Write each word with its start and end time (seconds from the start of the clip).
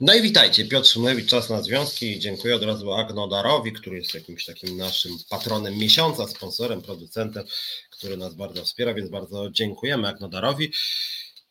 No 0.00 0.14
i 0.14 0.22
witajcie, 0.22 0.64
Piotr 0.64 0.88
Szymlewicz, 0.88 1.30
Czas 1.30 1.50
na 1.50 1.62
Związki. 1.62 2.18
Dziękuję 2.18 2.56
od 2.56 2.62
razu 2.62 2.92
Agnodarowi, 2.92 3.72
który 3.72 3.96
jest 3.96 4.14
jakimś 4.14 4.44
takim 4.44 4.76
naszym 4.76 5.12
patronem 5.28 5.78
miesiąca, 5.78 6.26
sponsorem, 6.28 6.82
producentem, 6.82 7.44
który 7.90 8.16
nas 8.16 8.34
bardzo 8.34 8.64
wspiera, 8.64 8.94
więc 8.94 9.10
bardzo 9.10 9.50
dziękujemy 9.50 10.08
Agnodarowi. 10.08 10.72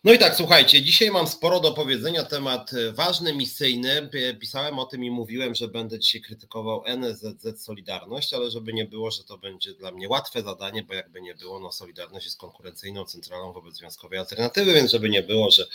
No 0.04 0.13
i 0.13 0.20
tak, 0.20 0.35
słuchajcie, 0.35 0.81
dzisiaj 0.81 1.11
mam 1.11 1.27
sporo 1.27 1.59
do 1.59 1.71
powiedzenia, 1.71 2.23
temat 2.23 2.73
e, 2.73 2.91
ważny, 2.91 3.33
misyjny. 3.33 4.09
Pisałem 4.39 4.79
o 4.79 4.86
tym 4.86 5.04
i 5.04 5.11
mówiłem, 5.11 5.55
że 5.55 5.68
będę 5.68 6.00
dzisiaj 6.00 6.21
krytykował 6.21 6.83
NSZZ 6.86 7.64
Solidarność, 7.64 8.33
ale 8.33 8.51
żeby 8.51 8.73
nie 8.73 8.86
było, 8.86 9.11
że 9.11 9.23
to 9.23 9.38
będzie 9.38 9.73
dla 9.73 9.91
mnie 9.91 10.09
łatwe 10.09 10.41
zadanie, 10.43 10.83
bo 10.83 10.93
jakby 10.93 11.21
nie 11.21 11.36
było, 11.36 11.59
no 11.59 11.71
Solidarność 11.71 12.25
jest 12.25 12.38
konkurencyjną 12.38 13.05
centralą 13.05 13.54
wobec 13.54 13.75
związkowej 13.75 14.20
alternatywy, 14.20 14.73
więc 14.73 14.91
żeby 14.91 15.09
nie 15.09 15.23
było, 15.23 15.51
że 15.51 15.68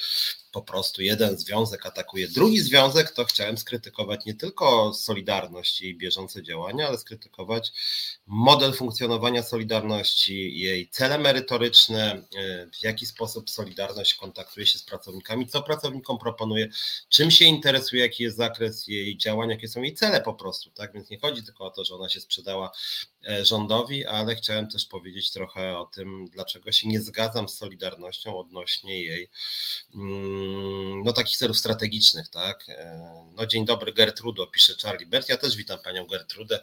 po 0.52 0.62
prostu 0.62 1.02
jeden 1.02 1.38
związek 1.38 1.86
atakuje 1.86 2.28
drugi 2.28 2.60
związek, 2.60 3.10
to 3.10 3.24
chciałem 3.24 3.58
skrytykować 3.58 4.24
nie 4.24 4.34
tylko 4.34 4.94
Solidarność 4.94 5.82
i 5.82 5.94
bieżące 5.94 6.42
działania, 6.42 6.88
ale 6.88 6.98
skrytykować 6.98 7.72
model 8.26 8.72
funkcjonowania 8.72 9.42
Solidarności, 9.42 10.58
jej 10.58 10.88
cele 10.88 11.18
merytoryczne, 11.18 12.12
e, 12.12 12.66
w 12.66 12.82
jaki 12.82 13.06
sposób 13.06 13.50
Solidarność 13.50 14.13
kontaktuje 14.16 14.66
się 14.66 14.78
z 14.78 14.82
pracownikami, 14.82 15.46
co 15.46 15.62
pracownikom 15.62 16.18
proponuje, 16.18 16.68
czym 17.08 17.30
się 17.30 17.44
interesuje, 17.44 18.02
jaki 18.02 18.22
jest 18.22 18.36
zakres 18.36 18.86
jej 18.86 19.16
działań, 19.16 19.50
jakie 19.50 19.68
są 19.68 19.82
jej 19.82 19.94
cele 19.94 20.20
po 20.20 20.34
prostu. 20.34 20.70
Tak 20.70 20.92
więc 20.92 21.10
nie 21.10 21.18
chodzi 21.18 21.42
tylko 21.42 21.64
o 21.64 21.70
to, 21.70 21.84
że 21.84 21.94
ona 21.94 22.08
się 22.08 22.20
sprzedała 22.20 22.70
rządowi, 23.42 24.06
ale 24.06 24.36
chciałem 24.36 24.68
też 24.68 24.84
powiedzieć 24.84 25.30
trochę 25.30 25.78
o 25.78 25.84
tym, 25.84 26.28
dlaczego 26.28 26.72
się 26.72 26.88
nie 26.88 27.00
zgadzam 27.00 27.48
z 27.48 27.54
Solidarnością 27.54 28.38
odnośnie 28.38 29.02
jej 29.02 29.28
mm, 29.94 31.02
no 31.04 31.12
takich 31.12 31.36
celów 31.36 31.58
strategicznych, 31.58 32.28
tak. 32.28 32.64
E, 32.68 33.24
no 33.36 33.46
dzień 33.46 33.64
dobry 33.64 33.92
Gertrudo, 33.92 34.46
pisze 34.46 34.74
Charlie 34.82 35.06
Bert. 35.06 35.28
Ja 35.28 35.36
też 35.36 35.56
witam 35.56 35.78
panią 35.78 36.06
Gertrudę. 36.06 36.60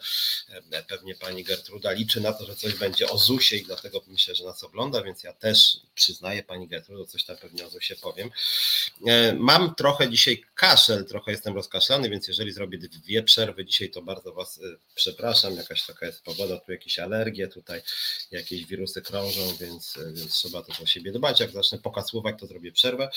Pewnie 0.87 1.15
pani 1.15 1.43
Gertruda 1.43 1.91
liczy 1.91 2.21
na 2.21 2.33
to, 2.33 2.45
że 2.45 2.55
coś 2.55 2.73
będzie 2.73 3.09
o 3.09 3.17
ZUSie 3.17 3.57
i 3.57 3.65
dlatego 3.65 4.01
myślę, 4.07 4.35
że 4.35 4.43
nas 4.43 4.63
ogląda, 4.63 5.03
więc 5.03 5.23
ja 5.23 5.33
też 5.33 5.77
przyznaję 5.95 6.43
pani 6.43 6.67
Gertrudo, 6.67 7.05
coś 7.05 7.23
tam 7.23 7.37
pewnie 7.37 7.65
o 7.65 7.69
ZUSie 7.69 7.95
powiem. 7.95 8.29
E, 9.07 9.33
mam 9.33 9.75
trochę 9.75 10.09
dzisiaj 10.09 10.43
kaszel, 10.55 11.05
trochę 11.05 11.31
jestem 11.31 11.55
rozkaszlany, 11.55 12.09
więc 12.09 12.27
jeżeli 12.27 12.51
zrobię 12.51 12.77
dwie 12.77 13.23
przerwy 13.23 13.65
dzisiaj, 13.65 13.89
to 13.89 14.01
bardzo 14.01 14.33
was 14.33 14.57
e, 14.57 14.61
przepraszam, 14.95 15.55
jakaś 15.55 15.85
taka 15.85 16.05
jest 16.05 16.23
pogoda, 16.23 16.50
tu 16.59 16.71
jakieś 16.71 16.99
alergie, 16.99 17.47
tutaj 17.47 17.81
jakieś 18.31 18.65
wirusy 18.65 19.01
krążą, 19.01 19.55
więc, 19.59 19.99
więc 20.13 20.33
trzeba 20.33 20.61
też 20.61 20.81
o 20.81 20.85
siebie 20.85 21.11
dbać. 21.11 21.39
Jak 21.39 21.51
zacznę 21.51 21.77
pokasłować, 21.77 22.35
to 22.39 22.47
zrobię 22.47 22.71
przerwę. 22.71 23.09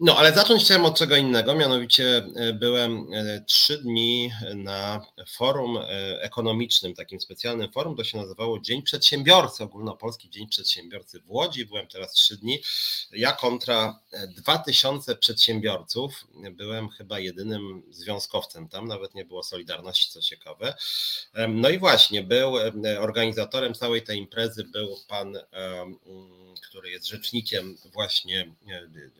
No, 0.00 0.16
ale 0.16 0.32
zacząć 0.32 0.64
chciałem 0.64 0.84
od 0.84 0.98
czego 0.98 1.16
innego, 1.16 1.54
mianowicie 1.54 2.26
byłem 2.54 3.06
trzy 3.46 3.78
dni 3.78 4.30
na 4.54 5.06
forum 5.28 5.78
ekonomicznym, 6.20 6.94
takim 6.94 7.20
specjalnym 7.20 7.72
forum, 7.72 7.96
to 7.96 8.04
się 8.04 8.18
nazywało 8.18 8.60
Dzień 8.60 8.82
Przedsiębiorcy, 8.82 9.64
ogólnopolski 9.64 10.30
Dzień 10.30 10.48
Przedsiębiorcy 10.48 11.20
w 11.20 11.30
Łodzi, 11.30 11.66
byłem 11.66 11.86
teraz 11.86 12.12
trzy 12.12 12.36
dni, 12.36 12.58
ja 13.12 13.32
kontra 13.32 14.00
2000 14.28 15.16
przedsiębiorców, 15.16 16.26
byłem 16.52 16.88
chyba 16.88 17.18
jedynym 17.18 17.82
związkowcem 17.90 18.68
tam, 18.68 18.88
nawet 18.88 19.14
nie 19.14 19.24
było 19.24 19.42
Solidarności, 19.42 20.10
co 20.10 20.20
ciekawe. 20.20 20.74
No 21.48 21.68
i 21.68 21.78
właśnie, 21.78 22.22
był 22.22 22.54
organizatorem 23.00 23.74
całej 23.74 24.02
tej 24.02 24.18
imprezy, 24.18 24.64
był 24.64 24.96
pan 25.08 25.38
który 26.60 26.90
jest 26.90 27.06
rzecznikiem, 27.06 27.76
właśnie 27.92 28.54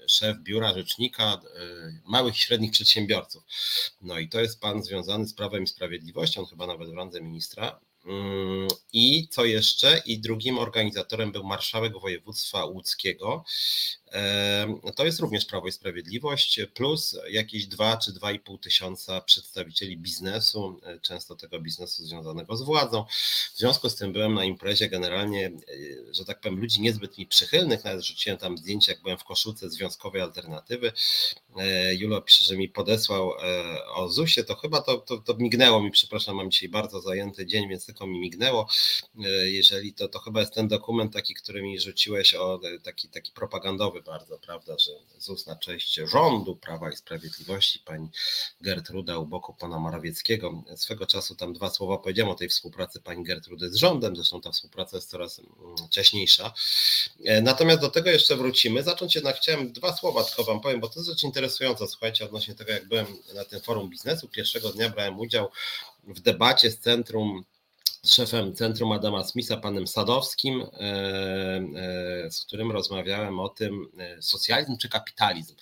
szef 0.09 0.37
biura 0.39 0.75
rzecznika 0.75 1.25
e, 1.25 1.41
małych 2.05 2.37
i 2.37 2.39
średnich 2.39 2.71
przedsiębiorców. 2.71 3.45
No 4.01 4.19
i 4.19 4.29
to 4.29 4.41
jest 4.41 4.61
pan 4.61 4.83
związany 4.83 5.27
z 5.27 5.35
Prawem 5.35 5.62
i 5.62 5.67
Sprawiedliwością, 5.67 6.45
chyba 6.45 6.67
nawet 6.67 6.91
w 6.91 6.95
randze 6.95 7.21
ministra. 7.21 7.81
Mm, 8.07 8.69
I 8.93 9.29
co 9.29 9.45
jeszcze? 9.45 10.03
I 10.07 10.19
drugim 10.19 10.59
organizatorem 10.59 11.33
był 11.33 11.44
marszałek 11.44 11.93
województwa 12.00 12.65
łódzkiego, 12.65 13.44
to 14.97 15.04
jest 15.04 15.20
również 15.20 15.44
Prawo 15.44 15.69
i 15.69 15.72
Sprawiedliwość, 15.72 16.60
plus 16.75 17.19
jakieś 17.30 17.66
2 17.66 17.97
czy 17.97 18.12
2,5 18.12 18.58
tysiąca 18.58 19.20
przedstawicieli 19.20 19.97
biznesu, 19.97 20.80
e, 20.82 21.00
często 21.00 21.36
tego 21.36 21.60
biznesu 21.60 22.04
związanego 22.04 22.56
z 22.56 22.62
władzą. 22.62 23.04
W 23.54 23.58
związku 23.58 23.91
z 23.91 23.97
tym 23.97 24.12
byłem 24.12 24.34
na 24.34 24.44
imprezie 24.44 24.88
generalnie, 24.88 25.47
e, 25.47 25.52
że 26.14 26.25
tak 26.25 26.41
powiem, 26.41 26.60
ludzi 26.60 26.80
niezbyt 26.80 27.19
mi 27.19 27.26
przychylnych, 27.26 27.84
nawet 27.84 28.04
rzuciłem 28.04 28.38
tam 28.38 28.58
zdjęcia, 28.58 28.92
jak 28.92 29.02
byłem 29.02 29.19
w 29.19 29.25
koszulce 29.25 29.70
Związkowej 29.70 30.22
Alternatywy. 30.22 30.92
E, 31.56 31.94
Julo 31.94 32.20
pisze, 32.20 32.44
że 32.44 32.56
mi 32.56 32.69
podesłał 32.69 33.32
o 33.94 34.08
ZUSie, 34.08 34.44
to 34.44 34.54
chyba 34.54 34.82
to, 34.82 34.98
to, 34.98 35.19
to 35.19 35.34
mignęło 35.34 35.82
mi, 35.82 35.91
przepraszam, 35.91 36.36
mam 36.36 36.50
dzisiaj 36.50 36.69
bardzo 36.69 37.00
zajęty 37.00 37.46
dzień, 37.46 37.69
więc 37.69 37.86
tylko 37.86 38.06
mi 38.06 38.20
mignęło. 38.20 38.69
Jeżeli 39.44 39.94
to, 39.94 40.08
to 40.08 40.19
chyba 40.19 40.41
jest 40.41 40.54
ten 40.54 40.69
dokument 40.69 41.12
taki, 41.12 41.34
który 41.34 41.62
mi 41.62 41.81
rzuciłeś 41.81 42.34
o 42.34 42.60
taki, 42.82 43.08
taki 43.08 43.32
propagandowy 43.32 44.03
bardzo, 44.06 44.38
prawda, 44.38 44.78
że 44.78 44.91
ZUS 45.19 45.47
na 45.47 45.56
cześć 45.56 45.94
rządu 45.94 46.56
Prawa 46.56 46.91
i 46.91 46.97
Sprawiedliwości, 46.97 47.78
pani 47.78 48.09
Gertruda 48.60 49.19
u 49.19 49.26
boku 49.26 49.54
pana 49.54 49.78
Morawieckiego. 49.78 50.62
Swego 50.76 51.06
czasu 51.06 51.34
tam 51.34 51.53
dwa 51.53 51.70
słowa 51.70 51.98
powiedziałem 51.98 52.32
o 52.32 52.34
tej 52.34 52.48
współpracy 52.48 53.00
pani 53.00 53.25
Gertrudy 53.25 53.70
z 53.70 53.75
rządem, 53.75 54.16
zresztą 54.16 54.41
ta 54.41 54.50
współpraca 54.50 54.97
jest 54.97 55.10
coraz 55.10 55.38
mm, 55.38 55.76
wcześniejsza. 55.87 56.53
E, 57.25 57.43
natomiast 57.43 57.81
do 57.81 57.91
tego 57.91 58.10
jeszcze 58.10 58.37
wrócimy. 58.37 58.82
Zacząć 58.82 59.14
jednak 59.14 59.37
chciałem 59.37 59.72
dwa 59.72 59.97
słowa 59.97 60.25
tylko 60.25 60.44
wam 60.44 60.60
powiem, 60.60 60.81
bo 60.81 60.88
to 60.88 61.00
jest 61.00 61.10
rzecz 61.10 61.22
interesująca, 61.22 61.87
słuchajcie, 61.87 62.25
odnośnie 62.25 62.54
tego, 62.54 62.72
jak 62.72 62.88
byłem 62.88 63.06
na 63.34 63.44
tym 63.44 63.60
forum 63.60 63.91
biznesu, 63.91 64.28
pierwszego 64.28 64.72
dnia 64.72 64.91
brałem 64.91 65.20
udział 65.20 65.50
w 66.06 66.20
debacie 66.20 66.70
z 66.70 66.78
Centrum 66.78 67.44
z 67.53 67.53
szefem 68.05 68.55
Centrum 68.55 68.93
Adama 68.93 69.25
Smitha, 69.25 69.56
panem 69.56 69.87
Sadowskim, 69.87 70.62
e, 70.62 70.67
e, 71.77 72.31
z 72.31 72.41
którym 72.41 72.71
rozmawiałem 72.72 73.41
o 73.41 73.49
tym, 73.49 73.89
e, 73.99 74.22
socjalizm 74.22 74.77
czy 74.77 74.89
kapitalizm. 74.89 75.55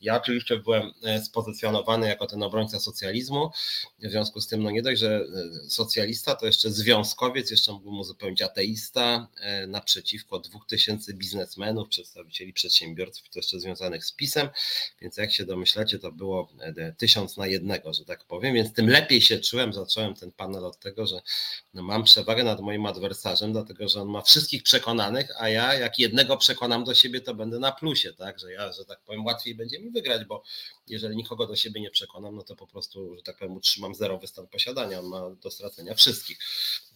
Ja 0.00 0.16
oczywiście 0.16 0.56
byłem 0.56 0.92
spozycjonowany 1.24 2.08
jako 2.08 2.26
ten 2.26 2.42
obrońca 2.42 2.80
socjalizmu, 2.80 3.50
w 3.98 4.10
związku 4.10 4.40
z 4.40 4.48
tym, 4.48 4.62
no 4.62 4.70
nie 4.70 4.82
dość, 4.82 5.00
że 5.00 5.24
socjalista, 5.68 6.34
to 6.34 6.46
jeszcze 6.46 6.70
związkowiec, 6.70 7.50
jeszcze 7.50 7.72
mógłbym 7.72 8.00
uzupełnić 8.00 8.42
ateista, 8.42 9.28
naprzeciwko 9.68 10.38
dwóch 10.38 10.66
tysięcy 10.66 11.14
biznesmenów, 11.14 11.88
przedstawicieli 11.88 12.52
przedsiębiorców, 12.52 13.28
to 13.28 13.38
jeszcze 13.38 13.60
związanych 13.60 14.04
z 14.04 14.12
PiSem, 14.12 14.48
więc 15.00 15.16
jak 15.16 15.32
się 15.32 15.44
domyślacie, 15.44 15.98
to 15.98 16.12
było 16.12 16.48
tysiąc 16.98 17.36
na 17.36 17.46
jednego, 17.46 17.94
że 17.94 18.04
tak 18.04 18.24
powiem, 18.24 18.54
więc 18.54 18.72
tym 18.72 18.88
lepiej 18.88 19.22
się 19.22 19.38
czułem, 19.38 19.72
zacząłem 19.72 20.14
ten 20.14 20.32
panel 20.32 20.64
od 20.64 20.78
tego, 20.78 21.06
że 21.06 21.20
mam 21.74 22.04
przewagę 22.04 22.44
nad 22.44 22.60
moim 22.60 22.86
adwersarzem, 22.86 23.52
dlatego 23.52 23.88
że 23.88 24.02
on 24.02 24.08
ma 24.08 24.22
wszystkich 24.22 24.62
przekonanych, 24.62 25.30
a 25.38 25.48
ja 25.48 25.74
jak 25.74 25.98
jednego 25.98 26.36
przekonam 26.36 26.84
do 26.84 26.94
siebie, 26.94 27.20
to 27.20 27.34
będę 27.34 27.58
na 27.58 27.72
plusie, 27.72 28.12
tak, 28.12 28.38
że 28.38 28.52
ja, 28.52 28.72
że 28.72 28.84
tak 28.84 29.00
powiem, 29.00 29.24
łatwiej 29.24 29.54
będzie 29.54 29.80
mi 29.80 29.90
wygrać, 29.90 30.24
bo 30.24 30.42
jeżeli 30.86 31.16
nikogo 31.16 31.46
do 31.46 31.56
siebie 31.56 31.80
nie 31.80 31.90
przekonam, 31.90 32.36
no 32.36 32.42
to 32.42 32.56
po 32.56 32.66
prostu, 32.66 33.16
że 33.16 33.22
tak 33.22 33.36
powiem, 33.36 33.56
utrzymam 33.56 33.94
zerowy 33.94 34.26
stan 34.26 34.48
posiadania, 34.48 34.98
on 34.98 35.06
ma 35.06 35.30
do 35.30 35.50
stracenia 35.50 35.94
wszystkich. 35.94 36.38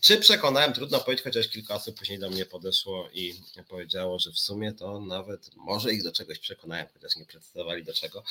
Czy 0.02 0.16
przekonałem, 0.16 0.72
trudno 0.72 1.00
powiedzieć, 1.00 1.24
chociaż 1.24 1.48
kilka 1.48 1.74
osób 1.74 1.98
później 1.98 2.18
do 2.18 2.30
mnie 2.30 2.46
podeszło 2.46 3.08
i 3.12 3.34
powiedziało, 3.68 4.18
że 4.18 4.32
w 4.32 4.38
sumie 4.38 4.72
to 4.72 5.00
nawet 5.00 5.56
może 5.56 5.92
ich 5.92 6.02
do 6.02 6.12
czegoś 6.12 6.38
przekonałem, 6.38 6.86
chociaż 6.92 7.16
nie 7.16 7.26
przedstawiali 7.26 7.84
do 7.84 7.94
czego. 7.94 8.24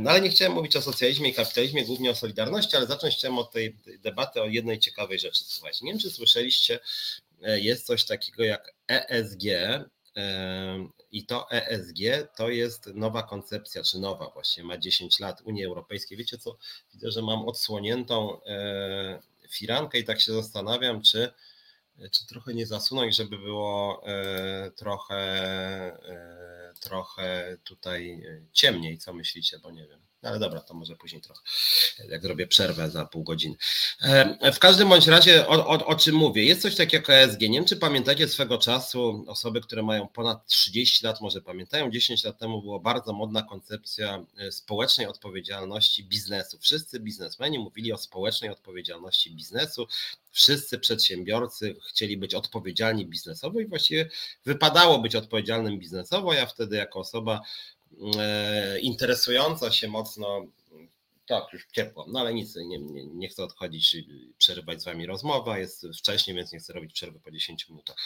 No 0.00 0.10
ale 0.10 0.20
nie 0.20 0.30
chciałem 0.30 0.54
mówić 0.54 0.76
o 0.76 0.82
socjalizmie 0.82 1.28
i 1.28 1.34
kapitalizmie, 1.34 1.84
głównie 1.84 2.10
o 2.10 2.14
Solidarności, 2.14 2.76
ale 2.76 2.86
zacząć 2.86 3.14
chciałem 3.14 3.38
od 3.38 3.52
tej 3.52 3.76
debaty 3.98 4.42
o 4.42 4.46
jednej 4.46 4.78
ciekawej 4.78 5.18
rzeczy. 5.18 5.44
Słuchajcie, 5.44 5.78
nie 5.82 5.92
wiem, 5.92 6.00
czy 6.00 6.10
słyszeliście, 6.10 6.80
e, 7.42 7.60
jest 7.60 7.86
coś 7.86 8.04
takiego 8.04 8.44
jak 8.44 8.74
ESG, 8.88 9.44
i 11.12 11.26
to 11.26 11.50
ESG 11.50 11.98
to 12.36 12.48
jest 12.48 12.86
nowa 12.86 13.22
koncepcja, 13.22 13.82
czy 13.82 13.98
nowa 13.98 14.30
właśnie, 14.30 14.64
ma 14.64 14.78
10 14.78 15.20
lat 15.20 15.42
Unii 15.44 15.64
Europejskiej. 15.64 16.18
Wiecie 16.18 16.38
co? 16.38 16.56
Widzę, 16.92 17.10
że 17.10 17.22
mam 17.22 17.48
odsłoniętą 17.48 18.44
e, 18.44 19.22
firankę 19.56 19.98
i 19.98 20.04
tak 20.04 20.20
się 20.20 20.32
zastanawiam, 20.32 21.02
czy, 21.02 21.32
czy 22.12 22.26
trochę 22.26 22.54
nie 22.54 22.66
zasunąć, 22.66 23.16
żeby 23.16 23.38
było 23.38 24.02
e, 24.06 24.70
trochę, 24.70 25.98
trochę 26.80 27.56
tutaj 27.64 28.22
ciemniej. 28.52 28.98
Co 28.98 29.12
myślicie? 29.12 29.58
Bo 29.58 29.70
nie 29.70 29.88
wiem. 29.88 30.00
Ale 30.24 30.38
dobra, 30.38 30.60
to 30.60 30.74
może 30.74 30.96
później 30.96 31.22
trochę, 31.22 31.40
jak 32.08 32.22
zrobię 32.22 32.46
przerwę 32.46 32.90
za 32.90 33.04
pół 33.04 33.22
godziny. 33.22 33.56
E, 34.02 34.52
w 34.52 34.58
każdym 34.58 34.88
bądź 34.88 35.06
razie, 35.06 35.46
o, 35.48 35.66
o, 35.66 35.86
o, 35.86 35.94
czym 35.94 36.14
mówię? 36.14 36.44
Jest 36.44 36.62
coś 36.62 36.76
takiego 36.76 37.12
jak 37.12 37.28
ESG. 37.28 37.40
Nie 37.40 37.48
wiem, 37.48 37.64
czy 37.64 37.76
pamiętacie 37.76 38.28
swego 38.28 38.58
czasu, 38.58 39.24
osoby, 39.28 39.60
które 39.60 39.82
mają 39.82 40.08
ponad 40.08 40.46
30 40.46 41.06
lat, 41.06 41.20
może 41.20 41.40
pamiętają, 41.40 41.90
10 41.90 42.24
lat 42.24 42.38
temu 42.38 42.62
była 42.62 42.78
bardzo 42.78 43.12
modna 43.12 43.42
koncepcja 43.42 44.24
e, 44.38 44.52
społecznej 44.52 45.06
odpowiedzialności 45.06 46.04
biznesu. 46.04 46.58
Wszyscy 46.58 47.00
biznesmeni 47.00 47.58
mówili 47.58 47.92
o 47.92 47.98
społecznej 47.98 48.50
odpowiedzialności 48.50 49.30
biznesu, 49.30 49.86
wszyscy 50.30 50.78
przedsiębiorcy 50.78 51.76
chcieli 51.88 52.16
być 52.16 52.34
odpowiedzialni 52.34 53.06
biznesowo 53.06 53.60
i 53.60 53.66
właściwie 53.66 54.10
wypadało 54.44 54.98
być 54.98 55.16
odpowiedzialnym 55.16 55.78
biznesowo. 55.78 56.32
Ja 56.32 56.46
wtedy 56.46 56.76
jako 56.76 57.00
osoba 57.00 57.40
interesująca 58.80 59.72
się 59.72 59.88
mocno 59.88 60.46
Tak, 61.26 61.52
już 61.52 61.66
ciepło, 61.72 62.06
no 62.08 62.20
ale 62.20 62.34
nic, 62.34 62.56
nie, 62.56 62.78
nie, 62.78 63.06
nie 63.06 63.28
chcę 63.28 63.44
odchodzić, 63.44 63.96
przerywać 64.38 64.82
z 64.82 64.84
Wami 64.84 65.06
rozmowę, 65.06 65.60
jest 65.60 65.86
wcześniej, 65.98 66.36
więc 66.36 66.52
nie 66.52 66.58
chcę 66.58 66.72
robić 66.72 66.92
przerwy 66.92 67.20
po 67.20 67.30
10 67.30 67.68
minutach. 67.68 67.96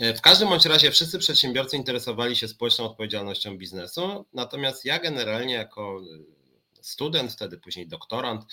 E, 0.00 0.14
w 0.14 0.20
każdym 0.20 0.48
bądź 0.48 0.66
razie 0.66 0.90
wszyscy 0.90 1.18
przedsiębiorcy 1.18 1.76
interesowali 1.76 2.36
się 2.36 2.48
społeczną 2.48 2.84
odpowiedzialnością 2.84 3.58
biznesu, 3.58 4.24
natomiast 4.32 4.84
ja 4.84 4.98
generalnie 4.98 5.54
jako 5.54 6.00
student, 6.86 7.32
wtedy 7.32 7.58
później 7.58 7.88
doktorant, 7.88 8.44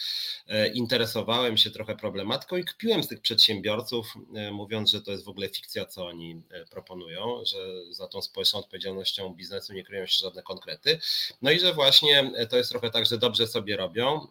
e, 0.47 0.67
interesowałem 0.67 1.57
się 1.57 1.71
trochę 1.71 1.95
problematyką 1.95 2.57
i 2.57 2.65
kpiłem 2.65 3.03
z 3.03 3.07
tych 3.07 3.21
przedsiębiorców, 3.21 4.13
e, 4.35 4.51
mówiąc, 4.51 4.91
że 4.91 5.01
to 5.01 5.11
jest 5.11 5.25
w 5.25 5.29
ogóle 5.29 5.49
fikcja, 5.49 5.85
co 5.85 6.05
oni 6.05 6.41
e, 6.49 6.65
proponują, 6.65 7.45
że 7.45 7.57
za 7.91 8.07
tą 8.07 8.21
społeczną 8.21 8.59
odpowiedzialnością 8.59 9.33
biznesu 9.33 9.73
nie 9.73 9.83
kryją 9.83 10.05
się 10.05 10.17
żadne 10.21 10.43
konkrety. 10.43 10.99
No 11.41 11.51
i 11.51 11.59
że 11.59 11.73
właśnie 11.73 12.31
to 12.49 12.57
jest 12.57 12.69
trochę 12.69 12.89
tak, 12.89 13.05
że 13.05 13.17
dobrze 13.17 13.47
sobie 13.47 13.77
robią, 13.77 14.27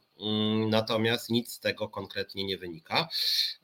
natomiast 0.68 1.30
nic 1.30 1.52
z 1.52 1.60
tego 1.60 1.88
konkretnie 1.88 2.44
nie 2.44 2.58
wynika. 2.58 3.08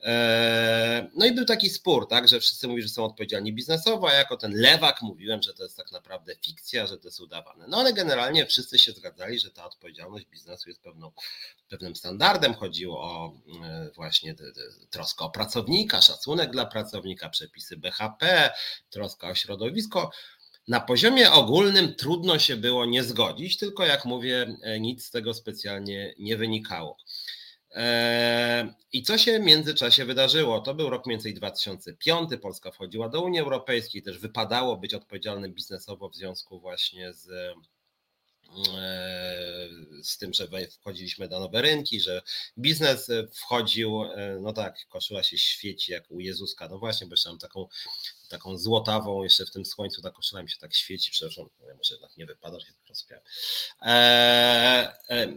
E, 0.03 1.09
no 1.15 1.27
i 1.27 1.33
był 1.33 1.45
taki 1.45 1.71
spór, 1.71 2.09
tak, 2.09 2.29
że 2.29 2.41
wszyscy 2.41 2.69
mówili, 2.69 2.89
że 2.89 2.95
są 2.95 3.05
odpowiedzialni 3.05 3.53
biznesowo, 3.53 4.11
a 4.11 4.13
jako 4.13 4.37
ten 4.37 4.53
lewak 4.55 5.03
mówiłem, 5.03 5.43
że 5.43 5.55
to 5.55 5.63
jest 5.63 5.77
tak 5.77 5.93
naprawdę 5.93 6.37
fikcja, 6.45 6.87
że 6.87 6.99
to 6.99 7.09
jest 7.09 7.21
udawane. 7.21 7.65
No 7.69 7.77
ale 7.77 7.93
generalnie 7.93 8.47
wszyscy 8.47 8.79
się 8.79 8.93
zgadzali, 8.93 9.39
że 9.39 9.51
ta 9.51 9.65
odpowiedzialność 9.65 10.27
biznesu 10.27 10.69
jest 10.69 10.83
pewną, 10.83 11.13
pewnym 11.69 11.97
standardem. 11.97 12.55
Chodziło 12.55 13.01
o 13.03 13.33
e, 13.65 13.91
właśnie 13.95 14.35
troskę 14.91 15.25
o 15.25 15.31
pracownika, 15.31 16.03
szacunek 16.03 16.51
dla 16.51 16.67
pracownika, 16.67 17.29
przepisy 17.29 17.77
BHP, 17.77 18.51
troska 18.91 19.29
o 19.29 19.35
środowisko. 19.35 20.11
Na 20.69 20.81
poziomie 20.81 21.33
ogólnym 21.33 21.95
trudno 21.95 22.39
się 22.39 22.57
było 22.57 22.87
nie 22.87 23.05
zgodzić, 23.05 23.57
tylko 23.57 23.87
jak 23.87 24.05
mówię, 24.05 24.57
e, 24.63 24.81
nic 24.81 25.05
z 25.05 25.11
tego 25.11 25.35
specjalnie 25.35 26.15
nie 26.19 26.37
wynikało. 26.37 26.97
E, 27.71 28.75
I 28.93 29.03
co 29.03 29.19
się 29.19 29.39
w 29.39 29.43
międzyczasie 29.43 30.05
wydarzyło? 30.05 30.61
To 30.61 30.75
był 30.75 30.91
rok 30.91 31.07
mniej 31.07 31.17
więcej 31.17 31.35
2005. 31.35 32.31
Polska 32.43 32.71
wchodziła 32.71 33.09
do 33.09 33.23
Unii 33.23 33.41
Europejskiej, 33.41 34.03
też 34.03 34.19
wypadało 34.19 34.77
być 34.77 34.95
odpowiedzialnym 34.95 35.55
biznesowo 35.55 36.09
w 36.09 36.17
związku 36.17 36.61
właśnie 36.61 37.13
z, 37.13 37.29
e, 37.29 37.55
z 40.03 40.19
tym, 40.19 40.33
że 40.35 40.49
wchodziliśmy 40.81 41.29
do 41.29 41.41
nowe 41.41 41.63
rynki, 41.63 42.01
że 42.01 42.23
biznes 42.59 43.11
wchodził, 43.33 44.03
no 44.41 44.53
tak, 44.53 44.87
koszula 44.89 45.23
się 45.23 45.39
świeci 45.39 45.93
jak 45.93 46.11
u 46.11 46.21
Jezuska. 46.21 46.69
No 46.69 46.79
właśnie, 46.79 47.07
bo 47.07 47.13
jeszcze 47.13 47.29
mam 47.29 47.39
taką 47.39 47.69
taką 48.29 48.59
złotawą, 48.59 49.23
jeszcze 49.23 49.47
w 49.47 49.51
tym 49.51 49.65
słońcu 49.65 50.03
ta 50.03 50.11
koszula 50.11 50.43
mi 50.43 50.51
się 50.51 50.59
tak 50.59 50.75
świeci, 50.75 51.11
przepraszam, 51.11 51.47
może 51.77 51.95
jednak 51.95 52.17
nie 52.17 52.27
wypada, 52.27 52.61
że 52.61 52.67
się 52.67 52.73
tak 52.73 52.89
rozpiałem. 52.89 53.25
Eee, 53.83 54.89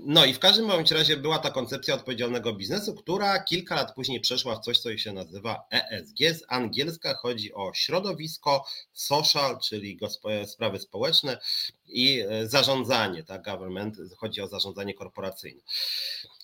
no 0.06 0.26
i 0.26 0.34
w 0.34 0.40
każdym 0.40 0.68
bądź 0.68 0.92
razie 0.92 1.18
była 1.18 1.40
ta 1.40 1.52
koncepcja 1.52 1.96
odpowiedzialnego 1.96 2.54
biznesu, 2.54 2.96
która 2.96 3.44
kilka 3.44 3.76
lat 3.76 3.96
później 3.96 4.22
przeszła 4.22 4.56
w 4.56 4.60
coś, 4.60 4.80
co 4.80 4.98
się 4.98 5.14
nazywa 5.14 5.68
ESG. 5.72 6.18
Z 6.20 6.44
angielska 6.48 7.14
chodzi 7.14 7.54
o 7.54 7.74
środowisko, 7.74 8.66
social, 8.94 9.60
czyli 9.60 10.00
sprawy 10.46 10.80
społeczne 10.80 11.38
i 11.86 12.22
e, 12.30 12.48
zarządzanie, 12.48 13.24
tak, 13.24 13.44
government, 13.44 13.98
chodzi 14.18 14.42
o 14.42 14.48
zarządzanie 14.48 14.94
korporacyjne. 14.94 15.62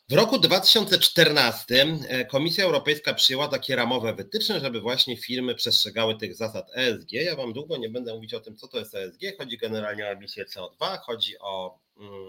W 0.09 0.13
roku 0.13 0.39
2014 0.39 1.85
e, 2.09 2.25
Komisja 2.25 2.65
Europejska 2.65 3.13
przyjęła 3.13 3.47
takie 3.47 3.75
ramowe 3.75 4.13
wytyczne, 4.13 4.59
żeby 4.59 4.81
właśnie 4.81 5.17
firmy 5.17 5.55
przestrzegały 5.55 6.17
tych 6.17 6.35
zasad 6.35 6.69
ESG. 6.75 7.11
Ja 7.11 7.35
Wam 7.35 7.53
długo 7.53 7.77
nie 7.77 7.89
będę 7.89 8.13
mówić 8.13 8.33
o 8.33 8.39
tym, 8.39 8.55
co 8.57 8.67
to 8.67 8.79
jest 8.79 8.95
ESG. 8.95 9.21
Chodzi 9.37 9.57
generalnie 9.57 10.05
o 10.05 10.09
emisję 10.09 10.45
CO2, 10.45 10.97
chodzi 10.97 11.39
o 11.39 11.79
Mm, 11.99 12.26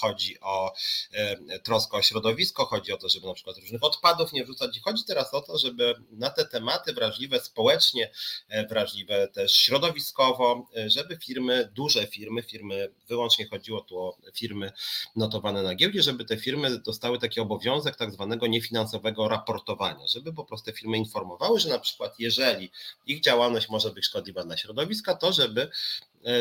chodzi 0.00 0.40
o 0.40 0.72
e, 1.12 1.58
troskę 1.58 1.96
o 1.96 2.02
środowisko, 2.02 2.64
chodzi 2.64 2.92
o 2.92 2.96
to, 2.96 3.08
żeby 3.08 3.26
na 3.26 3.34
przykład 3.34 3.56
różnych 3.56 3.84
odpadów 3.84 4.32
nie 4.32 4.44
wrzucać. 4.44 4.80
Chodzi 4.84 5.04
teraz 5.04 5.34
o 5.34 5.40
to, 5.40 5.58
żeby 5.58 5.94
na 6.10 6.30
te 6.30 6.44
tematy 6.44 6.92
wrażliwe 6.92 7.40
społecznie, 7.40 8.10
e, 8.48 8.66
wrażliwe 8.66 9.28
też 9.28 9.52
środowiskowo, 9.54 10.68
e, 10.76 10.90
żeby 10.90 11.16
firmy, 11.16 11.70
duże 11.74 12.06
firmy, 12.06 12.42
firmy, 12.42 12.92
wyłącznie 13.08 13.48
chodziło 13.48 13.80
tu 13.80 13.98
o 13.98 14.16
firmy 14.34 14.72
notowane 15.16 15.62
na 15.62 15.74
giełdzie, 15.74 16.02
żeby 16.02 16.24
te 16.24 16.36
firmy 16.36 16.78
dostały 16.78 17.18
taki 17.18 17.40
obowiązek 17.40 17.96
tak 17.96 18.12
zwanego 18.12 18.46
niefinansowego 18.46 19.28
raportowania, 19.28 20.06
żeby 20.06 20.32
po 20.32 20.44
prostu 20.44 20.66
te 20.66 20.72
firmy 20.72 20.96
informowały, 20.96 21.60
że 21.60 21.68
na 21.68 21.78
przykład 21.78 22.14
jeżeli 22.18 22.70
ich 23.06 23.20
działalność 23.20 23.68
może 23.68 23.90
być 23.90 24.04
szkodliwa 24.04 24.44
dla 24.44 24.56
środowiska, 24.56 25.14
to 25.14 25.32
żeby 25.32 25.70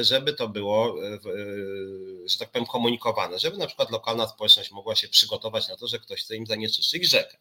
żeby 0.01 0.33
to 0.33 0.47
było, 0.47 1.03
e, 1.03 1.13
e, 1.13 1.19
że 2.25 2.37
tak 2.37 2.51
powiem, 2.51 2.65
komunikowane, 2.65 3.39
żeby 3.39 3.57
na 3.57 3.67
przykład 3.67 3.91
lokalna 3.91 4.27
społeczność 4.27 4.71
mogła 4.71 4.95
się 4.95 5.07
przygotować 5.07 5.67
na 5.67 5.77
to, 5.77 5.87
że 5.87 5.99
ktoś 5.99 6.23
chce 6.23 6.35
im 6.35 6.45
zanieczyszczyć 6.45 7.09
rzekę. 7.09 7.37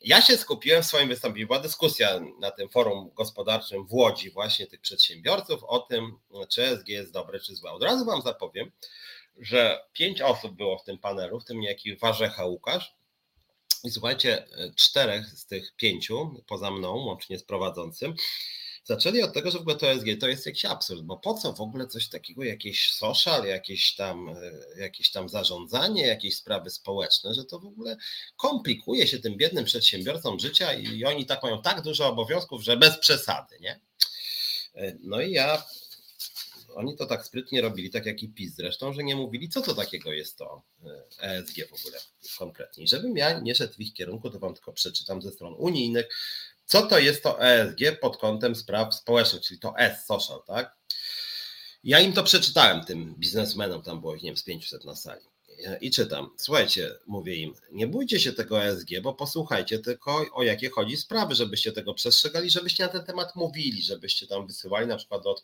Ja 0.00 0.22
się 0.22 0.36
skupiłem 0.36 0.82
w 0.82 0.86
swoim 0.86 1.08
wystąpieniu, 1.08 1.46
była 1.46 1.58
dyskusja 1.58 2.20
na 2.40 2.50
tym 2.50 2.68
forum 2.68 3.10
gospodarczym 3.14 3.86
w 3.86 3.92
Łodzi 3.92 4.30
właśnie 4.30 4.66
tych 4.66 4.80
przedsiębiorców 4.80 5.64
o 5.64 5.78
tym, 5.78 6.18
czy 6.48 6.62
SG 6.76 6.88
jest 6.88 7.12
dobre, 7.12 7.40
czy 7.40 7.54
złe. 7.54 7.70
Od 7.70 7.82
razu 7.82 8.04
Wam 8.04 8.22
zapowiem, 8.22 8.72
że 9.36 9.84
pięć 9.92 10.20
osób 10.20 10.56
było 10.56 10.78
w 10.78 10.84
tym 10.84 10.98
panelu, 10.98 11.40
w 11.40 11.44
tym 11.44 11.60
niejaki 11.60 11.96
Warzecha 11.96 12.44
Łukasz, 12.44 12.98
i 13.84 13.90
słuchajcie, 13.90 14.46
czterech 14.76 15.26
z 15.26 15.46
tych 15.46 15.76
pięciu, 15.76 16.42
poza 16.46 16.70
mną, 16.70 16.96
łącznie 16.96 17.38
z 17.38 17.44
prowadzącym, 17.44 18.14
zaczęli 18.88 19.22
od 19.22 19.32
tego, 19.32 19.50
że 19.50 19.58
w 19.58 19.60
ogóle 19.60 19.76
to 19.76 19.90
ESG 19.90 20.06
to 20.20 20.28
jest 20.28 20.46
jakiś 20.46 20.64
absurd, 20.64 21.02
bo 21.02 21.16
po 21.16 21.34
co 21.34 21.52
w 21.52 21.60
ogóle 21.60 21.86
coś 21.86 22.08
takiego, 22.08 22.44
jakieś 22.44 22.92
social, 22.92 23.44
jakieś 23.44 23.94
tam, 23.94 24.28
e, 24.28 24.80
jakieś 24.80 25.10
tam 25.10 25.28
zarządzanie, 25.28 26.06
jakieś 26.06 26.36
sprawy 26.36 26.70
społeczne, 26.70 27.34
że 27.34 27.44
to 27.44 27.58
w 27.58 27.66
ogóle 27.66 27.96
komplikuje 28.36 29.06
się 29.06 29.18
tym 29.18 29.36
biednym 29.36 29.64
przedsiębiorcom 29.64 30.38
życia 30.38 30.74
i 30.74 31.04
oni 31.04 31.26
tak 31.26 31.42
mają 31.42 31.62
tak 31.62 31.82
dużo 31.82 32.08
obowiązków, 32.08 32.62
że 32.62 32.76
bez 32.76 32.98
przesady, 32.98 33.58
nie? 33.60 33.80
E, 34.74 34.96
no 35.00 35.20
i 35.20 35.32
ja 35.32 35.62
oni 36.74 36.96
to 36.96 37.06
tak 37.06 37.26
sprytnie 37.26 37.60
robili, 37.60 37.90
tak 37.90 38.06
jak 38.06 38.22
i 38.22 38.28
PiS 38.28 38.54
zresztą, 38.54 38.92
że 38.92 39.04
nie 39.04 39.16
mówili, 39.16 39.48
co 39.48 39.62
to 39.62 39.74
takiego 39.74 40.12
jest 40.12 40.38
to 40.38 40.62
ESG 41.20 41.68
w 41.68 41.80
ogóle 41.80 42.00
konkretnie. 42.38 42.84
I 42.84 42.88
żebym 42.88 43.16
ja 43.16 43.40
nie 43.40 43.54
szedł 43.54 43.74
w 43.74 43.80
ich 43.80 43.94
kierunku, 43.94 44.30
to 44.30 44.38
wam 44.38 44.54
tylko 44.54 44.72
przeczytam 44.72 45.22
ze 45.22 45.32
stron 45.32 45.54
unijnych, 45.58 46.08
co 46.68 46.82
to 46.82 46.98
jest 46.98 47.22
to 47.22 47.42
ESG 47.42 48.00
pod 48.00 48.16
kątem 48.16 48.54
spraw 48.54 48.94
społecznych, 48.94 49.42
czyli 49.42 49.60
to 49.60 49.78
S, 49.78 50.06
social, 50.06 50.42
tak? 50.46 50.76
Ja 51.84 52.00
im 52.00 52.12
to 52.12 52.22
przeczytałem, 52.24 52.84
tym 52.84 53.14
biznesmenom, 53.18 53.82
tam 53.82 54.00
było 54.00 54.14
ich, 54.14 54.22
nie 54.22 54.28
wiem, 54.28 54.36
z 54.36 54.42
500 54.42 54.84
na 54.84 54.96
sali. 54.96 55.24
I 55.80 55.90
czytam, 55.90 56.30
słuchajcie, 56.36 56.90
mówię 57.06 57.36
im, 57.36 57.54
nie 57.72 57.86
bójcie 57.86 58.20
się 58.20 58.32
tego 58.32 58.64
ESG, 58.64 58.88
bo 59.02 59.14
posłuchajcie 59.14 59.78
tylko 59.78 60.26
o 60.32 60.42
jakie 60.42 60.70
chodzi 60.70 60.96
sprawy, 60.96 61.34
żebyście 61.34 61.72
tego 61.72 61.94
przestrzegali, 61.94 62.50
żebyście 62.50 62.82
na 62.82 62.88
ten 62.88 63.04
temat 63.04 63.36
mówili, 63.36 63.82
żebyście 63.82 64.26
tam 64.26 64.46
wysyłali 64.46 64.86
na 64.86 64.96
przykład 64.96 65.22
do 65.22 65.36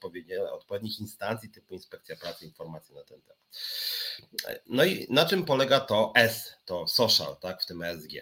odpowiednich 0.52 1.00
instancji 1.00 1.50
typu 1.50 1.74
Inspekcja 1.74 2.16
Pracy 2.16 2.44
informacje 2.44 2.94
na 2.94 3.04
ten 3.04 3.20
temat. 3.20 4.62
No 4.66 4.84
i 4.84 5.06
na 5.10 5.26
czym 5.26 5.44
polega 5.44 5.80
to 5.80 6.12
S, 6.16 6.52
to 6.64 6.88
social, 6.88 7.36
tak, 7.40 7.62
w 7.62 7.66
tym 7.66 7.82
ESG? 7.82 8.12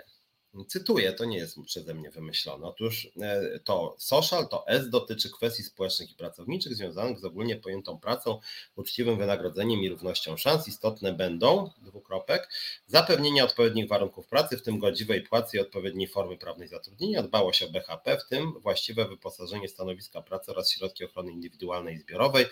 Cytuję, 0.68 1.12
to 1.12 1.24
nie 1.24 1.38
jest 1.38 1.58
przeze 1.66 1.94
mnie 1.94 2.10
wymyślone. 2.10 2.66
Otóż 2.66 3.08
e, 3.20 3.60
to 3.64 3.96
social, 3.98 4.48
to 4.48 4.68
S 4.68 4.90
dotyczy 4.90 5.30
kwestii 5.30 5.62
społecznych 5.62 6.10
i 6.10 6.14
pracowniczych 6.14 6.74
związanych 6.74 7.18
z 7.18 7.24
ogólnie 7.24 7.56
pojętą 7.56 7.98
pracą, 7.98 8.40
uczciwym 8.76 9.18
wynagrodzeniem 9.18 9.80
i 9.80 9.88
równością 9.88 10.36
szans. 10.36 10.68
Istotne 10.68 11.12
będą, 11.12 11.70
dwukropek, 11.82 12.48
zapewnienie 12.86 13.44
odpowiednich 13.44 13.88
warunków 13.88 14.26
pracy, 14.26 14.56
w 14.56 14.62
tym 14.62 14.78
godziwej 14.78 15.22
płacy 15.22 15.56
i 15.56 15.60
odpowiedniej 15.60 16.08
formy 16.08 16.38
prawnej 16.38 16.68
zatrudnienia, 16.68 17.22
dbałość 17.22 17.62
o 17.62 17.70
BHP, 17.70 18.18
w 18.18 18.26
tym 18.28 18.52
właściwe 18.60 19.08
wyposażenie 19.08 19.68
stanowiska 19.68 20.22
pracy 20.22 20.50
oraz 20.50 20.70
środki 20.70 21.04
ochrony 21.04 21.32
indywidualnej 21.32 21.94
i 21.94 21.98
zbiorowej, 21.98 22.46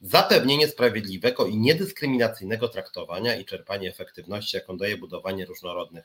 zapewnienie 0.00 0.68
sprawiedliwego 0.68 1.46
i 1.46 1.56
niedyskryminacyjnego 1.56 2.68
traktowania 2.68 3.36
i 3.36 3.44
czerpanie 3.44 3.88
efektywności, 3.88 4.56
jaką 4.56 4.76
daje 4.76 4.96
budowanie 4.96 5.46
różnorodnych 5.46 6.04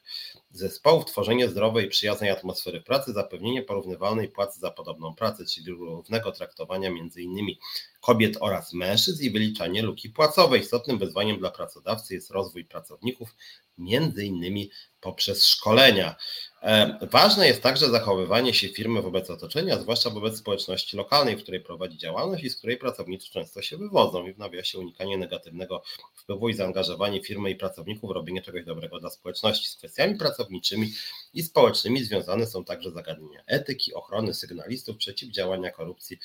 zespołów, 0.51 1.05
tworzenie 1.05 1.38
stworzenie 1.39 1.51
zdrowej 1.51 1.85
i 1.85 1.89
przyjaznej 1.89 2.29
atmosfery 2.29 2.81
pracy, 2.81 3.13
zapewnienie 3.13 3.63
porównywalnej 3.63 4.29
płacy 4.29 4.59
za 4.59 4.71
podobną 4.71 5.15
pracę, 5.15 5.45
czyli 5.45 5.71
równego 5.71 6.31
traktowania 6.31 6.89
między 6.89 7.21
innymi 7.21 7.59
kobiet 8.01 8.37
oraz 8.39 8.73
mężczyzn 8.73 9.23
i 9.23 9.31
wyliczanie 9.31 9.81
luki 9.81 10.09
płacowej. 10.09 10.61
Istotnym 10.61 10.97
wyzwaniem 10.97 11.39
dla 11.39 11.51
pracodawcy 11.51 12.13
jest 12.13 12.31
rozwój 12.31 12.65
pracowników, 12.65 13.35
między 13.77 14.25
innymi 14.25 14.71
poprzez 15.01 15.45
szkolenia. 15.45 16.15
E, 16.61 16.99
ważne 17.11 17.47
jest 17.47 17.63
także 17.63 17.89
zachowywanie 17.89 18.53
się 18.53 18.69
firmy 18.69 19.01
wobec 19.01 19.29
otoczenia, 19.29 19.79
zwłaszcza 19.79 20.09
wobec 20.09 20.37
społeczności 20.37 20.97
lokalnej, 20.97 21.37
w 21.37 21.43
której 21.43 21.61
prowadzi 21.61 21.97
działalność 21.97 22.43
i 22.43 22.49
z 22.49 22.57
której 22.57 22.77
pracownicy 22.77 23.31
często 23.31 23.61
się 23.61 23.77
wywodzą 23.77 24.27
i 24.27 24.33
w 24.33 24.37
nawiasie 24.37 24.79
unikanie 24.79 25.17
negatywnego 25.17 25.83
wpływu 26.15 26.49
i 26.49 26.53
zaangażowanie 26.53 27.23
firmy 27.23 27.51
i 27.51 27.55
pracowników 27.55 28.09
w 28.09 28.13
robienie 28.13 28.41
czegoś 28.41 28.65
dobrego 28.65 28.99
dla 28.99 29.09
społeczności. 29.09 29.69
Z 29.69 29.75
kwestiami 29.75 30.15
pracowniczymi 30.15 30.93
i 31.33 31.43
społecznymi 31.43 32.03
związane 32.03 32.47
są 32.47 32.65
także 32.65 32.91
zagadnienia 32.91 33.43
etyki, 33.47 33.93
ochrony 33.93 34.33
sygnalistów, 34.33 34.97
przeciwdziałania 34.97 35.71
korupcji, 35.71 36.19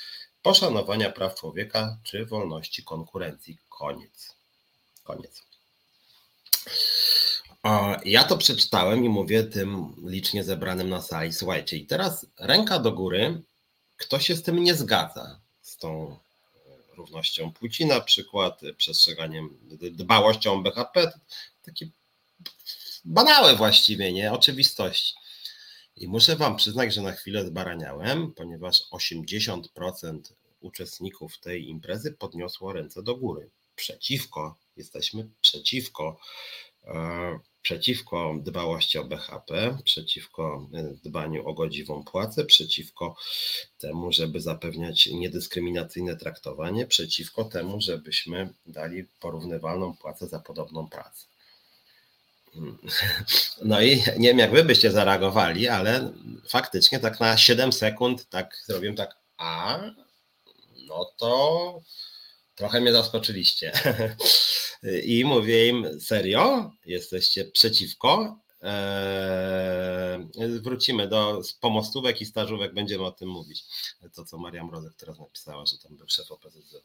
poszanowania 0.44 1.10
praw 1.10 1.34
człowieka 1.34 1.98
czy 2.02 2.26
wolności 2.26 2.84
konkurencji. 2.84 3.58
Koniec. 3.68 4.34
Koniec. 5.04 5.42
Ja 8.04 8.24
to 8.24 8.38
przeczytałem 8.38 9.04
i 9.04 9.08
mówię 9.08 9.44
tym 9.44 9.94
licznie 10.06 10.44
zebranym 10.44 10.88
na 10.88 11.02
sali. 11.02 11.32
Słuchajcie, 11.32 11.76
i 11.76 11.86
teraz 11.86 12.26
ręka 12.38 12.78
do 12.78 12.92
góry, 12.92 13.42
kto 13.96 14.18
się 14.18 14.36
z 14.36 14.42
tym 14.42 14.64
nie 14.64 14.74
zgadza, 14.74 15.40
z 15.62 15.76
tą 15.76 16.18
równością 16.96 17.52
płci 17.52 17.86
na 17.86 18.00
przykład, 18.00 18.60
przestrzeganiem, 18.76 19.58
dbałością 19.92 20.62
BHP, 20.62 21.12
takie 21.64 21.86
banałe 23.04 23.56
właściwie, 23.56 24.12
nie? 24.12 24.32
Oczywistości. 24.32 25.14
I 25.96 26.08
muszę 26.08 26.36
Wam 26.36 26.56
przyznać, 26.56 26.94
że 26.94 27.02
na 27.02 27.12
chwilę 27.12 27.46
zbaraniałem, 27.46 28.32
ponieważ 28.32 28.82
80% 28.92 30.20
uczestników 30.60 31.38
tej 31.38 31.68
imprezy 31.68 32.12
podniosło 32.12 32.72
ręce 32.72 33.02
do 33.02 33.16
góry. 33.16 33.50
Przeciwko, 33.76 34.56
jesteśmy 34.76 35.28
przeciwko 35.40 36.16
e, 36.84 37.38
przeciwko 37.64 38.34
dbałości 38.42 38.98
o 38.98 39.04
BHP, 39.04 39.78
przeciwko 39.84 40.68
e, 40.74 40.94
dbaniu 41.04 41.48
o 41.48 41.54
godziwą 41.54 42.04
płacę, 42.04 42.44
przeciwko 42.44 43.16
temu, 43.78 44.12
żeby 44.12 44.40
zapewniać 44.40 45.06
niedyskryminacyjne 45.06 46.16
traktowanie, 46.16 46.86
przeciwko 46.86 47.44
temu, 47.44 47.80
żebyśmy 47.80 48.54
dali 48.66 49.04
porównywalną 49.20 49.96
płacę 49.96 50.26
za 50.26 50.40
podobną 50.40 50.88
pracę. 50.88 51.26
No 53.64 53.80
i 53.82 54.02
nie 54.18 54.28
wiem, 54.28 54.38
jak 54.38 54.50
wy 54.50 54.64
byście 54.64 54.90
zareagowali, 54.90 55.68
ale 55.68 56.12
faktycznie 56.48 56.98
tak 56.98 57.20
na 57.20 57.36
7 57.36 57.72
sekund 57.72 58.28
tak 58.28 58.56
zrobiłem 58.66 58.96
tak, 58.96 59.16
a 59.36 59.80
no 60.88 61.10
to 61.16 61.80
trochę 62.54 62.80
mnie 62.80 62.92
zaskoczyliście. 62.92 63.72
I 65.04 65.24
mówię 65.24 65.68
im, 65.68 66.00
serio? 66.00 66.70
Jesteście 66.86 67.44
przeciwko? 67.44 68.38
Eee, 68.64 70.28
wrócimy 70.60 71.08
do 71.08 71.42
pomostówek 71.60 72.20
i 72.20 72.26
stażówek, 72.26 72.74
będziemy 72.74 73.04
o 73.04 73.12
tym 73.12 73.28
mówić. 73.28 73.64
To, 74.14 74.24
co 74.24 74.38
Maria 74.38 74.64
Mrozek 74.64 74.94
teraz 74.94 75.18
napisała, 75.18 75.66
że 75.66 75.78
tam 75.78 75.96
był 75.96 76.08
szef 76.08 76.30
OPZZ. 76.30 76.76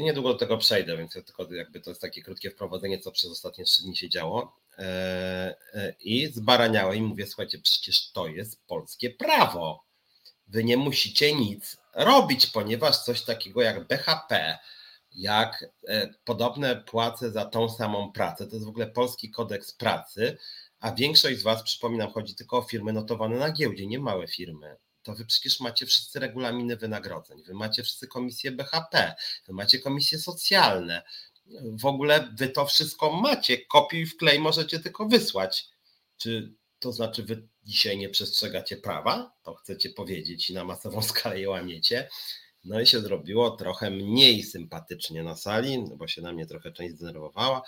Niedługo 0.00 0.32
do 0.32 0.38
tego 0.38 0.58
przejdę, 0.58 0.96
więc 0.96 1.12
tylko 1.12 1.54
jakby 1.54 1.80
to 1.80 1.90
jest 1.90 2.00
takie 2.00 2.22
krótkie 2.22 2.50
wprowadzenie, 2.50 2.98
co 2.98 3.12
przez 3.12 3.30
ostatnie 3.30 3.64
trzy 3.64 3.82
dni 3.82 3.96
się 3.96 4.08
działo. 4.08 4.56
Eee, 4.78 5.54
I 6.00 6.26
zbaraniałem 6.26 6.96
i 6.96 7.02
mówię, 7.02 7.26
słuchajcie, 7.26 7.58
przecież 7.58 8.10
to 8.12 8.26
jest 8.26 8.66
polskie 8.66 9.10
prawo. 9.10 9.84
Wy 10.48 10.64
nie 10.64 10.76
musicie 10.76 11.34
nic 11.34 11.76
robić, 11.94 12.46
ponieważ 12.46 12.98
coś 12.98 13.22
takiego 13.22 13.62
jak 13.62 13.86
BHP, 13.86 14.58
jak 15.12 15.64
e, 15.88 16.08
podobne 16.24 16.76
płace 16.76 17.30
za 17.30 17.44
tą 17.44 17.68
samą 17.68 18.12
pracę. 18.12 18.46
To 18.46 18.56
jest 18.56 18.66
w 18.66 18.68
ogóle 18.68 18.86
polski 18.86 19.30
kodeks 19.30 19.72
pracy, 19.72 20.38
a 20.80 20.92
większość 20.92 21.38
z 21.38 21.42
Was, 21.42 21.62
przypominam, 21.62 22.10
chodzi 22.12 22.34
tylko 22.34 22.58
o 22.58 22.62
firmy 22.62 22.92
notowane 22.92 23.38
na 23.38 23.50
giełdzie, 23.50 23.86
nie 23.86 23.98
małe 23.98 24.28
firmy. 24.28 24.76
To 25.02 25.14
wy 25.14 25.24
przecież 25.24 25.60
macie 25.60 25.86
wszyscy 25.86 26.20
regulaminy 26.20 26.76
wynagrodzeń, 26.76 27.42
wy 27.42 27.54
macie 27.54 27.82
wszyscy 27.82 28.06
komisje 28.06 28.52
BHP, 28.52 29.14
wy 29.46 29.52
macie 29.52 29.78
komisje 29.78 30.18
socjalne. 30.18 31.02
W 31.72 31.86
ogóle 31.86 32.34
wy 32.38 32.48
to 32.48 32.66
wszystko 32.66 33.12
macie. 33.12 33.58
Kopiuj 33.58 34.06
w 34.06 34.16
klej 34.16 34.38
możecie 34.38 34.80
tylko 34.80 35.06
wysłać. 35.06 35.68
Czy 36.16 36.54
to 36.78 36.92
znaczy, 36.92 37.22
wy 37.22 37.48
dzisiaj 37.64 37.98
nie 37.98 38.08
przestrzegacie 38.08 38.76
prawa? 38.76 39.32
To 39.42 39.54
chcecie 39.54 39.90
powiedzieć 39.90 40.50
i 40.50 40.54
na 40.54 40.64
masową 40.64 41.02
skalę 41.12 41.40
je 41.40 41.50
łamiecie. 41.50 42.08
No 42.64 42.80
i 42.80 42.86
się 42.86 43.00
zrobiło 43.00 43.50
trochę 43.50 43.90
mniej 43.90 44.42
sympatycznie 44.42 45.22
na 45.22 45.36
sali, 45.36 45.84
bo 45.96 46.08
się 46.08 46.22
na 46.22 46.32
mnie 46.32 46.46
trochę 46.46 46.72
część 46.72 46.94
zdenerwowała. 46.94 47.62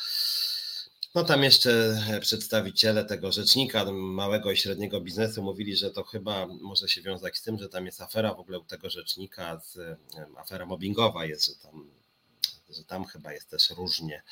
No 1.15 1.25
tam 1.25 1.43
jeszcze 1.45 2.03
przedstawiciele 2.21 3.05
tego 3.05 3.33
rzecznika 3.33 3.93
małego 3.93 4.51
i 4.51 4.57
średniego 4.57 5.01
biznesu 5.01 5.43
mówili, 5.43 5.77
że 5.77 5.91
to 5.91 6.05
chyba 6.05 6.47
może 6.47 6.89
się 6.89 7.03
wiązać 7.03 7.37
z 7.37 7.43
tym, 7.43 7.59
że 7.59 7.69
tam 7.69 7.87
jest 7.87 8.01
afera 8.01 8.35
w 8.35 8.41
ogóle 8.41 8.59
u 8.59 8.65
tego 8.65 8.91
rzecznika, 8.91 9.61
z, 9.61 9.99
afera 10.37 10.67
mobbingowa 10.67 11.25
jest, 11.25 11.47
że 11.47 11.55
tam, 11.63 11.91
że 12.71 12.85
tam 12.85 13.05
chyba 13.05 13.33
jest 13.33 13.51
też 13.51 13.71
różnie. 13.71 14.23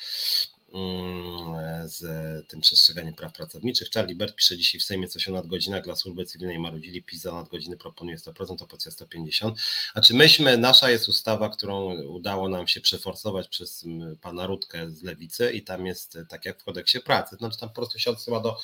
Mm, 0.73 1.89
z 1.89 2.01
tym 2.47 2.61
przestrzeganiem 2.61 3.13
praw 3.13 3.33
pracowniczych. 3.33 3.89
Charlie 3.93 4.15
Bert 4.15 4.35
pisze 4.35 4.57
dzisiaj 4.57 4.81
w 4.81 4.83
Sejmie 4.83 5.07
coś 5.07 5.27
o 5.27 5.31
nadgodzinach 5.31 5.83
dla 5.83 5.95
służby 5.95 6.25
cywilnej 6.25 6.59
marudzili, 6.59 7.03
PiS 7.03 7.21
za 7.21 7.31
nadgodziny 7.31 7.77
proponuje 7.77 8.17
100%, 8.17 8.63
opozycja 8.63 8.91
150%. 8.91 9.53
A 9.93 10.01
czy 10.01 10.13
myśmy, 10.13 10.57
nasza 10.57 10.89
jest 10.89 11.09
ustawa, 11.09 11.49
którą 11.49 12.01
udało 12.03 12.49
nam 12.49 12.67
się 12.67 12.81
przeforsować 12.81 13.47
przez 13.47 13.85
pana 14.21 14.45
Rutkę 14.45 14.91
z 14.91 15.03
Lewicy 15.03 15.51
i 15.51 15.63
tam 15.63 15.85
jest 15.85 16.17
tak 16.29 16.45
jak 16.45 16.61
w 16.61 16.63
kodeksie 16.63 16.99
pracy, 16.99 17.35
znaczy 17.35 17.57
tam 17.59 17.69
po 17.69 17.75
prostu 17.75 17.99
się 17.99 18.11
odsyła 18.11 18.39
do 18.39 18.57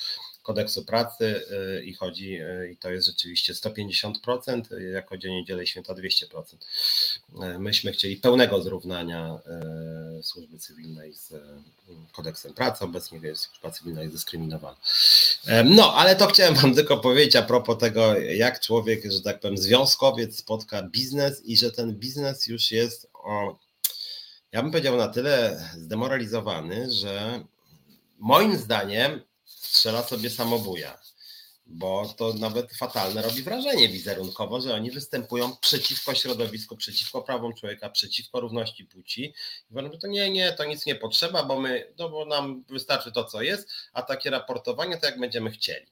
kodeksu 0.46 0.84
pracy 0.84 1.42
y, 1.78 1.84
i 1.84 1.94
chodzi, 1.94 2.40
y, 2.40 2.70
i 2.72 2.76
to 2.76 2.90
jest 2.90 3.06
rzeczywiście 3.06 3.52
150%, 3.52 4.72
y, 4.72 4.82
jako 4.82 5.18
dzień 5.18 5.32
niedzielę 5.32 5.64
i 5.64 5.66
święta 5.66 5.94
200%. 5.94 6.56
Myśmy 7.58 7.92
chcieli 7.92 8.16
pełnego 8.16 8.62
zrównania 8.62 9.38
służby 10.22 10.58
cywilnej 10.58 11.14
z 11.14 11.34
kodeksem 12.12 12.54
pracy, 12.54 12.84
obecnie 12.84 13.18
jest 13.22 13.42
służba 13.42 13.70
cywilna 13.70 14.02
jest 14.02 14.14
dyskryminowana. 14.14 14.76
No, 15.64 15.94
ale 15.94 16.16
to 16.16 16.26
chciałem 16.26 16.54
Wam 16.54 16.74
tylko 16.74 16.96
powiedzieć 16.96 17.36
a 17.36 17.42
propos 17.42 17.78
tego, 17.78 18.18
jak 18.18 18.60
człowiek, 18.60 19.12
że 19.12 19.20
tak 19.20 19.40
powiem, 19.40 19.58
związkowiec 19.58 20.36
spotka 20.36 20.82
biznes 20.82 21.44
i 21.44 21.56
że 21.56 21.72
ten 21.72 21.94
biznes 21.94 22.46
już 22.46 22.70
jest 22.70 23.08
o, 23.14 23.58
ja 24.52 24.62
bym 24.62 24.70
powiedział 24.70 24.96
na 24.96 25.08
tyle 25.08 25.64
zdemoralizowany, 25.76 26.92
że 26.92 27.44
moim 28.18 28.56
zdaniem 28.56 29.20
strzela 29.66 30.02
sobie 30.02 30.30
samobuja, 30.30 30.98
bo 31.66 32.14
to 32.16 32.32
nawet 32.32 32.72
fatalne 32.76 33.22
robi 33.22 33.42
wrażenie 33.42 33.88
wizerunkowo, 33.88 34.60
że 34.60 34.74
oni 34.74 34.90
występują 34.90 35.56
przeciwko 35.56 36.14
środowisku, 36.14 36.76
przeciwko 36.76 37.22
prawom 37.22 37.54
człowieka, 37.54 37.90
przeciwko 37.90 38.40
równości 38.40 38.84
płci. 38.84 39.24
I 39.70 39.74
mówią, 39.74 39.92
że 39.92 39.98
to 39.98 40.06
nie, 40.06 40.30
nie, 40.30 40.52
to 40.52 40.64
nic 40.64 40.86
nie 40.86 40.94
potrzeba, 40.94 41.42
bo 41.42 41.60
my, 41.60 41.92
no 41.98 42.08
bo 42.08 42.24
nam 42.24 42.64
wystarczy 42.68 43.12
to, 43.12 43.24
co 43.24 43.42
jest, 43.42 43.68
a 43.92 44.02
takie 44.02 44.30
raportowanie 44.30 44.98
to 44.98 45.06
jak 45.06 45.20
będziemy 45.20 45.50
chcieli. 45.50 45.86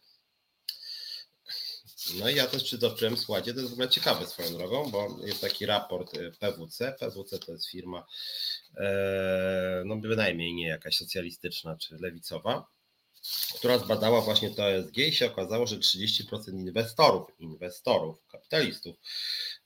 No 2.20 2.30
i 2.30 2.34
ja 2.34 2.46
też 2.46 2.64
przytoczyłem, 2.64 3.16
słuchajcie, 3.16 3.54
to 3.54 3.60
jest 3.60 3.70
w 3.70 3.72
ogóle 3.72 3.88
ciekawe 3.88 4.26
swoją 4.26 4.52
drogą, 4.52 4.90
bo 4.90 5.16
jest 5.26 5.40
taki 5.40 5.66
raport 5.66 6.14
y, 6.14 6.32
PWC. 6.40 6.96
PWC 7.00 7.38
to 7.38 7.52
jest 7.52 7.70
firma, 7.70 8.06
e, 8.76 9.82
no 9.86 9.96
bynajmniej 9.96 10.54
nie 10.54 10.68
jakaś 10.68 10.96
socjalistyczna 10.96 11.76
czy 11.76 11.96
lewicowa, 12.00 12.66
która 13.54 13.78
zbadała 13.78 14.20
właśnie 14.20 14.50
to 14.50 14.70
ESG 14.70 14.98
i 14.98 15.12
się 15.12 15.26
okazało, 15.26 15.66
że 15.66 15.76
30% 15.76 16.52
inwestorów, 16.52 17.28
inwestorów, 17.38 18.26
kapitalistów 18.32 18.96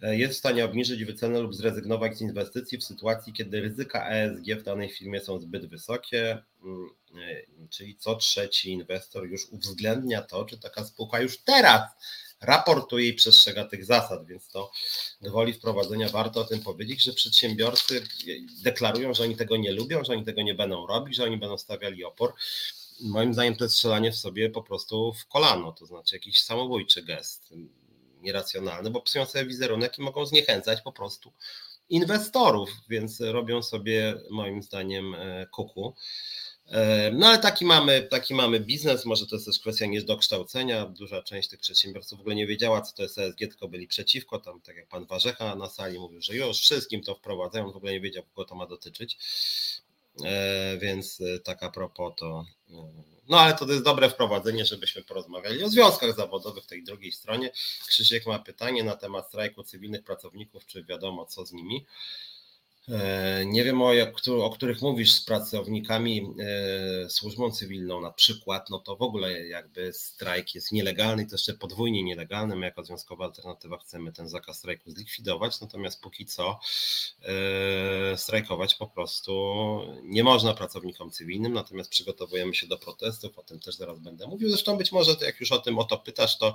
e, 0.01 0.17
jest 0.17 0.35
w 0.35 0.39
stanie 0.39 0.65
obniżyć 0.65 1.05
wycenę 1.05 1.41
lub 1.41 1.55
zrezygnować 1.55 2.19
z 2.19 2.21
inwestycji 2.21 2.79
w 2.79 2.85
sytuacji, 2.85 3.33
kiedy 3.33 3.61
ryzyka 3.61 4.09
ESG 4.11 4.61
w 4.61 4.63
danej 4.63 4.89
firmie 4.89 5.21
są 5.21 5.41
zbyt 5.41 5.67
wysokie, 5.67 6.39
mm, 6.65 6.89
e, 7.15 7.69
czyli 7.71 7.97
co 7.97 8.17
trzeci 8.17 8.73
inwestor 8.73 9.27
już 9.27 9.47
uwzględnia 9.51 10.23
to, 10.23 10.45
czy 10.45 10.59
taka 10.59 10.85
spółka 10.85 11.21
już 11.21 11.39
teraz 11.39 11.83
raportuje 12.41 13.09
i 13.09 13.15
przestrzega 13.15 13.65
tych 13.65 13.85
zasad, 13.85 14.27
więc 14.27 14.49
to 14.49 14.71
gwoli 15.21 15.53
wprowadzenia 15.53 16.09
warto 16.09 16.41
o 16.41 16.45
tym 16.45 16.61
powiedzieć, 16.61 17.03
że 17.03 17.13
przedsiębiorcy 17.13 18.03
deklarują, 18.63 19.15
że 19.15 19.23
oni 19.23 19.37
tego 19.37 19.57
nie 19.57 19.73
lubią, 19.73 20.05
że 20.05 20.13
oni 20.13 20.25
tego 20.25 20.43
nie 20.43 20.55
będą 20.55 20.87
robić, 20.87 21.17
że 21.17 21.25
oni 21.25 21.37
będą 21.37 21.59
stawiali 21.59 22.05
opór 22.05 22.35
moim 23.01 23.35
zdaniem 23.35 23.57
to 23.57 23.65
jest 23.65 23.75
strzelanie 23.75 24.13
w 24.13 24.17
sobie 24.17 24.51
po 24.51 24.63
prostu 24.63 25.13
w 25.13 25.27
kolano, 25.27 25.73
to 25.73 25.87
znaczy 25.87 26.17
jakiś 26.17 26.41
samobójczy 26.41 27.03
gest, 27.03 27.55
nieracjonalny, 28.23 28.91
bo 28.91 29.03
psują 29.03 29.27
sobie 29.27 29.47
wizerunek 29.47 29.99
i 29.99 30.03
mogą 30.03 30.27
zniechęcać 30.27 30.81
po 30.83 30.93
prostu 30.93 31.33
inwestorów, 31.89 32.71
więc 32.89 33.21
robią 33.21 33.63
sobie 33.63 34.15
moim 34.31 34.63
zdaniem 34.63 35.15
e, 35.15 35.47
kuku. 35.47 35.95
E, 36.67 37.11
no 37.13 37.27
ale 37.27 37.39
taki 37.39 37.65
mamy, 37.65 38.03
taki 38.03 38.35
mamy 38.35 38.61
biznes, 38.61 39.05
może 39.05 39.27
to 39.27 39.37
jest 39.37 39.47
też 39.47 39.59
kwestia 39.59 39.87
niedokształcenia. 39.87 40.87
Duża 40.87 41.23
część 41.23 41.49
tych 41.49 41.61
przedsiębiorców 41.61 42.19
w 42.19 42.21
ogóle 42.21 42.35
nie 42.35 42.47
wiedziała, 42.47 42.83
co 42.83 42.97
to 42.97 43.03
jest 43.03 43.19
ESG, 43.19 43.39
tylko 43.39 43.69
byli 43.69 43.87
przeciwko. 43.87 44.39
Tam, 44.39 44.61
tak 44.61 44.77
jak 44.77 44.89
pan 44.89 45.07
Warzecha 45.07 45.55
na 45.55 45.69
sali 45.69 45.99
mówił, 45.99 46.23
że 46.23 46.37
już 46.37 46.59
wszystkim 46.59 47.03
to 47.03 47.15
wprowadzają, 47.15 47.73
w 47.73 47.77
ogóle 47.77 47.93
nie 47.93 48.01
wiedział, 48.01 48.23
kogo 48.23 48.45
to 48.45 48.55
ma 48.55 48.67
dotyczyć. 48.67 49.19
E, 50.25 50.79
więc 50.79 51.21
e, 51.21 51.39
tak 51.39 51.63
a 51.63 51.71
propos 51.71 52.13
to. 52.17 52.45
E, 52.71 52.75
no 53.29 53.41
ale 53.41 53.55
to 53.55 53.67
jest 53.67 53.85
dobre 53.85 54.11
wprowadzenie, 54.11 54.65
żebyśmy 54.65 55.03
porozmawiali 55.03 55.65
o 55.65 55.69
związkach 55.69 56.17
zawodowych 56.17 56.65
w 56.65 56.67
tej 56.67 56.85
drugiej 56.85 57.13
stronie. 57.13 57.51
Krzysiek 57.89 58.27
ma 58.27 58.39
pytanie 58.39 58.85
na 58.85 58.97
temat 58.97 59.29
strajku 59.29 59.63
cywilnych 59.63 60.05
pracowników, 60.05 60.67
czy 60.67 60.85
wiadomo 60.85 61.27
co 61.27 61.47
z 61.47 61.53
nimi. 61.53 61.87
E, 62.91 63.45
nie 63.47 63.65
wiem, 63.65 63.83
o, 63.83 63.93
o, 64.45 64.51
których 64.51 64.83
mówisz 64.83 65.13
z 65.13 65.25
pracownikami 65.25 66.35
e, 66.41 67.11
służbą 67.11 67.51
cywilną 67.51 68.01
na 68.01 68.11
przykład, 68.11 68.71
no 68.71 68.79
to 68.79 68.97
w 68.97 69.03
ogóle 69.03 69.47
jakby 69.47 69.93
strajk 69.93 70.55
jest 70.55 70.73
nielegalny 70.73 71.23
i 71.23 71.27
to 71.27 71.35
jeszcze 71.35 71.55
podwójnie 71.55 72.03
nielegalny. 72.03 72.57
My 72.57 72.67
jako 72.67 72.85
Związkowa 72.85 73.25
Alternatywa 73.25 73.79
chcemy 73.79 74.13
ten 74.13 74.29
zakaz 74.29 74.59
strajku 74.59 74.91
zlikwidować, 74.91 75.61
natomiast 75.61 76.03
póki 76.03 76.27
co 76.27 76.61
e, 77.23 78.17
strajkować 78.17 78.75
po 78.75 78.87
prostu 78.87 79.33
nie 80.03 80.25
można 80.25 80.55
pracownikom 80.55 81.11
cywilnym, 81.11 81.53
natomiast 81.53 81.91
przygotowujemy 81.91 82.55
się 82.55 82.67
do 82.67 82.79
protestów, 82.79 83.39
o 83.39 83.43
tym 83.43 83.61
też 83.61 83.75
zaraz 83.75 83.99
będę 83.99 84.27
mówił. 84.27 84.49
Zresztą 84.49 84.77
być 84.77 84.93
może 84.93 85.17
jak 85.21 85.41
już 85.41 85.53
o 85.53 85.59
tym 85.59 85.79
o 85.79 85.85
to 85.85 85.99
pytasz, 85.99 86.39
to, 86.39 86.55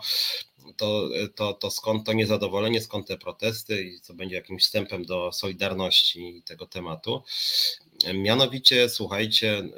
to, 0.77 1.09
to, 1.35 1.53
to 1.53 1.71
skąd 1.71 2.05
to 2.05 2.13
niezadowolenie, 2.13 2.81
skąd 2.81 3.07
te 3.07 3.17
protesty 3.17 3.83
i 3.83 4.01
co 4.01 4.13
będzie 4.13 4.35
jakimś 4.35 4.63
wstępem 4.63 5.05
do 5.05 5.31
Solidarności 5.31 6.23
tego 6.46 6.65
tematu. 6.65 7.24
Mianowicie, 8.13 8.89
słuchajcie, 8.89 9.58
e, 9.58 9.70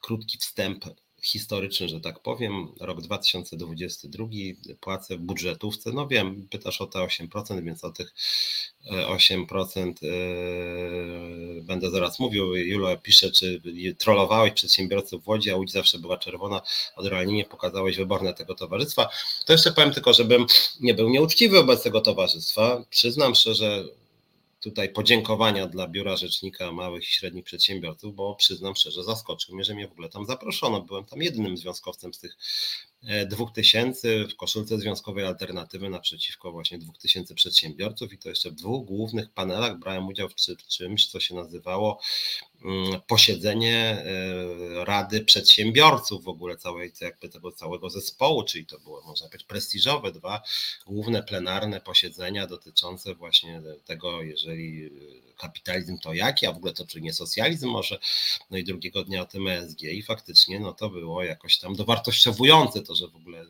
krótki 0.00 0.38
wstęp 0.38 0.84
historyczny, 1.22 1.88
że 1.88 2.00
tak 2.00 2.20
powiem. 2.20 2.68
Rok 2.80 3.00
2022 3.00 4.26
płacę 4.80 5.16
w 5.16 5.20
budżetówce. 5.20 5.92
No 5.92 6.06
wiem, 6.06 6.48
pytasz 6.50 6.80
o 6.80 6.86
te 6.86 6.98
8%, 6.98 7.64
więc 7.64 7.84
o 7.84 7.90
tych 7.90 8.14
8% 9.08 10.02
e, 10.02 10.08
e, 10.08 11.62
będę 11.62 11.90
zaraz 11.90 12.18
mówił. 12.18 12.56
Julo 12.56 12.96
pisze, 12.96 13.30
czy 13.30 13.62
trollowałeś 13.98 14.52
przedsiębiorców 14.52 15.24
w 15.24 15.28
Łodzi, 15.28 15.50
a 15.50 15.56
Łódź 15.56 15.72
zawsze 15.72 15.98
była 15.98 16.18
czerwona. 16.18 16.62
Od 16.96 17.06
realnie 17.06 17.44
pokazałeś 17.44 17.96
wyborne 17.96 18.34
tego 18.34 18.54
towarzystwa. 18.54 19.08
To 19.46 19.52
jeszcze 19.52 19.72
powiem 19.72 19.92
tylko, 19.92 20.12
żebym 20.12 20.46
nie 20.80 20.94
był 20.94 21.08
nieuczciwy 21.08 21.56
wobec 21.56 21.82
tego 21.82 22.00
towarzystwa. 22.00 22.84
Przyznam 22.90 23.34
szczerze, 23.34 23.84
tutaj 24.60 24.92
podziękowania 24.92 25.66
dla 25.66 25.88
Biura 25.88 26.16
Rzecznika 26.16 26.72
Małych 26.72 27.02
i 27.02 27.12
Średnich 27.12 27.44
Przedsiębiorców, 27.44 28.14
bo 28.14 28.34
przyznam 28.34 28.74
szczerze, 28.74 29.04
zaskoczył 29.04 29.54
mnie, 29.54 29.64
że 29.64 29.74
mnie 29.74 29.88
w 29.88 29.92
ogóle 29.92 30.08
tam 30.08 30.26
zaproszono. 30.26 30.80
Byłem 30.80 31.04
tam 31.04 31.22
jedynym 31.22 31.56
związkowcem 31.56 32.14
z 32.14 32.18
tych 32.18 32.36
e, 33.02 33.26
dwóch 33.26 33.52
tysięcy 33.52 34.26
w 34.30 34.36
koszulce 34.36 34.78
związkowej 34.78 35.24
alternatywy 35.24 35.90
naprzeciwko 35.90 36.52
właśnie 36.52 36.78
dwóch 36.78 36.98
tysięcy 36.98 37.34
przedsiębiorców 37.34 38.12
i 38.12 38.18
to 38.18 38.28
jeszcze 38.28 38.50
w 38.50 38.54
dwóch 38.54 38.86
głównych 38.86 39.30
panelach 39.30 39.78
brałem 39.78 40.06
udział 40.06 40.28
w 40.28 40.34
czymś, 40.68 41.06
co 41.06 41.20
się 41.20 41.34
nazywało 41.34 42.00
posiedzenie 43.06 43.76
e, 43.76 44.84
Rady 44.84 45.20
Przedsiębiorców 45.20 46.24
w 46.24 46.28
ogóle 46.28 46.56
całej, 46.56 46.92
jakby 47.00 47.28
tego 47.28 47.52
całego 47.52 47.90
zespołu, 47.90 48.44
czyli 48.44 48.66
to 48.66 48.78
było 48.78 49.02
można 49.02 49.26
powiedzieć 49.26 49.46
prestiżowe 49.46 50.12
dwa 50.12 50.42
główne 50.86 51.22
plenarne 51.22 51.80
posiedzenia 51.80 52.46
dotyczące 52.46 53.14
właśnie 53.14 53.62
tego, 53.84 54.22
jeżeli 54.22 54.90
kapitalizm 55.36 55.98
to 55.98 56.14
jaki, 56.14 56.46
a 56.46 56.52
w 56.52 56.56
ogóle 56.56 56.72
to 56.72 56.86
czy 56.86 57.00
nie 57.00 57.12
socjalizm 57.12 57.68
może, 57.68 57.98
no 58.50 58.58
i 58.58 58.64
drugiego 58.64 59.04
dnia 59.04 59.22
o 59.22 59.26
tym 59.26 59.48
ESG 59.48 59.82
i 59.82 60.02
faktycznie 60.02 60.60
no 60.60 60.72
to 60.72 60.90
było 60.90 61.22
jakoś 61.22 61.58
tam 61.58 61.74
dowartościowujące 61.74 62.82
to, 62.82 62.94
że 62.94 63.08
w 63.08 63.16
ogóle 63.16 63.46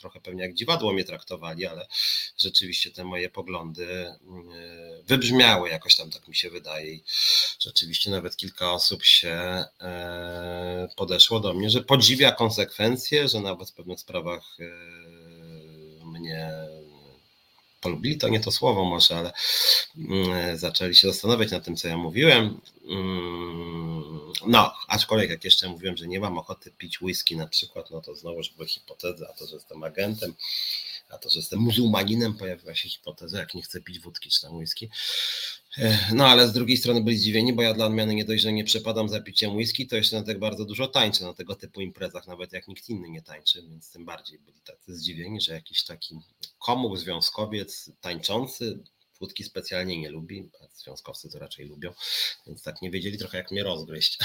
trochę 0.00 0.20
pewnie 0.20 0.42
jak 0.42 0.54
dziwadło 0.54 0.92
mnie 0.92 1.04
traktowali, 1.04 1.66
ale 1.66 1.86
rzeczywiście 2.38 2.90
te 2.90 3.04
moje 3.04 3.30
poglądy 3.30 4.14
mm, 4.22 4.48
wybrzmiały 5.04 5.68
jakoś 5.68 5.96
tam, 5.96 6.10
tak 6.10 6.28
mi 6.28 6.34
się 6.34 6.50
wydaje. 6.50 6.92
I 6.92 7.04
rzeczywiście 7.58 8.10
nawet 8.10 8.36
kilka 8.36 8.72
osób 8.72 9.04
się 9.04 9.64
e, 9.80 10.88
podeszło 10.96 11.40
do 11.40 11.54
mnie, 11.54 11.70
że 11.70 11.82
podziwia 11.82 12.32
konsekwencje, 12.32 13.28
że 13.28 13.40
nawet 13.40 13.70
w 13.70 13.74
pewnych 13.74 14.00
sprawach 14.00 14.56
e, 14.60 16.04
mnie 16.04 16.50
polubili, 17.80 18.18
to 18.18 18.28
nie 18.28 18.40
to 18.40 18.50
słowo 18.50 18.84
może, 18.84 19.16
ale 19.16 19.32
mm, 19.96 20.58
zaczęli 20.58 20.96
się 20.96 21.08
zastanawiać 21.08 21.50
nad 21.50 21.64
tym, 21.64 21.76
co 21.76 21.88
ja 21.88 21.96
mówiłem. 21.96 22.60
Mm, 22.88 24.20
no, 24.46 24.74
aczkolwiek 24.88 25.30
jak 25.30 25.44
jeszcze 25.44 25.68
mówiłem, 25.68 25.96
że 25.96 26.08
nie 26.08 26.20
mam 26.20 26.38
ochoty 26.38 26.70
pić 26.70 27.02
whisky 27.02 27.36
na 27.36 27.46
przykład, 27.46 27.90
no 27.90 28.00
to 28.00 28.14
znowuż 28.14 28.50
były 28.50 28.68
hipotezy, 28.68 29.26
a 29.28 29.32
to, 29.32 29.46
że 29.46 29.54
jestem 29.54 29.84
agentem, 29.84 30.34
a 31.10 31.18
to, 31.18 31.30
że 31.30 31.38
jestem 31.38 31.58
muzułmaninem, 31.58 32.34
pojawiła 32.34 32.74
się 32.74 32.88
hipoteza, 32.88 33.38
jak 33.38 33.54
nie 33.54 33.62
chcę 33.62 33.80
pić 33.80 33.98
wódki 33.98 34.30
czy 34.30 34.40
tam 34.40 34.56
whisky. 34.56 34.90
No 36.12 36.26
ale 36.26 36.48
z 36.48 36.52
drugiej 36.52 36.76
strony 36.76 37.02
byli 37.02 37.18
zdziwieni, 37.18 37.52
bo 37.52 37.62
ja 37.62 37.74
dla 37.74 37.86
odmiany 37.86 38.14
nie 38.14 38.24
dość, 38.24 38.42
że 38.42 38.52
nie 38.52 38.64
przepadam 38.64 39.08
za 39.08 39.20
piciem 39.20 39.56
whisky, 39.56 39.86
to 39.86 39.96
jeszcze 39.96 40.16
na 40.16 40.22
tak 40.22 40.38
bardzo 40.38 40.64
dużo 40.64 40.88
tańczę 40.88 41.24
na 41.24 41.34
tego 41.34 41.54
typu 41.54 41.80
imprezach, 41.80 42.26
nawet 42.26 42.52
jak 42.52 42.68
nikt 42.68 42.88
inny 42.88 43.10
nie 43.10 43.22
tańczy, 43.22 43.62
więc 43.62 43.92
tym 43.92 44.04
bardziej 44.04 44.38
byli 44.38 44.60
tacy 44.60 44.96
zdziwieni, 44.96 45.40
że 45.40 45.52
jakiś 45.52 45.84
taki 45.84 46.18
komuch, 46.58 46.98
związkowiec 46.98 47.90
tańczący, 48.00 48.78
wódki 49.20 49.44
specjalnie 49.44 50.00
nie 50.00 50.10
lubi, 50.10 50.50
a 50.60 50.66
związkowcy 50.76 51.30
to 51.30 51.38
raczej 51.38 51.66
lubią, 51.66 51.92
więc 52.46 52.62
tak 52.62 52.82
nie 52.82 52.90
wiedzieli 52.90 53.18
trochę 53.18 53.38
jak 53.38 53.50
mnie 53.50 53.62
rozgryźć. 53.62 54.18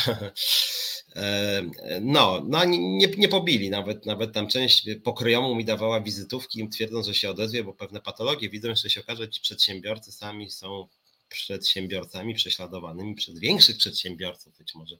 E, 1.15 1.61
no, 2.01 2.43
no 2.47 2.65
nie, 2.65 3.07
nie 3.07 3.27
pobili, 3.27 3.69
nawet, 3.69 4.05
nawet 4.05 4.33
tam 4.33 4.47
część 4.47 4.87
pokryjomu 5.03 5.55
mi 5.55 5.65
dawała 5.65 6.01
wizytówki, 6.01 6.69
twierdząc, 6.69 7.05
że 7.07 7.13
się 7.13 7.29
odezwie, 7.29 7.63
bo 7.63 7.73
pewne 7.73 8.01
patologie 8.01 8.49
widzą, 8.49 8.75
że 8.75 8.89
się 8.89 9.01
okaże, 9.01 9.23
że 9.23 9.29
ci 9.29 9.41
przedsiębiorcy 9.41 10.11
sami 10.11 10.51
są 10.51 10.87
przedsiębiorcami 11.37 12.35
prześladowanymi 12.35 13.15
przez 13.15 13.39
większych 13.39 13.77
przedsiębiorców. 13.77 14.57
Być 14.57 14.75
może 14.75 14.95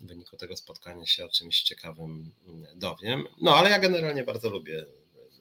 w 0.00 0.06
wyniku 0.06 0.36
tego 0.36 0.56
spotkania 0.56 1.06
się 1.06 1.24
o 1.24 1.28
czymś 1.28 1.62
ciekawym 1.62 2.32
dowiem. 2.74 3.26
No 3.40 3.56
ale 3.56 3.70
ja 3.70 3.78
generalnie 3.78 4.24
bardzo 4.24 4.50
lubię 4.50 4.86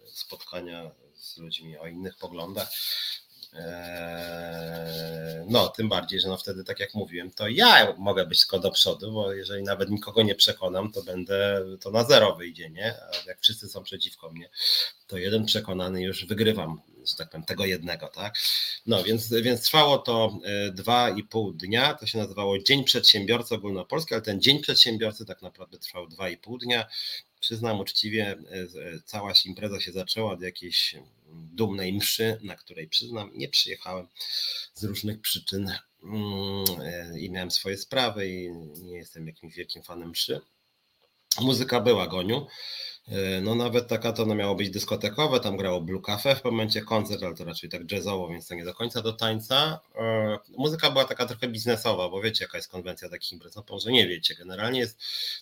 spotkania 0.05 0.91
z 1.15 1.37
ludźmi 1.37 1.77
o 1.77 1.87
innych 1.87 2.17
poglądach. 2.17 2.69
Eee, 3.53 5.45
no, 5.49 5.67
tym 5.67 5.89
bardziej, 5.89 6.19
że 6.19 6.27
no 6.27 6.37
wtedy, 6.37 6.63
tak 6.63 6.79
jak 6.79 6.93
mówiłem, 6.93 7.31
to 7.31 7.47
ja 7.47 7.95
mogę 7.97 8.25
być 8.25 8.39
tylko 8.39 8.59
do 8.59 8.71
przodu, 8.71 9.11
bo 9.11 9.33
jeżeli 9.33 9.63
nawet 9.63 9.89
nikogo 9.89 10.23
nie 10.23 10.35
przekonam, 10.35 10.91
to 10.91 11.03
będę, 11.03 11.65
to 11.81 11.91
na 11.91 12.03
zero 12.03 12.35
wyjdzie, 12.35 12.69
nie? 12.69 12.95
A 13.01 13.27
jak 13.27 13.39
wszyscy 13.41 13.69
są 13.69 13.83
przeciwko 13.83 14.31
mnie, 14.31 14.49
to 15.07 15.17
jeden 15.17 15.45
przekonany 15.45 16.01
już 16.01 16.25
wygrywam, 16.25 16.81
że 17.07 17.15
tak 17.15 17.29
powiem, 17.29 17.45
tego 17.45 17.65
jednego, 17.65 18.07
tak? 18.07 18.37
No, 18.85 19.03
więc, 19.03 19.29
więc 19.29 19.63
trwało 19.63 19.97
to 19.97 20.39
e, 20.43 20.71
dwa 20.71 21.09
i 21.09 21.23
pół 21.23 21.53
dnia, 21.53 21.93
to 21.93 22.07
się 22.07 22.17
nazywało 22.17 22.59
Dzień 22.59 22.83
Przedsiębiorcy 22.83 23.55
Ogólnopolski, 23.55 24.13
ale 24.13 24.23
ten 24.23 24.41
Dzień 24.41 24.61
Przedsiębiorcy 24.61 25.25
tak 25.25 25.41
naprawdę 25.41 25.79
trwał 25.79 26.07
dwa 26.07 26.29
i 26.29 26.37
pół 26.37 26.57
dnia. 26.57 26.87
Przyznam 27.39 27.79
uczciwie, 27.79 28.37
e, 28.51 28.55
e, 28.55 28.99
cała 29.05 29.33
impreza 29.45 29.81
się 29.81 29.91
zaczęła 29.91 30.31
od 30.31 30.41
jakiejś 30.41 30.95
dumnej 31.33 31.93
mszy, 31.93 32.39
na 32.43 32.55
której 32.55 32.87
przyznam, 32.87 33.31
nie 33.33 33.49
przyjechałem 33.49 34.07
z 34.73 34.83
różnych 34.83 35.21
przyczyn 35.21 35.71
mm, 36.03 36.65
i 37.19 37.29
miałem 37.29 37.51
swoje 37.51 37.77
sprawy 37.77 38.27
i 38.29 38.51
nie 38.81 38.97
jestem 38.97 39.27
jakimś 39.27 39.55
wielkim 39.55 39.83
fanem 39.83 40.09
mszy. 40.09 40.41
Muzyka 41.41 41.81
była 41.81 42.07
goniu. 42.07 42.47
E, 43.07 43.41
no 43.41 43.55
nawet 43.55 43.87
taka 43.87 44.13
to 44.13 44.25
no 44.25 44.35
miało 44.35 44.55
być 44.55 44.69
dyskotekowe, 44.69 45.39
tam 45.39 45.57
grało 45.57 45.81
Blue 45.81 46.01
Cafe 46.01 46.35
w 46.35 46.43
momencie 46.43 46.81
koncert, 46.81 47.23
ale 47.23 47.35
to 47.35 47.45
raczej 47.45 47.69
tak 47.69 47.91
jazzowo, 47.91 48.27
więc 48.27 48.47
to 48.47 48.55
nie 48.55 48.65
do 48.65 48.73
końca 48.73 49.01
do 49.01 49.13
tańca. 49.13 49.79
E, 49.95 50.37
muzyka 50.57 50.91
była 50.91 51.05
taka 51.05 51.25
trochę 51.25 51.47
biznesowa, 51.47 52.09
bo 52.09 52.21
wiecie 52.21 52.45
jaka 52.45 52.57
jest 52.57 52.71
konwencja 52.71 53.09
takich 53.09 53.31
imprez, 53.31 53.55
no 53.55 53.63
może 53.69 53.91
nie 53.91 54.07
wiecie, 54.07 54.35
generalnie 54.35 54.79
jest 54.79 54.99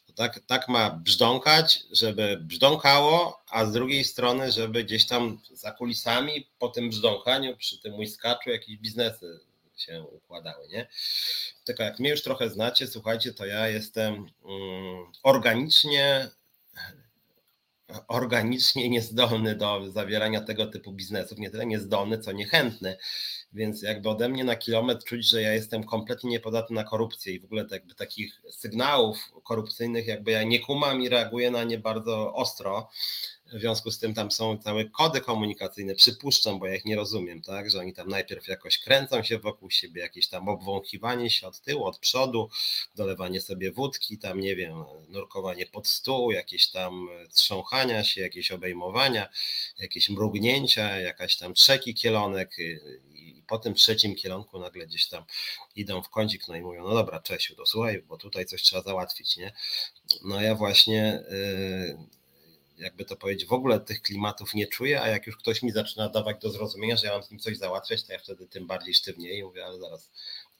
to 0.07 0.13
tak, 0.13 0.39
tak 0.47 0.67
ma 0.67 0.89
brzdąkać, 0.89 1.83
żeby 1.91 2.37
brzdąkało, 2.41 3.41
a 3.49 3.65
z 3.65 3.71
drugiej 3.71 4.03
strony, 4.03 4.51
żeby 4.51 4.83
gdzieś 4.83 5.07
tam 5.07 5.41
za 5.53 5.71
kulisami 5.71 6.47
po 6.59 6.69
tym 6.69 6.89
brzdąkaniu, 6.89 7.57
przy 7.57 7.81
tym 7.81 7.95
łyskaczu 7.95 8.49
jakieś 8.49 8.77
biznesy 8.77 9.39
się 9.77 10.03
układały, 10.03 10.67
nie? 10.67 10.87
Tylko 11.63 11.83
jak 11.83 11.99
mnie 11.99 12.09
już 12.09 12.23
trochę 12.23 12.49
znacie, 12.49 12.87
słuchajcie, 12.87 13.33
to 13.33 13.45
ja 13.45 13.67
jestem 13.67 14.13
mm, 14.13 15.05
organicznie 15.23 16.29
organicznie 18.07 18.89
niezdolny 18.89 19.55
do 19.55 19.91
zawierania 19.91 20.41
tego 20.41 20.65
typu 20.67 20.93
biznesów, 20.93 21.37
nie 21.37 21.49
tyle 21.49 21.65
niezdolny, 21.65 22.19
co 22.19 22.31
niechętny. 22.31 22.97
Więc 23.53 23.81
jakby 23.81 24.09
ode 24.09 24.29
mnie 24.29 24.43
na 24.43 24.55
kilometr 24.55 25.03
czuć, 25.03 25.29
że 25.29 25.41
ja 25.41 25.53
jestem 25.53 25.83
kompletnie 25.83 26.29
niepodatny 26.29 26.75
na 26.75 26.83
korupcję 26.83 27.33
i 27.33 27.39
w 27.39 27.45
ogóle 27.45 27.65
jakby 27.71 27.95
takich 27.95 28.41
sygnałów 28.51 29.31
korupcyjnych 29.43 30.07
jakby 30.07 30.31
ja 30.31 30.43
nie 30.43 30.59
kumam 30.59 31.01
i 31.01 31.09
reaguję 31.09 31.51
na 31.51 31.63
nie 31.63 31.79
bardzo 31.79 32.33
ostro. 32.33 32.89
W 33.53 33.59
związku 33.59 33.91
z 33.91 33.99
tym 33.99 34.13
tam 34.13 34.31
są 34.31 34.57
całe 34.57 34.85
kody 34.85 35.21
komunikacyjne, 35.21 35.95
przypuszczam, 35.95 36.59
bo 36.59 36.67
ja 36.67 36.75
ich 36.75 36.85
nie 36.85 36.95
rozumiem, 36.95 37.41
tak, 37.41 37.69
że 37.69 37.79
oni 37.79 37.93
tam 37.93 38.07
najpierw 38.07 38.47
jakoś 38.47 38.79
kręcą 38.79 39.23
się 39.23 39.39
wokół 39.39 39.71
siebie, 39.71 40.01
jakieś 40.01 40.27
tam 40.27 40.49
obwąchiwanie 40.49 41.29
się 41.29 41.47
od 41.47 41.61
tyłu, 41.61 41.83
od 41.83 41.99
przodu, 41.99 42.49
dolewanie 42.95 43.41
sobie 43.41 43.71
wódki, 43.71 44.17
tam 44.17 44.39
nie 44.39 44.55
wiem, 44.55 44.83
nurkowanie 45.09 45.65
pod 45.65 45.87
stół, 45.87 46.31
jakieś 46.31 46.71
tam 46.71 47.07
trząchania 47.33 48.03
się, 48.03 48.21
jakieś 48.21 48.51
obejmowania, 48.51 49.29
jakieś 49.79 50.09
mrugnięcia, 50.09 50.99
jakaś 50.99 51.37
tam 51.37 51.53
trzeki 51.53 51.93
kielonek 51.93 52.55
i 53.13 53.43
po 53.47 53.59
tym 53.59 53.73
trzecim 53.73 54.15
kierunku 54.15 54.59
nagle 54.59 54.87
gdzieś 54.87 55.07
tam 55.07 55.23
idą 55.75 56.03
w 56.03 56.09
kącik, 56.09 56.47
no 56.47 56.55
i 56.55 56.61
mówią, 56.61 56.83
no 56.83 56.93
dobra, 56.93 57.19
Czesiu, 57.19 57.55
to 57.55 57.65
słuchaj, 57.65 58.01
bo 58.01 58.17
tutaj 58.17 58.45
coś 58.45 58.61
trzeba 58.61 58.81
załatwić, 58.81 59.37
nie? 59.37 59.53
No 60.23 60.41
ja 60.41 60.55
właśnie... 60.55 61.23
Yy, 61.31 62.14
jakby 62.77 63.05
to 63.05 63.15
powiedzieć, 63.15 63.49
w 63.49 63.53
ogóle 63.53 63.79
tych 63.79 64.01
klimatów 64.01 64.53
nie 64.53 64.67
czuję, 64.67 65.01
a 65.01 65.07
jak 65.07 65.27
już 65.27 65.37
ktoś 65.37 65.63
mi 65.63 65.71
zaczyna 65.71 66.09
dawać 66.09 66.37
do 66.41 66.49
zrozumienia, 66.49 66.97
że 66.97 67.07
ja 67.07 67.13
mam 67.13 67.23
z 67.23 67.31
nim 67.31 67.39
coś 67.39 67.57
załatwiać, 67.57 68.03
to 68.03 68.13
ja 68.13 68.19
wtedy 68.19 68.47
tym 68.47 68.67
bardziej 68.67 68.93
sztywniej 68.93 69.43
mówię, 69.43 69.65
ale 69.65 69.79
zaraz, 69.79 70.09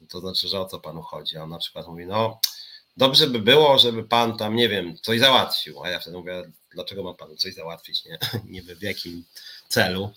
To 0.10 0.20
znaczy, 0.20 0.48
że 0.48 0.60
o 0.60 0.66
co 0.66 0.80
panu 0.80 1.02
chodzi? 1.02 1.38
A 1.38 1.44
on 1.44 1.50
na 1.50 1.58
przykład 1.58 1.88
mówi, 1.88 2.06
no 2.06 2.40
dobrze 2.98 3.28
by 3.28 3.40
było, 3.40 3.78
żeby 3.78 4.04
pan 4.04 4.38
tam, 4.38 4.56
nie 4.56 4.70
wiem, 4.70 4.98
coś 5.02 5.20
załatwił. 5.20 5.84
A 5.84 5.90
ja 5.90 6.00
wtedy 6.00 6.18
mówię, 6.18 6.52
dlaczego 6.72 7.04
ma 7.04 7.14
pan 7.14 7.38
coś 7.38 7.54
załatwić, 7.54 8.06
nie? 8.06 8.18
Niby 8.56 8.76
w 8.76 8.82
jakim 8.82 9.24
celu 9.68 10.14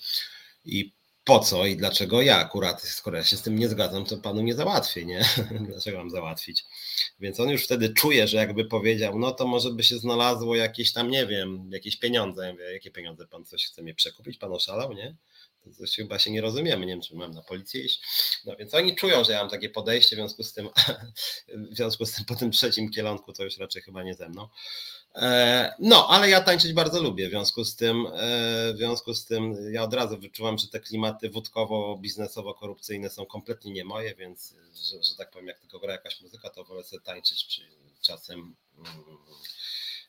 i 0.64 0.92
po 1.28 1.38
co 1.38 1.66
i 1.66 1.76
dlaczego 1.76 2.22
ja 2.22 2.36
akurat, 2.36 2.82
skoro 2.82 3.16
ja 3.16 3.24
się 3.24 3.36
z 3.36 3.42
tym 3.42 3.58
nie 3.58 3.68
zgadzam, 3.68 4.04
to 4.04 4.16
panu 4.16 4.42
nie 4.42 4.54
załatwię, 4.54 5.04
nie? 5.04 5.24
Dlaczego 5.70 5.98
mam 5.98 6.10
załatwić? 6.10 6.64
Więc 7.20 7.40
on 7.40 7.48
już 7.48 7.64
wtedy 7.64 7.94
czuje, 7.94 8.28
że 8.28 8.36
jakby 8.36 8.64
powiedział, 8.64 9.18
no 9.18 9.30
to 9.32 9.46
może 9.46 9.70
by 9.70 9.82
się 9.82 9.98
znalazło 9.98 10.56
jakieś 10.56 10.92
tam, 10.92 11.10
nie 11.10 11.26
wiem, 11.26 11.70
jakieś 11.72 11.96
pieniądze. 11.96 12.46
Ja 12.46 12.52
mówię, 12.52 12.72
jakie 12.72 12.90
pieniądze 12.90 13.26
pan 13.26 13.44
coś 13.44 13.66
chce 13.66 13.82
mnie 13.82 13.94
przekupić? 13.94 14.38
Pan 14.38 14.52
oszalał, 14.52 14.92
nie? 14.92 15.16
To 15.64 15.70
coś 15.70 15.96
chyba 15.96 16.18
się 16.18 16.30
nie 16.30 16.40
rozumiemy, 16.40 16.86
nie 16.86 16.92
wiem, 16.92 17.02
czy 17.02 17.16
mam 17.16 17.30
na 17.30 17.42
policję 17.42 17.84
iść. 17.84 18.02
No 18.44 18.56
więc 18.56 18.74
oni 18.74 18.96
czują, 18.96 19.24
że 19.24 19.32
ja 19.32 19.40
mam 19.40 19.50
takie 19.50 19.70
podejście, 19.70 20.16
w 20.16 20.18
związku 20.18 20.42
z 20.42 20.52
tym, 20.52 20.68
w 21.72 21.76
związku 21.76 22.06
z 22.06 22.12
tym 22.12 22.24
po 22.24 22.34
tym 22.34 22.50
trzecim 22.50 22.90
kielonku 22.90 23.32
to 23.32 23.44
już 23.44 23.58
raczej 23.58 23.82
chyba 23.82 24.02
nie 24.02 24.14
ze 24.14 24.28
mną. 24.28 24.48
E, 25.18 25.74
no, 25.78 26.08
ale 26.08 26.30
ja 26.30 26.40
tańczyć 26.40 26.72
bardzo 26.72 27.02
lubię, 27.02 27.26
w 27.26 27.30
związku 27.30 27.64
z 27.64 27.76
tym, 27.76 28.06
e, 28.06 28.72
w 28.74 28.76
związku 28.76 29.14
z 29.14 29.24
tym 29.24 29.56
ja 29.72 29.82
od 29.82 29.94
razu 29.94 30.18
wyczuwam, 30.18 30.58
że 30.58 30.68
te 30.68 30.80
klimaty 30.80 31.30
wódkowo-biznesowo-korupcyjne 31.30 33.10
są 33.10 33.26
kompletnie 33.26 33.72
nie 33.72 33.84
moje, 33.84 34.14
więc, 34.14 34.54
że, 34.90 35.02
że 35.02 35.16
tak 35.16 35.30
powiem, 35.30 35.46
jak 35.46 35.60
tylko 35.60 35.78
gra 35.78 35.92
jakaś 35.92 36.20
muzyka, 36.20 36.50
to 36.50 36.64
wolę 36.64 36.84
sobie 36.84 37.02
tańczyć 37.02 37.46
czy 37.46 37.62
czasem, 38.00 38.56
mm, 38.76 39.18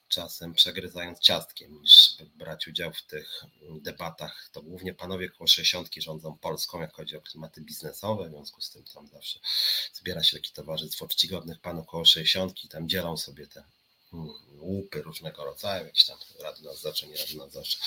czasem 0.08 0.54
przegryzając 0.54 1.20
ciastkiem, 1.20 1.82
niż 1.82 2.18
brać 2.36 2.68
udział 2.68 2.94
w 2.94 3.02
tych 3.02 3.44
debatach. 3.82 4.50
To 4.54 4.62
głównie 4.62 4.94
panowie 4.94 5.30
koło 5.30 5.48
60 5.48 5.90
rządzą 5.98 6.38
Polską, 6.38 6.82
jak 6.82 6.94
chodzi 6.94 7.18
o 7.18 7.22
klimaty 7.22 7.62
biznesowe, 7.62 8.28
w 8.28 8.32
związku 8.32 8.62
z 8.62 8.70
tym 8.70 8.84
tam 8.84 9.08
zawsze 9.08 9.40
zbiera 9.94 10.24
się 10.24 10.38
taki 10.38 10.54
towarzystwo 10.54 11.08
czcigodnych 11.08 11.60
panów 11.60 11.88
koło 11.88 12.06
60 12.06 12.64
i 12.64 12.68
tam 12.68 12.90
dzielą 12.90 13.18
sobie 13.18 13.48
te 13.48 13.64
łupy 14.62 15.02
różnego 15.02 15.46
rodzaju, 15.46 15.86
jakieś 15.86 16.06
tam 16.06 16.18
rady 16.44 16.64
nadzorcze, 16.64 17.08
nie 17.08 17.18
rady 17.18 17.38
nadzorcze. 17.38 17.78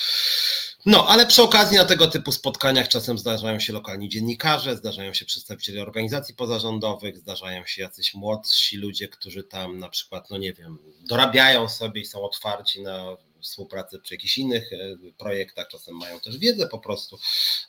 No, 0.85 1.07
ale 1.07 1.25
przy 1.25 1.43
okazji 1.43 1.77
na 1.77 1.85
tego 1.85 2.07
typu 2.07 2.31
spotkaniach 2.31 2.87
czasem 2.87 3.17
zdarzają 3.17 3.59
się 3.59 3.73
lokalni 3.73 4.09
dziennikarze, 4.09 4.77
zdarzają 4.77 5.13
się 5.13 5.25
przedstawiciele 5.25 5.81
organizacji 5.81 6.35
pozarządowych, 6.35 7.17
zdarzają 7.17 7.65
się 7.65 7.81
jacyś 7.81 8.13
młodsi 8.13 8.77
ludzie, 8.77 9.07
którzy 9.07 9.43
tam 9.43 9.79
na 9.79 9.89
przykład, 9.89 10.29
no 10.29 10.37
nie 10.37 10.53
wiem, 10.53 10.79
dorabiają 11.01 11.69
sobie 11.69 12.01
i 12.01 12.05
są 12.05 12.21
otwarci 12.21 12.81
na 12.81 13.17
współpracę 13.43 13.99
przy 13.99 14.13
jakichś 14.13 14.37
innych 14.37 14.73
e, 14.73 14.77
projektach, 15.17 15.67
czasem 15.67 15.95
mają 15.95 16.19
też 16.19 16.37
wiedzę 16.37 16.67
po 16.67 16.79
prostu 16.79 17.19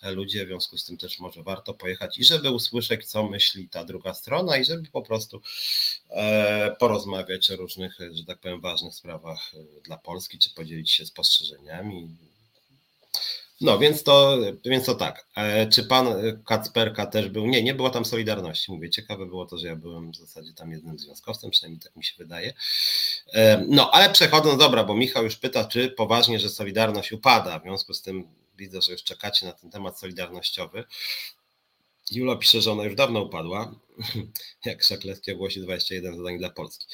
e, 0.02 0.10
ludzie, 0.10 0.44
w 0.44 0.48
związku 0.48 0.78
z 0.78 0.84
tym 0.84 0.96
też 0.96 1.18
może 1.18 1.42
warto 1.42 1.74
pojechać 1.74 2.18
i 2.18 2.24
żeby 2.24 2.50
usłyszeć, 2.50 3.06
co 3.06 3.28
myśli 3.28 3.68
ta 3.68 3.84
druga 3.84 4.14
strona 4.14 4.56
i 4.56 4.64
żeby 4.64 4.88
po 4.88 5.02
prostu 5.02 5.40
e, 6.10 6.76
porozmawiać 6.78 7.50
o 7.50 7.56
różnych, 7.56 7.98
że 8.12 8.24
tak 8.24 8.38
powiem, 8.38 8.60
ważnych 8.60 8.94
sprawach 8.94 9.52
dla 9.84 9.98
Polski, 9.98 10.38
czy 10.38 10.50
podzielić 10.50 10.90
się 10.90 11.06
spostrzeżeniami 11.06 12.08
no, 13.64 13.78
więc 13.78 14.02
to, 14.02 14.38
więc 14.64 14.86
to 14.86 14.94
tak. 14.94 15.26
E, 15.36 15.66
czy 15.68 15.84
pan 15.84 16.06
Kacperka 16.46 17.06
też 17.06 17.28
był? 17.28 17.46
Nie, 17.46 17.62
nie 17.62 17.74
było 17.74 17.90
tam 17.90 18.04
Solidarności. 18.04 18.72
Mówię, 18.72 18.90
ciekawe 18.90 19.26
było 19.26 19.46
to, 19.46 19.58
że 19.58 19.66
ja 19.66 19.76
byłem 19.76 20.12
w 20.12 20.16
zasadzie 20.16 20.52
tam 20.52 20.72
jednym 20.72 20.98
związkowcem, 20.98 21.50
przynajmniej 21.50 21.80
tak 21.80 21.96
mi 21.96 22.04
się 22.04 22.14
wydaje. 22.18 22.52
E, 23.32 23.64
no, 23.68 23.90
ale 23.90 24.10
przechodząc, 24.10 24.58
dobra, 24.58 24.84
bo 24.84 24.94
Michał 24.94 25.24
już 25.24 25.36
pyta, 25.36 25.64
czy 25.64 25.88
poważnie, 25.90 26.38
że 26.38 26.48
Solidarność 26.48 27.12
upada. 27.12 27.58
W 27.58 27.62
związku 27.62 27.94
z 27.94 28.02
tym 28.02 28.28
widzę, 28.56 28.82
że 28.82 28.92
już 28.92 29.02
czekacie 29.02 29.46
na 29.46 29.52
ten 29.52 29.70
temat 29.70 29.98
solidarnościowy. 29.98 30.84
Jula 32.10 32.36
pisze, 32.36 32.60
że 32.60 32.72
ona 32.72 32.84
już 32.84 32.94
dawno 32.94 33.22
upadła, 33.22 33.74
jak 34.64 34.84
Szaklecki 34.84 35.32
ogłosi 35.32 35.60
21 35.60 36.16
zadań 36.16 36.38
dla 36.38 36.50
Polski. 36.50 36.86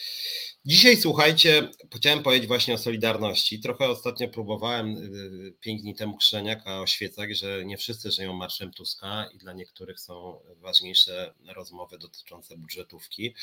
Dzisiaj 0.65 0.97
słuchajcie, 0.97 1.71
chciałem 1.97 2.23
powiedzieć 2.23 2.49
właśnie 2.49 2.75
o 2.75 2.79
Solidarności. 2.79 3.61
Trochę 3.61 3.89
ostatnio 3.89 4.29
próbowałem 4.29 4.97
y, 4.97 5.53
pięć 5.61 5.83
dni 5.83 5.95
temu 5.95 6.17
Krzeniaka 6.17 6.81
oświecać, 6.81 7.39
że 7.39 7.65
nie 7.65 7.77
wszyscy 7.77 8.11
żyją 8.11 8.33
marszem 8.33 8.73
Tuska 8.73 9.31
i 9.35 9.39
dla 9.39 9.53
niektórych 9.53 10.01
są 10.01 10.41
ważniejsze 10.57 11.35
rozmowy 11.55 11.99
dotyczące 11.99 12.57
budżetówki. 12.57 13.35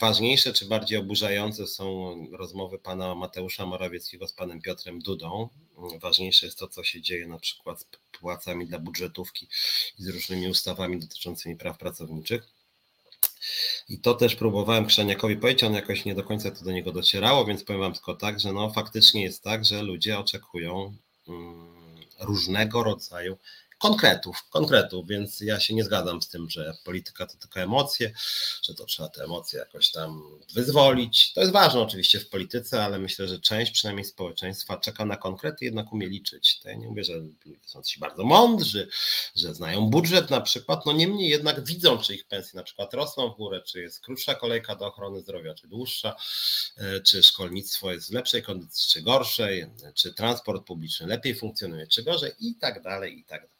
Ważniejsze 0.00 0.52
czy 0.52 0.66
bardziej 0.66 0.98
oburzające 0.98 1.66
są 1.66 2.16
rozmowy 2.32 2.78
pana 2.78 3.14
Mateusza 3.14 3.66
Morawieckiego 3.66 4.28
z 4.28 4.32
panem 4.32 4.60
Piotrem 4.60 4.98
Dudą. 4.98 5.48
Ważniejsze 6.00 6.46
jest 6.46 6.58
to, 6.58 6.68
co 6.68 6.84
się 6.84 7.02
dzieje 7.02 7.26
na 7.26 7.38
przykład 7.38 7.80
z 7.80 7.86
płacami 8.18 8.66
dla 8.66 8.78
budżetówki 8.78 9.48
i 9.98 10.02
z 10.02 10.08
różnymi 10.08 10.48
ustawami 10.48 10.98
dotyczącymi 10.98 11.56
praw 11.56 11.78
pracowniczych. 11.78 12.53
I 13.88 13.98
to 13.98 14.14
też 14.14 14.36
próbowałem 14.36 14.86
Krzaniakowi 14.86 15.36
powiedzieć, 15.36 15.64
on 15.64 15.74
jakoś 15.74 16.04
nie 16.04 16.14
do 16.14 16.24
końca 16.24 16.50
to 16.50 16.64
do 16.64 16.72
niego 16.72 16.92
docierało, 16.92 17.44
więc 17.44 17.64
powiem 17.64 17.80
wam 17.80 17.92
tylko 17.92 18.14
tak, 18.14 18.40
że 18.40 18.52
no 18.52 18.70
faktycznie 18.70 19.22
jest 19.22 19.42
tak, 19.42 19.64
że 19.64 19.82
ludzie 19.82 20.18
oczekują 20.18 20.96
mm, 21.28 21.74
różnego 22.20 22.82
rodzaju 22.82 23.36
konkretów, 23.84 24.48
konkretów, 24.50 25.08
więc 25.08 25.40
ja 25.40 25.60
się 25.60 25.74
nie 25.74 25.84
zgadzam 25.84 26.22
z 26.22 26.28
tym, 26.28 26.50
że 26.50 26.74
polityka 26.84 27.26
to 27.26 27.36
tylko 27.36 27.60
emocje, 27.60 28.12
że 28.62 28.74
to 28.74 28.84
trzeba 28.84 29.08
te 29.08 29.24
emocje 29.24 29.58
jakoś 29.58 29.90
tam 29.90 30.22
wyzwolić. 30.54 31.32
To 31.32 31.40
jest 31.40 31.52
ważne 31.52 31.80
oczywiście 31.80 32.20
w 32.20 32.28
polityce, 32.28 32.84
ale 32.84 32.98
myślę, 32.98 33.28
że 33.28 33.40
część 33.40 33.72
przynajmniej 33.72 34.04
społeczeństwa 34.04 34.76
czeka 34.76 35.04
na 35.04 35.16
konkrety, 35.16 35.64
jednak 35.64 35.92
umie 35.92 36.06
liczyć. 36.06 36.60
To 36.60 36.68
ja 36.68 36.74
nie 36.74 36.88
mówię, 36.88 37.04
że 37.04 37.12
są 37.66 37.82
ci 37.82 38.00
bardzo 38.00 38.24
mądrzy, 38.24 38.88
że 39.36 39.54
znają 39.54 39.86
budżet 39.86 40.30
na 40.30 40.40
przykład, 40.40 40.86
no 40.86 40.92
niemniej 40.92 41.28
jednak 41.28 41.64
widzą, 41.64 41.98
czy 41.98 42.14
ich 42.14 42.26
pensje 42.26 42.56
na 42.56 42.62
przykład 42.62 42.94
rosną 42.94 43.30
w 43.30 43.36
górę, 43.36 43.62
czy 43.66 43.80
jest 43.80 44.00
krótsza 44.00 44.34
kolejka 44.34 44.76
do 44.76 44.86
ochrony 44.86 45.20
zdrowia, 45.20 45.54
czy 45.54 45.68
dłuższa, 45.68 46.16
e, 46.76 47.00
czy 47.00 47.22
szkolnictwo 47.22 47.92
jest 47.92 48.10
w 48.10 48.12
lepszej 48.12 48.42
kondycji, 48.42 48.92
czy 48.92 49.02
gorszej, 49.02 49.66
czy 49.94 50.14
transport 50.14 50.66
publiczny 50.66 51.06
lepiej 51.06 51.34
funkcjonuje, 51.34 51.86
czy 51.86 52.02
gorzej 52.02 52.32
i 52.40 52.54
tak 52.54 52.82
dalej, 52.82 53.18
i 53.18 53.24
tak 53.24 53.40
dalej. 53.40 53.53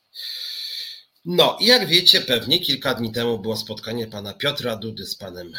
No 1.25 1.59
jak 1.61 1.87
wiecie, 1.87 2.21
pewnie 2.21 2.61
kilka 2.61 2.95
dni 2.95 3.13
temu 3.13 3.39
było 3.39 3.57
spotkanie 3.57 4.07
pana 4.07 4.35
Piotra 4.35 4.77
Dudy 4.77 5.07
z 5.07 5.17
panem 5.17 5.53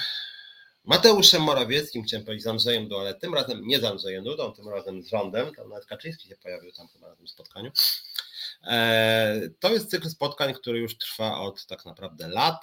Mateuszem 0.86 1.42
Morawieckim, 1.42 2.04
chciałem 2.04 2.26
powiedzieć 2.26 2.44
z 2.44 2.48
Andrzejem 2.48 2.84
Dudą, 2.84 3.00
ale 3.00 3.14
tym 3.14 3.34
razem 3.34 3.68
nie 3.68 3.80
z 3.80 3.84
Andrzejem 3.84 4.24
Dudą, 4.24 4.54
tym 4.54 4.70
razem 4.70 5.04
z 5.04 5.08
rządem, 5.08 5.56
tam 5.56 5.70
nawet 5.70 5.86
Kaczyński 5.86 6.28
się 6.30 6.36
pojawił 6.36 6.72
tam 6.72 6.88
chyba 6.88 7.10
na 7.10 7.16
tym 7.16 7.28
spotkaniu. 7.28 7.72
E, 8.64 9.50
to 9.60 9.74
jest 9.74 9.90
cykl 9.90 10.10
spotkań, 10.10 10.54
który 10.54 10.80
już 10.80 10.98
trwa 10.98 11.40
od 11.40 11.66
tak 11.66 11.86
naprawdę 11.86 12.28
lat. 12.28 12.62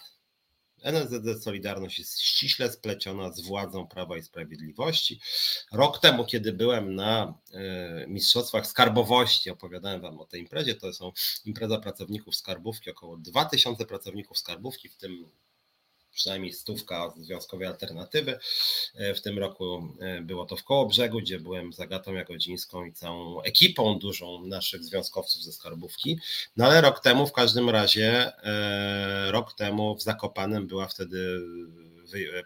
NSZZ 0.82 1.44
Solidarność 1.44 1.98
jest 1.98 2.20
ściśle 2.20 2.72
spleciona 2.72 3.32
z 3.32 3.40
władzą 3.40 3.86
Prawa 3.86 4.16
i 4.16 4.22
Sprawiedliwości. 4.22 5.20
Rok 5.72 6.00
temu, 6.00 6.24
kiedy 6.24 6.52
byłem 6.52 6.94
na 6.94 7.34
e, 7.52 8.06
Mistrzostwach 8.08 8.66
Skarbowości, 8.66 9.50
opowiadałem 9.50 10.00
Wam 10.00 10.20
o 10.20 10.26
tej 10.26 10.40
imprezie, 10.40 10.74
to 10.74 10.92
są 10.92 11.12
impreza 11.44 11.78
pracowników 11.78 12.36
skarbówki, 12.36 12.90
około 12.90 13.16
2000 13.16 13.86
pracowników 13.86 14.38
skarbówki, 14.38 14.88
w 14.88 14.96
tym 14.96 15.28
przynajmniej 16.12 16.52
stówka 16.52 17.12
związkowej 17.16 17.66
alternatywy. 17.66 18.38
E, 18.94 19.14
w 19.14 19.22
tym 19.22 19.38
roku 19.38 19.88
e, 20.00 20.20
było 20.20 20.46
to 20.46 20.56
w 20.56 20.64
Kołobrzegu, 20.64 21.18
gdzie 21.18 21.40
byłem 21.40 21.72
z 21.72 21.80
Agatą 21.80 22.14
Jagodzińską 22.14 22.84
i 22.84 22.92
całą 22.92 23.42
ekipą 23.42 23.98
dużą 23.98 24.46
naszych 24.46 24.84
związkowców 24.84 25.42
ze 25.42 25.52
Skarbówki. 25.52 26.18
No 26.56 26.66
ale 26.66 26.80
rok 26.80 27.00
temu 27.00 27.26
w 27.26 27.32
każdym 27.32 27.70
razie, 27.70 28.32
e, 28.44 29.32
rok 29.32 29.54
temu 29.54 29.96
w 29.96 30.02
Zakopanem 30.02 30.66
była 30.66 30.88
wtedy 30.88 31.40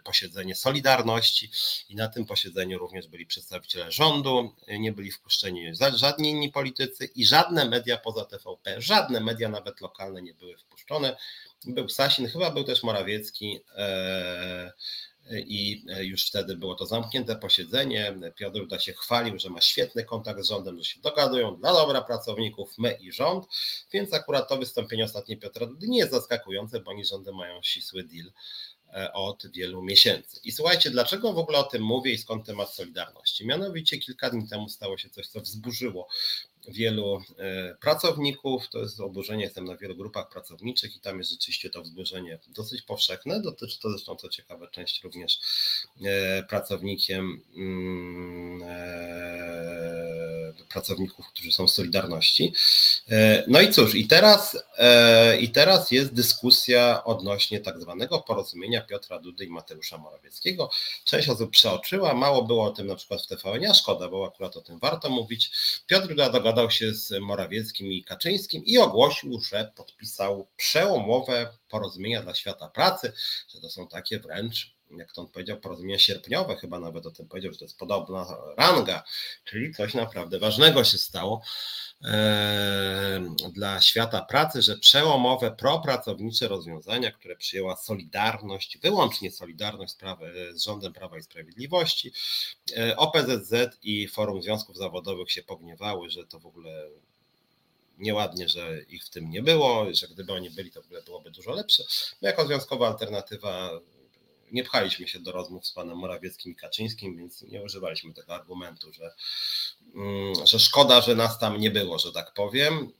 posiedzenie 0.03 0.55
Solidarności 0.55 1.51
i 1.89 1.95
na 1.95 2.07
tym 2.07 2.25
posiedzeniu 2.25 2.79
również 2.79 3.07
byli 3.07 3.25
przedstawiciele 3.25 3.91
rządu, 3.91 4.55
nie 4.67 4.91
byli 4.91 5.11
wpuszczeni 5.11 5.71
żadni 5.95 6.29
inni 6.29 6.51
politycy 6.51 7.09
i 7.15 7.25
żadne 7.25 7.69
media 7.69 7.97
poza 7.97 8.25
TVP, 8.25 8.81
żadne 8.81 9.19
media 9.19 9.49
nawet 9.49 9.81
lokalne 9.81 10.21
nie 10.21 10.33
były 10.33 10.57
wpuszczone. 10.57 11.17
Był 11.65 11.89
Sasin, 11.89 12.27
chyba 12.27 12.51
był 12.51 12.63
też 12.63 12.83
Morawiecki 12.83 13.59
e, 13.75 14.73
i 15.31 15.85
już 15.99 16.27
wtedy 16.27 16.55
było 16.55 16.75
to 16.75 16.85
zamknięte 16.85 17.35
posiedzenie. 17.35 18.15
Piotr 18.35 18.59
Ruda 18.59 18.79
się 18.79 18.93
chwalił, 18.93 19.39
że 19.39 19.49
ma 19.49 19.61
świetny 19.61 20.03
kontakt 20.03 20.41
z 20.41 20.47
rządem, 20.47 20.77
że 20.77 20.85
się 20.85 20.99
dogadują 21.01 21.55
dla 21.55 21.73
dobra 21.73 22.01
pracowników, 22.01 22.77
my 22.77 22.97
i 23.01 23.11
rząd, 23.11 23.45
więc 23.91 24.13
akurat 24.13 24.49
to 24.49 24.57
wystąpienie 24.57 25.05
ostatnie 25.05 25.37
Piotra 25.37 25.67
nie 25.81 25.97
jest 25.97 26.11
zaskakujące, 26.11 26.79
bo 26.79 26.91
oni 26.91 27.05
rządy 27.05 27.31
mają 27.31 27.61
ścisły 27.63 28.03
deal 28.03 28.31
od 29.13 29.47
wielu 29.51 29.81
miesięcy. 29.81 30.39
I 30.43 30.51
słuchajcie, 30.51 30.91
dlaczego 30.91 31.33
w 31.33 31.37
ogóle 31.37 31.57
o 31.57 31.63
tym 31.63 31.83
mówię 31.83 32.11
i 32.11 32.17
skąd 32.17 32.45
temat 32.45 32.73
Solidarności? 32.73 33.47
Mianowicie 33.47 33.97
kilka 33.97 34.29
dni 34.29 34.47
temu 34.47 34.69
stało 34.69 34.97
się 34.97 35.09
coś, 35.09 35.27
co 35.27 35.41
wzburzyło 35.41 36.07
wielu 36.67 37.21
e, 37.37 37.75
pracowników. 37.75 38.69
To 38.69 38.79
jest 38.79 38.99
oburzenie, 38.99 39.43
jestem 39.43 39.65
na 39.65 39.77
wielu 39.77 39.95
grupach 39.95 40.29
pracowniczych 40.29 40.95
i 40.95 40.99
tam 40.99 41.17
jest 41.17 41.31
rzeczywiście 41.31 41.69
to 41.69 41.81
wzburzenie 41.81 42.39
dosyć 42.47 42.81
powszechne. 42.81 43.41
Dotyczy 43.41 43.79
to 43.79 43.89
zresztą, 43.89 44.15
co 44.15 44.29
ciekawe, 44.29 44.67
część 44.71 45.03
również 45.03 45.39
e, 46.05 46.43
pracownikiem 46.43 47.41
mm, 47.55 48.61
pracowników, 50.67 51.27
którzy 51.27 51.51
są 51.51 51.67
w 51.67 51.71
Solidarności. 51.71 52.53
No 53.47 53.61
i 53.61 53.73
cóż, 53.73 53.95
i 53.95 54.07
teraz, 54.07 54.57
i 55.39 55.49
teraz 55.49 55.91
jest 55.91 56.13
dyskusja 56.13 57.03
odnośnie 57.03 57.59
tak 57.59 57.81
zwanego 57.81 58.19
porozumienia 58.19 58.81
Piotra 58.81 59.19
Dudy 59.19 59.45
i 59.45 59.49
Mateusza 59.49 59.97
Morawieckiego. 59.97 60.69
Część 61.05 61.29
osób 61.29 61.51
przeoczyła, 61.51 62.13
mało 62.13 62.43
było 62.43 62.63
o 62.63 62.71
tym 62.71 62.87
na 62.87 62.95
przykład 62.95 63.21
w 63.21 63.27
TVN, 63.27 63.65
a 63.65 63.73
szkoda, 63.73 64.09
bo 64.09 64.27
akurat 64.27 64.57
o 64.57 64.61
tym 64.61 64.79
warto 64.79 65.09
mówić. 65.09 65.51
Piotr 65.87 66.07
Duda 66.07 66.29
dogadał 66.29 66.71
się 66.71 66.93
z 66.93 67.19
Morawieckim 67.21 67.91
i 67.91 68.03
Kaczyńskim 68.03 68.65
i 68.65 68.77
ogłosił, 68.77 69.41
że 69.41 69.71
podpisał 69.75 70.47
przełomowe 70.57 71.53
porozumienia 71.69 72.21
dla 72.21 72.35
świata 72.35 72.69
pracy, 72.69 73.13
że 73.53 73.61
to 73.61 73.69
są 73.69 73.87
takie 73.87 74.19
wręcz 74.19 74.76
jak 74.91 75.13
to 75.13 75.21
on 75.21 75.27
powiedział, 75.27 75.57
porozumienia 75.57 75.99
sierpniowe, 75.99 76.55
chyba 76.55 76.79
nawet 76.79 77.05
o 77.05 77.11
tym 77.11 77.27
powiedział, 77.27 77.51
że 77.51 77.59
to 77.59 77.65
jest 77.65 77.77
podobna 77.77 78.25
ranga, 78.57 79.03
czyli 79.45 79.73
coś 79.73 79.93
naprawdę 79.93 80.39
ważnego 80.39 80.83
się 80.83 80.97
stało 80.97 81.41
e, 82.03 83.35
dla 83.53 83.81
świata 83.81 84.21
pracy, 84.21 84.61
że 84.61 84.77
przełomowe 84.77 85.51
propracownicze 85.51 86.47
rozwiązania, 86.47 87.11
które 87.11 87.35
przyjęła 87.35 87.75
Solidarność, 87.75 88.77
wyłącznie 88.77 89.31
Solidarność 89.31 89.95
z, 90.53 90.63
rządem 90.63 90.93
Prawa 90.93 91.17
i 91.17 91.23
Sprawiedliwości, 91.23 92.11
e, 92.77 92.97
OPZZ 92.97 93.53
i 93.83 94.07
Forum 94.07 94.41
Związków 94.41 94.77
Zawodowych 94.77 95.31
się 95.31 95.43
pogniewały, 95.43 96.09
że 96.09 96.27
to 96.27 96.39
w 96.39 96.45
ogóle 96.45 96.89
nieładnie, 97.97 98.49
że 98.49 98.81
ich 98.81 99.03
w 99.03 99.09
tym 99.09 99.29
nie 99.29 99.41
było, 99.41 99.93
że 99.93 100.07
gdyby 100.07 100.33
oni 100.33 100.49
byli, 100.49 100.71
to 100.71 100.81
w 100.81 100.85
ogóle 100.85 101.01
byłoby 101.01 101.31
dużo 101.31 101.51
lepsze. 101.51 101.83
My 102.21 102.27
jako 102.27 102.45
związkowa 102.45 102.87
alternatywa 102.87 103.71
nie 104.51 104.63
pchaliśmy 104.63 105.07
się 105.07 105.19
do 105.19 105.31
rozmów 105.31 105.67
z 105.67 105.71
panem 105.71 105.97
Morawieckim 105.97 106.51
i 106.51 106.55
Kaczyńskim, 106.55 107.17
więc 107.17 107.41
nie 107.41 107.63
używaliśmy 107.63 108.13
tego 108.13 108.35
argumentu, 108.35 108.93
że, 108.93 109.13
mm, 109.95 110.47
że 110.47 110.59
szkoda, 110.59 111.01
że 111.01 111.15
nas 111.15 111.39
tam 111.39 111.59
nie 111.59 111.71
było, 111.71 111.99
że 111.99 112.11
tak 112.11 112.33
powiem. 112.33 112.91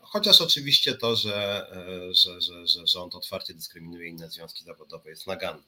Chociaż 0.00 0.40
oczywiście 0.40 0.94
to, 0.94 1.16
że, 1.16 1.66
że, 2.10 2.40
że, 2.40 2.66
że 2.66 2.86
rząd 2.86 3.14
otwarcie 3.14 3.54
dyskryminuje 3.54 4.08
inne 4.08 4.30
związki 4.30 4.64
zawodowe 4.64 5.10
jest 5.10 5.26
naganne. 5.26 5.62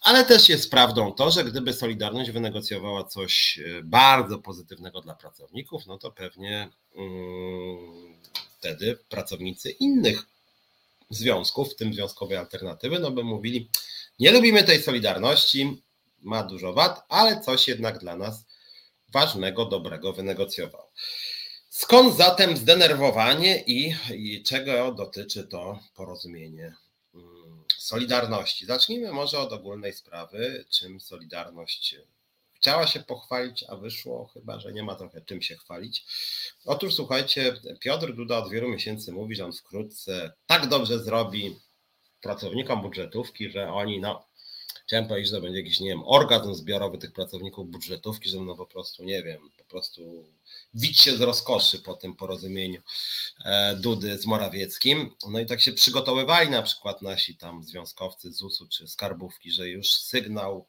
Ale 0.00 0.24
też 0.24 0.48
jest 0.48 0.70
prawdą 0.70 1.12
to, 1.12 1.30
że 1.30 1.44
gdyby 1.44 1.72
Solidarność 1.72 2.30
wynegocjowała 2.30 3.04
coś 3.04 3.58
e, 3.58 3.82
bardzo 3.82 4.38
pozytywnego 4.38 5.00
dla 5.00 5.14
pracowników, 5.14 5.86
no 5.86 5.98
to 5.98 6.10
pewnie 6.10 6.70
um, 6.94 8.16
wtedy 8.58 8.98
pracownicy 9.08 9.70
innych 9.70 10.26
związków, 11.10 11.72
w 11.72 11.76
tym 11.76 11.94
związkowej 11.94 12.36
alternatywy, 12.36 12.98
no 12.98 13.10
by 13.10 13.24
mówili, 13.24 13.68
nie 14.18 14.30
lubimy 14.30 14.64
tej 14.64 14.82
Solidarności, 14.82 15.82
ma 16.22 16.42
dużo 16.42 16.72
wad, 16.72 17.04
ale 17.08 17.40
coś 17.40 17.68
jednak 17.68 17.98
dla 17.98 18.16
nas 18.16 18.44
ważnego, 19.08 19.64
dobrego 19.64 20.12
wynegocjował. 20.12 20.86
Skąd 21.70 22.16
zatem 22.16 22.56
zdenerwowanie 22.56 23.62
i, 23.66 23.94
i 24.10 24.42
czego 24.42 24.92
dotyczy 24.92 25.44
to 25.44 25.78
porozumienie 25.94 26.74
mm, 27.14 27.64
Solidarności? 27.78 28.66
Zacznijmy 28.66 29.12
może 29.12 29.38
od 29.38 29.52
ogólnej 29.52 29.92
sprawy, 29.92 30.64
czym 30.70 31.00
Solidarność 31.00 31.96
chciała 32.58 32.86
się 32.86 33.00
pochwalić, 33.00 33.64
a 33.68 33.76
wyszło 33.76 34.30
chyba, 34.34 34.60
że 34.60 34.72
nie 34.72 34.82
ma 34.82 34.94
trochę 34.94 35.20
czym 35.20 35.42
się 35.42 35.56
chwalić. 35.56 36.04
Otóż 36.64 36.94
słuchajcie, 36.94 37.56
Piotr 37.80 38.12
Duda 38.12 38.38
od 38.38 38.50
wielu 38.50 38.68
miesięcy 38.68 39.12
mówi, 39.12 39.36
że 39.36 39.44
on 39.44 39.52
wkrótce 39.52 40.32
tak 40.46 40.66
dobrze 40.66 40.98
zrobi 40.98 41.56
pracownikom 42.20 42.82
budżetówki, 42.82 43.50
że 43.50 43.72
oni, 43.72 44.00
no, 44.00 44.28
chciałem 44.86 45.08
powiedzieć, 45.08 45.30
że 45.30 45.36
to 45.36 45.42
będzie 45.42 45.58
jakiś, 45.58 45.80
nie 45.80 45.88
wiem, 45.88 46.02
orgazm 46.06 46.54
zbiorowy 46.54 46.98
tych 46.98 47.12
pracowników 47.12 47.70
budżetówki, 47.70 48.30
że 48.30 48.40
no 48.40 48.56
po 48.56 48.66
prostu, 48.66 49.04
nie 49.04 49.22
wiem, 49.22 49.50
po 49.58 49.64
prostu 49.64 50.24
wić 50.74 51.00
się 51.00 51.16
z 51.16 51.20
rozkoszy 51.20 51.78
po 51.78 51.94
tym 51.94 52.16
porozumieniu 52.16 52.82
e, 53.44 53.76
Dudy 53.76 54.18
z 54.18 54.26
Morawieckim. 54.26 55.10
No 55.30 55.40
i 55.40 55.46
tak 55.46 55.60
się 55.60 55.72
przygotowywali 55.72 56.50
na 56.50 56.62
przykład 56.62 57.02
nasi 57.02 57.36
tam 57.36 57.64
związkowcy 57.64 58.32
z 58.32 58.36
ZUS-u 58.36 58.68
czy 58.68 58.88
skarbówki, 58.88 59.50
że 59.50 59.68
już 59.68 59.92
sygnał 59.92 60.66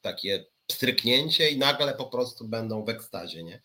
takie 0.00 0.44
stryknięcie 0.72 1.50
i 1.50 1.58
nagle 1.58 1.94
po 1.94 2.04
prostu 2.04 2.48
będą 2.48 2.84
w 2.84 2.88
ekstazie, 2.88 3.42
nie? 3.42 3.60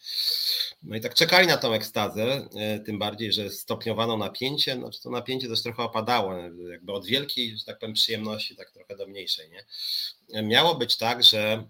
No 0.83 0.95
i 0.95 1.01
tak 1.01 1.13
czekali 1.13 1.47
na 1.47 1.57
tą 1.57 1.73
ekstazę, 1.73 2.47
e, 2.55 2.79
tym 2.79 2.99
bardziej, 2.99 3.33
że 3.33 3.49
stopniowano 3.49 4.17
napięcie, 4.17 4.75
znaczy 4.75 5.01
to 5.01 5.09
napięcie 5.09 5.47
też 5.47 5.63
trochę 5.63 5.83
opadało, 5.83 6.33
jakby 6.71 6.93
od 6.93 7.05
wielkiej, 7.05 7.57
że 7.57 7.65
tak 7.65 7.79
powiem, 7.79 7.93
przyjemności, 7.93 8.55
tak 8.55 8.71
trochę 8.71 8.95
do 8.95 9.07
mniejszej, 9.07 9.49
nie? 9.49 10.43
Miało 10.43 10.75
być 10.75 10.97
tak, 10.97 11.23
że 11.23 11.63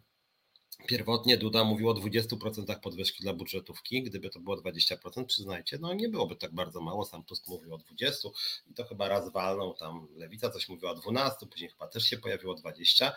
Pierwotnie 0.87 1.37
Duda 1.37 1.63
mówił 1.63 1.89
o 1.89 1.93
20% 1.93 2.79
podwyżki 2.79 3.23
dla 3.23 3.33
budżetówki. 3.33 4.03
Gdyby 4.03 4.29
to 4.29 4.39
było 4.39 4.57
20%, 4.57 5.25
przyznajcie, 5.25 5.77
no 5.81 5.93
nie 5.93 6.09
byłoby 6.09 6.35
tak 6.35 6.53
bardzo 6.53 6.81
mało. 6.81 7.05
Sam 7.05 7.23
Tusk 7.23 7.47
mówił 7.47 7.73
o 7.73 7.77
20% 7.77 8.29
i 8.71 8.73
to 8.73 8.83
chyba 8.83 9.07
raz 9.07 9.31
walnął. 9.31 9.73
Tam 9.73 10.07
Lewica 10.15 10.49
coś 10.49 10.69
mówiła 10.69 10.91
o 10.91 10.95
12%, 10.95 11.31
później 11.51 11.69
chyba 11.69 11.87
też 11.87 12.03
się 12.03 12.17
pojawiło 12.17 12.55
20%. 12.55 13.11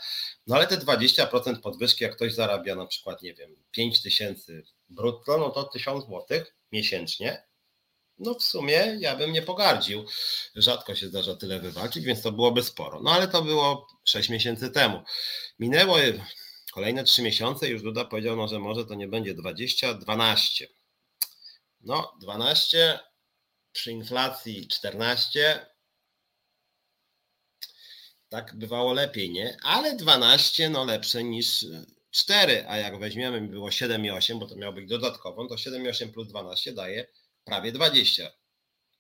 No 0.47 0.57
ale 0.57 0.66
te 0.66 0.77
20% 0.77 1.61
podwyżki, 1.61 2.05
jak 2.05 2.16
ktoś 2.16 2.35
zarabia 2.35 2.75
na 2.75 2.87
przykład, 2.87 3.23
nie 3.23 3.35
wiem, 3.35 3.57
5 3.71 4.03
tysięcy 4.03 4.64
brutto, 4.88 5.38
no 5.38 5.51
to 5.51 5.64
1000 5.64 6.05
zł 6.05 6.40
miesięcznie. 6.73 7.49
No 8.18 8.35
w 8.35 8.42
sumie 8.42 8.97
ja 9.01 9.16
bym 9.16 9.33
nie 9.33 9.42
pogardził. 9.42 10.05
Rzadko 10.55 10.94
się 10.94 11.07
zdarza 11.07 11.35
tyle 11.35 11.61
wywalczyć, 11.61 12.05
więc 12.05 12.23
to 12.23 12.33
byłoby 12.33 12.62
sporo. 12.62 13.01
No 13.03 13.11
ale 13.11 13.29
to 13.29 13.42
było 13.42 13.87
6 14.05 14.29
miesięcy 14.29 14.71
temu. 14.71 15.03
Minęło 15.59 15.99
Kolejne 16.79 17.05
trzy 17.05 17.23
miesiące 17.23 17.69
już 17.69 17.83
Duda 17.83 18.05
powiedział, 18.05 18.37
no, 18.37 18.49
że 18.49 18.59
może 18.59 18.87
to 18.87 18.95
nie 18.95 19.09
będzie 19.09 19.35
20, 19.35 19.95
12. 19.95 20.69
No, 21.81 22.17
12 22.21 22.99
przy 23.73 23.93
inflacji 23.93 24.69
14. 24.69 25.67
Tak 28.29 28.57
bywało 28.57 28.93
lepiej, 28.93 29.31
nie? 29.31 29.57
Ale 29.62 29.97
12 29.97 30.71
no 30.71 30.85
lepsze 30.85 31.25
niż 31.25 31.67
4, 32.11 32.64
a 32.69 32.77
jak 32.77 32.99
weźmiemy, 32.99 33.41
było 33.41 33.69
7,8, 33.69 34.38
bo 34.38 34.47
to 34.47 34.57
miało 34.57 34.73
być 34.73 34.88
dodatkową, 34.88 35.49
to 35.49 35.55
7,8 35.55 36.12
plus 36.12 36.29
12 36.29 36.73
daje 36.73 37.07
prawie 37.45 37.73
20. 37.73 38.31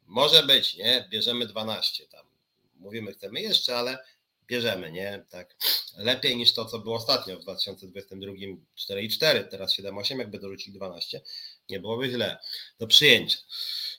Może 0.06 0.42
być, 0.42 0.74
nie? 0.74 1.08
Bierzemy 1.10 1.46
12 1.46 2.06
tam. 2.06 2.26
Mówimy, 2.74 3.12
chcemy 3.12 3.40
jeszcze, 3.40 3.78
ale 3.78 3.98
bierzemy, 4.46 4.92
nie? 4.92 5.24
Tak. 5.30 5.56
Lepiej 5.98 6.36
niż 6.36 6.52
to, 6.52 6.64
co 6.64 6.78
było 6.78 6.96
ostatnio 6.96 7.36
w 7.36 7.42
2022 7.42 8.32
4,4, 8.32 9.44
teraz 9.44 9.78
7,8, 9.78 10.18
jakby 10.18 10.38
dorzucili 10.38 10.76
12, 10.76 11.20
nie 11.68 11.80
byłoby 11.80 12.10
źle 12.10 12.38
do 12.78 12.86
przyjęcia. 12.86 13.38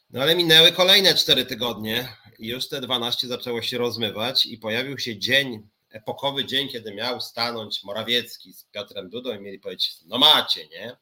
No 0.10 0.22
ale 0.22 0.36
minęły 0.36 0.72
kolejne 0.72 1.16
4 1.16 1.46
tygodnie 1.46 2.14
i 2.40 2.48
już 2.48 2.68
te 2.68 2.82
12 2.82 3.28
zaczęło 3.28 3.62
się 3.62 3.78
rozmywać 3.78 4.46
i 4.46 4.58
pojawił 4.58 5.00
się 5.00 5.18
dzień, 5.18 5.68
epokowy 5.90 6.46
dzień, 6.46 6.70
kiedy 6.70 6.94
miał 6.94 7.22
stanąć 7.22 7.84
Morawiecki 7.84 8.54
z 8.54 8.64
Piotrem 8.64 9.10
Dudą 9.10 9.36
i 9.36 9.40
mieli 9.40 9.60
powiedzieć, 9.60 9.96
no 10.06 10.18
macie, 10.18 10.68
nie? 10.68 10.98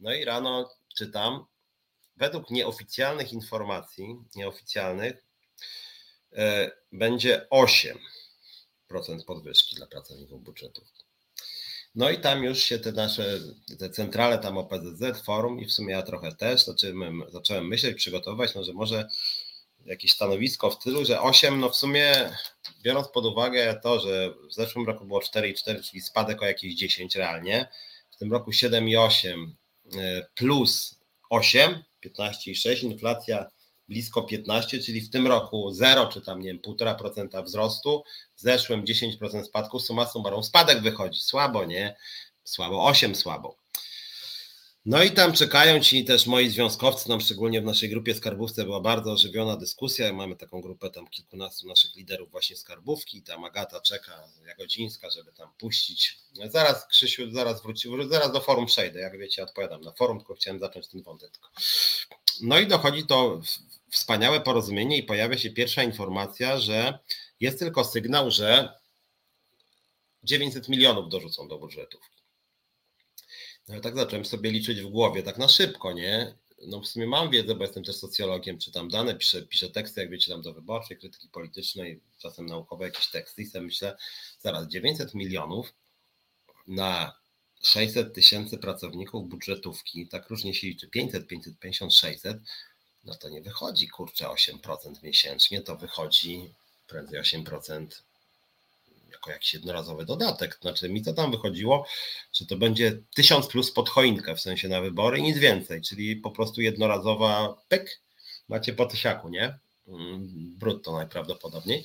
No 0.00 0.14
i 0.14 0.24
rano 0.24 0.70
czytam, 0.96 1.44
według 2.16 2.50
nieoficjalnych 2.50 3.32
informacji, 3.32 4.16
nieoficjalnych, 4.36 5.24
e, 6.32 6.70
będzie 6.92 7.46
8 7.50 7.98
podwyżki 9.26 9.76
dla 9.76 9.86
pracowników 9.86 10.42
budżetów. 10.42 10.88
No 11.94 12.10
i 12.10 12.20
tam 12.20 12.44
już 12.44 12.58
się 12.58 12.78
te 12.78 12.92
nasze, 12.92 13.40
te 13.78 13.90
centrale 13.90 14.38
tam 14.38 14.58
OPZZ, 14.58 15.24
forum 15.24 15.60
i 15.60 15.66
w 15.66 15.72
sumie 15.72 15.92
ja 15.92 16.02
trochę 16.02 16.34
też 16.34 16.64
zacząłem, 16.64 17.22
zacząłem 17.28 17.68
myśleć, 17.68 17.96
przygotować, 17.96 18.54
no 18.54 18.64
że 18.64 18.72
może 18.72 19.08
jakieś 19.84 20.12
stanowisko 20.12 20.70
w 20.70 20.74
stylu, 20.74 21.04
że 21.04 21.20
8, 21.20 21.60
no 21.60 21.70
w 21.70 21.76
sumie 21.76 22.32
biorąc 22.82 23.08
pod 23.08 23.24
uwagę 23.24 23.80
to, 23.82 24.00
że 24.00 24.34
w 24.50 24.54
zeszłym 24.54 24.86
roku 24.86 25.04
było 25.04 25.20
4,4, 25.20 25.82
czyli 25.82 26.02
spadek 26.02 26.42
o 26.42 26.46
jakieś 26.46 26.74
10 26.74 27.16
realnie, 27.16 27.68
w 28.10 28.16
tym 28.16 28.32
roku 28.32 28.50
7,8 28.50 29.50
e, 29.98 30.26
plus 30.34 31.00
8, 31.30 31.82
15,6, 32.04 32.84
inflacja 32.84 33.50
blisko 33.88 34.22
15, 34.22 34.78
czyli 34.78 35.00
w 35.00 35.10
tym 35.10 35.26
roku 35.26 35.72
0 35.72 36.06
czy 36.06 36.20
tam 36.20 36.40
nie 36.40 36.48
wiem 36.48 36.58
1,5% 36.58 37.44
wzrostu, 37.44 38.02
w 38.36 38.40
zeszłym 38.40 38.84
10% 38.84 39.44
spadku, 39.44 39.80
suma 39.80 40.06
summarum 40.06 40.42
spadek 40.42 40.80
wychodzi, 40.80 41.20
słabo, 41.20 41.64
nie? 41.64 41.96
Słabo, 42.44 42.84
8 42.84 43.14
słabo. 43.14 43.56
No 44.88 45.02
i 45.02 45.10
tam 45.10 45.32
czekają 45.32 45.80
ci 45.80 46.04
też 46.04 46.26
moi 46.26 46.50
związkowcy, 46.50 47.08
nam 47.08 47.20
szczególnie 47.20 47.60
w 47.60 47.64
naszej 47.64 47.88
grupie 47.88 48.14
skarbówce 48.14 48.64
była 48.64 48.80
bardzo 48.80 49.12
ożywiona 49.12 49.56
dyskusja. 49.56 50.12
Mamy 50.12 50.36
taką 50.36 50.60
grupę 50.60 50.90
tam 50.90 51.08
kilkunastu 51.08 51.68
naszych 51.68 51.96
liderów 51.96 52.30
właśnie 52.30 52.56
skarbówki. 52.56 53.22
Tam 53.22 53.44
Agata 53.44 53.80
czeka, 53.80 54.28
Jagodzińska, 54.46 55.10
żeby 55.10 55.32
tam 55.32 55.48
puścić. 55.58 56.18
Zaraz 56.44 56.86
Krzysiu, 56.86 57.30
zaraz 57.30 57.62
wrócił, 57.62 58.08
zaraz 58.08 58.32
do 58.32 58.40
forum 58.40 58.66
przejdę. 58.66 59.00
Jak 59.00 59.18
wiecie, 59.18 59.42
odpowiadam 59.42 59.80
na 59.80 59.92
forum, 59.92 60.18
tylko 60.18 60.34
chciałem 60.34 60.60
zacząć 60.60 60.88
ten 60.88 61.02
wątek. 61.02 61.38
No 62.42 62.58
i 62.58 62.66
dochodzi 62.66 63.06
to 63.06 63.40
wspaniałe 63.90 64.40
porozumienie 64.40 64.96
i 64.96 65.02
pojawia 65.02 65.38
się 65.38 65.50
pierwsza 65.50 65.82
informacja, 65.82 66.58
że 66.58 66.98
jest 67.40 67.58
tylko 67.58 67.84
sygnał, 67.84 68.30
że 68.30 68.78
900 70.22 70.68
milionów 70.68 71.08
dorzucą 71.08 71.48
do 71.48 71.58
budżetówki. 71.58 72.18
Ja 73.68 73.80
tak 73.80 73.96
zacząłem 73.96 74.24
sobie 74.24 74.50
liczyć 74.50 74.80
w 74.80 74.88
głowie, 74.88 75.22
tak 75.22 75.38
na 75.38 75.48
szybko, 75.48 75.92
nie? 75.92 76.34
No 76.66 76.80
w 76.80 76.86
sumie 76.86 77.06
mam 77.06 77.30
wiedzę, 77.30 77.54
bo 77.54 77.64
jestem 77.64 77.84
też 77.84 77.96
socjologiem, 77.96 78.58
czytam 78.58 78.88
dane, 78.88 79.14
piszę, 79.14 79.42
piszę 79.42 79.70
teksty, 79.70 80.00
jak 80.00 80.10
wiecie, 80.10 80.32
tam 80.32 80.42
do 80.42 80.54
wyborczej, 80.54 80.98
krytyki 80.98 81.28
politycznej, 81.28 82.00
czasem 82.18 82.46
naukowe 82.46 82.84
jakieś 82.84 83.10
teksty 83.10 83.42
i 83.42 83.46
sobie 83.46 83.64
myślę, 83.64 83.96
zaraz 84.40 84.68
900 84.68 85.14
milionów 85.14 85.74
na 86.66 87.20
600 87.62 88.14
tysięcy 88.14 88.58
pracowników 88.58 89.28
budżetówki, 89.28 90.08
tak 90.08 90.30
różnie 90.30 90.54
się 90.54 90.66
liczy, 90.66 90.88
500, 90.88 91.26
550, 91.26 91.94
600, 91.94 92.38
no 93.04 93.14
to 93.14 93.28
nie 93.28 93.42
wychodzi, 93.42 93.88
kurczę, 93.88 94.24
8% 94.24 95.02
miesięcznie, 95.02 95.60
to 95.60 95.76
wychodzi 95.76 96.50
prędzej 96.88 97.20
8% 97.20 97.86
jako 99.12 99.30
jakiś 99.30 99.54
jednorazowy 99.54 100.04
dodatek. 100.04 100.58
Znaczy 100.62 100.88
mi 100.88 101.02
to 101.02 101.12
tam 101.12 101.30
wychodziło, 101.30 101.86
że 102.32 102.46
to 102.46 102.56
będzie 102.56 102.98
1000 103.14 103.46
plus 103.46 103.72
pod 103.72 103.88
choinkę, 103.88 104.36
w 104.36 104.40
sensie 104.40 104.68
na 104.68 104.80
wybory 104.80 105.18
i 105.18 105.22
nic 105.22 105.38
więcej, 105.38 105.82
czyli 105.82 106.16
po 106.16 106.30
prostu 106.30 106.60
jednorazowa 106.60 107.56
pyk, 107.68 108.00
macie 108.48 108.72
po 108.72 108.86
tysiaku, 108.86 109.28
nie? 109.28 109.58
Mm, 109.88 110.56
brutto 110.58 110.92
najprawdopodobniej. 110.92 111.84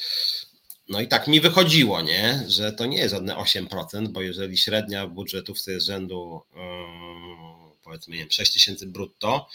No 0.90 1.02
i 1.02 1.08
tak 1.08 1.28
mi 1.28 1.42
wychodziło, 1.42 2.02
nie? 2.02 2.44
że 2.48 2.72
to 2.72 2.86
nie 2.86 2.98
jest 2.98 3.14
żadne 3.14 3.36
8%, 3.36 4.08
bo 4.08 4.22
jeżeli 4.22 4.58
średnia 4.58 5.08
w 5.08 5.12
budżetówce 5.12 5.72
jest 5.72 5.86
rzędu 5.86 6.42
yy, 6.56 6.60
powiedzmy 7.84 8.14
nie 8.14 8.20
wiem, 8.20 8.32
6 8.32 8.54
tysięcy 8.54 8.88
brutto, 8.88 9.48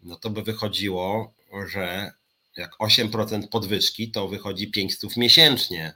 no 0.00 0.16
to 0.16 0.30
by 0.30 0.42
wychodziło, 0.42 1.34
że 1.68 2.12
jak 2.56 2.76
8% 2.76 3.48
podwyżki, 3.48 4.10
to 4.10 4.28
wychodzi 4.28 4.70
500 4.70 5.16
miesięcznie. 5.16 5.94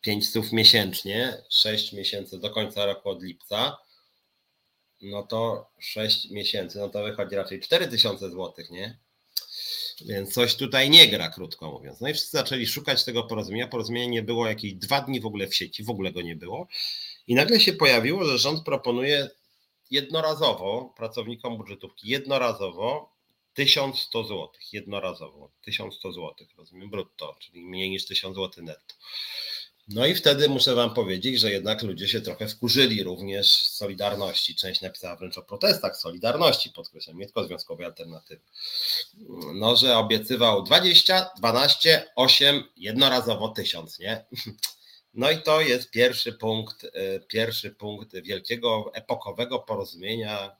500 0.00 0.52
miesięcznie, 0.52 1.42
6 1.50 1.92
miesięcy 1.92 2.38
do 2.38 2.50
końca 2.50 2.86
roku 2.86 3.08
od 3.08 3.22
lipca, 3.22 3.76
no 5.02 5.22
to 5.22 5.70
6 5.78 6.30
miesięcy, 6.30 6.78
no 6.78 6.88
to 6.88 7.04
wychodzi 7.04 7.36
raczej 7.36 7.60
4000 7.60 8.30
zł, 8.30 8.52
nie? 8.70 8.98
Więc 10.06 10.34
coś 10.34 10.54
tutaj 10.54 10.90
nie 10.90 11.08
gra, 11.08 11.28
krótko 11.30 11.70
mówiąc. 11.70 12.00
No 12.00 12.08
i 12.08 12.12
wszyscy 12.12 12.36
zaczęli 12.36 12.66
szukać 12.66 13.04
tego 13.04 13.22
porozumienia. 13.22 13.68
Porozumienie 13.68 14.08
nie 14.08 14.22
było 14.22 14.46
jakieś 14.46 14.74
dwa 14.74 15.00
dni 15.00 15.20
w 15.20 15.26
ogóle 15.26 15.46
w 15.46 15.54
sieci, 15.54 15.84
w 15.84 15.90
ogóle 15.90 16.12
go 16.12 16.22
nie 16.22 16.36
było. 16.36 16.68
I 17.26 17.34
nagle 17.34 17.60
się 17.60 17.72
pojawiło, 17.72 18.24
że 18.24 18.38
rząd 18.38 18.64
proponuje 18.64 19.28
jednorazowo 19.94 20.94
pracownikom 20.96 21.56
budżetówki, 21.56 22.08
jednorazowo 22.08 23.14
1100 23.54 24.24
zł, 24.24 24.48
jednorazowo 24.72 25.50
1100 25.62 26.12
zł, 26.12 26.34
rozumiem, 26.56 26.90
brutto, 26.90 27.36
czyli 27.38 27.64
mniej 27.64 27.90
niż 27.90 28.06
1000 28.06 28.36
zł 28.36 28.64
netto. 28.64 28.94
No 29.88 30.06
i 30.06 30.14
wtedy 30.14 30.48
muszę 30.48 30.74
Wam 30.74 30.94
powiedzieć, 30.94 31.40
że 31.40 31.50
jednak 31.50 31.82
ludzie 31.82 32.08
się 32.08 32.20
trochę 32.20 32.48
wkurzyli 32.48 33.02
również 33.02 33.52
z 33.52 33.76
Solidarności. 33.76 34.54
Część 34.54 34.80
napisała 34.80 35.16
wręcz 35.16 35.38
o 35.38 35.42
protestach 35.42 35.96
Solidarności, 35.96 36.70
podkreślam, 36.70 37.18
nie 37.18 37.24
tylko 37.24 37.44
Związkowej 37.44 37.86
Alternatywy. 37.86 38.42
No, 39.54 39.76
że 39.76 39.96
obiecywał 39.96 40.62
20, 40.62 41.30
12, 41.38 42.12
8, 42.16 42.64
jednorazowo 42.76 43.48
1000, 43.48 43.98
nie? 43.98 44.24
No 45.14 45.30
i 45.30 45.42
to 45.42 45.60
jest 45.60 45.90
pierwszy 45.90 46.32
punkt, 46.32 46.84
y, 46.84 46.90
pierwszy 47.28 47.70
punkt 47.70 48.16
wielkiego 48.20 48.90
epokowego 48.94 49.58
porozumienia 49.58 50.56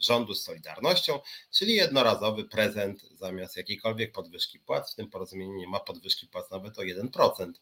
rządu 0.00 0.34
z 0.34 0.42
Solidarnością, 0.42 1.20
czyli 1.52 1.74
jednorazowy 1.74 2.44
prezent 2.44 3.02
zamiast 3.18 3.56
jakiejkolwiek 3.56 4.12
podwyżki 4.12 4.58
płac. 4.58 4.92
W 4.92 4.94
tym 4.94 5.10
porozumieniu 5.10 5.54
nie 5.54 5.68
ma 5.68 5.80
podwyżki 5.80 6.26
płac 6.26 6.50
nawet 6.50 6.78
o 6.78 6.82
1%. 6.82 7.52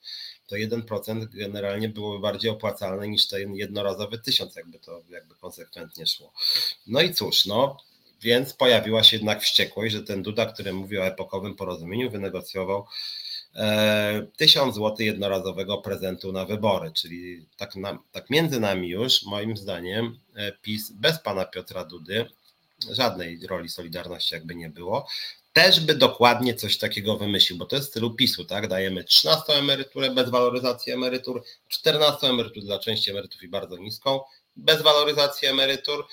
To 0.47 0.57
1% 0.57 1.27
generalnie 1.33 1.89
byłoby 1.89 2.19
bardziej 2.19 2.51
opłacalne 2.51 3.09
niż 3.09 3.29
ten 3.29 3.55
jednorazowy 3.55 4.19
tysiąc, 4.19 4.57
jakby 4.57 4.79
to 4.79 5.03
jakby 5.11 5.35
konsekwentnie 5.35 6.07
szło. 6.07 6.33
No 6.87 7.01
i 7.01 7.15
cóż, 7.15 7.47
no 7.47 7.77
więc 8.21 8.53
pojawiła 8.53 9.03
się 9.03 9.17
jednak 9.17 9.43
wściekłość, 9.43 9.95
że 9.95 10.03
ten 10.03 10.23
Duda, 10.23 10.47
który 10.47 10.73
mówi 10.73 10.99
o 10.99 11.07
epokowym 11.07 11.57
porozumieniu, 11.57 12.11
wynegocjował 12.11 12.87
e, 13.57 14.27
tysiąc 14.37 14.75
złotych 14.75 15.07
jednorazowego 15.07 15.79
prezentu 15.79 16.33
na 16.33 16.45
wybory, 16.45 16.93
czyli 16.93 17.47
tak, 17.57 17.77
na, 17.77 17.99
tak 18.13 18.31
między 18.31 18.61
nami 18.61 18.89
już, 18.89 19.23
moim 19.23 19.57
zdaniem, 19.57 20.19
e, 20.35 20.53
PiS 20.53 20.91
bez 20.91 21.19
pana 21.19 21.45
Piotra 21.45 21.85
Dudy, 21.85 22.27
żadnej 22.91 23.47
roli 23.47 23.69
Solidarności 23.69 24.35
jakby 24.35 24.55
nie 24.55 24.71
było, 24.71 25.07
też 25.53 25.81
by 25.81 25.95
dokładnie 25.95 26.55
coś 26.55 26.79
takiego 26.79 27.17
wymyślił, 27.17 27.59
bo 27.59 27.67
to 27.67 27.77
jest 27.77 27.89
stylu 27.89 28.15
PiSu, 28.15 28.45
tak? 28.45 28.69
Dajemy 28.69 29.05
13 29.05 29.53
emeryturę 29.53 30.11
bez 30.11 30.31
waloryzacji 30.31 30.93
emerytur, 30.93 31.43
14 31.69 32.27
emerytur 32.27 32.63
dla 32.63 32.79
części 32.79 33.11
emerytów 33.11 33.43
i 33.43 33.49
bardzo 33.49 33.77
niską, 33.77 34.21
bez 34.57 34.83
waloryzacji 34.83 35.49
emerytur, 35.49 36.07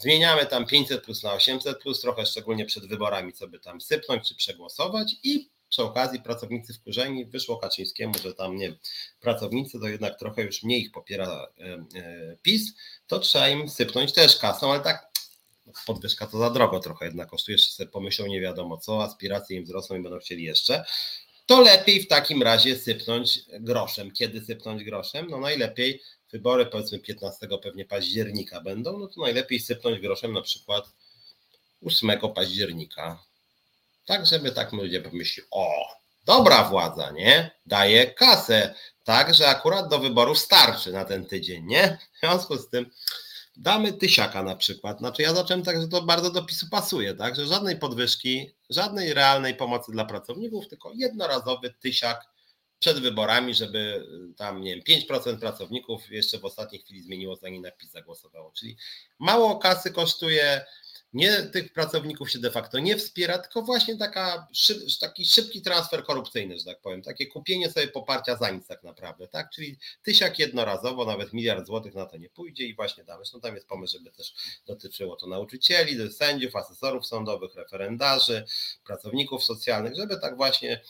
Zmieniamy 0.00 0.46
tam 0.46 0.66
500 0.66 1.04
plus 1.04 1.22
na 1.22 1.32
800 1.32 1.78
plus, 1.82 2.00
trochę 2.00 2.26
szczególnie 2.26 2.64
przed 2.64 2.86
wyborami, 2.86 3.32
co 3.32 3.48
by 3.48 3.58
tam 3.58 3.80
sypnąć 3.80 4.28
czy 4.28 4.34
przegłosować 4.34 5.16
i 5.22 5.48
przy 5.68 5.82
okazji 5.82 6.20
pracownicy 6.20 6.74
wkurzeni, 6.74 7.26
wyszło 7.26 7.56
Kaczyńskiemu, 7.56 8.14
że 8.22 8.34
tam 8.34 8.56
nie 8.56 8.72
pracownicy 9.20 9.80
to 9.80 9.88
jednak 9.88 10.18
trochę 10.18 10.42
już 10.42 10.62
mniej 10.62 10.80
ich 10.80 10.92
popiera 10.92 11.46
e, 11.58 11.64
e, 12.00 12.36
PiS, 12.42 12.74
to 13.06 13.18
trzeba 13.18 13.48
im 13.48 13.68
sypnąć 13.68 14.12
też 14.12 14.36
kasą, 14.36 14.72
ale 14.72 14.80
tak 14.80 15.08
podwyżka 15.86 16.26
to 16.26 16.38
za 16.38 16.50
drogo 16.50 16.80
trochę 16.80 17.04
jednak 17.04 17.28
kosztuje, 17.28 17.54
jeszcze 17.54 17.72
sobie 17.72 17.90
pomyślą 17.90 18.26
nie 18.26 18.40
wiadomo 18.40 18.76
co, 18.76 19.02
aspiracje 19.02 19.56
im 19.56 19.64
wzrosną 19.64 19.96
i 19.96 20.02
będą 20.02 20.18
chcieli 20.18 20.44
jeszcze, 20.44 20.84
to 21.48 21.60
lepiej 21.60 22.02
w 22.02 22.08
takim 22.08 22.42
razie 22.42 22.76
sypnąć 22.76 23.40
groszem. 23.60 24.10
Kiedy 24.10 24.44
sypnąć 24.44 24.84
groszem? 24.84 25.26
No 25.30 25.40
najlepiej 25.40 26.02
wybory 26.32 26.66
powiedzmy 26.66 26.98
15 26.98 27.48
pewnie 27.62 27.84
października 27.84 28.60
będą, 28.60 28.98
no 28.98 29.06
to 29.06 29.20
najlepiej 29.20 29.60
sypnąć 29.60 30.00
groszem 30.00 30.32
na 30.32 30.42
przykład 30.42 30.84
8 31.86 32.10
października. 32.34 33.27
Tak, 34.08 34.26
żeby 34.26 34.52
tak 34.52 34.72
ludzie 34.72 35.00
pomyśleli, 35.00 35.48
o, 35.50 35.68
dobra 36.24 36.64
władza, 36.64 37.10
nie? 37.10 37.50
Daje 37.66 38.06
kasę, 38.06 38.74
tak, 39.04 39.34
że 39.34 39.48
akurat 39.48 39.88
do 39.88 39.98
wyborów 39.98 40.38
starczy 40.38 40.92
na 40.92 41.04
ten 41.04 41.26
tydzień, 41.26 41.66
nie? 41.66 41.98
W 42.16 42.20
związku 42.20 42.56
z 42.56 42.70
tym 42.70 42.90
damy 43.56 43.92
tysiaka 43.92 44.42
na 44.42 44.56
przykład. 44.56 44.98
Znaczy 44.98 45.22
ja 45.22 45.34
zacząłem 45.34 45.62
tak, 45.62 45.80
że 45.80 45.88
to 45.88 46.02
bardzo 46.02 46.30
do 46.30 46.42
PiSu 46.42 46.66
pasuje, 46.70 47.14
tak, 47.14 47.36
że 47.36 47.46
żadnej 47.46 47.76
podwyżki, 47.76 48.54
żadnej 48.70 49.14
realnej 49.14 49.54
pomocy 49.54 49.92
dla 49.92 50.04
pracowników, 50.04 50.68
tylko 50.68 50.92
jednorazowy 50.94 51.74
tysiak 51.80 52.26
przed 52.78 52.98
wyborami, 52.98 53.54
żeby 53.54 53.78
y, 54.30 54.34
tam, 54.34 54.60
nie 54.60 54.74
wiem, 54.74 54.84
5% 55.08 55.38
pracowników 55.38 56.10
jeszcze 56.10 56.38
w 56.38 56.44
ostatniej 56.44 56.82
chwili 56.82 57.02
zmieniło 57.02 57.36
zdanie 57.36 57.60
na 57.60 57.70
PiS 57.70 57.90
zagłosowało. 57.90 58.52
Czyli 58.58 58.76
mało 59.18 59.58
kasy 59.58 59.92
kosztuje, 59.92 60.64
nie 61.12 61.42
tych 61.42 61.72
pracowników 61.72 62.30
się 62.30 62.38
de 62.38 62.50
facto 62.50 62.78
nie 62.78 62.96
wspiera, 62.96 63.38
tylko 63.38 63.62
właśnie 63.62 63.96
taka, 63.96 64.46
taki 65.00 65.26
szybki 65.26 65.62
transfer 65.62 66.04
korupcyjny, 66.04 66.58
że 66.58 66.64
tak 66.64 66.80
powiem, 66.80 67.02
takie 67.02 67.26
kupienie 67.26 67.70
sobie 67.70 67.88
poparcia 67.88 68.36
za 68.36 68.50
nic 68.50 68.66
tak 68.66 68.82
naprawdę, 68.82 69.28
tak? 69.28 69.50
Czyli 69.50 69.78
tysiak 70.02 70.38
jednorazowo, 70.38 71.04
nawet 71.04 71.32
miliard 71.32 71.66
złotych 71.66 71.94
na 71.94 72.06
to 72.06 72.16
nie 72.16 72.28
pójdzie 72.30 72.64
i 72.64 72.74
właśnie 72.74 73.04
tam, 73.04 73.20
no 73.34 73.40
tam 73.40 73.54
jest 73.54 73.68
pomysł, 73.68 73.98
żeby 73.98 74.10
też 74.10 74.34
dotyczyło 74.66 75.16
to 75.16 75.26
nauczycieli, 75.26 76.12
sędziów, 76.12 76.56
asesorów 76.56 77.06
sądowych, 77.06 77.54
referendarzy, 77.54 78.44
pracowników 78.84 79.44
socjalnych, 79.44 79.96
żeby 79.96 80.20
tak 80.20 80.36
właśnie 80.36 80.80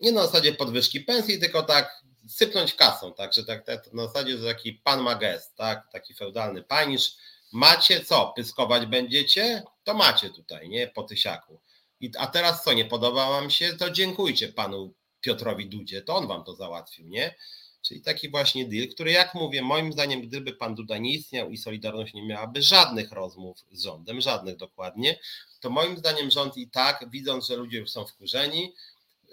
nie 0.00 0.12
na 0.12 0.26
zasadzie 0.26 0.52
podwyżki 0.52 1.00
pensji, 1.00 1.38
tylko 1.38 1.62
tak 1.62 2.04
sypnąć 2.28 2.74
kasą, 2.74 3.14
tak, 3.14 3.32
że 3.32 3.44
tak, 3.44 3.66
tak 3.66 3.92
na 3.92 4.06
zasadzie, 4.06 4.38
że 4.38 4.44
taki 4.44 4.72
pan 4.72 5.02
ma 5.02 5.14
gest, 5.14 5.56
tak, 5.56 5.88
taki 5.92 6.14
feudalny 6.14 6.62
panisz, 6.62 7.16
macie 7.52 8.04
co, 8.04 8.32
pyskować 8.36 8.86
będziecie? 8.86 9.62
To 9.84 9.94
macie 9.94 10.30
tutaj, 10.30 10.68
nie, 10.68 10.88
po 10.88 11.02
tysiaku. 11.02 11.60
I, 12.00 12.10
a 12.18 12.26
teraz 12.26 12.64
co, 12.64 12.72
nie 12.72 12.84
podoba 12.84 13.30
wam 13.30 13.50
się, 13.50 13.72
to 13.72 13.90
dziękujcie 13.90 14.48
panu 14.48 14.92
Piotrowi 15.20 15.68
Dudzie, 15.68 16.02
to 16.02 16.16
on 16.16 16.26
wam 16.26 16.44
to 16.44 16.54
załatwił, 16.54 17.08
nie? 17.08 17.34
Czyli 17.82 18.00
taki 18.00 18.30
właśnie 18.30 18.64
deal, 18.64 18.88
który 18.88 19.12
jak 19.12 19.34
mówię, 19.34 19.62
moim 19.62 19.92
zdaniem, 19.92 20.22
gdyby 20.22 20.52
pan 20.52 20.74
Duda 20.74 20.98
nie 20.98 21.14
istniał 21.14 21.50
i 21.50 21.56
Solidarność 21.56 22.14
nie 22.14 22.26
miałaby 22.26 22.62
żadnych 22.62 23.12
rozmów 23.12 23.58
z 23.72 23.82
rządem, 23.82 24.20
żadnych 24.20 24.56
dokładnie, 24.56 25.18
to 25.60 25.70
moim 25.70 25.96
zdaniem 25.96 26.30
rząd 26.30 26.56
i 26.56 26.70
tak, 26.70 27.10
widząc, 27.10 27.46
że 27.46 27.56
ludzie 27.56 27.78
już 27.78 27.90
są 27.90 28.06
wkurzeni, 28.06 28.74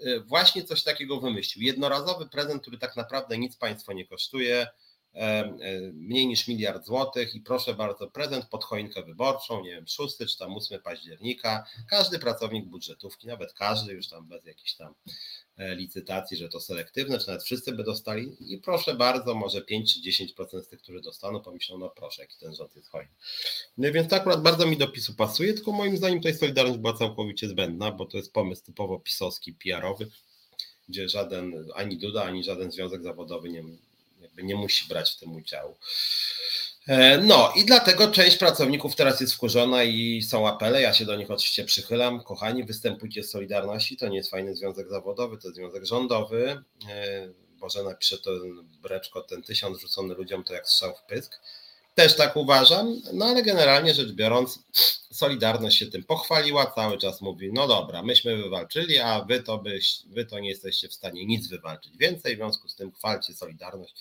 Y, 0.06 0.20
właśnie 0.20 0.64
coś 0.64 0.82
takiego 0.82 1.20
wymyślił. 1.20 1.66
Jednorazowy 1.66 2.28
prezent, 2.28 2.62
który 2.62 2.78
tak 2.78 2.96
naprawdę 2.96 3.38
nic 3.38 3.56
państwo 3.56 3.92
nie 3.92 4.06
kosztuje, 4.06 4.66
mniej 5.92 6.26
niż 6.26 6.48
miliard 6.48 6.86
złotych 6.86 7.34
i 7.34 7.40
proszę 7.40 7.74
bardzo, 7.74 8.10
prezent 8.10 8.46
pod 8.46 8.64
choinkę 8.64 9.02
wyborczą, 9.02 9.64
nie 9.64 9.70
wiem, 9.70 9.86
6 9.86 10.16
czy 10.18 10.38
tam 10.38 10.56
8 10.56 10.82
października, 10.82 11.64
każdy 11.90 12.18
pracownik 12.18 12.66
budżetówki, 12.66 13.26
nawet 13.26 13.52
każdy 13.52 13.92
już 13.92 14.08
tam 14.08 14.28
bez 14.28 14.44
jakichś 14.44 14.74
tam 14.74 14.94
E, 15.58 15.74
licytacji, 15.74 16.36
że 16.36 16.48
to 16.48 16.60
selektywne, 16.60 17.18
czy 17.18 17.26
nawet 17.26 17.42
wszyscy 17.42 17.72
by 17.72 17.84
dostali. 17.84 18.36
I 18.40 18.58
proszę 18.58 18.94
bardzo, 18.94 19.34
może 19.34 19.62
5 19.62 19.94
czy 19.94 20.00
10% 20.26 20.62
z 20.62 20.68
tych, 20.68 20.82
którzy 20.82 21.00
dostaną, 21.00 21.40
pomyślą, 21.40 21.78
no 21.78 21.90
proszę, 21.90 22.22
jaki 22.22 22.38
ten 22.38 22.54
rząd 22.54 22.76
jest 22.76 22.88
hojny. 22.88 23.10
No 23.78 23.92
więc 23.92 24.08
to 24.08 24.16
akurat 24.16 24.42
bardzo 24.42 24.66
mi 24.66 24.76
do 24.76 24.88
PiSu 24.88 25.14
pasuje, 25.14 25.54
tylko 25.54 25.72
moim 25.72 25.96
zdaniem 25.96 26.18
tutaj 26.18 26.34
Solidarność 26.34 26.78
była 26.78 26.92
całkowicie 26.92 27.48
zbędna, 27.48 27.92
bo 27.92 28.06
to 28.06 28.16
jest 28.16 28.32
pomysł 28.32 28.64
typowo 28.64 28.98
pisowski, 28.98 29.52
PR-owy, 29.52 30.10
gdzie 30.88 31.08
żaden, 31.08 31.66
ani 31.74 31.98
Duda, 31.98 32.22
ani 32.22 32.44
żaden 32.44 32.70
związek 32.72 33.02
zawodowy 33.02 33.48
nie, 33.48 33.64
nie 34.42 34.56
musi 34.56 34.88
brać 34.88 35.10
w 35.10 35.18
tym 35.18 35.36
udziału. 35.36 35.76
E, 36.88 37.18
no 37.18 37.52
i 37.56 37.64
dlatego 37.64 38.08
część 38.08 38.36
pracowników 38.36 38.96
teraz 38.96 39.20
jest 39.20 39.34
wkurzona 39.34 39.84
i 39.84 40.22
są 40.22 40.48
apele. 40.48 40.82
Ja 40.82 40.92
się 40.92 41.04
do 41.04 41.16
nich 41.16 41.30
oczywiście 41.30 41.64
przychylam. 41.64 42.22
Kochani, 42.22 42.64
występujcie 42.64 43.22
z 43.22 43.30
Solidarności. 43.30 43.96
To 43.96 44.08
nie 44.08 44.16
jest 44.16 44.30
fajny 44.30 44.54
związek 44.54 44.88
zawodowy, 44.88 45.38
to 45.38 45.48
jest 45.48 45.56
związek 45.56 45.86
rządowy. 45.86 46.62
Może 47.60 47.82
napiszę 47.82 48.18
to 48.18 48.30
breczko, 48.82 49.22
ten 49.22 49.42
tysiąc 49.42 49.80
rzucony 49.80 50.14
ludziom 50.14 50.44
to 50.44 50.54
jak 50.54 50.68
strzał 50.68 50.94
w 50.94 51.02
pysk. 51.02 51.40
Też 51.98 52.16
tak 52.16 52.36
uważam, 52.36 53.02
no 53.12 53.24
ale 53.26 53.42
generalnie 53.42 53.94
rzecz 53.94 54.12
biorąc, 54.12 54.58
Solidarność 55.12 55.78
się 55.78 55.86
tym 55.86 56.04
pochwaliła, 56.04 56.66
cały 56.66 56.98
czas 56.98 57.20
mówi, 57.20 57.50
no 57.52 57.68
dobra, 57.68 58.02
myśmy 58.02 58.36
wywalczyli, 58.36 58.98
a 58.98 59.24
wy 59.24 59.42
to, 59.42 59.58
byś, 59.58 60.02
wy 60.06 60.24
to 60.24 60.38
nie 60.38 60.48
jesteście 60.48 60.88
w 60.88 60.94
stanie 60.94 61.26
nic 61.26 61.48
wywalczyć 61.48 61.96
więcej, 61.96 62.34
w 62.34 62.38
związku 62.38 62.68
z 62.68 62.76
tym 62.76 62.92
chwalcie 62.92 63.34
Solidarność 63.34 63.94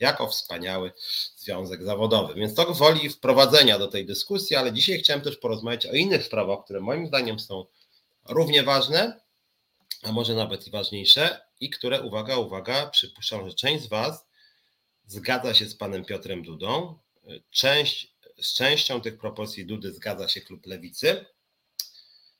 jako 0.00 0.28
wspaniały 0.28 0.92
związek 1.36 1.82
zawodowy. 1.82 2.34
Więc 2.34 2.54
to 2.54 2.74
woli 2.74 3.08
wprowadzenia 3.08 3.78
do 3.78 3.88
tej 3.88 4.06
dyskusji, 4.06 4.56
ale 4.56 4.72
dzisiaj 4.72 4.98
chciałem 4.98 5.22
też 5.22 5.36
porozmawiać 5.36 5.86
o 5.86 5.92
innych 5.92 6.24
sprawach, 6.24 6.64
które 6.64 6.80
moim 6.80 7.06
zdaniem 7.06 7.40
są 7.40 7.66
równie 8.28 8.62
ważne, 8.62 9.20
a 10.02 10.12
może 10.12 10.34
nawet 10.34 10.66
i 10.66 10.70
ważniejsze, 10.70 11.40
i 11.60 11.70
które, 11.70 12.02
uwaga, 12.02 12.36
uwaga, 12.36 12.86
przypuszczam, 12.86 13.48
że 13.48 13.54
część 13.54 13.84
z 13.84 13.88
Was 13.88 14.26
zgadza 15.06 15.54
się 15.54 15.66
z 15.66 15.74
panem 15.74 16.04
Piotrem 16.04 16.42
Dudą, 16.42 17.01
Część, 17.50 18.14
z 18.40 18.54
częścią 18.54 19.00
tych 19.00 19.18
propozycji 19.18 19.66
Dudy 19.66 19.92
zgadza 19.92 20.28
się 20.28 20.40
klub 20.40 20.66
Lewicy. 20.66 21.24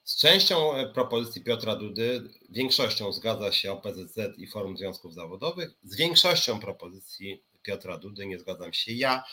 Z 0.04 0.20
częścią 0.20 0.74
e, 0.74 0.92
propozycji 0.92 1.44
Piotra 1.44 1.76
Dudy, 1.76 2.28
większością 2.48 3.12
zgadza 3.12 3.52
się 3.52 3.72
OPZZ 3.72 4.18
i 4.36 4.46
Forum 4.46 4.76
Związków 4.76 5.14
Zawodowych. 5.14 5.70
Z 5.82 5.96
większością 5.96 6.60
propozycji 6.60 7.42
Piotra 7.62 7.98
Dudy 7.98 8.26
nie 8.26 8.38
zgadzam 8.38 8.72
się 8.72 8.92
ja, 8.92 9.24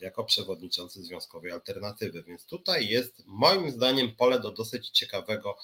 jako 0.00 0.24
przewodniczący 0.24 1.02
Związkowej 1.02 1.52
Alternatywy. 1.52 2.22
Więc 2.22 2.44
tutaj 2.44 2.88
jest 2.88 3.22
moim 3.26 3.70
zdaniem 3.70 4.16
pole 4.16 4.40
do 4.40 4.50
dosyć 4.50 4.88
ciekawego 4.88 5.56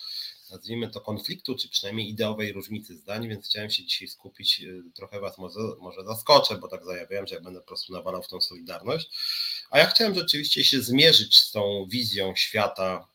nazwijmy 0.51 0.91
to 0.91 1.01
konfliktu, 1.01 1.57
czy 1.57 1.69
przynajmniej 1.69 2.09
ideowej 2.09 2.53
różnicy 2.53 2.97
zdań, 2.97 3.29
więc 3.29 3.47
chciałem 3.47 3.71
się 3.71 3.85
dzisiaj 3.85 4.09
skupić, 4.09 4.61
y, 4.61 4.83
trochę 4.95 5.21
Was 5.21 5.39
może, 5.39 5.59
może 5.79 6.05
zaskoczę, 6.05 6.59
bo 6.59 6.69
tak 6.69 6.85
zajawiałem, 6.85 7.27
że 7.27 7.35
ja 7.35 7.41
będę 7.41 7.61
po 7.61 7.67
prostu 7.67 7.93
nawalał 7.93 8.23
w 8.23 8.29
tą 8.29 8.41
solidarność, 8.41 9.11
a 9.71 9.79
ja 9.79 9.87
chciałem 9.87 10.15
rzeczywiście 10.15 10.65
się 10.65 10.83
zmierzyć 10.83 11.39
z 11.39 11.51
tą 11.51 11.87
wizją 11.89 12.35
świata 12.37 13.09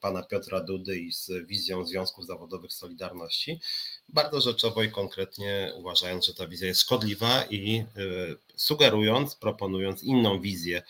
pana 0.00 0.22
Piotra 0.22 0.60
Dudy 0.60 0.98
i 0.98 1.12
z 1.12 1.30
wizją 1.46 1.86
Związków 1.86 2.26
Zawodowych 2.26 2.72
Solidarności, 2.72 3.60
bardzo 4.08 4.40
rzeczowo 4.40 4.82
i 4.82 4.90
konkretnie 4.90 5.72
uważając, 5.74 6.26
że 6.26 6.34
ta 6.34 6.46
wizja 6.46 6.68
jest 6.68 6.80
szkodliwa 6.80 7.44
i 7.50 7.84
y, 7.96 8.36
sugerując, 8.56 9.36
proponując 9.36 10.02
inną 10.02 10.40
wizję, 10.40 10.82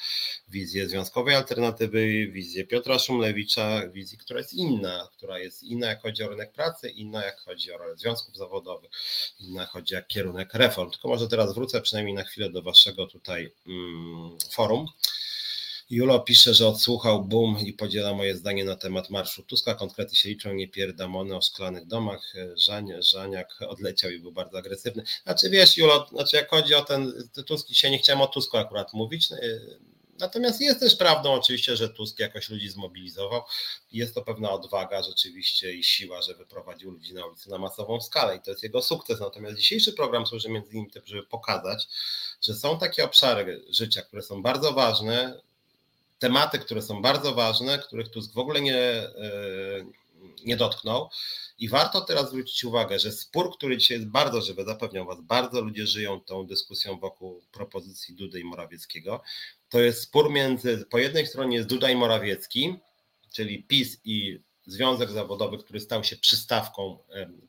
wizję 0.49 0.89
związkowej 0.89 1.35
alternatywy, 1.35 2.27
wizję 2.27 2.65
Piotra 2.65 2.99
Szumlewicza, 2.99 3.89
wizję, 3.89 4.19
która 4.19 4.41
jest 4.41 4.53
inna, 4.55 5.09
która 5.17 5.39
jest 5.39 5.63
inna 5.63 5.87
jak 5.87 6.03
chodzi 6.03 6.23
o 6.23 6.29
rynek 6.29 6.53
pracy, 6.53 6.91
inna 6.91 7.25
jak 7.25 7.41
chodzi 7.41 7.73
o 7.73 7.79
rolę 7.79 7.97
związków 7.97 8.37
zawodowych, 8.37 8.91
inna 9.41 9.61
jak 9.61 9.71
chodzi 9.71 9.97
o 9.97 10.03
kierunek 10.03 10.55
reform. 10.55 10.91
Tylko 10.91 11.09
może 11.09 11.29
teraz 11.29 11.55
wrócę 11.55 11.81
przynajmniej 11.81 12.15
na 12.15 12.25
chwilę 12.25 12.51
do 12.51 12.63
waszego 12.63 13.07
tutaj 13.07 13.53
mm, 13.67 14.39
forum. 14.53 14.87
Julo 15.93 16.21
pisze, 16.21 16.55
że 16.55 16.69
odsłuchał 16.69 17.25
boom 17.25 17.59
i 17.59 17.73
podziela 17.73 18.15
moje 18.15 18.37
zdanie 18.37 18.65
na 18.65 18.77
temat 18.77 19.11
marszu 19.11 19.43
Tuska. 19.43 19.75
Konkrety 19.75 20.17
się 20.17 20.29
liczą, 20.29 20.55
nie 20.55 20.69
pierdamony 20.69 21.37
o 21.37 21.43
szklanych 21.43 21.87
domach. 21.87 22.33
Żań, 22.55 22.93
Żaniak 23.01 23.59
odleciał 23.69 24.11
i 24.11 24.19
był 24.19 24.33
bardzo 24.33 24.59
agresywny. 24.59 25.03
Znaczy 25.23 25.51
wiesz 25.51 25.77
Julo, 25.77 26.07
znaczy 26.13 26.37
jak 26.37 26.51
chodzi 26.51 26.75
o 26.75 26.85
ten 26.85 27.13
Tusk, 27.47 27.69
dzisiaj 27.69 27.91
nie 27.91 27.99
chciałem 27.99 28.23
o 28.23 28.27
Tusku 28.27 28.57
akurat 28.57 28.93
mówić, 28.93 29.29
Natomiast 30.19 30.61
jest 30.61 30.81
też 30.81 30.97
prawdą 30.97 31.33
oczywiście, 31.33 31.77
że 31.77 31.89
Tusk 31.89 32.19
jakoś 32.19 32.49
ludzi 32.49 32.69
zmobilizował. 32.69 33.43
Jest 33.93 34.15
to 34.15 34.23
pewna 34.23 34.51
odwaga 34.51 35.03
rzeczywiście 35.03 35.73
i 35.73 35.85
siła, 35.85 36.23
że 36.23 36.35
wyprowadził 36.35 36.91
ludzi 36.91 37.15
na 37.15 37.27
ulicę 37.27 37.51
na 37.51 37.59
masową 37.59 38.01
skalę 38.01 38.37
i 38.37 38.41
to 38.41 38.51
jest 38.51 38.63
jego 38.63 38.83
sukces. 38.83 39.21
Natomiast 39.21 39.57
dzisiejszy 39.57 39.93
program 39.93 40.27
służy 40.27 40.49
między 40.49 40.73
innymi 40.73 40.91
tym, 40.91 41.03
żeby 41.07 41.23
pokazać, 41.23 41.89
że 42.41 42.55
są 42.55 42.79
takie 42.79 43.05
obszary 43.05 43.65
życia, 43.71 44.03
które 44.03 44.23
są 44.23 44.43
bardzo 44.43 44.73
ważne, 44.73 45.41
tematy, 46.23 46.59
które 46.59 46.83
są 46.83 47.03
bardzo 47.03 47.35
ważne, 47.35 47.79
których 47.79 48.09
Tusk 48.09 48.33
w 48.33 48.39
ogóle 48.39 48.61
nie, 48.61 48.79
e, 48.79 49.13
nie 50.45 50.57
dotknął. 50.57 51.09
I 51.59 51.69
warto 51.69 52.01
teraz 52.01 52.29
zwrócić 52.29 52.65
uwagę, 52.65 52.99
że 52.99 53.13
spór, 53.13 53.57
który 53.57 53.77
dzisiaj 53.77 53.97
jest 53.97 54.11
bardzo 54.11 54.41
żywy, 54.41 54.65
zapewniam 54.65 55.07
Was, 55.07 55.21
bardzo 55.21 55.61
ludzie 55.61 55.87
żyją 55.87 56.21
tą 56.21 56.47
dyskusją 56.47 56.99
wokół 56.99 57.43
propozycji 57.53 58.15
Dudy 58.15 58.41
i 58.41 58.45
Morawieckiego. 58.45 59.23
To 59.69 59.81
jest 59.81 60.03
spór 60.03 60.31
między, 60.31 60.85
po 60.91 60.99
jednej 60.99 61.27
stronie 61.27 61.57
jest 61.57 61.69
Duda 61.69 61.91
i 61.91 61.97
Morawiecki, 61.97 62.77
czyli 63.33 63.65
PiS 63.65 64.01
i 64.05 64.41
Związek 64.67 65.11
Zawodowy, 65.11 65.59
który 65.59 65.81
stał 65.81 66.05
się 66.05 66.17
przystawką 66.17 66.99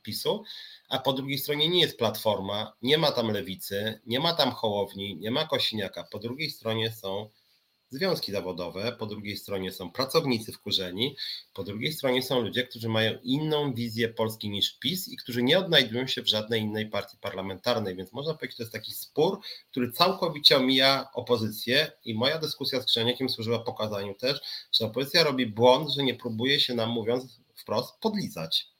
PiSu, 0.04 0.44
a 0.90 1.00
po 1.00 1.14
drugiej 1.14 1.38
stronie 1.38 1.70
nie 1.70 1.82
jest 1.82 1.98
Platforma, 1.98 2.74
nie 2.82 2.98
ma 2.98 3.12
tam 3.12 3.32
Lewicy, 3.32 4.02
nie 4.06 4.20
ma 4.20 4.34
tam 4.34 4.52
Hołowni, 4.52 5.16
nie 5.16 5.32
ma 5.32 5.48
Kosiniaka. 5.48 6.04
Po 6.04 6.20
drugiej 6.20 6.50
stronie 6.50 6.92
są 6.92 7.30
związki 7.94 8.32
zawodowe, 8.32 8.96
po 9.00 9.06
drugiej 9.06 9.38
stronie 9.38 9.72
są 9.72 9.92
pracownicy 9.92 10.52
wkurzeni, 10.52 11.16
po 11.54 11.64
drugiej 11.64 11.94
stronie 11.94 12.24
są 12.24 12.42
ludzie, 12.42 12.64
którzy 12.64 12.90
mają 12.90 13.20
inną 13.24 13.74
wizję 13.74 14.10
Polski 14.10 14.50
niż 14.50 14.80
PiS 14.80 15.08
i 15.08 15.18
którzy 15.18 15.44
nie 15.44 15.60
odnajdują 15.60 16.08
się 16.08 16.22
w 16.22 16.28
żadnej 16.28 16.62
innej 16.62 16.90
partii 16.90 17.18
parlamentarnej, 17.18 17.96
więc 17.96 18.14
można 18.14 18.34
powiedzieć, 18.34 18.54
że 18.54 18.58
to 18.58 18.64
jest 18.64 18.74
taki 18.74 18.92
spór, 18.92 19.40
który 19.72 19.92
całkowicie 19.92 20.58
omija 20.58 21.08
opozycję 21.14 21.92
i 22.06 22.14
moja 22.14 22.40
dyskusja 22.40 22.82
z 22.82 22.86
Krzeniakiem 22.86 23.30
służyła 23.30 23.60
pokazaniu 23.60 24.16
też, 24.16 24.42
że 24.72 24.86
opozycja 24.86 25.24
robi 25.24 25.48
błąd, 25.48 25.90
że 25.90 26.04
nie 26.04 26.16
próbuje 26.16 26.60
się 26.60 26.74
nam 26.74 26.90
mówiąc 26.90 27.40
wprost 27.56 28.00
podlizać 28.00 28.73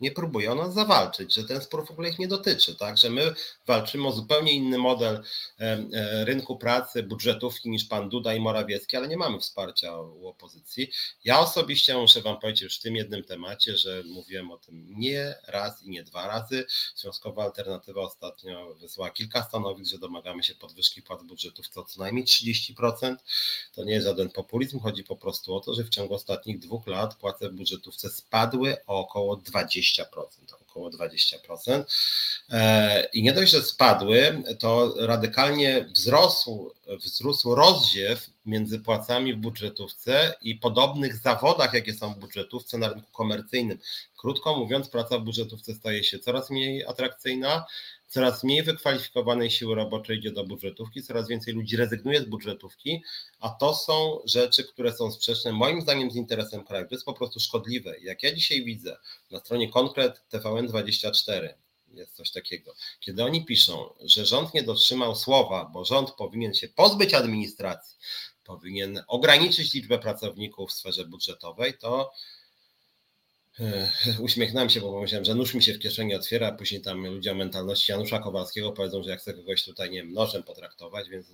nie 0.00 0.10
próbuje 0.10 0.52
o 0.52 0.54
nas 0.54 0.74
zawalczyć, 0.74 1.34
że 1.34 1.44
ten 1.44 1.60
spór 1.60 1.86
w 1.86 1.90
ogóle 1.90 2.08
ich 2.08 2.18
nie 2.18 2.28
dotyczy, 2.28 2.74
tak? 2.74 2.98
Że 2.98 3.10
my 3.10 3.34
walczymy 3.66 4.08
o 4.08 4.12
zupełnie 4.12 4.52
inny 4.52 4.78
model 4.78 5.22
e, 5.58 6.24
rynku 6.24 6.56
pracy, 6.56 7.02
budżetówki 7.02 7.70
niż 7.70 7.84
pan 7.84 8.08
Duda 8.08 8.34
i 8.34 8.40
Morawiecki, 8.40 8.96
ale 8.96 9.08
nie 9.08 9.16
mamy 9.16 9.40
wsparcia 9.40 10.00
u 10.00 10.28
opozycji. 10.28 10.90
Ja 11.24 11.40
osobiście 11.40 11.96
muszę 11.96 12.22
wam 12.22 12.40
powiedzieć 12.40 12.62
już 12.62 12.78
w 12.78 12.82
tym 12.82 12.96
jednym 12.96 13.24
temacie, 13.24 13.76
że 13.76 14.02
mówiłem 14.06 14.50
o 14.50 14.58
tym 14.58 14.86
nie 14.98 15.34
raz 15.46 15.82
i 15.82 15.90
nie 15.90 16.02
dwa 16.02 16.26
razy. 16.26 16.64
Związkowa 16.96 17.44
Alternatywa 17.44 18.00
ostatnio 18.00 18.74
wysłała 18.74 19.10
kilka 19.10 19.42
stanowisk, 19.42 19.90
że 19.90 19.98
domagamy 19.98 20.42
się 20.42 20.54
podwyżki 20.54 21.02
płac 21.02 21.22
budżetów 21.22 21.68
co 21.68 21.84
co 21.84 22.00
najmniej 22.00 22.24
30%. 22.24 23.16
To 23.74 23.84
nie 23.84 23.92
jest 23.92 24.06
żaden 24.06 24.30
populizm, 24.30 24.80
chodzi 24.80 25.04
po 25.04 25.16
prostu 25.16 25.54
o 25.54 25.60
to, 25.60 25.74
że 25.74 25.84
w 25.84 25.88
ciągu 25.88 26.14
ostatnich 26.14 26.58
dwóch 26.58 26.86
lat 26.86 27.14
płace 27.14 27.50
w 27.50 27.52
budżetówce 27.52 28.10
spadły 28.10 28.76
o 28.86 28.98
około 28.98 29.36
20 29.36 29.87
20%, 29.92 30.67
około 30.70 30.90
20%. 30.90 31.84
E, 32.50 33.08
I 33.12 33.22
nie 33.22 33.32
dość, 33.32 33.52
że 33.52 33.62
spadły, 33.62 34.42
to 34.58 34.94
radykalnie 35.06 35.86
wzrosł, 35.94 36.74
wzrósł 37.04 37.54
rozziew 37.54 38.30
między 38.46 38.78
płacami 38.78 39.34
w 39.34 39.36
budżetówce 39.36 40.34
i 40.42 40.54
podobnych 40.54 41.16
zawodach, 41.16 41.74
jakie 41.74 41.94
są 41.94 42.14
w 42.14 42.18
budżetówce 42.18 42.78
na 42.78 42.88
rynku 42.88 43.12
komercyjnym. 43.12 43.78
Krótko 44.16 44.56
mówiąc, 44.56 44.88
praca 44.88 45.18
w 45.18 45.22
budżetówce 45.22 45.74
staje 45.74 46.04
się 46.04 46.18
coraz 46.18 46.50
mniej 46.50 46.84
atrakcyjna, 46.86 47.66
coraz 48.08 48.44
mniej 48.44 48.62
wykwalifikowanej 48.62 49.50
siły 49.50 49.74
roboczej 49.74 50.18
idzie 50.18 50.32
do 50.32 50.44
budżetówki, 50.44 51.02
coraz 51.02 51.28
więcej 51.28 51.54
ludzi 51.54 51.76
rezygnuje 51.76 52.20
z 52.20 52.24
budżetówki, 52.24 53.02
a 53.40 53.48
to 53.48 53.74
są 53.74 54.18
rzeczy, 54.24 54.64
które 54.64 54.92
są 54.92 55.10
sprzeczne 55.10 55.52
moim 55.52 55.80
zdaniem 55.80 56.10
z 56.10 56.16
interesem 56.16 56.64
kraju. 56.64 56.88
To 56.88 56.94
jest 56.94 57.04
po 57.04 57.12
prostu 57.12 57.40
szkodliwe. 57.40 57.94
Jak 58.02 58.22
ja 58.22 58.34
dzisiaj 58.34 58.64
widzę 58.64 58.96
na 59.30 59.38
stronie 59.38 59.70
konkret 59.70 60.22
TVN24, 60.66 61.48
jest 61.94 62.16
coś 62.16 62.30
takiego. 62.30 62.74
Kiedy 63.00 63.24
oni 63.24 63.44
piszą, 63.44 63.94
że 64.00 64.26
rząd 64.26 64.54
nie 64.54 64.62
dotrzymał 64.62 65.16
słowa, 65.16 65.70
bo 65.72 65.84
rząd 65.84 66.10
powinien 66.10 66.54
się 66.54 66.68
pozbyć 66.68 67.14
administracji, 67.14 67.96
powinien 68.44 69.02
ograniczyć 69.08 69.74
liczbę 69.74 69.98
pracowników 69.98 70.70
w 70.70 70.72
sferze 70.72 71.04
budżetowej, 71.04 71.78
to 71.78 72.12
Uśmiechnąłem 74.18 74.70
się, 74.70 74.80
bo 74.80 74.92
pomyślałem, 74.92 75.24
że 75.24 75.34
nóż 75.34 75.54
mi 75.54 75.62
się 75.62 75.74
w 75.74 75.78
kieszeni 75.78 76.14
otwiera, 76.14 76.48
a 76.48 76.52
później 76.52 76.80
tam 76.80 77.06
ludzie 77.06 77.32
o 77.32 77.34
mentalności 77.34 77.92
Janusza 77.92 78.18
Kowalskiego 78.18 78.72
powiedzą, 78.72 79.02
że 79.02 79.10
ja 79.10 79.16
chcę 79.16 79.34
kogoś 79.34 79.64
tutaj, 79.64 79.90
nie 79.90 80.02
wiem, 80.02 80.12
nożem 80.12 80.42
potraktować, 80.42 81.08
więc 81.08 81.26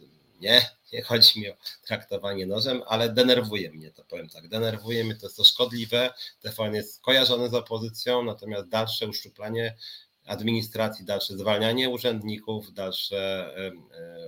nie, 0.44 0.70
nie 0.92 1.02
chodzi 1.02 1.40
mi 1.40 1.50
o 1.50 1.54
traktowanie 1.86 2.46
nożem, 2.46 2.82
ale 2.86 3.08
denerwuje 3.08 3.70
mnie 3.70 3.90
to, 3.90 4.04
powiem 4.04 4.28
tak, 4.28 4.48
denerwuje 4.48 5.04
mnie, 5.04 5.14
to 5.14 5.26
jest 5.26 5.36
to 5.36 5.44
szkodliwe, 5.44 6.14
TVN 6.40 6.74
jest 6.74 7.00
kojarzony 7.00 7.48
z 7.48 7.54
opozycją, 7.54 8.24
natomiast 8.24 8.68
dalsze 8.68 9.08
uszczuplanie 9.08 9.76
administracji, 10.26 11.04
dalsze 11.04 11.38
zwalnianie 11.38 11.90
urzędników, 11.90 12.72
dalsze 12.72 13.54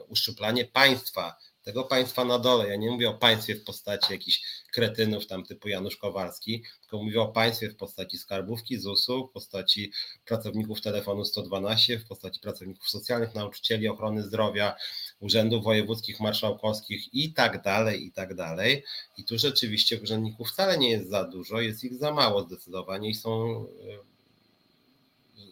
uszczuplanie 0.08 0.64
państwa 0.64 1.36
tego 1.66 1.84
państwa 1.84 2.24
na 2.24 2.38
dole. 2.38 2.68
Ja 2.68 2.76
nie 2.76 2.90
mówię 2.90 3.10
o 3.10 3.14
państwie 3.14 3.54
w 3.54 3.64
postaci 3.64 4.12
jakichś 4.12 4.42
kretynów 4.72 5.26
tam 5.26 5.44
typu 5.44 5.68
Janusz 5.68 5.96
Kowalski, 5.96 6.62
tylko 6.80 7.02
mówię 7.02 7.20
o 7.20 7.28
państwie 7.28 7.70
w 7.70 7.76
postaci 7.76 8.18
skarbówki, 8.18 8.78
ZUS-u, 8.78 9.28
w 9.28 9.32
postaci 9.32 9.92
pracowników 10.24 10.80
telefonu 10.80 11.24
112, 11.24 11.98
w 11.98 12.08
postaci 12.08 12.40
pracowników 12.40 12.90
socjalnych, 12.90 13.34
nauczycieli 13.34 13.88
ochrony 13.88 14.22
zdrowia, 14.22 14.74
urzędów 15.20 15.64
wojewódzkich, 15.64 16.20
marszałkowskich 16.20 17.14
i 17.14 17.32
tak 17.32 17.62
dalej, 17.62 18.06
i 18.06 18.12
tak 18.12 18.34
dalej. 18.34 18.84
I 19.18 19.24
tu 19.24 19.38
rzeczywiście 19.38 20.00
urzędników 20.00 20.50
wcale 20.50 20.78
nie 20.78 20.90
jest 20.90 21.10
za 21.10 21.24
dużo, 21.24 21.60
jest 21.60 21.84
ich 21.84 21.94
za 21.94 22.12
mało 22.12 22.42
zdecydowanie 22.42 23.10
i 23.10 23.14
są 23.14 23.64
e, 24.02 24.15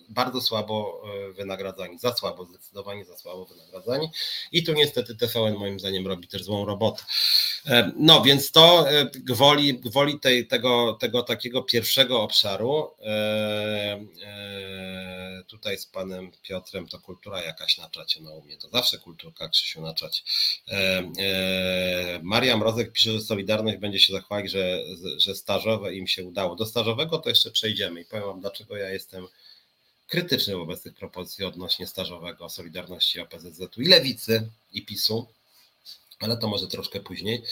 bardzo 0.09 0.41
słabo 0.41 1.03
e, 1.29 1.33
wynagradzani, 1.33 1.99
za 1.99 2.15
słabo, 2.15 2.45
zdecydowanie 2.45 3.05
za 3.05 3.17
słabo 3.19 3.45
wynagradzani. 3.45 4.09
I 4.53 4.63
tu 4.63 4.73
niestety 4.73 5.15
TVN 5.17 5.55
moim 5.55 5.81
zdaniem 5.81 6.07
robi 6.07 6.29
też 6.29 6.45
złą 6.45 6.65
robotę. 6.65 7.03
E, 7.67 7.93
no 7.97 8.23
więc 8.23 8.51
to 8.51 8.91
e, 8.91 9.05
gwoli, 9.05 9.75
gwoli 9.75 10.21
tej, 10.21 10.47
tego, 10.47 10.97
tego 11.01 11.23
takiego 11.23 11.63
pierwszego 11.63 12.23
obszaru, 12.23 12.91
tutaj 15.47 15.79
z 15.79 15.87
panem 15.87 16.31
Piotrem 16.43 16.89
to 16.89 16.99
kultura 16.99 17.43
jakaś 17.43 17.79
na 17.79 17.91
czacie 17.91 18.23
na 18.23 18.31
umie, 18.31 18.57
to 18.57 18.69
zawsze 18.69 18.99
kulturka 18.99 19.49
Krzysiu 19.49 19.81
na 19.81 19.95
czacie. 19.95 20.23
Maria 22.23 22.57
Mrozek 22.57 22.93
pisze, 22.93 23.13
że 23.13 23.21
Solidarność 23.21 23.79
będzie 23.79 24.01
się 24.01 24.13
zachwalić, 24.13 24.53
że, 24.53 24.79
że 25.17 25.35
stażowe 25.35 25.95
im 25.95 26.07
się 26.07 26.25
udało. 26.25 26.57
Do 26.57 26.67
stażowego 26.67 27.19
to 27.19 27.29
jeszcze 27.29 27.51
przejdziemy 27.51 28.01
i 28.01 28.05
powiem 28.05 28.25
wam, 28.25 28.41
dlaczego 28.41 28.77
ja 28.77 28.91
jestem 28.91 29.29
krytyczny 30.07 30.57
wobec 30.57 30.83
tych 30.83 30.95
propozycji 30.95 31.45
odnośnie 31.45 31.87
stażowego 31.87 32.49
Solidarności 32.49 33.21
OPZZ-u 33.21 33.83
i 33.83 33.87
Lewicy 33.87 34.49
i 34.73 34.83
PiSu 34.87 35.29
ale 36.21 36.37
to 36.37 36.49
może 36.49 36.67
troszkę 36.69 37.01
później. 37.01 37.43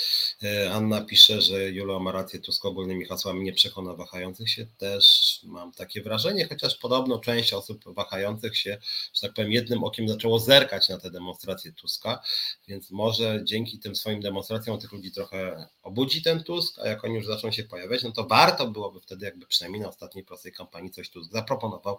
E, 0.42 0.72
Anna 0.72 1.00
pisze, 1.00 1.40
że 1.42 1.70
Julio 1.70 2.00
ma 2.00 2.12
rację, 2.12 2.40
Tusk 2.40 2.64
ogólnymi 2.64 3.04
hasłami 3.04 3.44
nie 3.44 3.52
przekona 3.52 3.94
wahających 3.94 4.50
się. 4.50 4.66
Też 4.78 5.31
mam 5.44 5.72
takie 5.72 6.02
wrażenie, 6.02 6.48
chociaż 6.48 6.76
podobno 6.76 7.18
część 7.18 7.52
osób 7.52 7.84
wahających 7.94 8.58
się, 8.58 8.78
że 9.14 9.20
tak 9.20 9.34
powiem, 9.34 9.52
jednym 9.52 9.84
okiem 9.84 10.08
zaczęło 10.08 10.38
zerkać 10.38 10.88
na 10.88 10.98
te 10.98 11.10
demonstracje 11.10 11.72
Tuska, 11.72 12.22
więc 12.68 12.90
może 12.90 13.40
dzięki 13.44 13.78
tym 13.78 13.96
swoim 13.96 14.20
demonstracjom 14.20 14.80
tych 14.80 14.92
ludzi 14.92 15.12
trochę 15.12 15.66
obudzi 15.82 16.22
ten 16.22 16.44
Tusk, 16.44 16.78
a 16.78 16.88
jak 16.88 17.04
oni 17.04 17.14
już 17.14 17.26
zaczną 17.26 17.52
się 17.52 17.64
pojawiać, 17.64 18.02
no 18.02 18.12
to 18.12 18.24
warto 18.24 18.66
byłoby 18.68 19.00
wtedy 19.00 19.26
jakby 19.26 19.46
przynajmniej 19.46 19.82
na 19.82 19.88
ostatniej 19.88 20.24
prostej 20.24 20.52
kampanii 20.52 20.90
coś 20.90 21.10
Tusk 21.10 21.32
zaproponował 21.32 21.98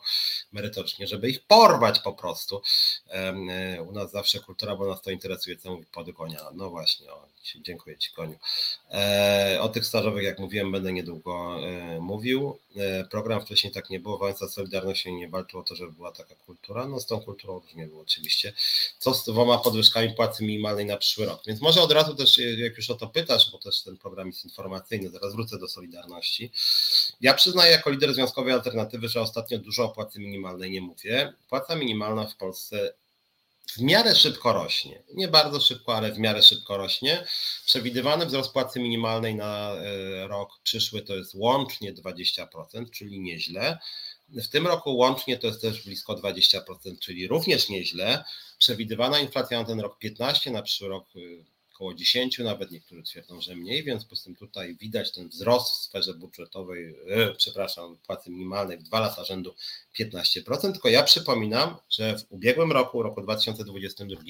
merytorycznie, 0.51 1.07
żeby 1.07 1.29
ich 1.29 1.45
porwać 1.45 1.99
po 1.99 2.13
prostu. 2.13 2.61
U 3.87 3.91
nas 3.91 4.11
zawsze 4.11 4.39
kultura, 4.39 4.75
bo 4.75 4.87
nas 4.87 5.01
to 5.01 5.11
interesuje, 5.11 5.57
co 5.57 5.71
mówi 5.71 5.85
podgonia. 5.85 6.39
No 6.53 6.69
właśnie, 6.69 7.13
o, 7.13 7.27
dziękuję 7.61 7.97
Ci 7.97 8.11
Koniu. 8.11 8.35
E, 8.91 9.57
o 9.61 9.69
tych 9.69 9.85
stażowych, 9.85 10.23
jak 10.23 10.39
mówiłem, 10.39 10.71
będę 10.71 10.93
niedługo 10.93 11.59
e, 11.67 11.99
mówił. 11.99 12.59
E, 12.77 13.03
program 13.05 13.41
wcześniej 13.41 13.73
tak 13.73 13.89
nie 13.89 13.99
było, 13.99 14.17
Wałęsa 14.17 14.47
Solidarność 14.47 15.05
nie 15.05 15.29
walczył 15.29 15.59
o 15.59 15.63
to, 15.63 15.75
żeby 15.75 15.91
była 15.91 16.11
taka 16.11 16.35
kultura. 16.35 16.87
No 16.87 16.99
z 16.99 17.05
tą 17.05 17.19
kulturą 17.19 17.61
już 17.63 17.75
nie 17.75 17.87
było 17.87 18.01
oczywiście. 18.01 18.53
Co 18.99 19.13
z 19.13 19.25
dwoma 19.25 19.57
podwyżkami 19.57 20.13
płacy 20.13 20.43
minimalnej 20.45 20.85
na 20.85 20.97
przyszły 20.97 21.25
rok? 21.25 21.41
Więc 21.47 21.61
może 21.61 21.81
od 21.81 21.91
razu 21.91 22.15
też, 22.15 22.37
jak 22.37 22.77
już 22.77 22.89
o 22.89 22.95
to 22.95 23.07
pytasz, 23.07 23.51
bo 23.51 23.57
też 23.57 23.81
ten 23.81 23.97
program 23.97 24.27
jest 24.27 24.45
informacyjny, 24.45 25.09
zaraz 25.09 25.33
wrócę 25.33 25.59
do 25.59 25.67
Solidarności. 25.67 26.51
Ja 27.21 27.33
przyznaję 27.33 27.71
jako 27.71 27.89
lider 27.89 28.13
Związkowej 28.13 28.53
Alternatywy, 28.53 29.07
że 29.07 29.21
ostatnio 29.21 29.57
dużo 29.57 29.83
o 29.83 29.89
płacy 29.89 30.19
minimalnej 30.19 30.71
nie 30.71 30.81
mówię. 30.81 31.33
Płaca 31.49 31.75
minimalna 31.75 32.25
w 32.25 32.35
Polsce 32.35 32.93
w 33.71 33.81
miarę 33.81 34.15
szybko 34.15 34.53
rośnie. 34.53 35.03
Nie 35.13 35.27
bardzo 35.27 35.59
szybko, 35.59 35.95
ale 35.95 36.11
w 36.11 36.19
miarę 36.19 36.41
szybko 36.41 36.77
rośnie. 36.77 37.25
Przewidywany 37.65 38.25
wzrost 38.25 38.53
płacy 38.53 38.79
minimalnej 38.79 39.35
na 39.35 39.71
e, 39.71 40.27
rok 40.27 40.59
przyszły 40.63 41.01
to 41.01 41.15
jest 41.15 41.35
łącznie 41.35 41.93
20%, 41.93 42.89
czyli 42.91 43.19
nieźle. 43.19 43.79
W 44.29 44.47
tym 44.47 44.67
roku 44.67 44.97
łącznie 44.97 45.37
to 45.37 45.47
jest 45.47 45.61
też 45.61 45.83
blisko 45.85 46.13
20%, 46.13 46.59
czyli 46.99 47.27
również 47.27 47.69
nieźle. 47.69 48.23
Przewidywana 48.59 49.19
inflacja 49.19 49.59
na 49.59 49.65
ten 49.65 49.79
rok 49.79 49.97
15, 49.97 50.51
na 50.51 50.61
przyszły 50.61 50.87
rok 50.87 51.15
y, 51.15 51.45
około 51.73 51.93
10, 51.93 52.39
nawet 52.39 52.71
niektórzy 52.71 53.03
twierdzą, 53.03 53.41
że 53.41 53.55
mniej, 53.55 53.83
więc 53.83 54.05
po 54.05 54.15
tym 54.15 54.35
tutaj 54.35 54.75
widać 54.75 55.11
ten 55.11 55.29
wzrost 55.29 55.73
w 55.73 55.75
sferze 55.75 56.13
budżetowej, 56.13 56.95
e, 57.09 57.35
przepraszam, 57.35 57.97
płacy 58.07 58.29
minimalnej 58.29 58.77
w 58.77 58.83
dwa 58.83 58.99
lata 58.99 59.23
rzędu 59.23 59.55
15%, 59.99 60.71
tylko 60.71 60.89
ja 60.89 61.03
przypominam, 61.03 61.75
że 61.89 62.17
w 62.17 62.25
ubiegłym 62.29 62.71
roku, 62.71 63.03
roku 63.03 63.21
2022 63.21 64.21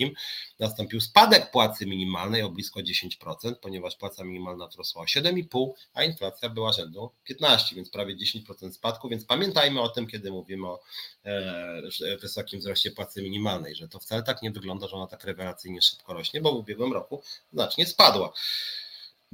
nastąpił 0.60 1.02
spadek 1.02 1.52
płacy 1.52 1.86
minimalnej 1.86 2.42
o 2.42 2.50
blisko 2.50 2.80
10%, 2.80 3.56
ponieważ 3.62 3.96
płaca 3.96 4.24
minimalna 4.24 4.68
wzrosła 4.68 5.02
o 5.02 5.06
7,5%, 5.06 5.74
a 5.94 6.04
inflacja 6.04 6.50
była 6.50 6.74
rzędu 6.74 7.12
15%, 7.30 7.76
więc 7.76 7.90
prawie 7.90 8.16
10% 8.16 8.72
spadku, 8.72 9.10
więc 9.10 9.26
pamiętajmy 9.26 9.82
o 9.82 9.90
tym, 9.90 10.08
kiedy 10.08 10.32
mówimy 10.32 10.68
o 10.68 10.80
e, 11.26 12.18
wysokim 12.22 12.60
wzroście 12.60 12.92
płacy 12.92 13.22
minimalnej, 13.22 13.76
że 13.76 13.88
to 13.88 14.00
wcale 14.00 14.24
tak 14.24 14.42
nie 14.42 14.52
wygląda, 14.52 14.88
że 14.88 14.96
ona 14.96 15.08
tak 15.08 15.24
rewelacyjnie 15.24 15.82
szybko 15.82 16.14
rośnie, 16.14 16.42
bo 16.42 16.52
w 16.52 16.56
ubiegłym 16.56 16.94
roku 16.94 17.24
znacznie 17.54 17.86
spadła. 17.86 18.34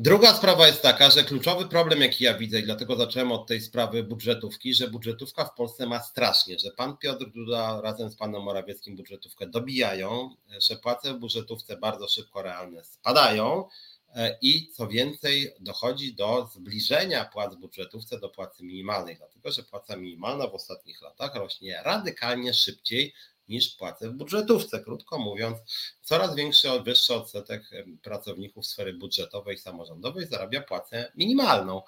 Druga 0.01 0.33
sprawa 0.33 0.67
jest 0.67 0.81
taka, 0.81 1.09
że 1.09 1.23
kluczowy 1.23 1.67
problem, 1.67 2.01
jaki 2.01 2.23
ja 2.23 2.37
widzę, 2.37 2.59
i 2.59 2.63
dlatego 2.63 2.95
zacząłem 2.95 3.31
od 3.31 3.47
tej 3.47 3.61
sprawy 3.61 4.03
budżetówki, 4.03 4.73
że 4.73 4.87
budżetówka 4.87 5.45
w 5.45 5.53
Polsce 5.53 5.87
ma 5.87 6.03
strasznie, 6.03 6.59
że 6.59 6.71
pan 6.71 6.97
Piotr 6.97 7.25
Duda 7.31 7.81
razem 7.81 8.09
z 8.09 8.15
panem 8.15 8.41
Morawieckim 8.41 8.95
budżetówkę 8.95 9.47
dobijają, 9.47 10.35
że 10.69 10.75
płace 10.75 11.13
w 11.13 11.17
budżetówce 11.17 11.77
bardzo 11.77 12.07
szybko 12.07 12.41
realne 12.41 12.83
spadają 12.83 13.67
e, 14.15 14.37
i 14.41 14.71
co 14.71 14.87
więcej, 14.87 15.51
dochodzi 15.59 16.15
do 16.15 16.49
zbliżenia 16.53 17.25
płac 17.25 17.55
w 17.55 17.59
budżetówce 17.59 18.19
do 18.19 18.29
płacy 18.29 18.63
minimalnej, 18.63 19.15
dlatego 19.15 19.51
że 19.51 19.63
płaca 19.63 19.95
minimalna 19.95 20.47
w 20.47 20.55
ostatnich 20.55 21.01
latach 21.01 21.35
rośnie 21.35 21.81
radykalnie 21.83 22.53
szybciej 22.53 23.13
niż 23.49 23.69
płacę 23.75 24.09
w 24.09 24.13
budżetówce. 24.13 24.79
Krótko 24.79 25.19
mówiąc, 25.19 25.57
coraz 26.01 26.35
większy, 26.35 26.67
wyższy 26.85 27.13
odsetek 27.13 27.63
pracowników 28.03 28.67
sfery 28.67 28.93
budżetowej 28.93 29.55
i 29.55 29.59
samorządowej 29.59 30.27
zarabia 30.27 30.61
płacę 30.61 31.11
minimalną. 31.15 31.81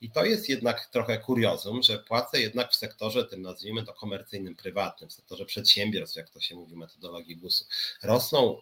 I 0.00 0.10
to 0.10 0.24
jest 0.24 0.48
jednak 0.48 0.86
trochę 0.86 1.18
kuriozum, 1.18 1.82
że 1.82 1.98
płace 1.98 2.40
jednak 2.40 2.72
w 2.72 2.76
sektorze 2.76 3.24
tym 3.24 3.42
nazwijmy 3.42 3.84
to 3.84 3.92
komercyjnym, 3.92 4.56
prywatnym, 4.56 5.10
w 5.10 5.12
sektorze 5.12 5.44
przedsiębiorstw, 5.44 6.16
jak 6.16 6.30
to 6.30 6.40
się 6.40 6.54
mówi 6.54 6.74
w 6.74 6.78
metodologii 6.78 7.36
GUS-u, 7.36 7.64
rosną 8.02 8.60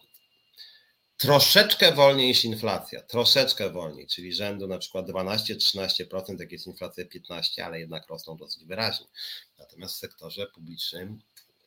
troszeczkę 1.17 1.91
wolniej 1.91 2.27
niż 2.27 2.45
inflacja, 2.45 3.01
troszeczkę 3.01 3.69
wolniej, 3.69 4.07
czyli 4.07 4.33
rzędu 4.33 4.67
na 4.67 4.77
przykład 4.77 5.07
12-13%, 5.07 6.39
jak 6.39 6.51
jest 6.51 6.67
inflacja 6.67 7.05
15%, 7.05 7.61
ale 7.61 7.79
jednak 7.79 8.07
rosną 8.07 8.37
dosyć 8.37 8.65
wyraźnie. 8.65 9.07
Natomiast 9.59 9.95
w 9.95 9.99
sektorze 9.99 10.47
publicznym 10.47 11.19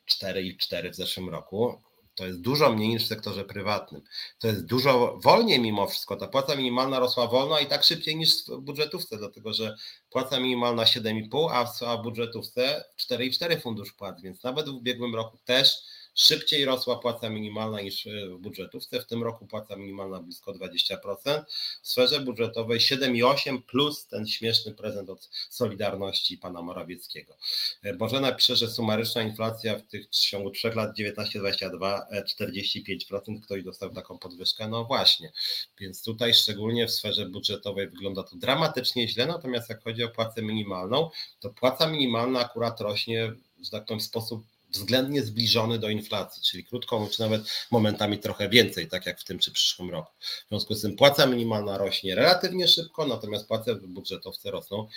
4,4 0.09 0.91
w 0.91 0.95
zeszłym 0.95 1.29
roku. 1.29 1.81
To 2.15 2.25
jest 2.25 2.41
dużo 2.41 2.71
mniej 2.71 2.89
niż 2.89 3.03
w 3.05 3.07
sektorze 3.07 3.45
prywatnym. 3.45 4.01
To 4.39 4.47
jest 4.47 4.65
dużo 4.65 5.17
wolniej 5.23 5.59
mimo 5.59 5.87
wszystko. 5.87 6.15
Ta 6.15 6.27
płaca 6.27 6.55
minimalna 6.55 6.99
rosła 6.99 7.27
wolno, 7.27 7.59
i 7.59 7.65
tak 7.65 7.83
szybciej 7.83 8.15
niż 8.15 8.45
w 8.47 8.61
budżetówce, 8.61 9.17
dlatego 9.17 9.53
że 9.53 9.75
płaca 10.09 10.39
minimalna 10.39 10.83
7,5, 10.83 11.49
a 11.85 11.97
w 11.97 12.03
budżetówce 12.03 12.83
4,4 13.11 13.61
fundusz 13.61 13.93
płac, 13.93 14.21
więc 14.21 14.43
nawet 14.43 14.69
w 14.69 14.73
ubiegłym 14.73 15.15
roku 15.15 15.37
też 15.45 15.75
Szybciej 16.15 16.65
rosła 16.65 16.99
płaca 16.99 17.29
minimalna 17.29 17.81
niż 17.81 18.07
e, 18.07 18.27
w 18.29 18.37
budżetówce. 18.37 19.01
W 19.01 19.05
tym 19.05 19.23
roku 19.23 19.47
płaca 19.47 19.75
minimalna 19.75 20.19
blisko 20.19 20.53
20%. 20.53 21.43
W 21.81 21.87
sferze 21.87 22.19
budżetowej 22.19 22.79
7,8 22.79 23.61
plus 23.61 24.07
ten 24.07 24.27
śmieszny 24.27 24.73
prezent 24.73 25.09
od 25.09 25.29
Solidarności 25.49 26.37
pana 26.37 26.61
Morawieckiego. 26.61 27.37
E, 27.83 27.93
Bożena 27.93 28.31
pisze, 28.31 28.55
że 28.55 28.67
sumaryczna 28.67 29.21
inflacja 29.21 29.79
w 29.79 29.87
tych 29.87 30.07
w 30.07 30.09
ciągu 30.09 30.51
3 30.51 30.69
lat 30.69 30.97
19-22 30.97 32.01
45%. 32.39 33.37
E, 33.37 33.41
Ktoś 33.41 33.63
dostał 33.63 33.89
taką 33.89 34.17
podwyżkę? 34.17 34.67
No 34.67 34.85
właśnie. 34.85 35.31
Więc 35.79 36.03
tutaj 36.03 36.33
szczególnie 36.33 36.87
w 36.87 36.91
sferze 36.91 37.25
budżetowej 37.25 37.89
wygląda 37.89 38.23
to 38.23 38.35
dramatycznie 38.35 39.07
źle. 39.07 39.25
Natomiast 39.25 39.69
jak 39.69 39.83
chodzi 39.83 40.03
o 40.03 40.09
płacę 40.09 40.41
minimalną, 40.41 41.09
to 41.39 41.49
płaca 41.49 41.87
minimalna 41.87 42.39
akurat 42.39 42.81
rośnie, 42.81 43.33
że 43.63 43.69
tak 43.71 43.85
powiem, 43.85 43.99
w 43.99 44.03
sposób 44.03 44.43
względnie 44.69 45.23
zbliżony 45.23 45.79
do 45.79 45.89
inflacji, 45.89 46.43
czyli 46.43 46.65
krótko 46.65 46.99
mówiąc, 46.99 47.19
nawet 47.19 47.41
momentami 47.71 48.19
trochę 48.19 48.49
więcej, 48.49 48.87
tak 48.87 49.05
jak 49.05 49.19
w 49.19 49.23
tym 49.23 49.39
czy 49.39 49.51
przyszłym 49.51 49.89
roku. 49.89 50.11
W 50.45 50.49
związku 50.49 50.75
z 50.75 50.81
tym 50.81 50.95
płaca 50.95 51.25
minimalna 51.25 51.77
rośnie 51.77 52.15
relatywnie 52.15 52.67
szybko, 52.67 53.05
natomiast 53.05 53.47
płace 53.47 53.75
budżetowce 53.75 54.51
rosną 54.51 54.87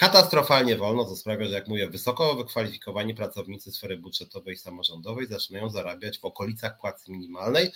katastrofalnie 0.00 0.76
wolno, 0.76 1.04
co 1.04 1.16
sprawia, 1.16 1.46
że 1.46 1.54
jak 1.54 1.68
mówię, 1.68 1.88
wysoko 1.88 2.34
wykwalifikowani 2.34 3.14
pracownicy 3.14 3.72
sfery 3.72 3.98
budżetowej 3.98 4.54
i 4.54 4.58
samorządowej 4.58 5.26
zaczynają 5.26 5.70
zarabiać 5.70 6.18
w 6.18 6.24
okolicach 6.24 6.78
płacy 6.78 7.12
minimalnej, 7.12 7.70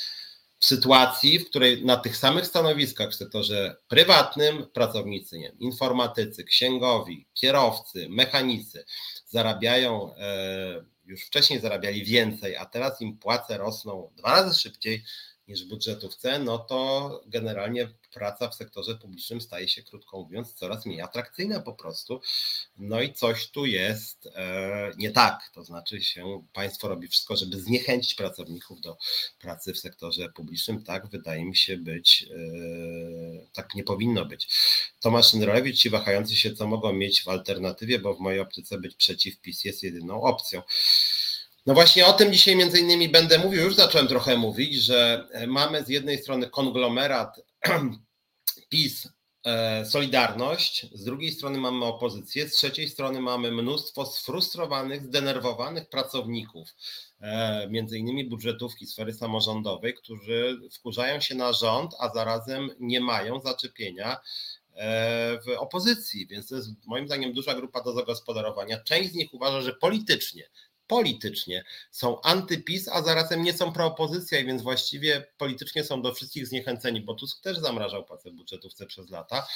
w 0.58 0.64
sytuacji, 0.64 1.38
w 1.38 1.48
której 1.50 1.84
na 1.84 1.96
tych 1.96 2.16
samych 2.16 2.46
stanowiskach 2.46 3.10
w 3.10 3.14
sektorze 3.14 3.76
prywatnym 3.88 4.66
pracownicy, 4.66 5.38
nie, 5.38 5.52
informatycy, 5.60 6.44
księgowi, 6.44 7.26
kierowcy, 7.34 8.06
mechanicy 8.08 8.84
zarabiają 9.26 10.14
e, 10.14 10.84
już 11.06 11.26
wcześniej 11.26 11.60
zarabiali 11.60 12.04
więcej, 12.04 12.56
a 12.56 12.66
teraz 12.66 13.00
im 13.00 13.18
płace 13.18 13.58
rosną 13.58 14.10
dwa 14.16 14.30
razy 14.30 14.58
szybciej 14.60 15.04
niż 15.48 15.64
w 15.64 15.68
budżetówce, 15.68 16.38
no 16.38 16.58
to 16.58 17.20
generalnie 17.26 17.88
praca 18.12 18.48
w 18.48 18.54
sektorze 18.54 18.94
publicznym 18.94 19.40
staje 19.40 19.68
się, 19.68 19.82
krótko 19.82 20.18
mówiąc, 20.20 20.54
coraz 20.54 20.86
mniej 20.86 21.00
atrakcyjna 21.00 21.60
po 21.60 21.72
prostu. 21.72 22.20
No 22.76 23.00
i 23.00 23.12
coś 23.12 23.50
tu 23.50 23.66
jest 23.66 24.28
e, 24.34 24.92
nie 24.96 25.10
tak. 25.10 25.50
To 25.54 25.64
znaczy 25.64 26.02
się, 26.02 26.46
państwo 26.52 26.88
robi 26.88 27.08
wszystko, 27.08 27.36
żeby 27.36 27.60
zniechęcić 27.60 28.14
pracowników 28.14 28.80
do 28.80 28.96
pracy 29.40 29.72
w 29.72 29.78
sektorze 29.78 30.28
publicznym. 30.28 30.84
Tak 30.84 31.06
wydaje 31.06 31.44
mi 31.44 31.56
się 31.56 31.76
być, 31.76 32.26
e, 32.30 33.46
tak 33.52 33.74
nie 33.74 33.84
powinno 33.84 34.24
być. 34.24 34.48
Tomasz 35.00 35.30
Szynrolewicz, 35.30 35.78
ci 35.78 35.90
wahający 35.90 36.36
się, 36.36 36.52
co 36.52 36.66
mogą 36.66 36.92
mieć 36.92 37.22
w 37.22 37.28
alternatywie, 37.28 37.98
bo 37.98 38.14
w 38.14 38.20
mojej 38.20 38.40
optyce 38.40 38.78
być 38.78 38.96
przeciw 38.96 39.40
PiS 39.40 39.64
jest 39.64 39.82
jedyną 39.82 40.22
opcją. 40.22 40.62
No 41.66 41.74
właśnie 41.74 42.06
o 42.06 42.12
tym 42.12 42.32
dzisiaj 42.32 42.56
między 42.56 42.80
innymi 42.80 43.08
będę 43.08 43.38
mówił, 43.38 43.62
już 43.62 43.74
zacząłem 43.74 44.08
trochę 44.08 44.36
mówić, 44.36 44.74
że 44.74 45.28
mamy 45.46 45.84
z 45.84 45.88
jednej 45.88 46.18
strony 46.18 46.50
konglomerat 46.50 47.40
PiS, 48.70 49.08
e, 49.44 49.84
Solidarność, 49.86 50.86
z 50.92 51.04
drugiej 51.04 51.32
strony 51.32 51.58
mamy 51.58 51.84
opozycję, 51.84 52.48
z 52.48 52.52
trzeciej 52.52 52.88
strony 52.88 53.20
mamy 53.20 53.52
mnóstwo 53.52 54.06
sfrustrowanych, 54.06 55.04
zdenerwowanych 55.04 55.88
pracowników, 55.88 56.68
e, 57.20 57.68
między 57.70 57.98
innymi 57.98 58.24
budżetówki 58.24 58.86
sfery 58.86 59.14
samorządowej, 59.14 59.94
którzy 59.94 60.60
wkurzają 60.72 61.20
się 61.20 61.34
na 61.34 61.52
rząd, 61.52 61.94
a 61.98 62.14
zarazem 62.14 62.70
nie 62.80 63.00
mają 63.00 63.40
zaczepienia 63.40 64.20
e, 64.74 65.38
w 65.46 65.48
opozycji, 65.58 66.26
więc 66.26 66.48
to 66.48 66.56
jest 66.56 66.68
moim 66.86 67.06
zdaniem 67.06 67.32
duża 67.32 67.54
grupa 67.54 67.82
do 67.82 67.92
zagospodarowania. 67.92 68.80
Część 68.80 69.10
z 69.12 69.14
nich 69.14 69.34
uważa, 69.34 69.60
że 69.60 69.72
politycznie 69.72 70.48
politycznie. 70.86 71.64
Są 71.90 72.20
antypis, 72.20 72.88
a 72.88 73.02
zarazem 73.02 73.42
nie 73.42 73.52
są 73.52 73.72
proopozycja 73.72 74.38
i 74.38 74.44
więc 74.44 74.62
właściwie 74.62 75.26
politycznie 75.38 75.84
są 75.84 76.02
do 76.02 76.14
wszystkich 76.14 76.46
zniechęceni, 76.46 77.00
bo 77.00 77.14
Tusk 77.14 77.42
też 77.42 77.58
zamrażał 77.58 78.04
płacę 78.04 78.30
budżetówce 78.30 78.86
przez 78.86 79.10
lata. 79.10 79.46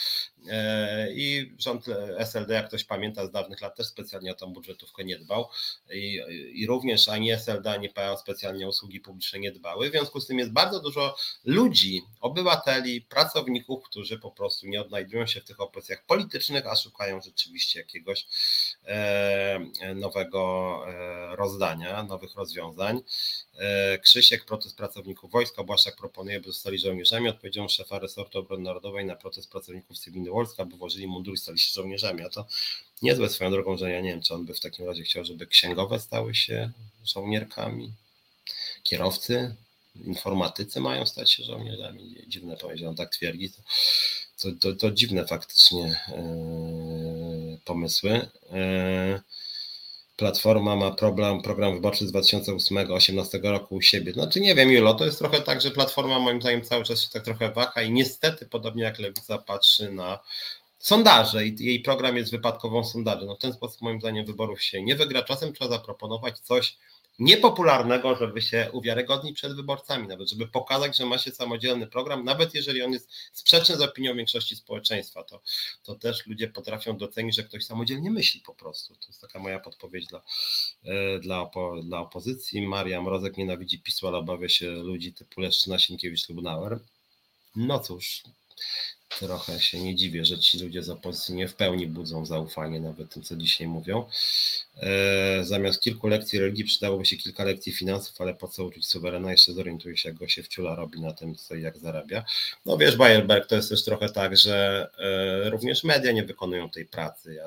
E, 0.49 1.13
i 1.13 1.55
rząd 1.59 1.87
SLD, 2.19 2.55
jak 2.55 2.69
ktoś 2.69 2.85
pamięta 2.85 3.27
z 3.27 3.31
dawnych 3.31 3.61
lat, 3.61 3.77
też 3.77 3.87
specjalnie 3.87 4.33
o 4.33 4.35
tą 4.35 4.53
budżetówkę 4.53 5.05
nie 5.05 5.19
dbał. 5.19 5.49
I, 5.93 6.21
i 6.53 6.67
również 6.67 7.09
ani 7.09 7.33
SLD, 7.33 7.71
ani 7.71 7.89
PO 7.89 8.17
specjalnie 8.17 8.69
usługi 8.69 9.01
publiczne 9.01 9.39
nie 9.39 9.53
dbały. 9.53 9.89
W 9.89 9.93
związku 9.93 10.21
z 10.21 10.27
tym 10.27 10.39
jest 10.39 10.53
bardzo 10.53 10.81
dużo 10.81 11.17
ludzi, 11.45 12.03
obywateli, 12.21 13.01
pracowników, 13.01 13.85
którzy 13.85 14.19
po 14.19 14.31
prostu 14.31 14.67
nie 14.67 14.81
odnajdują 14.81 15.27
się 15.27 15.41
w 15.41 15.45
tych 15.45 15.61
opozycjach 15.61 16.07
politycznych, 16.07 16.67
a 16.67 16.77
szukają 16.77 17.21
rzeczywiście 17.21 17.79
jakiegoś 17.79 18.27
e, 18.85 19.61
nowego 19.95 20.83
e, 20.89 21.18
rozdania, 21.37 22.03
nowych 22.03 22.35
rozwiązań. 22.35 23.01
E, 23.59 23.99
Krzysiek, 23.99 24.45
protest 24.45 24.77
pracowników 24.77 25.31
wojska, 25.31 25.65
Błaszczak 25.65 25.97
proponuje, 25.97 26.41
by 26.41 26.47
zostali 26.47 26.79
żołnierzami. 26.79 27.29
Odpowiedzią 27.29 27.69
szefa 27.69 27.99
resortu 27.99 28.39
obrony 28.39 28.63
narodowej 28.63 29.05
na 29.05 29.17
protest 29.17 29.51
pracowników 29.51 29.99
cywilnych 29.99 30.33
wojska, 30.33 30.65
by 30.65 30.77
włożyli 30.77 31.07
mundur 31.07 31.35
i 31.35 31.39
stali 31.39 31.59
się 31.59 31.73
żołnierzami. 31.73 32.23
A 32.23 32.29
to 32.29 32.47
niezłe 33.03 33.29
swoją 33.29 33.51
drogą, 33.51 33.77
że 33.77 33.91
ja 33.91 34.01
nie 34.01 34.11
wiem, 34.11 34.23
czy 34.23 34.35
on 34.35 34.45
by 34.45 34.55
w 34.55 34.61
takim 34.61 34.87
razie 34.87 35.03
chciał, 35.03 35.25
żeby 35.25 35.47
księgowe 35.47 36.01
stały 36.01 36.35
się 36.35 36.71
żołnierkami, 37.05 37.93
kierowcy, 38.83 39.55
informatycy 40.05 40.81
mają 40.81 41.07
stać 41.07 41.33
się 41.33 41.45
żołnierzami. 41.45 42.17
Dziwne 42.27 42.57
powiedział, 42.57 42.89
on 42.89 42.97
tak 42.97 43.11
twierdzi. 43.11 43.51
To, 43.51 43.63
to, 44.39 44.53
to, 44.61 44.73
to 44.73 44.91
dziwne 44.91 45.27
faktycznie 45.27 46.01
yy, 46.09 47.59
pomysły. 47.65 48.11
Yy, 48.11 49.21
Platforma 50.19 50.77
ma 50.77 50.91
problem, 50.91 51.43
program 51.43 51.75
wyborczy 51.75 52.07
z 52.07 52.13
2008-2018 52.13 53.51
roku 53.51 53.75
u 53.75 53.83
siebie. 53.83 54.13
Znaczy 54.13 54.41
nie 54.41 54.55
wiem, 54.55 54.71
Julo, 54.71 54.95
to 54.95 55.05
jest 55.05 55.19
trochę 55.19 55.41
tak, 55.41 55.61
że 55.61 55.71
Platforma 55.71 56.19
moim 56.19 56.41
zdaniem 56.41 56.63
cały 56.63 56.85
czas 56.85 57.03
się 57.03 57.09
tak 57.11 57.23
trochę 57.23 57.51
waha 57.53 57.83
i 57.83 57.91
niestety, 57.91 58.47
podobnie 58.47 58.83
jak 58.83 58.99
Lewica, 58.99 59.39
patrzy 59.39 59.93
na 59.93 60.19
sondaże 60.79 61.47
i 61.47 61.65
jej 61.65 61.81
program 61.81 62.17
jest 62.17 62.31
wypadkową 62.31 62.85
sondaży. 62.85 63.27
No 63.27 63.35
w 63.37 63.39
ten 63.39 63.53
sposób 63.53 63.83
moim 63.83 64.01
zdaniem 64.01 64.27
wyborów 64.27 64.63
się 64.63 64.83
nie 64.83 64.97
wygra. 64.97 65.23
Czasem 65.23 65.53
trzeba 65.53 65.71
zaproponować 65.71 66.39
coś, 66.39 66.77
niepopularnego, 67.19 68.17
żeby 68.17 68.43
się 68.43 68.71
uwiarygodnić 68.73 69.37
przed 69.37 69.57
wyborcami, 69.57 70.09
nawet 70.09 70.31
żeby 70.31 70.49
pokazać, 70.49 70.97
że 70.97 71.07
ma 71.07 71.19
się 71.19 71.31
samodzielny 71.31 71.87
program, 71.87 72.25
nawet 72.25 72.55
jeżeli 72.55 72.83
on 72.83 72.93
jest 72.93 73.11
sprzeczny 73.33 73.77
z 73.77 73.81
opinią 73.81 74.15
większości 74.15 74.57
społeczeństwa, 74.57 75.23
to, 75.23 75.41
to 75.83 75.95
też 75.95 76.27
ludzie 76.27 76.49
potrafią 76.49 76.97
docenić, 76.97 77.37
że 77.37 77.45
ktoś 77.45 77.65
samodzielnie 77.65 78.11
myśli 78.11 78.41
po 78.41 78.55
prostu. 78.55 78.95
To 78.95 79.07
jest 79.07 79.21
taka 79.21 79.39
moja 79.39 79.59
podpowiedź 79.59 80.07
dla, 80.07 80.23
e, 80.85 81.19
dla, 81.19 81.41
opo, 81.41 81.83
dla 81.83 82.01
opozycji. 82.01 82.63
Maria 82.63 83.03
Mrozek 83.03 83.37
nienawidzi 83.37 83.79
PiSu, 83.79 84.09
ale 84.09 84.19
obawia 84.19 84.49
się 84.49 84.71
ludzi 84.71 85.13
typu 85.13 85.41
Leszczyna, 85.41 85.79
Sienkiewicz, 85.79 86.29
Lubnauer. 86.29 86.79
No 87.57 87.79
cóż, 87.79 88.23
trochę 89.09 89.61
się 89.61 89.81
nie 89.81 89.95
dziwię, 89.95 90.25
że 90.25 90.39
ci 90.39 90.59
ludzie 90.59 90.83
z 90.83 90.91
opozycji 90.91 91.35
nie 91.35 91.49
w 91.49 91.55
pełni 91.55 91.87
budzą 91.87 92.27
zaufanie 92.27 92.81
nawet 92.81 93.11
tym, 93.15 93.23
co 93.23 93.37
dzisiaj 93.37 93.67
mówią. 93.67 94.05
E, 94.77 95.45
zamiast 95.45 95.83
kilku 95.83 96.09
lekcji 96.09 96.39
religii 96.39 96.65
przydałoby 96.65 97.07
się 97.07 97.17
kilka 97.17 97.45
lekcji 97.45 97.73
finansów, 97.73 98.21
ale 98.21 98.35
po 98.35 98.49
co 98.49 98.65
uczyć 98.65 98.89
suwerena? 98.89 99.31
Jeszcze 99.31 99.53
zorientuje 99.53 99.97
się, 99.97 100.09
jak 100.09 100.19
go 100.19 100.29
się 100.29 100.43
wciula 100.43 100.75
robi 100.75 101.01
na 101.01 101.13
tym, 101.13 101.35
co 101.35 101.55
i 101.55 101.63
jak 101.63 101.79
zarabia. 101.79 102.25
No 102.67 102.79
wiesz, 102.79 102.97
Bayerberg, 102.97 103.47
to 103.47 103.57
jest 103.57 103.69
też 103.69 103.85
trochę 103.85 104.09
tak, 104.09 104.37
że 104.37 104.89
e, 104.99 105.51
również 105.51 105.85
media 105.85 106.13
nie 106.13 106.25
wykonują 106.25 106.71
tej 106.71 106.87
pracy. 106.87 107.35
Ja 107.35 107.45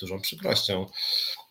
dużą 0.00 0.20
przykrością 0.20 0.86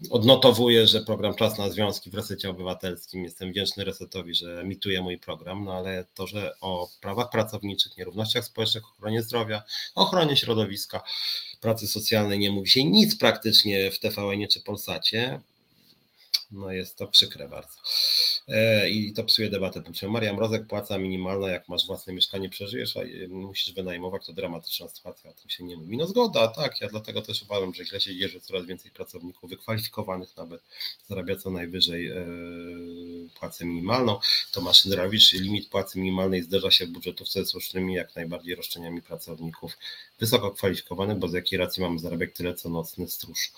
odnotowuję, 0.09 0.87
że 0.87 1.01
program 1.01 1.35
Czas 1.35 1.57
na 1.57 1.69
Związki 1.69 2.09
w 2.09 2.13
Resecie 2.13 2.49
Obywatelskim, 2.49 3.23
jestem 3.23 3.51
wdzięczny 3.51 3.83
Resetowi, 3.83 4.35
że 4.35 4.59
emituje 4.59 5.01
mój 5.01 5.17
program, 5.17 5.65
no 5.65 5.73
ale 5.73 6.05
to, 6.13 6.27
że 6.27 6.53
o 6.61 6.89
prawach 7.01 7.29
pracowniczych, 7.29 7.97
nierównościach 7.97 8.45
społecznych, 8.45 8.83
ochronie 8.89 9.21
zdrowia, 9.21 9.63
ochronie 9.95 10.37
środowiska, 10.37 11.03
pracy 11.61 11.87
socjalnej 11.87 12.39
nie 12.39 12.51
mówi 12.51 12.69
się 12.69 12.83
nic 12.83 13.17
praktycznie 13.17 13.91
w 13.91 13.99
TVN 13.99 14.47
czy 14.51 14.61
Polsacie, 14.61 15.41
no 16.51 16.71
jest 16.71 16.97
to 16.97 17.07
przykre 17.07 17.47
bardzo. 17.47 17.77
E, 18.47 18.89
I 18.89 19.13
to 19.13 19.23
psuje 19.23 19.49
debatę 19.49 19.81
publiczną. 19.81 20.09
Maria 20.09 20.33
Mrozek, 20.33 20.67
płaca 20.67 20.97
minimalna, 20.97 21.49
jak 21.49 21.69
masz 21.69 21.87
własne 21.87 22.13
mieszkanie, 22.13 22.49
przeżyjesz, 22.49 22.97
a 22.97 22.99
musisz 23.29 23.73
wynajmować, 23.73 24.25
to 24.25 24.33
dramatyczna 24.33 24.87
sytuacja, 24.87 25.29
o 25.29 25.33
tym 25.33 25.49
się 25.49 25.63
nie 25.63 25.77
mówi. 25.77 25.97
No 25.97 26.07
zgoda, 26.07 26.47
tak, 26.47 26.81
ja 26.81 26.87
dlatego 26.87 27.21
też 27.21 27.43
uważam, 27.43 27.73
że 27.73 27.85
źle 27.85 28.01
się 28.01 28.15
dzieje, 28.15 28.29
że 28.29 28.39
coraz 28.39 28.65
więcej 28.65 28.91
pracowników, 28.91 29.49
wykwalifikowanych 29.49 30.37
nawet, 30.37 30.61
zarabia 31.09 31.35
co 31.35 31.51
najwyżej 31.51 32.07
e, 32.07 32.25
płacę 33.39 33.65
minimalną. 33.65 34.19
Tomasz 34.51 34.85
Ndrawicz, 34.85 35.33
limit 35.33 35.69
płacy 35.69 35.99
minimalnej 35.99 36.43
zderza 36.43 36.71
się 36.71 36.85
w 36.85 36.89
budżetówce 36.89 37.45
z 37.45 37.49
słusznymi 37.49 37.93
jak 37.93 38.15
najbardziej 38.15 38.55
roszczeniami 38.55 39.01
pracowników 39.01 39.77
wysoko 40.19 40.51
kwalifikowanych, 40.51 41.17
bo 41.17 41.27
z 41.27 41.33
jakiej 41.33 41.59
racji 41.59 41.83
mamy 41.83 41.99
zarabiać 41.99 42.29
tyle 42.33 42.53
co 42.53 42.69
nocny 42.69 43.07
stróż. 43.07 43.51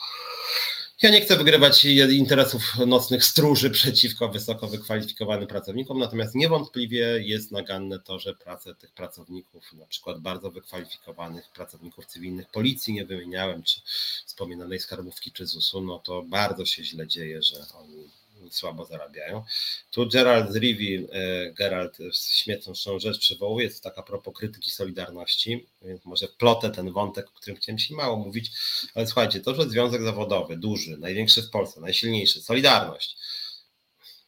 Ja 1.01 1.09
nie 1.09 1.21
chcę 1.21 1.37
wygrywać 1.37 1.85
interesów 2.11 2.61
nocnych 2.87 3.25
stróży 3.25 3.69
przeciwko 3.69 4.29
wysoko 4.29 4.67
wykwalifikowanym 4.67 5.47
pracownikom, 5.47 5.99
natomiast 5.99 6.35
niewątpliwie 6.35 7.19
jest 7.23 7.51
naganne 7.51 7.99
to, 7.99 8.19
że 8.19 8.33
pracę 8.33 8.75
tych 8.75 8.91
pracowników, 8.91 9.73
na 9.73 9.85
przykład 9.85 10.19
bardzo 10.19 10.51
wykwalifikowanych 10.51 11.49
pracowników 11.49 12.05
cywilnych 12.05 12.49
policji, 12.49 12.93
nie 12.93 13.05
wymieniałem, 13.05 13.63
czy 13.63 13.81
wspominanej 14.25 14.79
skarbówki, 14.79 15.31
czy 15.31 15.45
ZUS-u, 15.45 15.81
no 15.81 15.99
to 15.99 16.21
bardzo 16.21 16.65
się 16.65 16.83
źle 16.83 17.07
dzieje, 17.07 17.41
że 17.41 17.65
oni 17.73 18.09
słabo 18.53 18.85
zarabiają. 18.85 19.43
Tu 19.91 20.07
Gerald 20.07 20.55
Rivi, 20.55 21.07
e, 21.11 21.53
Gerald 21.53 21.97
śmieszną 22.13 22.99
rzecz 22.99 23.19
przywołuje, 23.19 23.65
jest 23.65 23.83
taka 23.83 24.03
propos 24.03 24.33
krytyki 24.37 24.71
Solidarności, 24.71 25.65
więc 25.81 26.05
może 26.05 26.27
plotę 26.27 26.69
ten 26.69 26.91
wątek, 26.91 27.27
o 27.27 27.31
którym 27.31 27.57
chciałem 27.57 27.79
się 27.79 27.95
mało 27.95 28.17
mówić, 28.17 28.51
ale 28.95 29.07
słuchajcie, 29.07 29.39
to, 29.39 29.55
że 29.55 29.69
związek 29.69 30.01
zawodowy, 30.01 30.57
duży, 30.57 30.97
największy 30.97 31.41
w 31.41 31.49
Polsce, 31.49 31.81
najsilniejszy, 31.81 32.41
Solidarność, 32.41 33.17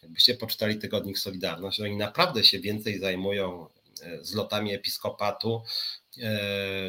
jakbyście 0.01 0.35
poczytali 0.35 0.77
tygodnik 0.77 1.19
Solidarność, 1.19 1.79
oni 1.79 1.97
naprawdę 1.97 2.43
się 2.43 2.59
więcej 2.59 2.99
zajmują 2.99 3.67
e, 4.01 4.25
zlotami 4.25 4.73
episkopatu, 4.73 5.61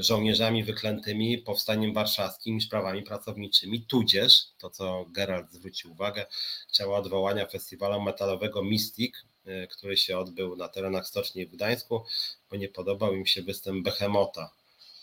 żołnierzami 0.01 0.65
wyklętymi 0.65 1.39
powstaniem 1.39 1.93
warszawskim 1.93 2.57
i 2.57 2.61
sprawami 2.61 3.03
pracowniczymi, 3.03 3.83
tudzież, 3.83 4.45
to 4.59 4.71
co 4.71 5.05
Gerald 5.09 5.53
zwrócił 5.53 5.93
uwagę, 5.93 6.27
chciała 6.69 6.99
odwołania 6.99 7.47
festiwalu 7.47 8.03
metalowego 8.03 8.63
Mystic, 8.63 9.15
e, 9.47 9.67
który 9.67 9.97
się 9.97 10.19
odbył 10.19 10.57
na 10.57 10.69
terenach 10.69 11.07
Stoczni 11.07 11.47
w 11.47 11.51
Gdańsku, 11.51 12.05
bo 12.51 12.57
nie 12.57 12.69
podobał 12.69 13.15
im 13.15 13.27
się 13.27 13.43
występ 13.43 13.85
Behemota. 13.85 14.51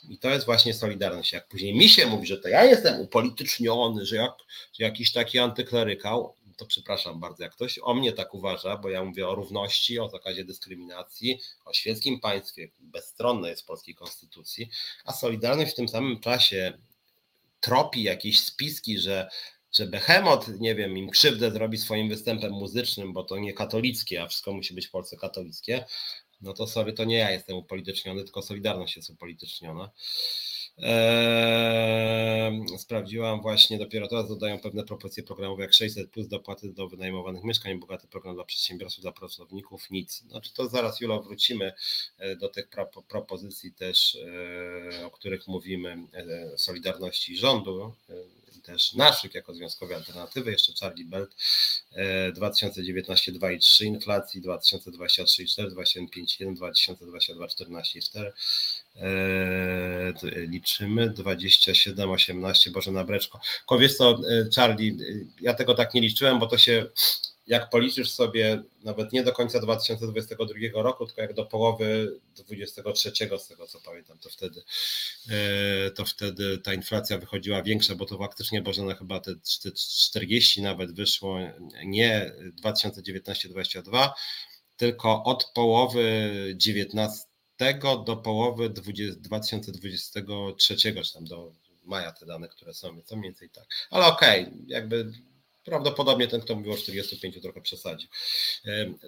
I 0.09 0.17
to 0.17 0.30
jest 0.30 0.45
właśnie 0.45 0.73
Solidarność. 0.73 1.34
Jak 1.34 1.47
później 1.47 1.76
mi 1.76 1.89
się 1.89 2.05
mówi, 2.05 2.28
że 2.28 2.38
to 2.38 2.47
ja 2.47 2.63
jestem 2.63 2.99
upolityczniony, 2.99 4.05
że, 4.05 4.15
jak, 4.15 4.34
że 4.73 4.84
jakiś 4.84 5.11
taki 5.11 5.39
antyklerykał, 5.39 6.36
to 6.58 6.66
przepraszam 6.66 7.20
bardzo, 7.20 7.43
jak 7.43 7.53
ktoś 7.56 7.80
o 7.84 7.93
mnie 7.93 8.14
tak 8.14 8.34
uważa, 8.34 8.78
bo 8.78 8.89
ja 8.89 9.03
mówię 9.03 9.28
o 9.28 9.36
równości, 9.36 9.99
o 9.99 10.10
zakazie 10.10 10.45
dyskryminacji, 10.45 11.39
o 11.66 11.74
świeckim 11.74 12.20
państwie, 12.20 12.70
bezstronne 12.80 13.49
jest 13.49 13.62
w 13.62 13.66
polskiej 13.66 13.95
konstytucji, 13.95 14.70
a 15.06 15.14
Solidarność 15.14 15.72
w 15.72 15.76
tym 15.76 15.88
samym 15.88 16.20
czasie 16.20 16.78
tropi 17.62 18.03
jakieś 18.03 18.39
spiski, 18.39 18.99
że 18.99 19.30
że 19.72 19.88
Behemoth, 19.88 20.47
nie 20.60 20.76
wiem, 20.76 20.97
im 20.97 21.10
krzywdę 21.10 21.51
zrobi 21.51 21.78
swoim 21.78 22.10
występem 22.10 22.51
muzycznym, 22.51 23.14
bo 23.14 23.24
to 23.24 23.38
nie 23.38 23.53
katolickie, 23.53 24.24
a 24.24 24.28
wszystko 24.28 24.53
musi 24.53 24.74
być 24.74 24.88
w 24.88 24.91
Polsce 24.91 25.18
katolickie, 25.18 25.86
No 26.41 26.53
to 26.53 26.68
sorry, 26.68 26.93
to 26.93 27.06
nie 27.06 27.18
ja 27.18 27.32
jestem 27.32 27.58
upolityczniony, 27.58 28.24
tylko 28.24 28.41
Solidarność 28.41 28.95
jest 28.95 29.10
upolityczniona. 29.10 29.91
Eee, 30.78 32.65
sprawdziłam 32.78 33.41
właśnie, 33.41 33.78
dopiero 33.78 34.07
teraz 34.07 34.28
dodają 34.28 34.59
pewne 34.59 34.84
propozycje 34.84 35.23
programowe 35.23 35.63
jak 35.63 35.73
600 35.73 36.11
plus 36.11 36.28
dopłaty 36.28 36.73
do 36.73 36.88
wynajmowanych 36.88 37.43
mieszkań, 37.43 37.80
bogaty 37.80 38.07
program 38.07 38.36
dla 38.36 38.43
przedsiębiorców, 38.43 39.01
dla 39.01 39.11
pracowników, 39.11 39.89
nic. 39.89 40.23
Znaczy 40.30 40.53
to 40.53 40.67
zaraz 40.67 41.01
Julo 41.01 41.21
wrócimy 41.21 41.73
e, 42.17 42.36
do 42.36 42.49
tych 42.49 42.69
pro, 42.69 42.86
propozycji 43.07 43.73
też, 43.73 44.17
e, 44.95 45.05
o 45.05 45.11
których 45.11 45.47
mówimy, 45.47 45.97
e, 46.13 46.57
Solidarności 46.57 47.38
rządu 47.38 47.93
też 48.62 48.93
naszych 48.93 49.36
jako 49.36 49.53
związkowej 49.53 49.95
alternatywy, 49.95 50.51
jeszcze 50.51 50.74
Charlie 50.80 51.06
Belt 51.06 51.36
2019 52.34 53.32
2,3 53.32 53.86
inflacji, 53.86 54.41
2023 54.41 55.45
4, 55.45 55.72
2025 55.72 56.38
2022 56.56 57.47
14 57.47 58.01
4 58.01 58.32
liczymy 60.47 61.10
27, 61.10 62.12
18, 62.12 62.72
Boże 62.72 62.91
na 62.91 63.03
breczko. 63.03 63.39
Wiesz 63.80 63.97
co, 63.97 64.12
e, 64.12 64.49
Charlie, 64.56 64.91
e, 64.91 64.95
ja 65.41 65.53
tego 65.53 65.74
tak 65.74 65.93
nie 65.93 66.01
liczyłem, 66.01 66.39
bo 66.39 66.47
to 66.47 66.58
się 66.58 66.86
jak 67.48 67.70
policzysz 67.70 68.12
sobie 68.12 68.64
nawet 68.84 69.14
nie 69.14 69.24
do 69.24 69.34
końca 69.34 69.60
2022 69.60 70.84
roku, 70.84 71.06
tylko 71.06 71.22
jak 71.22 71.34
do 71.34 71.46
połowy 71.46 72.20
2023, 72.36 73.12
z 73.38 73.48
tego 73.48 73.68
co 73.68 73.82
pamiętam, 73.82 74.18
to 74.20 74.30
wtedy, 74.30 74.64
e, 75.30 75.91
to 75.91 76.06
wtedy 76.06 76.58
ta 76.58 76.74
inflacja 76.74 77.18
wychodziła 77.18 77.64
większa, 77.64 77.96
bo 77.96 78.06
to 78.06 78.18
faktycznie 78.18 78.62
Bożena 78.62 78.96
chyba 78.96 79.20
te 79.20 79.32
40 79.74 80.62
nawet 80.62 80.91
wyszło, 80.91 81.39
nie 81.86 82.32
2019-2022, 82.64 84.10
tylko 84.78 85.24
od 85.24 85.52
połowy 85.54 86.32
19 86.56 87.26
do 88.06 88.18
połowy 88.18 88.70
20, 88.70 89.16
2023, 89.20 90.78
czy 90.78 90.93
tam 91.14 91.26
do 91.26 91.52
maja 91.84 92.12
te 92.12 92.26
dane, 92.26 92.48
które 92.48 92.74
są, 92.74 93.02
co 93.02 93.16
mniej 93.16 93.30
więcej 93.30 93.50
tak. 93.50 93.66
Ale 93.89 94.06
okej, 94.06 94.43
okay, 94.43 94.58
jakby 94.68 95.12
Prawdopodobnie 95.66 96.28
ten, 96.28 96.41
kto 96.41 96.55
mówił 96.55 96.74
o 96.74 96.78
45, 96.78 97.41
trochę 97.41 97.61
przesadził. 97.61 98.09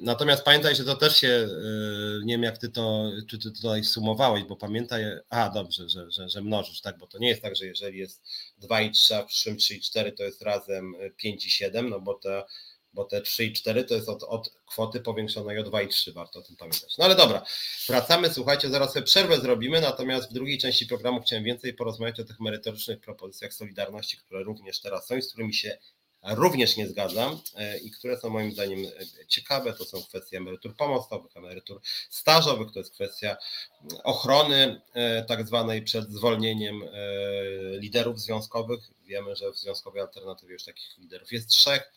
Natomiast 0.02 0.44
pamiętaj, 0.44 0.76
że 0.76 0.84
to 0.84 0.96
też 0.96 1.18
się, 1.20 1.28
e, 1.28 1.50
nie 2.26 2.34
wiem 2.34 2.44
jak 2.44 2.58
ty 2.58 2.70
to, 2.70 3.12
czy 3.30 3.40
ty 3.40 3.52
tutaj 3.52 3.84
sumowałeś, 3.84 4.44
bo 4.44 4.56
pamiętaj, 4.56 5.04
a 5.30 5.50
dobrze, 5.50 5.90
że, 5.90 6.12
że, 6.12 6.30
że 6.30 6.42
mnożysz, 6.42 6.82
tak, 6.82 6.98
bo 6.98 7.08
to 7.08 7.18
nie 7.18 7.28
jest 7.28 7.42
tak, 7.42 7.56
że 7.56 7.66
jeżeli 7.66 8.00
jest 8.00 8.24
2 8.58 8.82
i 8.82 8.92
3, 8.92 9.16
a 9.16 9.24
w 9.24 9.26
przyszłym 9.26 9.58
3 9.58 9.76
i 9.76 9.82
4 9.82 10.12
to 10.12 10.24
jest 10.24 10.42
razem 10.42 10.96
5 11.18 11.46
i 11.46 11.50
7, 11.50 11.90
no 11.90 12.00
bo 12.00 12.14
te, 12.14 12.44
bo 12.94 13.06
te 13.06 13.22
3 13.22 13.46
i 13.46 13.54
4 13.54 13.84
to 13.84 13.96
jest 13.96 14.10
od, 14.10 14.24
od 14.24 14.54
kwoty 14.66 15.00
powiększonej 15.00 15.60
o 15.60 15.64
2 15.64 15.82
i 15.82 15.88
3, 15.88 16.14
warto 16.14 16.40
o 16.40 16.42
tym 16.42 16.56
pamiętać. 16.56 16.98
No 16.98 17.06
ale 17.06 17.16
dobra, 17.16 17.46
wracamy, 17.88 18.34
słuchajcie, 18.34 18.70
zaraz 18.70 18.94
sobie 18.94 19.06
przerwę 19.06 19.40
zrobimy, 19.40 19.82
natomiast 19.82 20.30
w 20.30 20.34
drugiej 20.34 20.58
części 20.58 20.86
programu 20.86 21.22
chciałem 21.22 21.46
więcej 21.46 21.74
porozmawiać 21.74 22.20
o 22.20 22.24
tych 22.24 22.40
merytorycznych 22.40 23.00
propozycjach 23.00 23.54
Solidarności, 23.54 24.18
które 24.18 24.44
również 24.44 24.82
teraz 24.82 25.08
są 25.08 25.18
i 25.18 25.22
z 25.22 25.28
którymi 25.28 25.54
się 25.54 25.78
również 26.36 26.78
nie 26.78 26.88
zgadzam 26.88 27.40
e, 27.56 27.78
i 27.78 27.92
które 27.92 28.20
są 28.20 28.30
moim 28.30 28.52
zdaniem 28.52 28.86
e, 28.86 29.26
ciekawe, 29.28 29.74
to 29.74 29.86
są 29.86 30.04
kwestie 30.04 30.38
emerytur 30.38 30.76
pomostowych, 30.76 31.38
emerytur 31.38 31.82
stażowych, 32.10 32.72
to 32.72 32.80
jest 32.80 32.94
kwestia 32.94 33.38
ochrony 34.04 34.82
e, 34.94 35.24
tak 35.24 35.48
zwanej 35.48 35.82
przed 35.82 36.10
zwolnieniem 36.10 36.84
liderów 37.80 38.20
związkowych. 38.20 38.80
Wiemy, 39.06 39.36
że 39.36 39.52
w 39.52 39.58
Związkowej 39.58 40.02
Alternatywie 40.02 40.54
już 40.54 40.64
takich 40.64 40.98
liderów 40.98 41.32
jest 41.32 41.50
trzech. 41.50 41.92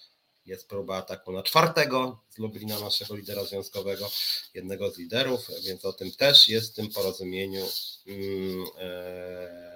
Jest 0.46 0.68
próba 0.68 0.96
ataku 0.96 1.32
na 1.32 1.42
czwartego 1.42 2.20
z 2.30 2.38
Lublina, 2.38 2.80
naszego 2.80 3.16
lidera 3.16 3.44
związkowego, 3.44 4.10
jednego 4.54 4.90
z 4.90 4.98
liderów, 4.98 5.48
więc 5.64 5.84
o 5.84 5.92
tym 5.92 6.12
też 6.12 6.48
jest 6.48 6.72
w 6.72 6.74
tym 6.74 6.88
porozumieniu. 6.88 7.66
Yy, 8.06 9.69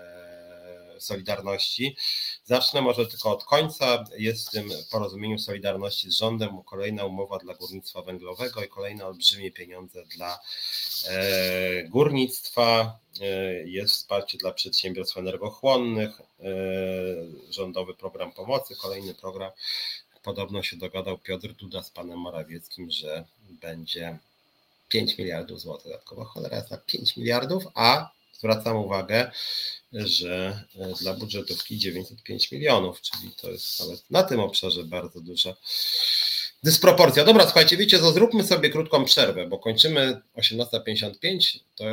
Solidarności. 1.04 1.96
Zacznę 2.44 2.82
może 2.82 3.06
tylko 3.06 3.30
od 3.30 3.44
końca. 3.44 4.04
Jest 4.18 4.48
w 4.48 4.50
tym 4.50 4.70
porozumieniu 4.90 5.38
Solidarności 5.38 6.10
z 6.10 6.18
rządem 6.18 6.62
kolejna 6.62 7.04
umowa 7.04 7.38
dla 7.38 7.54
górnictwa 7.54 8.02
węglowego 8.02 8.64
i 8.64 8.68
kolejne 8.68 9.06
olbrzymie 9.06 9.50
pieniądze 9.50 10.04
dla 10.16 10.40
e, 11.08 11.84
górnictwa. 11.88 12.98
E, 13.20 13.26
jest 13.68 13.94
wsparcie 13.94 14.38
dla 14.38 14.52
przedsiębiorstw 14.52 15.18
energochłonnych, 15.18 16.20
e, 16.20 16.44
rządowy 17.50 17.94
program 17.94 18.32
pomocy, 18.32 18.76
kolejny 18.76 19.14
program. 19.14 19.50
Podobno 20.22 20.62
się 20.62 20.76
dogadał 20.76 21.18
Piotr 21.18 21.52
Duda 21.52 21.82
z 21.82 21.90
panem 21.90 22.18
Morawieckim, 22.18 22.90
że 22.90 23.24
będzie 23.50 24.18
5 24.88 25.18
miliardów 25.18 25.60
złotych 25.60 25.86
dodatkowo. 25.86 26.24
Cholera 26.24 26.56
jest 26.56 26.70
na 26.70 26.76
5 26.76 27.16
miliardów, 27.16 27.64
a 27.74 28.10
zwracam 28.38 28.76
uwagę, 28.76 29.30
że 29.92 30.64
e, 30.78 30.94
dla 31.00 31.14
budżetówki 31.14 31.78
905 31.78 32.52
milionów, 32.52 33.00
czyli 33.00 33.30
to 33.42 33.50
jest 33.50 33.80
nawet 33.80 34.10
na 34.10 34.22
tym 34.22 34.40
obszarze 34.40 34.84
bardzo 34.84 35.20
duża 35.20 35.54
dysproporcja. 36.62 37.24
Dobra, 37.24 37.44
słuchajcie, 37.44 37.76
wiecie 37.76 37.98
co, 37.98 38.12
zróbmy 38.12 38.44
sobie 38.44 38.70
krótką 38.70 39.04
przerwę, 39.04 39.46
bo 39.46 39.58
kończymy 39.58 40.20
18.55, 40.36 41.58
to 41.74 41.84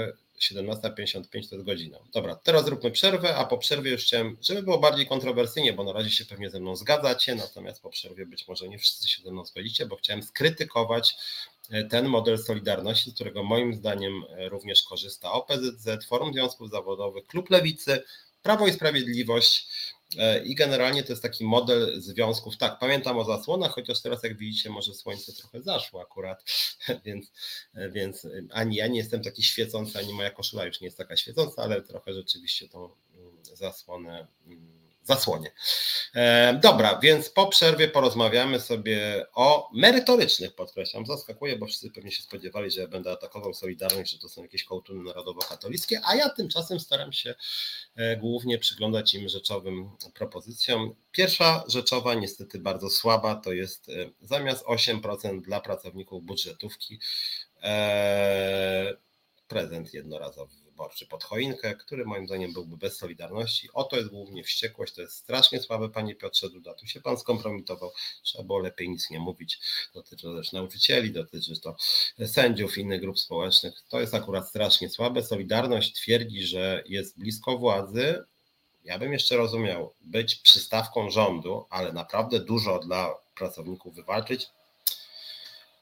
17.55 0.42 1.50
to 1.50 1.56
jest 1.56 1.66
godzina. 1.66 1.98
Dobra, 2.14 2.36
teraz 2.36 2.66
zróbmy 2.66 2.92
przerwę, 2.92 3.36
a 3.36 3.46
po 3.46 3.58
przerwie 3.58 3.92
już 3.92 4.04
chciałem, 4.04 4.38
żeby 4.42 4.64
było 4.64 4.80
bardziej 4.80 5.08
kontrowersyjnie, 5.08 5.74
bo 5.74 5.84
na 5.84 5.94
razie 5.94 6.10
się 6.10 6.26
pewnie 6.26 6.50
ze 6.50 6.60
mną 6.60 6.76
zgadzacie, 6.76 7.36
natomiast 7.36 7.82
po 7.82 7.90
przerwie 7.90 8.26
być 8.26 8.48
może 8.48 8.68
nie 8.68 8.80
wszyscy 8.80 9.08
się 9.08 9.24
ze 9.24 9.32
mną 9.32 9.46
zgodzicie, 9.46 9.86
bo 9.86 9.96
chciałem 9.96 10.24
skrytykować 10.24 11.16
ten 11.90 12.06
model 12.08 12.38
Solidarności, 12.38 13.12
z 13.12 13.14
którego 13.14 13.44
moim 13.44 13.74
zdaniem 13.74 14.24
e, 14.30 14.50
również 14.50 14.84
korzysta 14.84 15.32
OPZZ, 15.32 16.06
Forum 16.08 16.34
Związków 16.34 16.70
Zawodowych, 16.70 17.28
Klub 17.28 17.50
Lewicy, 17.50 18.04
Prawo 18.42 18.68
i 18.68 18.74
Sprawiedliwość, 18.74 19.68
E, 20.18 20.44
I 20.44 20.56
generalnie 20.56 21.04
to 21.04 21.14
jest 21.14 21.24
taki 21.24 21.46
model 21.46 22.02
związków. 22.02 22.58
Tak, 22.58 22.80
pamiętam 22.80 23.18
o 23.18 23.24
zasłonach, 23.24 23.72
chociaż 23.72 24.02
teraz, 24.02 24.24
jak 24.24 24.38
widzicie, 24.38 24.70
może 24.70 24.94
słońce 24.94 25.34
trochę 25.34 25.62
zaszło 25.62 26.02
akurat, 26.02 26.44
więc, 27.06 27.32
więc 27.92 28.28
ani 28.52 28.76
ja 28.76 28.88
nie 28.88 28.98
jestem 28.98 29.24
taki 29.24 29.44
świecący, 29.44 30.00
ani 30.00 30.14
moja 30.14 30.30
koszula 30.30 30.66
już 30.66 30.82
nie 30.82 30.88
jest 30.88 30.98
taka 30.98 31.18
świecąca, 31.18 31.64
ale 31.64 31.82
trochę 31.82 32.14
rzeczywiście 32.14 32.70
tą 32.70 32.90
mm, 33.16 33.46
zasłonę 33.56 34.28
mm, 34.48 34.81
zasłonie. 35.16 35.52
E, 36.16 36.60
dobra, 36.64 37.00
więc 37.04 37.30
po 37.30 37.48
przerwie 37.48 37.88
porozmawiamy 37.88 38.60
sobie 38.60 39.26
o 39.34 39.70
merytorycznych, 39.74 40.56
podkreślam, 40.56 41.06
zaskakuje, 41.06 41.58
bo 41.58 41.66
wszyscy 41.66 41.92
pewnie 41.92 42.12
się 42.12 42.24
spodziewali, 42.24 42.72
że 42.72 42.82
ja 42.82 42.88
będę 42.88 43.12
atakował 43.12 43.54
Solidarność, 43.54 44.12
że 44.12 44.20
to 44.20 44.30
są 44.30 44.42
jakieś 44.42 44.64
kołtuny 44.64 45.04
narodowo-katolickie, 45.04 46.02
a 46.06 46.16
ja 46.16 46.30
tymczasem 46.30 46.80
staram 46.80 47.14
się 47.14 47.36
e, 47.96 48.18
głównie 48.18 48.58
przyglądać 48.58 49.14
im 49.14 49.30
rzeczowym 49.30 49.90
propozycjom. 50.14 50.96
Pierwsza 51.12 51.64
rzeczowa, 51.68 52.14
niestety 52.14 52.60
bardzo 52.60 52.90
słaba, 52.90 53.36
to 53.36 53.54
jest 53.54 53.90
e, 53.90 53.94
zamiast 54.22 54.66
8% 54.66 55.42
dla 55.42 55.62
pracowników 55.62 56.24
budżetówki, 56.24 57.00
prezent 59.48 59.94
jednorazowy 59.94 60.61
wyborczy 60.72 61.08
pod 61.08 61.24
choinkę, 61.24 61.76
który 61.76 62.06
moim 62.06 62.28
zdaniem 62.28 62.54
byłby 62.54 62.78
bez 62.78 62.98
Solidarności. 62.98 63.70
Oto 63.74 63.98
jest 63.98 64.10
głównie 64.10 64.44
wściekłość, 64.44 64.94
to 64.94 65.02
jest 65.02 65.16
strasznie 65.16 65.60
słabe, 65.60 65.90
panie 65.90 66.16
Piotrze 66.16 66.50
Duda, 66.50 66.74
tu 66.74 66.88
się 66.88 67.02
pan 67.02 67.18
skompromitował, 67.18 67.92
trzeba 68.24 68.44
było 68.44 68.60
lepiej 68.60 68.90
nic 68.90 69.10
nie 69.10 69.20
mówić, 69.20 69.60
dotyczy 69.94 70.24
to 70.24 70.36
też 70.36 70.52
nauczycieli, 70.52 71.12
dotyczy 71.12 71.60
to 71.60 71.76
sędziów, 72.26 72.78
innych 72.78 73.02
grup 73.02 73.20
społecznych, 73.20 73.84
to 73.90 74.00
jest 74.00 74.14
akurat 74.14 74.50
strasznie 74.50 74.90
słabe. 74.90 75.24
Solidarność 75.24 75.94
twierdzi, 75.94 76.44
że 76.44 76.84
jest 76.86 77.20
blisko 77.20 77.58
władzy, 77.58 78.24
ja 78.84 79.00
bym 79.00 79.14
jeszcze 79.14 79.38
rozumiał, 79.38 79.94
być 80.02 80.36
przystawką 80.36 81.10
rządu, 81.10 81.66
ale 81.70 81.94
naprawdę 81.94 82.40
dużo 82.40 82.80
dla 82.80 83.16
pracowników 83.36 83.96
wywalczyć, 83.96 84.50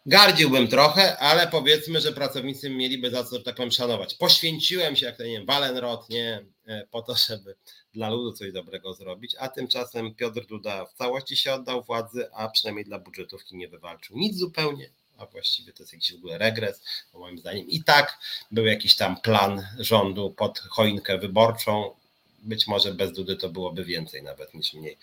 Gardziłbym 0.05 0.67
trochę, 0.67 1.17
ale 1.17 1.47
powiedzmy, 1.47 2.01
że 2.01 2.11
pracownicy 2.11 2.69
mieliby 2.69 3.11
za 3.11 3.23
co, 3.23 3.39
tak 3.39 3.55
powiem, 3.55 3.71
szanować. 3.71 4.15
Poświęciłem 4.15 4.95
się, 4.95 5.05
jak 5.05 5.17
to 5.17 5.23
nie 5.23 5.31
wiem, 5.31 5.45
Walenrod, 5.45 6.09
nie, 6.09 6.45
e, 6.65 6.87
po 6.91 7.01
to, 7.01 7.15
żeby 7.27 7.55
dla 7.93 8.09
ludu 8.09 8.33
coś 8.33 8.51
dobrego 8.51 8.93
zrobić, 8.93 9.35
a 9.39 9.49
tymczasem 9.49 10.15
Piotr 10.15 10.45
Duda 10.45 10.85
w 10.85 10.93
całości 10.93 11.37
się 11.37 11.53
oddał 11.53 11.83
władzy, 11.83 12.29
a 12.33 12.49
przynajmniej 12.49 12.85
dla 12.85 12.99
budżetówki 12.99 13.57
nie 13.57 13.67
wywalczył 13.67 14.17
nic 14.17 14.37
zupełnie, 14.37 14.89
a 15.17 15.25
właściwie 15.25 15.73
to 15.73 15.83
jest 15.83 15.93
jakiś 15.93 16.11
w 16.13 16.15
ogóle 16.15 16.37
regres, 16.37 16.83
moim 17.13 17.39
zdaniem 17.39 17.67
i 17.67 17.83
tak 17.83 18.19
był 18.51 18.65
jakiś 18.65 18.95
tam 18.95 19.21
plan 19.21 19.67
rządu 19.79 20.31
pod 20.31 20.59
choinkę 20.59 21.17
wyborczą, 21.17 21.95
być 22.43 22.67
może 22.67 22.93
bez 22.93 23.13
Dudy 23.13 23.35
to 23.35 23.49
byłoby 23.49 23.85
więcej 23.85 24.23
nawet 24.23 24.53
niż 24.53 24.73
mniej. 24.73 24.97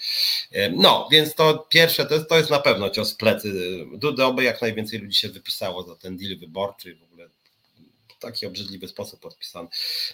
E, 0.53 0.70
no, 0.70 1.09
więc 1.12 1.34
to 1.34 1.66
pierwsze, 1.68 2.07
to 2.07 2.14
jest, 2.14 2.28
to 2.28 2.37
jest 2.37 2.51
na 2.51 2.59
pewno 2.59 2.91
cios 2.91 3.14
plecy 3.14 3.53
Dudy, 3.93 4.24
oby 4.24 4.45
jak 4.45 4.62
najwięcej 4.62 4.99
ludzi 4.99 5.18
się 5.18 5.28
wypisało 5.28 5.82
za 5.82 5.97
ten 5.97 6.16
deal 6.16 6.39
wyborczy 6.39 6.95
w 6.95 7.03
ogóle 7.03 7.28
w 8.16 8.18
taki 8.18 8.47
obrzydliwy 8.47 8.89
sposób 8.89 9.20
podpisany. 9.20 9.68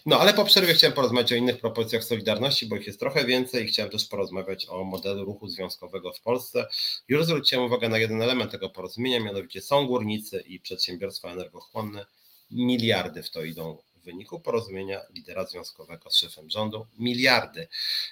No, 0.07 0.21
ale 0.21 0.35
po 0.35 0.45
przerwie 0.45 0.75
chciałem 0.75 0.95
porozmawiać 0.95 1.33
o 1.33 1.37
innych 1.37 1.61
propozycjach 1.61 2.05
Solidarności, 2.05 2.67
bo 2.67 2.77
ich 2.77 2.87
jest 2.87 3.01
trochę 3.01 3.25
więcej 3.25 3.65
i 3.65 3.69
chciałem 3.69 3.93
też 3.93 4.05
porozmawiać 4.05 4.67
o 4.69 4.85
modelu 4.85 5.25
ruchu 5.25 5.49
związkowego 5.49 6.13
w 6.13 6.21
Polsce. 6.21 6.67
Już 7.09 7.25
zwróciłem 7.25 7.65
uwagę 7.65 7.89
na 7.89 7.99
jeden 7.99 8.23
element 8.23 8.51
tego 8.51 8.71
porozumienia, 8.71 9.21
mianowicie 9.21 9.61
są 9.61 9.87
górnicy 9.87 10.45
i 10.47 10.61
przedsiębiorstwa 10.61 11.33
energochłonne 11.33 12.07
miliardy 12.51 13.23
w 13.23 13.31
to 13.31 13.45
idą 13.45 13.79
w 14.03 14.05
wyniku 14.05 14.41
porozumienia 14.41 15.01
lidera 15.11 15.45
związkowego 15.45 16.11
z 16.11 16.17
szefem 16.17 16.51
rządu 16.51 16.87
miliardy. 16.99 17.69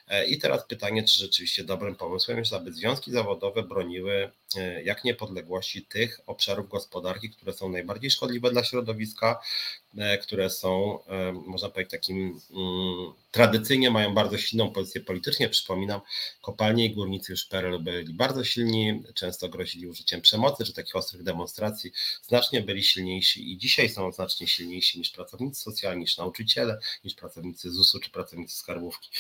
E, 0.08 0.26
I 0.26 0.38
teraz 0.38 0.66
pytanie, 0.66 1.04
czy 1.04 1.18
rzeczywiście 1.18 1.64
dobrym 1.64 1.96
pomysłem 1.96 2.38
jest, 2.38 2.52
aby 2.52 2.72
związki 2.72 3.10
zawodowe 3.10 3.62
broniły 3.62 4.30
jak 4.84 5.04
niepodległości 5.04 5.82
tych 5.82 6.20
obszarów 6.26 6.68
gospodarki, 6.68 7.30
które 7.30 7.52
są 7.52 7.68
najbardziej 7.68 8.10
szkodliwe 8.10 8.50
dla 8.50 8.64
środowiska, 8.64 9.40
e, 9.98 10.18
które 10.18 10.50
są, 10.50 10.98
można 11.46 11.68
powiedzieć, 11.68 11.90
takim 11.90 12.40
mm, 12.50 13.12
tradycyjnie 13.30 13.90
mają 13.90 14.14
bardzo 14.14 14.38
silną 14.38 14.70
pozycję 14.70 15.00
politycznie. 15.00 15.48
Przypominam, 15.48 16.00
kopalnie 16.42 16.86
i 16.86 16.94
górnicy 16.94 17.32
już 17.32 17.44
PRL 17.44 17.78
byli 17.78 18.14
bardzo 18.14 18.44
silni, 18.44 19.02
często 19.14 19.48
grozili 19.48 19.86
użyciem 19.86 20.20
przemocy 20.20 20.64
czy 20.64 20.72
takich 20.72 20.96
ostrych 20.96 21.22
demonstracji. 21.22 21.92
Znacznie 22.22 22.62
byli 22.62 22.82
silniejsi 22.82 23.52
i 23.52 23.58
dzisiaj 23.58 23.88
są 23.88 24.12
znacznie 24.12 24.46
silniejsi 24.46 24.98
niż 24.98 25.10
pracownicy 25.10 25.60
socjalni, 25.60 26.00
niż 26.00 26.18
nauczyciele, 26.18 26.78
niż 27.04 27.14
pracownicy 27.14 27.70
ZUS-u 27.70 28.00
czy 28.00 28.10
pracownicy 28.10 28.56
skarbówki. 28.56 29.10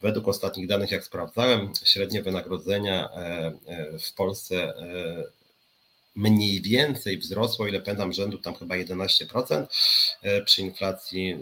Według 0.00 0.28
ostatnich 0.28 0.66
danych, 0.66 0.90
jak 0.90 1.04
sprawdzałem, 1.04 1.72
średnie 1.84 2.22
wynagrodzenia 2.22 3.08
e, 3.10 3.18
e, 3.66 3.98
w 3.98 4.12
Polsce 4.14 4.71
e, 4.76 5.24
mniej 6.14 6.60
więcej 6.60 7.18
wzrosło, 7.18 7.66
ile 7.66 7.80
pamiętam, 7.80 8.12
rzędu 8.12 8.38
tam 8.38 8.54
chyba 8.54 8.74
11%, 8.74 9.66
przy 10.44 10.62
inflacji 10.62 11.36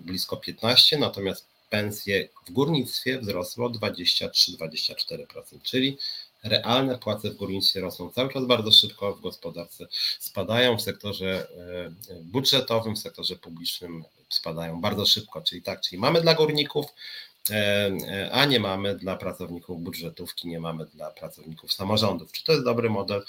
blisko 0.00 0.36
15%, 0.36 0.98
natomiast 0.98 1.46
pensje 1.70 2.28
w 2.46 2.50
górnictwie 2.52 3.18
wzrosły 3.18 3.64
o 3.64 3.68
23-24%, 3.68 5.62
czyli 5.62 5.98
realne 6.44 6.98
płace 6.98 7.30
w 7.30 7.36
górnictwie 7.36 7.80
rosną 7.80 8.10
cały 8.10 8.32
czas 8.32 8.46
bardzo 8.46 8.72
szybko, 8.72 9.14
w 9.14 9.20
gospodarce 9.20 9.86
spadają, 10.18 10.78
w 10.78 10.82
sektorze 10.82 11.46
budżetowym, 12.22 12.96
w 12.96 12.98
sektorze 12.98 13.36
publicznym 13.36 14.04
spadają 14.28 14.80
bardzo 14.80 15.06
szybko, 15.06 15.42
czyli 15.42 15.62
tak, 15.62 15.80
czyli 15.80 16.00
mamy 16.00 16.20
dla 16.20 16.34
górników, 16.34 16.86
a 18.32 18.44
nie 18.44 18.60
mamy 18.60 18.94
dla 18.94 19.16
pracowników 19.16 19.82
budżetówki, 19.82 20.48
nie 20.48 20.60
mamy 20.60 20.86
dla 20.86 21.10
pracowników 21.10 21.72
samorządów. 21.72 22.32
Czy 22.32 22.44
to 22.44 22.52
jest 22.52 22.64
dobry 22.64 22.90
model? 22.90 23.24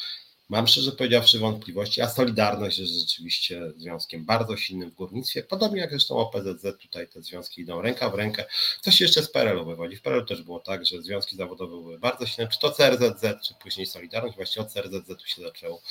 Mam 0.49 0.67
szczerze 0.67 0.91
powiedziawszy 0.91 1.39
wątpliwości, 1.39 2.01
a 2.01 2.09
Solidarność 2.09 2.79
jest 2.79 2.91
rzeczywiście 2.91 3.71
związkiem 3.77 4.25
bardzo 4.25 4.57
silnym 4.57 4.91
w 4.91 4.95
górnictwie, 4.95 5.43
podobnie 5.43 5.81
jak 5.81 5.89
zresztą 5.89 6.17
OPZZ, 6.17 6.65
tutaj 6.81 7.07
te 7.07 7.21
związki 7.21 7.61
idą 7.61 7.81
ręka 7.81 8.09
w 8.09 8.15
rękę. 8.15 8.45
Coś 8.81 9.01
jeszcze 9.01 9.23
z 9.23 9.31
PRL-u 9.31 9.65
wywodzi. 9.65 9.95
W 9.95 10.01
PRL 10.01 10.25
też 10.25 10.41
było 10.41 10.59
tak, 10.59 10.85
że 10.85 11.01
związki 11.01 11.35
zawodowe 11.35 11.81
były 11.81 11.99
bardzo 11.99 12.25
silne, 12.25 12.51
czy 12.51 12.59
to 12.59 12.71
CRZZ, 12.71 13.21
czy 13.47 13.53
później 13.61 13.85
Solidarność, 13.85 14.35
właściwie 14.35 14.65
od 14.65 14.71
CRZZ 14.73 15.07
tu 15.07 15.27
się 15.27 15.41
zaczęło. 15.41 15.81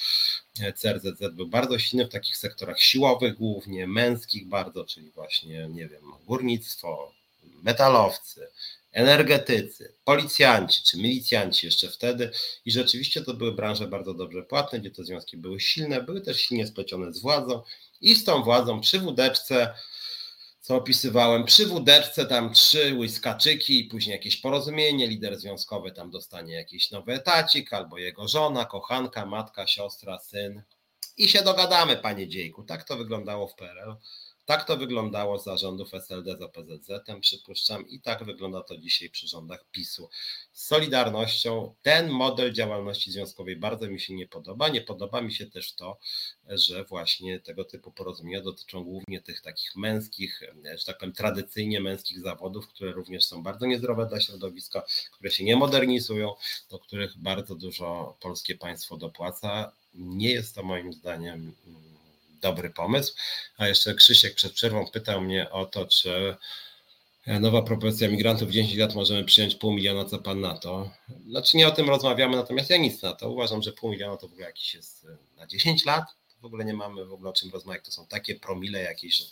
CRZZ 0.74 1.32
był 1.32 1.48
bardzo 1.48 1.78
silny 1.78 2.04
w 2.06 2.12
takich 2.12 2.36
sektorach 2.36 2.80
siłowych 2.80 3.36
głównie, 3.36 3.86
męskich 3.86 4.48
bardzo, 4.48 4.84
czyli 4.84 5.10
właśnie, 5.10 5.68
nie 5.70 5.88
wiem, 5.88 6.02
górnictwo, 6.26 7.12
metalowcy, 7.62 8.48
energetycy, 8.92 9.94
policjanci 10.04 10.82
czy 10.82 10.96
milicjanci 10.96 11.66
jeszcze 11.66 11.88
wtedy 11.88 12.30
i 12.64 12.70
rzeczywiście 12.70 13.22
to 13.22 13.34
były 13.34 13.52
branże 13.52 13.86
bardzo 13.86 14.14
dobrze 14.14 14.42
płatne, 14.42 14.80
gdzie 14.80 14.90
te 14.90 15.04
związki 15.04 15.36
były 15.36 15.60
silne, 15.60 16.02
były 16.02 16.20
też 16.20 16.40
silnie 16.40 16.66
splecione 16.66 17.12
z 17.12 17.20
władzą 17.20 17.62
i 18.00 18.14
z 18.14 18.24
tą 18.24 18.42
władzą 18.42 18.80
przy 18.80 18.98
wódeczce, 18.98 19.74
co 20.60 20.76
opisywałem, 20.76 21.44
przy 21.44 21.66
wódeczce 21.66 22.26
tam 22.26 22.52
trzy 22.52 22.94
łyskaczyki 22.94 23.80
i 23.80 23.84
później 23.84 24.12
jakieś 24.12 24.36
porozumienie, 24.36 25.06
lider 25.06 25.38
związkowy 25.38 25.92
tam 25.92 26.10
dostanie 26.10 26.54
jakiś 26.54 26.90
nowy 26.90 27.12
etacik 27.12 27.72
albo 27.72 27.98
jego 27.98 28.28
żona, 28.28 28.64
kochanka, 28.64 29.26
matka, 29.26 29.66
siostra, 29.66 30.18
syn 30.18 30.62
i 31.16 31.28
się 31.28 31.42
dogadamy, 31.42 31.96
panie 31.96 32.28
dziejku. 32.28 32.62
Tak 32.62 32.84
to 32.84 32.96
wyglądało 32.96 33.48
w 33.48 33.54
PRL. 33.54 33.96
Tak 34.50 34.64
to 34.64 34.76
wyglądało 34.76 35.38
za 35.38 35.56
rządów 35.56 35.94
SLD 35.94 36.36
za 36.36 36.48
PZZ-em, 36.48 37.20
przypuszczam, 37.20 37.88
i 37.88 38.00
tak 38.00 38.24
wygląda 38.24 38.62
to 38.62 38.78
dzisiaj 38.78 39.10
przy 39.10 39.28
rządach 39.28 39.64
PiSu. 39.72 40.08
Z 40.52 40.66
Solidarnością 40.66 41.74
ten 41.82 42.08
model 42.08 42.52
działalności 42.52 43.12
związkowej 43.12 43.56
bardzo 43.56 43.86
mi 43.90 44.00
się 44.00 44.14
nie 44.14 44.26
podoba. 44.26 44.68
Nie 44.68 44.80
podoba 44.80 45.20
mi 45.20 45.32
się 45.32 45.46
też 45.46 45.74
to, 45.74 45.98
że 46.48 46.84
właśnie 46.84 47.40
tego 47.40 47.64
typu 47.64 47.92
porozumienia 47.92 48.40
dotyczą 48.40 48.84
głównie 48.84 49.20
tych 49.20 49.40
takich 49.40 49.76
męskich, 49.76 50.40
że 50.78 50.84
tak 50.86 50.98
powiem, 50.98 51.14
tradycyjnie 51.14 51.80
męskich 51.80 52.20
zawodów, 52.20 52.68
które 52.68 52.92
również 52.92 53.24
są 53.24 53.42
bardzo 53.42 53.66
niezdrowe 53.66 54.06
dla 54.06 54.20
środowiska, 54.20 54.82
które 55.12 55.30
się 55.30 55.44
nie 55.44 55.56
modernizują, 55.56 56.34
do 56.70 56.78
których 56.78 57.18
bardzo 57.18 57.54
dużo 57.54 58.16
polskie 58.20 58.54
państwo 58.54 58.96
dopłaca. 58.96 59.72
Nie 59.94 60.30
jest 60.30 60.54
to 60.54 60.62
moim 60.62 60.92
zdaniem 60.92 61.52
dobry 62.40 62.70
pomysł. 62.70 63.14
A 63.56 63.68
jeszcze 63.68 63.94
Krzysiek 63.94 64.34
przed 64.34 64.52
przerwą 64.52 64.86
pytał 64.86 65.20
mnie 65.20 65.50
o 65.50 65.66
to, 65.66 65.86
czy 65.86 66.36
nowa 67.26 67.62
propozycja 67.62 68.08
migrantów 68.08 68.48
w 68.48 68.52
10 68.52 68.76
lat 68.76 68.94
możemy 68.94 69.24
przyjąć 69.24 69.54
pół 69.54 69.72
miliona, 69.72 70.04
co 70.04 70.18
pan 70.18 70.40
na 70.40 70.58
to? 70.58 70.90
Znaczy 71.26 71.56
nie 71.56 71.68
o 71.68 71.70
tym 71.70 71.88
rozmawiamy, 71.88 72.36
natomiast 72.36 72.70
ja 72.70 72.76
nic 72.76 73.02
na 73.02 73.12
to. 73.12 73.30
Uważam, 73.30 73.62
że 73.62 73.72
pół 73.72 73.90
miliona 73.90 74.16
to 74.16 74.28
w 74.28 74.32
ogóle 74.32 74.46
jakiś 74.46 74.74
jest 74.74 75.06
na 75.36 75.46
10 75.46 75.84
lat. 75.84 76.04
W 76.40 76.44
ogóle 76.44 76.64
nie 76.64 76.74
mamy 76.74 77.04
w 77.04 77.12
ogóle 77.12 77.30
o 77.30 77.32
czym 77.32 77.50
rozmawiać. 77.50 77.84
To 77.84 77.92
są 77.92 78.06
takie 78.06 78.34
promile 78.34 78.82
jakieś, 78.82 79.22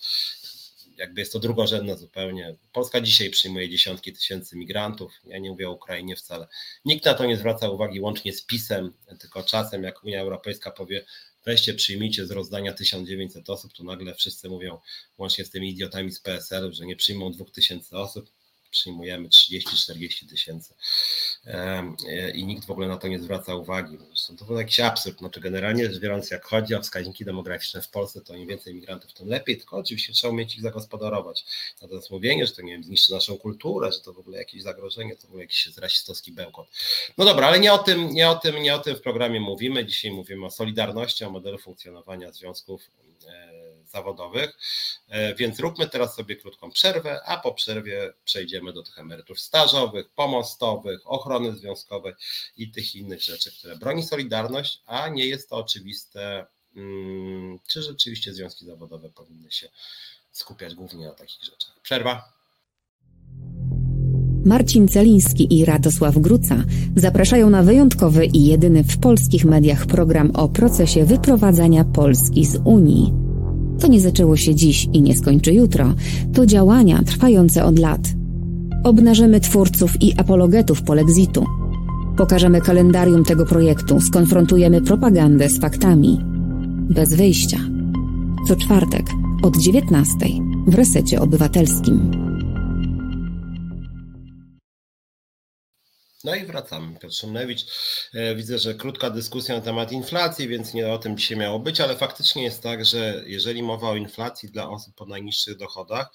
jakby 0.97 1.21
jest 1.21 1.33
to 1.33 1.39
drugorzędne 1.39 1.97
zupełnie. 1.97 2.57
Polska 2.73 3.01
dzisiaj 3.01 3.31
przyjmuje 3.31 3.69
dziesiątki 3.69 4.13
tysięcy 4.13 4.57
migrantów. 4.57 5.13
Ja 5.25 5.39
nie 5.39 5.51
mówię 5.51 5.69
o 5.69 5.73
Ukrainie 5.73 6.17
wcale. 6.17 6.49
Nikt 6.85 7.05
na 7.05 7.15
to 7.15 7.27
nie 7.27 7.37
zwraca 7.37 7.69
uwagi 7.69 8.01
łącznie 8.01 8.33
z 8.33 8.43
PiSem, 8.43 8.93
tylko 9.21 9.43
czasem 9.43 9.83
jak 9.83 10.05
Unia 10.05 10.21
Europejska 10.21 10.71
powie 10.71 11.05
weźcie, 11.49 11.75
przyjmijcie 11.75 12.27
z 12.27 12.31
rozdania 12.31 12.73
1900 12.73 13.51
osób, 13.51 13.73
to 13.73 13.85
nagle 13.85 14.15
wszyscy 14.15 14.49
mówią, 14.49 14.79
łącznie 15.19 15.45
z 15.45 15.51
tymi 15.51 15.71
idiotami 15.71 16.13
z 16.13 16.21
PSL, 16.21 16.73
że 16.73 16.87
nie 16.87 16.97
przyjmą 16.97 17.33
2000 17.33 17.99
osób 17.99 18.31
przyjmujemy 18.71 19.29
30-40 19.29 20.29
tysięcy 20.29 20.75
i 22.35 22.47
nikt 22.47 22.67
w 22.67 22.71
ogóle 22.71 22.89
na 22.89 22.97
to 22.97 23.09
nie 23.09 23.21
zwraca 23.21 23.55
uwagi. 23.55 23.99
To 24.39 24.45
był 24.45 24.59
jakiś 24.59 24.81
absurd. 24.81 25.19
Znaczy 25.19 25.41
generalnie 25.41 25.87
rzecz 25.87 25.99
biorąc, 25.99 26.31
jak 26.31 26.45
chodzi 26.45 26.75
o 26.75 26.83
wskaźniki 26.83 27.25
demograficzne 27.25 27.83
w 27.83 27.89
Polsce, 27.89 28.21
to 28.21 28.35
im 28.35 28.49
więcej 28.49 28.75
migrantów, 28.75 29.13
tym 29.13 29.29
lepiej, 29.29 29.57
tylko 29.57 29.77
oczywiście 29.77 30.13
trzeba 30.13 30.33
umieć 30.33 30.55
ich 30.55 30.63
zagospodarować. 30.63 31.45
Natomiast 31.83 32.11
mówienie, 32.11 32.47
że 32.47 32.53
to 32.53 32.63
nie 32.63 32.73
wiem, 32.73 32.85
zniszczy 32.85 33.13
naszą 33.13 33.39
kulturę, 33.39 33.93
że 33.93 34.01
to 34.01 34.13
w 34.13 34.19
ogóle 34.19 34.39
jakieś 34.39 34.63
zagrożenie, 34.63 35.17
to 35.17 35.23
w 35.23 35.25
ogóle 35.25 35.43
jakiś 35.43 35.77
rasistowski 35.77 36.33
bełkot. 36.33 36.69
No 37.19 37.25
dobra, 37.25 37.47
ale 37.47 37.61
nie 37.61 37.73
o 37.73 37.79
tym, 37.79 38.11
nie 38.11 38.29
o 38.29 38.35
tym, 38.35 38.63
nie 38.63 38.75
o 38.75 38.79
tym 38.79 38.97
w 38.97 39.01
programie 39.01 39.41
mówimy. 39.41 39.87
Dzisiaj 39.87 40.11
mówimy 40.11 40.47
o 40.47 40.51
solidarności, 40.51 41.25
o 41.25 41.31
modelu 41.31 41.59
funkcjonowania 41.59 42.33
związków 42.33 42.91
e, 43.27 43.58
zawodowych. 43.91 44.59
E, 45.09 45.35
więc 45.35 45.59
róbmy 45.61 45.89
teraz 45.89 46.15
sobie 46.15 46.37
krótką 46.37 46.71
przerwę, 46.71 47.21
a 47.25 47.37
po 47.37 47.53
przerwie 47.53 48.13
przejdziemy 48.25 48.73
do 48.73 48.83
tych 48.83 48.99
emerytur 48.99 49.39
stażowych, 49.39 50.09
pomostowych, 50.09 51.01
ochrony 51.05 51.57
związkowej 51.57 52.15
i 52.57 52.71
tych 52.71 52.95
innych 52.95 53.23
rzeczy, 53.23 53.53
które 53.59 53.77
broni 53.77 54.03
Solidarność, 54.03 54.83
a 54.87 55.09
nie 55.09 55.27
jest 55.27 55.49
to 55.49 55.57
oczywiste, 55.57 56.47
mm, 56.77 57.59
czy 57.69 57.83
rzeczywiście 57.83 58.35
związki 58.35 58.67
zawodowe 58.67 59.11
powinny 59.11 59.51
się 59.51 59.69
skupiać 60.33 60.75
głównie 60.75 61.07
na 61.07 61.15
takich 61.15 61.45
rzeczach. 61.45 61.81
Przerwa. 61.83 62.39
Marcin 64.45 64.89
Celiński 64.89 65.59
i 65.59 65.65
Radosław 65.65 66.19
Gruca 66.19 66.65
zapraszają 66.97 67.51
na 67.51 67.63
wyjątkowy 67.63 68.27
i 68.27 68.45
jedyny 68.45 68.85
w 68.85 68.99
polskich 68.99 69.45
mediach 69.45 69.87
program 69.87 70.31
o 70.35 70.49
procesie 70.49 71.05
wyprowadzania 71.05 71.85
Polski 71.85 72.47
z 72.47 72.57
Unii. 72.65 73.28
To 73.81 73.87
nie 73.87 74.01
zaczęło 74.01 74.37
się 74.37 74.55
dziś 74.55 74.89
i 74.93 75.03
nie 75.03 75.17
skończy 75.17 75.53
jutro. 75.53 75.95
To 76.35 76.47
działania 76.47 77.03
trwające 77.03 77.65
od 77.65 77.79
lat. 77.79 78.01
Obnażymy 78.85 79.41
twórców 79.41 80.03
i 80.03 80.21
apologetów 80.21 80.83
polexitu. 80.83 81.45
Pokażemy 82.17 82.61
kalendarium 82.61 83.25
tego 83.25 83.47
projektu, 83.47 84.01
skonfrontujemy 84.01 84.81
propagandę 84.81 85.49
z 85.49 85.61
faktami. 85.61 86.19
Bez 86.91 87.15
wyjścia. 87.15 87.59
Co 88.49 88.57
czwartek 88.57 89.07
od 89.43 89.57
19 89.57 90.17
w 90.67 90.75
resecie 90.75 91.21
obywatelskim. 91.21 92.28
No 96.29 96.35
i 96.35 96.47
wracamy. 96.47 96.99
Piotr 96.99 97.15
Szymlewicz. 97.15 97.67
E, 98.15 98.35
widzę, 98.35 98.59
że 98.59 98.75
krótka 98.75 99.11
dyskusja 99.11 99.55
na 99.55 99.61
temat 99.61 99.93
inflacji, 99.93 100.49
więc 100.49 100.75
nie 100.75 100.93
o 100.93 100.99
tym 100.99 101.17
dzisiaj 101.17 101.39
miało 101.39 101.59
być, 101.59 101.81
ale 101.81 101.97
faktycznie 101.97 102.43
jest 102.43 102.63
tak, 102.63 102.85
że 102.85 103.23
jeżeli 103.27 103.63
mowa 103.63 103.91
o 103.91 103.97
inflacji 103.97 104.51
dla 104.51 104.71
osób 104.71 104.95
po 104.95 105.07
najniższych 105.07 105.57
dochodach, 105.57 106.11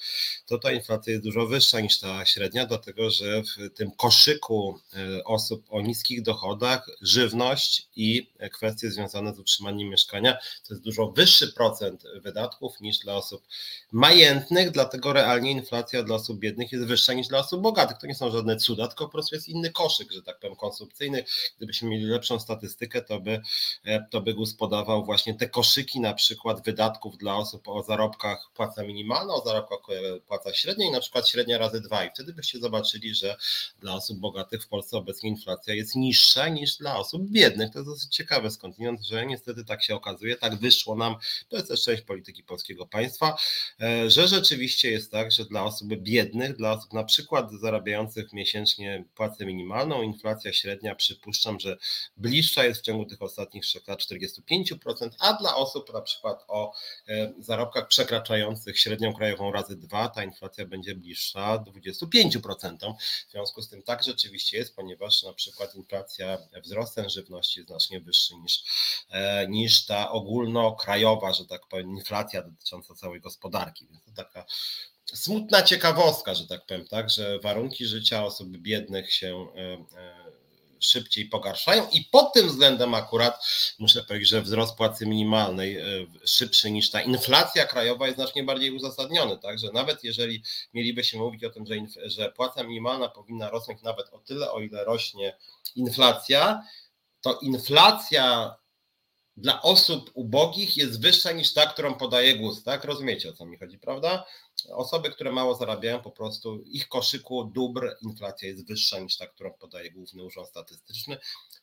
to 0.46 0.58
ta 0.58 0.72
inflacja 0.72 1.14
jest 1.14 1.24
dużo 1.24 1.48
wyższa 1.48 1.80
niż 1.80 2.00
ta 2.00 2.26
średnia, 2.26 2.66
dlatego 2.66 3.10
że 3.10 3.42
w 3.44 3.74
tym 3.74 3.92
koszyku 3.92 4.80
e, 4.94 5.24
osób 5.24 5.66
o 5.70 5.82
niskich 5.82 6.22
dochodach 6.22 6.90
żywność 7.02 7.88
i 7.96 8.32
kwestie 8.52 8.92
związane 8.92 9.36
z 9.36 9.40
utrzymaniem 9.40 9.90
mieszkania 9.90 10.34
to 10.68 10.74
jest 10.74 10.84
dużo 10.84 11.12
wyższy 11.12 11.54
procent 11.54 12.04
wydatków 12.22 12.82
niż 12.82 13.00
dla 13.00 13.16
osób 13.16 13.44
majętnych, 13.92 14.72
dlatego 14.72 15.14
realnie 15.14 15.52
inflacja 15.52 16.04
dla 16.04 16.16
osób 16.16 16.40
biednych 16.40 16.72
jest 16.72 16.86
wyższa 16.86 17.14
niż 17.14 17.28
dla 17.28 17.40
osób 17.40 17.62
bogatych. 17.62 17.98
To 17.98 18.08
nie 18.08 18.16
są 18.16 18.32
żadne 18.32 18.58
cuda, 18.58 18.88
tylko 18.88 19.06
po 19.06 19.12
prostu 19.12 19.36
jest 19.36 19.50
inny 19.50 19.72
koszyk 19.72 20.03
koszyk, 20.04 20.12
że 20.12 20.22
tak 20.22 20.40
powiem, 20.40 20.56
konsumpcyjny. 20.56 21.24
Gdybyśmy 21.58 21.90
mieli 21.90 22.06
lepszą 22.06 22.40
statystykę, 22.40 23.02
to 23.02 23.20
by, 23.20 23.42
to 24.12 24.22
by 24.22 24.34
GUS 24.34 24.54
podawał 24.56 25.06
właśnie 25.06 25.34
te 25.34 25.50
koszyki 25.50 26.00
na 26.00 26.14
przykład 26.14 26.66
wydatków 26.66 27.18
dla 27.18 27.36
osób 27.36 27.68
o 27.68 27.84
zarobkach 27.84 28.52
płaca 28.54 28.84
minimalna, 28.84 29.34
o 29.34 29.46
zarobkach 29.46 29.80
płaca 30.28 30.54
średnia 30.54 30.88
i 30.88 30.92
na 30.92 31.00
przykład 31.00 31.30
średnia 31.30 31.58
razy 31.58 31.82
dwa 31.82 32.06
i 32.06 32.10
wtedy 32.10 32.34
byście 32.34 32.60
zobaczyli, 32.60 33.16
że 33.16 33.36
dla 33.80 33.94
osób 33.94 34.20
bogatych 34.20 34.64
w 34.64 34.68
Polsce 34.68 34.98
obecnie 34.98 35.30
inflacja 35.30 35.74
jest 35.74 35.96
niższa 35.96 36.50
niż 36.50 36.78
dla 36.78 36.98
osób 36.98 37.30
biednych. 37.30 37.72
To 37.72 37.80
jest 37.80 37.90
dosyć 37.90 38.16
ciekawe 38.16 38.52
skądinąd, 38.52 39.02
że 39.02 39.26
niestety 39.26 39.66
tak 39.66 39.84
się 39.84 39.96
okazuje, 39.96 40.36
tak 40.36 40.56
wyszło 40.56 40.96
nam, 40.96 41.16
to 41.50 41.56
jest 41.56 41.68
też 41.68 41.84
część 41.84 42.02
polityki 42.02 42.44
polskiego 42.44 42.86
państwa, 42.86 43.38
e, 43.82 44.10
że 44.10 44.28
rzeczywiście 44.28 44.92
jest 44.92 45.12
tak, 45.12 45.32
że 45.32 45.46
dla 45.46 45.64
osób 45.64 45.88
biednych, 45.96 46.58
dla 46.58 46.72
osób 46.72 46.94
na 46.94 47.04
przykład 47.04 47.52
zarabiających 47.52 48.34
miesięcznie 48.34 49.04
płacę 49.16 49.46
minimalną, 49.46 49.83
inflacja 50.04 50.54
średnia 50.54 50.96
przypuszczam, 50.96 51.60
że 51.60 51.78
bliższa 52.18 52.66
jest 52.66 52.82
w 52.82 52.84
ciągu 52.84 53.06
tych 53.06 53.22
ostatnich 53.22 53.64
3 53.64 53.82
lat 53.88 54.00
45%, 54.00 55.10
a 55.20 55.34
dla 55.34 55.56
osób 55.56 55.94
na 55.94 56.02
przykład 56.02 56.46
o 56.48 56.74
e, 57.08 57.34
zarobkach 57.40 57.88
przekraczających 57.88 58.80
średnią 58.80 59.14
krajową 59.14 59.52
razy 59.52 59.76
dwa, 59.76 60.10
ta 60.10 60.24
inflacja 60.24 60.66
będzie 60.66 60.96
bliższa 60.96 61.58
25%. 61.58 62.94
W 63.28 63.32
związku 63.32 63.62
z 63.62 63.70
tym 63.70 63.84
tak 63.84 64.04
rzeczywiście 64.04 64.58
jest, 64.58 64.76
ponieważ 64.76 65.24
na 65.24 65.34
przykład 65.34 65.76
inflacja, 65.76 66.38
wzrost 66.64 66.94
cen 66.94 67.10
żywności 67.10 67.60
jest 67.60 67.70
znacznie 67.70 68.02
wyższy 68.02 68.36
niż, 68.36 68.64
e, 69.10 69.48
niż 69.48 69.86
ta 69.86 70.12
ogólnokrajowa, 70.12 71.34
że 71.34 71.46
tak 71.46 71.68
powiem, 71.68 71.90
inflacja 71.90 72.42
dotycząca 72.42 72.96
całej 72.96 73.22
gospodarki. 73.22 73.88
Więc 73.88 74.04
to 74.04 74.12
taka 74.12 74.46
smutna 75.06 75.62
ciekawostka, 75.62 76.36
że 76.36 76.48
tak 76.48 76.66
powiem, 76.66 76.88
tak, 76.88 77.10
że 77.10 77.40
warunki 77.40 77.86
życia 77.86 78.26
osób 78.26 78.50
biednych 78.58 79.14
się 79.14 79.48
e, 79.56 79.86
szybciej 80.80 81.26
pogarszają 81.26 81.90
i 81.90 82.02
pod 82.02 82.34
tym 82.34 82.48
względem 82.48 82.94
akurat 82.94 83.46
muszę 83.80 84.04
powiedzieć, 84.04 84.30
że 84.30 84.42
wzrost 84.42 84.76
płacy 84.76 85.06
minimalnej 85.06 85.78
e, 85.78 85.86
szybszy 86.26 86.72
niż 86.72 86.90
ta 86.90 87.02
inflacja 87.02 87.66
krajowa 87.66 88.06
jest 88.06 88.18
znacznie 88.18 88.44
bardziej 88.44 88.72
uzasadniony, 88.72 89.38
także 89.38 89.72
nawet 89.74 90.04
jeżeli 90.04 90.44
mielibyśmy 90.74 91.20
mówić 91.20 91.44
o 91.44 91.50
tym, 91.50 91.66
że, 91.66 91.76
że 92.10 92.32
płaca 92.32 92.64
minimalna 92.64 93.10
powinna 93.10 93.50
rosnąć 93.50 93.82
nawet 93.82 94.10
o 94.12 94.20
tyle, 94.20 94.52
o 94.52 94.62
ile 94.62 94.84
rośnie 94.84 95.38
inflacja, 95.76 96.64
to 97.22 97.40
inflacja 97.40 98.56
dla 99.38 99.62
osób 99.62 100.12
ubogich 100.14 100.78
jest 100.78 101.02
wyższa 101.02 101.32
niż 101.32 101.54
ta, 101.54 101.66
którą 101.66 101.94
podaje 101.94 102.36
GUS, 102.36 102.64
tak? 102.64 102.84
Rozumiecie 102.84 103.30
o 103.30 103.34
co 103.34 103.46
mi 103.46 103.58
chodzi, 103.58 103.80
prawda? 103.80 104.26
Osoby, 104.72 105.10
które 105.10 105.32
mało 105.32 105.56
zarabiają, 105.56 106.02
po 106.02 106.12
prostu 106.12 106.62
ich 106.62 106.88
koszyku 106.88 107.44
dóbr 107.44 107.98
inflacja 108.02 108.48
jest 108.48 108.68
wyższa 108.68 109.00
niż 109.00 109.18
ta, 109.18 109.28
którą 109.28 109.54
podaje 109.54 109.92
Główny 109.92 110.24
Urząd 110.24 110.48
Statystyczny. 110.48 111.18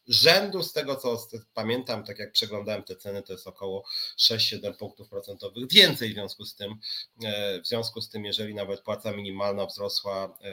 Rzędu 0.07 0.63
z 0.63 0.73
tego, 0.73 0.97
co 0.97 1.27
pamiętam, 1.55 2.05
tak 2.05 2.19
jak 2.19 2.33
przeglądałem 2.33 2.83
te 2.83 2.97
ceny, 2.97 3.23
to 3.23 3.33
jest 3.33 3.47
około 3.47 3.85
6-7 4.19 4.77
punktów 4.77 5.09
procentowych 5.09 5.73
więcej 5.73 6.11
w 6.11 6.13
związku 6.13 6.45
z 6.45 6.55
tym, 6.55 6.75
e, 7.25 7.61
w 7.61 7.67
związku 7.67 8.01
z 8.01 8.09
tym, 8.09 8.25
jeżeli 8.25 8.55
nawet 8.55 8.81
płaca 8.81 9.13
minimalna 9.13 9.67
wzrosła 9.67 10.25
e, 10.25 10.51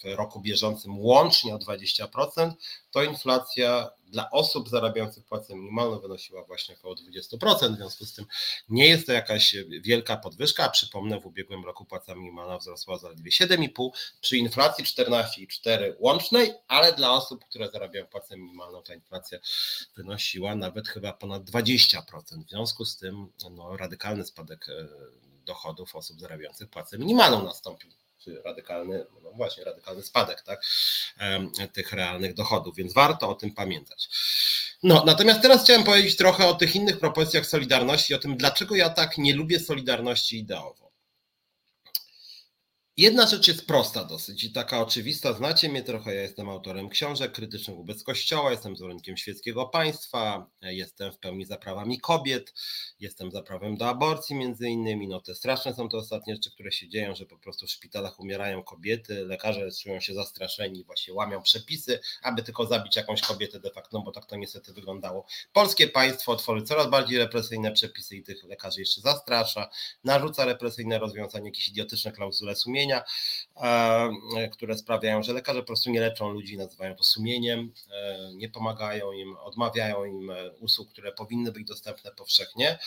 w 0.00 0.04
roku 0.04 0.40
bieżącym 0.40 0.98
łącznie 0.98 1.54
o 1.54 1.58
20%, 1.58 2.52
to 2.90 3.02
inflacja 3.02 3.90
dla 4.10 4.30
osób 4.30 4.68
zarabiających 4.68 5.24
płacę 5.24 5.54
minimalną 5.54 5.98
wynosiła 5.98 6.44
właśnie 6.44 6.74
około 6.74 6.94
20%. 6.94 7.74
W 7.74 7.76
związku 7.76 8.04
z 8.04 8.14
tym 8.14 8.26
nie 8.68 8.88
jest 8.88 9.06
to 9.06 9.12
jakaś 9.12 9.56
wielka 9.82 10.16
podwyżka. 10.16 10.68
Przypomnę, 10.68 11.20
w 11.20 11.26
ubiegłym 11.26 11.64
roku 11.64 11.84
płaca 11.84 12.14
minimalna 12.14 12.58
wzrosła 12.58 12.98
zaledwie 12.98 13.30
7,5 13.30 13.90
przy 14.20 14.36
inflacji 14.36 14.84
14,4 14.84 15.92
łącznej, 15.98 16.52
ale 16.68 16.92
dla 16.92 17.12
osób, 17.12 17.44
które 17.44 17.70
zarabiają 17.70 18.06
płacę 18.06 18.36
minimalną, 18.36 18.82
ta 18.82 18.94
inflacja 18.94 19.38
wynosiła 19.96 20.54
nawet 20.54 20.88
chyba 20.88 21.12
ponad 21.12 21.42
20%. 21.42 22.44
W 22.46 22.50
związku 22.50 22.84
z 22.84 22.96
tym 22.96 23.32
no, 23.50 23.76
radykalny 23.76 24.24
spadek 24.24 24.68
e, 24.68 24.88
dochodów 25.44 25.96
osób 25.96 26.20
zarabiających 26.20 26.70
płacę 26.70 26.98
minimalną 26.98 27.44
nastąpił 27.44 27.90
czy 28.20 28.42
radykalny, 28.44 29.06
no 29.22 29.32
właśnie, 29.32 29.64
radykalny 29.64 30.02
spadek 30.02 30.42
tak, 30.42 30.62
tych 31.72 31.92
realnych 31.92 32.34
dochodów, 32.34 32.76
więc 32.76 32.92
warto 32.92 33.28
o 33.28 33.34
tym 33.34 33.54
pamiętać. 33.54 34.08
No, 34.82 35.02
natomiast 35.06 35.42
teraz 35.42 35.64
chciałem 35.64 35.84
powiedzieć 35.84 36.16
trochę 36.16 36.46
o 36.46 36.54
tych 36.54 36.76
innych 36.76 36.98
propozycjach 36.98 37.46
Solidarności, 37.46 38.14
o 38.14 38.18
tym, 38.18 38.36
dlaczego 38.36 38.76
ja 38.76 38.90
tak 38.90 39.18
nie 39.18 39.34
lubię 39.34 39.60
Solidarności 39.60 40.38
ideowo. 40.38 40.89
Jedna 43.00 43.26
rzecz 43.26 43.48
jest 43.48 43.66
prosta 43.66 44.04
dosyć 44.04 44.44
i 44.44 44.52
taka 44.52 44.80
oczywista. 44.80 45.32
Znacie 45.32 45.68
mnie 45.68 45.82
trochę, 45.82 46.14
ja 46.14 46.22
jestem 46.22 46.48
autorem 46.48 46.88
książek 46.88 47.32
krytycznych 47.32 47.76
wobec 47.76 48.02
Kościoła, 48.02 48.50
jestem 48.50 48.76
zwolennikiem 48.76 49.16
świeckiego 49.16 49.66
państwa, 49.66 50.50
jestem 50.62 51.12
w 51.12 51.18
pełni 51.18 51.44
za 51.44 51.56
prawami 51.56 52.00
kobiet, 52.00 52.54
jestem 53.00 53.30
za 53.30 53.42
prawem 53.42 53.76
do 53.76 53.88
aborcji 53.88 54.36
między 54.36 54.68
innymi. 54.68 55.08
No 55.08 55.20
te 55.20 55.34
straszne 55.34 55.74
są 55.74 55.88
te 55.88 55.96
ostatnie 55.96 56.34
rzeczy, 56.34 56.50
które 56.50 56.72
się 56.72 56.88
dzieją, 56.88 57.14
że 57.14 57.26
po 57.26 57.38
prostu 57.38 57.66
w 57.66 57.70
szpitalach 57.70 58.20
umierają 58.20 58.62
kobiety, 58.62 59.24
lekarze 59.24 59.68
czują 59.82 60.00
się 60.00 60.14
zastraszeni, 60.14 60.84
właśnie 60.84 61.14
łamią 61.14 61.42
przepisy, 61.42 62.00
aby 62.22 62.42
tylko 62.42 62.66
zabić 62.66 62.96
jakąś 62.96 63.20
kobietę 63.20 63.60
de 63.60 63.70
facto, 63.70 63.98
no 63.98 64.04
bo 64.04 64.12
tak 64.12 64.26
to 64.26 64.36
niestety 64.36 64.72
wyglądało. 64.72 65.26
Polskie 65.52 65.88
państwo 65.88 66.36
tworzy 66.36 66.62
coraz 66.62 66.90
bardziej 66.90 67.18
represyjne 67.18 67.72
przepisy 67.72 68.16
i 68.16 68.22
tych 68.22 68.44
lekarzy 68.44 68.80
jeszcze 68.80 69.00
zastrasza, 69.00 69.70
narzuca 70.04 70.44
represyjne 70.44 70.98
rozwiązania, 70.98 71.44
jakieś 71.44 71.68
idiotyczne 71.68 72.12
klauzule 72.12 72.56
sumienia, 72.56 72.89
sumienia, 72.90 73.04
e, 74.36 74.48
które 74.48 74.78
sprawiają, 74.78 75.22
że 75.22 75.32
lekarze 75.32 75.60
po 75.60 75.66
prostu 75.66 75.90
nie 75.90 76.00
leczą 76.00 76.30
ludzi, 76.30 76.58
nazywają 76.58 76.96
to 76.96 77.04
sumieniem, 77.04 77.72
e, 77.92 78.30
nie 78.34 78.48
pomagają 78.48 79.12
im, 79.12 79.36
odmawiają 79.36 80.04
im 80.04 80.30
e, 80.30 80.50
usług, 80.50 80.90
które 80.90 81.12
powinny 81.12 81.52
być 81.52 81.66
dostępne 81.66 82.10
powszechnie. 82.10 82.78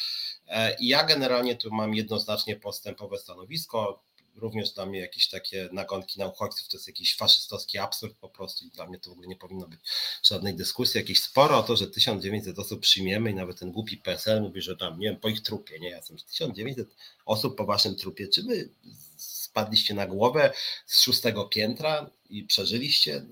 I 0.79 0.87
ja 0.87 1.03
generalnie 1.03 1.55
tu 1.55 1.71
mam 1.71 1.95
jednoznacznie 1.95 2.55
postępowe 2.55 3.17
stanowisko 3.17 4.03
również 4.35 4.71
dla 4.71 4.85
mnie 4.85 4.99
jakieś 4.99 5.29
takie 5.29 5.69
nagonki 5.71 6.19
na 6.19 6.27
uchodźców 6.27 6.67
to 6.67 6.77
jest 6.77 6.87
jakiś 6.87 7.15
faszystowski 7.15 7.77
absurd 7.77 8.17
po 8.17 8.29
prostu 8.29 8.65
i 8.65 8.69
dla 8.69 8.85
mnie 8.87 8.99
to 8.99 9.09
w 9.09 9.13
ogóle 9.13 9.27
nie 9.27 9.35
powinno 9.35 9.67
być 9.67 9.79
żadnej 10.23 10.55
dyskusji. 10.55 10.97
Jakieś 10.97 11.21
sporo 11.21 11.57
o 11.57 11.63
to, 11.63 11.75
że 11.75 11.87
1900 11.87 12.59
osób 12.59 12.81
przyjmiemy 12.81 13.31
i 13.31 13.33
nawet 13.33 13.59
ten 13.59 13.71
głupi 13.71 13.97
PSL 13.97 14.41
mówi, 14.41 14.61
że 14.61 14.77
tam, 14.77 14.99
nie 14.99 15.09
wiem, 15.09 15.19
po 15.19 15.29
ich 15.29 15.41
trupie, 15.41 15.79
nie, 15.79 15.89
ja 15.89 15.97
jestem 15.97 16.17
1900 16.17 16.87
osób 17.25 17.57
po 17.57 17.65
waszym 17.65 17.95
trupie, 17.95 18.27
czy 18.27 18.43
wy 18.43 18.69
spadliście 19.53 19.93
na 19.93 20.07
głowę 20.07 20.53
z 20.85 21.01
szóstego 21.01 21.45
piętra 21.45 22.09
i 22.29 22.43
przeżyliście? 22.43 23.25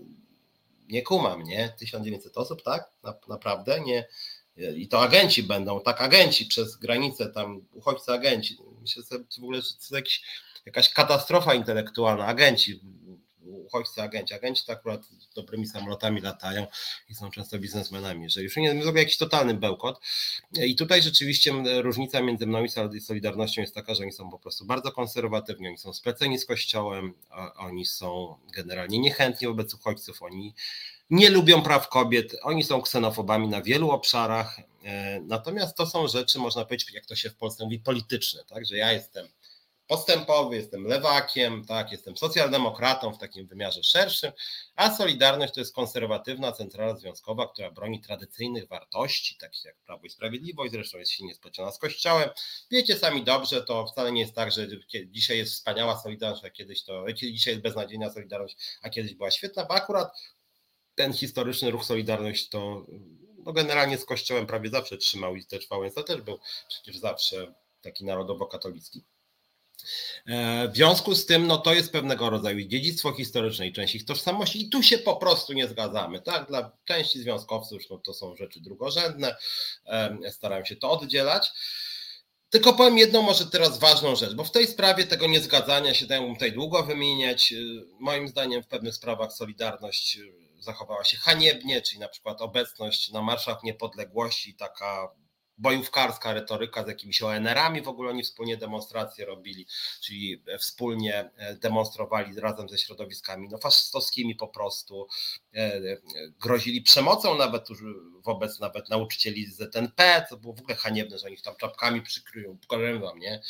Nie 0.89 1.01
kumam, 1.01 1.43
nie? 1.43 1.73
1900 1.79 2.37
osób, 2.37 2.63
tak? 2.63 2.91
Na, 3.03 3.13
naprawdę? 3.27 3.79
Nie. 3.79 4.07
I 4.75 4.87
to 4.87 5.01
agenci 5.01 5.43
będą, 5.43 5.81
tak, 5.81 6.01
agenci 6.01 6.45
przez 6.45 6.75
granicę, 6.75 7.29
tam 7.29 7.65
uchodźcy 7.73 8.11
agenci. 8.11 8.57
Myślę, 8.81 9.03
że 9.11 9.19
w 9.19 9.43
ogóle 9.43 9.61
że 9.61 9.69
to 9.89 9.97
jest 9.97 10.11
jakaś 10.65 10.89
katastrofa 10.89 11.53
intelektualna. 11.53 12.25
Agenci, 12.25 12.79
uchodźcy 13.71 14.01
agenci. 14.01 14.33
Agenci 14.33 14.65
to 14.65 14.73
akurat 14.73 15.01
dobrymi 15.35 15.67
samolotami 15.67 16.21
latają 16.21 16.67
i 17.09 17.15
są 17.15 17.31
często 17.31 17.59
biznesmenami, 17.59 18.29
że 18.29 18.43
już 18.43 18.57
nie 18.57 18.81
zrobię 18.83 18.99
jakiś 18.99 19.17
totalny 19.17 19.53
bełkot. 19.53 19.99
I 20.53 20.75
tutaj 20.75 21.01
rzeczywiście 21.01 21.53
różnica 21.81 22.21
między 22.21 22.47
mną 22.47 22.63
i 22.63 23.01
Solidarnością 23.01 23.61
jest 23.61 23.75
taka, 23.75 23.95
że 23.95 24.03
oni 24.03 24.11
są 24.11 24.29
po 24.29 24.39
prostu 24.39 24.65
bardzo 24.65 24.91
konserwatywni, 24.91 25.67
oni 25.67 25.77
są 25.77 25.93
spleceni 25.93 26.39
z 26.39 26.45
Kościołem, 26.45 27.13
oni 27.57 27.85
są 27.85 28.35
generalnie 28.55 28.99
niechętni 28.99 29.47
wobec 29.47 29.73
uchodźców, 29.73 30.23
oni 30.23 30.53
nie 31.09 31.29
lubią 31.29 31.61
praw 31.61 31.89
kobiet, 31.89 32.35
oni 32.41 32.63
są 32.63 32.81
ksenofobami 32.81 33.47
na 33.47 33.61
wielu 33.61 33.91
obszarach, 33.91 34.59
e, 34.83 35.19
natomiast 35.19 35.77
to 35.77 35.85
są 35.85 36.07
rzeczy, 36.07 36.39
można 36.39 36.65
powiedzieć, 36.65 36.93
jak 36.93 37.05
to 37.05 37.15
się 37.15 37.29
w 37.29 37.35
Polsce 37.35 37.63
mówi, 37.63 37.79
polityczne, 37.79 38.43
tak, 38.49 38.65
że 38.65 38.77
ja 38.77 38.91
jestem 38.91 39.27
postępowy, 39.91 40.55
jestem 40.55 40.83
lewakiem, 40.83 41.65
tak, 41.65 41.91
jestem 41.91 42.17
socjaldemokratą 42.17 43.13
w 43.13 43.17
takim 43.17 43.47
wymiarze 43.47 43.83
szerszym, 43.83 44.31
a 44.75 44.95
Solidarność 44.95 45.53
to 45.53 45.59
jest 45.59 45.75
konserwatywna 45.75 46.51
centrala 46.51 46.95
związkowa, 46.95 47.47
która 47.47 47.71
broni 47.71 48.01
tradycyjnych 48.01 48.67
wartości, 48.67 49.37
takich 49.37 49.65
jak 49.65 49.75
Prawo 49.85 50.05
i 50.05 50.09
Sprawiedliwość, 50.09 50.71
zresztą 50.71 50.97
jest 50.97 51.11
silnie 51.11 51.35
spleciona 51.35 51.71
z 51.71 51.79
Kościołem. 51.79 52.29
Wiecie 52.71 52.97
sami 52.97 53.23
dobrze, 53.23 53.63
to 53.63 53.85
wcale 53.85 54.11
nie 54.11 54.21
jest 54.21 54.35
tak, 54.35 54.51
że 54.51 54.67
dzisiaj 55.05 55.37
jest 55.37 55.53
wspaniała 55.53 55.99
Solidarność, 55.99 56.45
a 56.45 56.49
kiedyś 56.49 56.83
to, 56.83 57.05
dzisiaj 57.13 57.53
jest 57.53 57.63
beznadziejna 57.63 58.09
Solidarność, 58.09 58.57
a 58.81 58.89
kiedyś 58.89 59.13
była 59.13 59.31
świetna, 59.31 59.65
bo 59.65 59.73
akurat 59.73 60.11
ten 60.95 61.13
historyczny 61.13 61.71
ruch 61.71 61.85
Solidarność 61.85 62.49
to 62.49 62.85
no 63.45 63.53
generalnie 63.53 63.97
z 63.97 64.05
Kościołem 64.05 64.47
prawie 64.47 64.69
zawsze 64.69 64.97
trzymał 64.97 65.35
i 65.35 65.45
też 65.45 65.67
Wałęsa 65.67 66.03
też 66.03 66.21
był 66.21 66.39
przecież 66.67 66.97
zawsze 66.97 67.53
taki 67.81 68.05
narodowo-katolicki. 68.05 69.03
E, 70.25 70.67
w 70.67 70.75
związku 70.75 71.15
z 71.15 71.25
tym, 71.25 71.47
no 71.47 71.57
to 71.57 71.73
jest 71.73 71.91
pewnego 71.91 72.29
rodzaju 72.29 72.67
dziedzictwo 72.67 73.13
historyczne 73.13 73.67
i 73.67 73.73
część 73.73 73.95
ich 73.95 74.05
tożsamości 74.05 74.61
i 74.61 74.69
tu 74.69 74.83
się 74.83 74.97
po 74.97 75.15
prostu 75.15 75.53
nie 75.53 75.67
zgadzamy, 75.67 76.21
tak? 76.21 76.47
Dla 76.47 76.71
części 76.85 77.19
związkowców 77.19 77.81
no 77.89 77.97
to 77.97 78.13
są 78.13 78.35
rzeczy 78.35 78.59
drugorzędne, 78.59 79.35
starają 80.31 80.65
się 80.65 80.75
to 80.75 80.91
oddzielać. 80.91 81.51
tylko 82.49 82.73
powiem 82.73 82.97
jedną 82.97 83.21
może 83.21 83.45
teraz 83.45 83.79
ważną 83.79 84.15
rzecz, 84.15 84.33
bo 84.33 84.43
w 84.43 84.51
tej 84.51 84.67
sprawie 84.67 85.07
tego 85.07 85.27
niezgadzania 85.27 85.93
się 85.93 86.05
dają 86.05 86.33
tutaj 86.33 86.51
długo 86.51 86.83
wymieniać. 86.83 87.53
Moim 87.99 88.27
zdaniem 88.27 88.63
w 88.63 88.67
pewnych 88.67 88.95
sprawach 88.95 89.33
Solidarność 89.33 90.19
zachowała 90.59 91.03
się 91.03 91.17
haniebnie, 91.17 91.81
czyli 91.81 91.99
na 91.99 92.07
przykład 92.07 92.41
obecność 92.41 93.11
na 93.11 93.21
marszach 93.21 93.63
niepodległości, 93.63 94.55
taka 94.55 95.11
bojówkarska 95.57 96.33
retoryka 96.33 96.83
z 96.83 96.87
jakimiś 96.87 97.21
ONR-ami, 97.21 97.81
w 97.81 97.87
ogóle 97.87 98.09
oni 98.09 98.23
wspólnie 98.23 98.57
demonstracje 98.57 99.25
robili, 99.25 99.67
czyli 100.01 100.43
wspólnie 100.59 101.31
e, 101.37 101.55
demonstrowali 101.55 102.39
razem 102.39 102.69
ze 102.69 102.77
środowiskami 102.77 103.47
no, 103.51 103.57
faszystowskimi 103.57 104.35
po 104.35 104.47
prostu, 104.47 105.07
e, 105.53 105.57
e, 105.59 105.97
grozili 106.39 106.81
przemocą 106.81 107.37
nawet 107.37 107.67
wobec 108.23 108.59
nawet 108.59 108.89
nauczycieli 108.89 109.45
z 109.45 109.57
ZNP, 109.57 110.25
co 110.29 110.37
było 110.37 110.53
w 110.53 110.59
ogóle 110.59 110.75
haniebne, 110.75 111.17
że 111.17 111.27
oni 111.27 111.37
tam 111.37 111.55
czapkami 111.55 112.01
przykryją, 112.01 112.57
powiem 112.67 113.01
wam, 113.01 113.19
nie? 113.19 113.41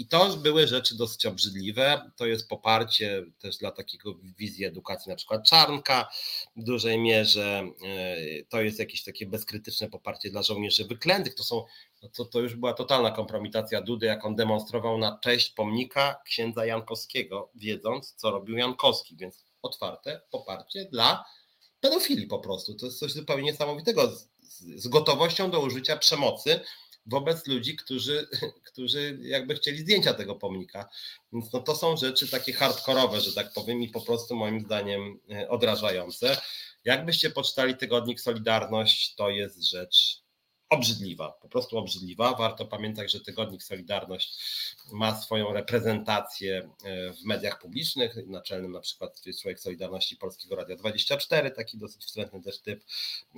I 0.00 0.06
to 0.06 0.36
były 0.36 0.66
rzeczy 0.66 0.96
dosyć 0.96 1.26
obrzydliwe. 1.26 2.10
To 2.16 2.26
jest 2.26 2.48
poparcie 2.48 3.22
też 3.38 3.56
dla 3.56 3.70
takiego 3.70 4.14
wizji 4.38 4.64
edukacji, 4.64 5.10
na 5.10 5.16
przykład 5.16 5.44
Czarnka 5.44 6.08
w 6.56 6.62
dużej 6.62 6.98
mierze. 6.98 7.62
E, 7.84 8.16
to 8.48 8.62
jest 8.62 8.78
jakieś 8.78 9.04
takie 9.04 9.26
bezkrytyczne 9.26 9.90
poparcie 9.90 10.30
dla 10.30 10.42
żołnierzy 10.42 10.84
wyklętych. 10.84 11.34
To 11.34 11.44
są 11.44 11.64
no 12.02 12.08
to, 12.08 12.24
to 12.24 12.40
już 12.40 12.54
była 12.56 12.74
totalna 12.74 13.10
kompromitacja 13.10 13.82
Dudy, 13.82 14.06
jak 14.06 14.24
on 14.24 14.36
demonstrował 14.36 14.98
na 14.98 15.18
cześć 15.18 15.50
pomnika 15.50 16.20
księdza 16.24 16.66
Jankowskiego, 16.66 17.50
wiedząc, 17.54 18.14
co 18.16 18.30
robił 18.30 18.56
Jankowski, 18.56 19.16
więc 19.16 19.44
otwarte 19.62 20.20
poparcie 20.30 20.84
dla 20.84 21.24
pedofilii 21.80 22.26
po 22.26 22.38
prostu. 22.38 22.74
To 22.74 22.86
jest 22.86 22.98
coś 22.98 23.12
zupełnie 23.12 23.44
niesamowitego. 23.44 24.10
Z, 24.10 24.28
z 24.76 24.88
gotowością 24.88 25.50
do 25.50 25.60
użycia 25.60 25.96
przemocy 25.96 26.60
wobec 27.10 27.46
ludzi, 27.46 27.76
którzy, 27.76 28.28
którzy 28.72 29.18
jakby 29.22 29.54
chcieli 29.54 29.78
zdjęcia 29.78 30.14
tego 30.14 30.34
pomnika. 30.34 30.88
Więc 31.32 31.52
no 31.52 31.60
to 31.60 31.76
są 31.76 31.96
rzeczy 31.96 32.30
takie 32.30 32.52
hardkorowe, 32.52 33.20
że 33.20 33.32
tak 33.32 33.52
powiem, 33.52 33.82
i 33.82 33.88
po 33.88 34.00
prostu 34.00 34.36
moim 34.36 34.60
zdaniem 34.60 35.20
e, 35.30 35.48
odrażające. 35.48 36.40
Jakbyście 36.84 37.30
poczytali 37.30 37.76
tygodnik 37.76 38.20
Solidarność, 38.20 39.14
to 39.14 39.30
jest 39.30 39.62
rzecz 39.62 40.22
obrzydliwa, 40.70 41.32
po 41.32 41.48
prostu 41.48 41.78
obrzydliwa. 41.78 42.34
Warto 42.34 42.66
pamiętać, 42.66 43.12
że 43.12 43.20
tygodnik 43.20 43.62
Solidarność 43.62 44.38
ma 44.92 45.22
swoją 45.22 45.52
reprezentację 45.52 46.70
e, 46.84 47.12
w 47.12 47.24
mediach 47.24 47.60
publicznych, 47.60 48.16
naczelnym 48.26 48.72
na 48.72 48.80
przykład 48.80 49.26
jest 49.26 49.42
Człowiek 49.42 49.60
Solidarności 49.60 50.16
Polskiego 50.16 50.56
Radia 50.56 50.76
24, 50.76 51.50
taki 51.50 51.78
dosyć 51.78 52.04
wstrętny 52.04 52.42
też 52.42 52.60
typ. 52.60 52.84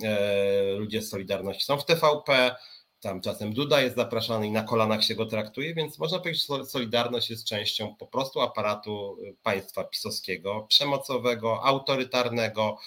E, 0.03 0.73
ludzie 0.73 1.01
z 1.01 1.09
Solidarności 1.09 1.65
są 1.65 1.77
w 1.77 1.85
TVP, 1.85 2.55
tam 3.03 3.21
czasem 3.21 3.53
Duda 3.53 3.81
jest 3.81 3.95
zapraszany 3.95 4.47
i 4.47 4.51
na 4.51 4.63
kolanach 4.63 5.03
się 5.03 5.15
go 5.15 5.25
traktuje, 5.25 5.75
więc 5.75 5.99
można 5.99 6.19
powiedzieć, 6.19 6.47
że 6.47 6.65
Solidarność 6.65 7.29
jest 7.29 7.45
częścią 7.45 7.95
po 7.95 8.07
prostu 8.07 8.41
aparatu 8.41 9.17
y, 9.23 9.35
państwa 9.43 9.83
pisowskiego, 9.83 10.65
przemocowego, 10.69 11.63
autorytarnego. 11.63 12.77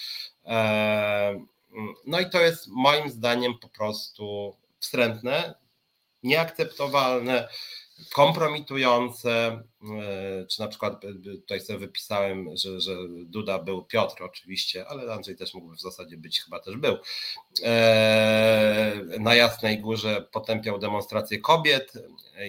E, 0.44 0.58
mm, 1.72 1.94
no 2.06 2.20
i 2.20 2.30
to 2.30 2.40
jest 2.40 2.66
moim 2.68 3.10
zdaniem 3.10 3.58
po 3.58 3.68
prostu 3.68 4.56
wstrętne, 4.78 5.54
nieakceptowalne 6.22 7.48
kompromitujące, 8.12 9.62
e, 10.00 10.46
czy 10.46 10.60
na 10.60 10.68
przykład 10.68 11.04
e, 11.04 11.14
tutaj 11.14 11.60
sobie 11.60 11.78
wypisałem, 11.78 12.56
że, 12.56 12.80
że 12.80 12.96
Duda 13.24 13.58
był 13.58 13.84
Piotr 13.84 14.22
oczywiście, 14.22 14.88
ale 14.88 15.12
Andrzej 15.12 15.36
też 15.36 15.54
mógłby 15.54 15.76
w 15.76 15.80
zasadzie 15.80 16.16
być, 16.16 16.40
chyba 16.40 16.60
też 16.60 16.76
był. 16.76 16.96
E, 17.62 18.92
na 19.18 19.34
Jasnej 19.34 19.80
Górze 19.80 20.28
potępiał 20.32 20.78
demonstrację 20.78 21.38
kobiet 21.38 21.92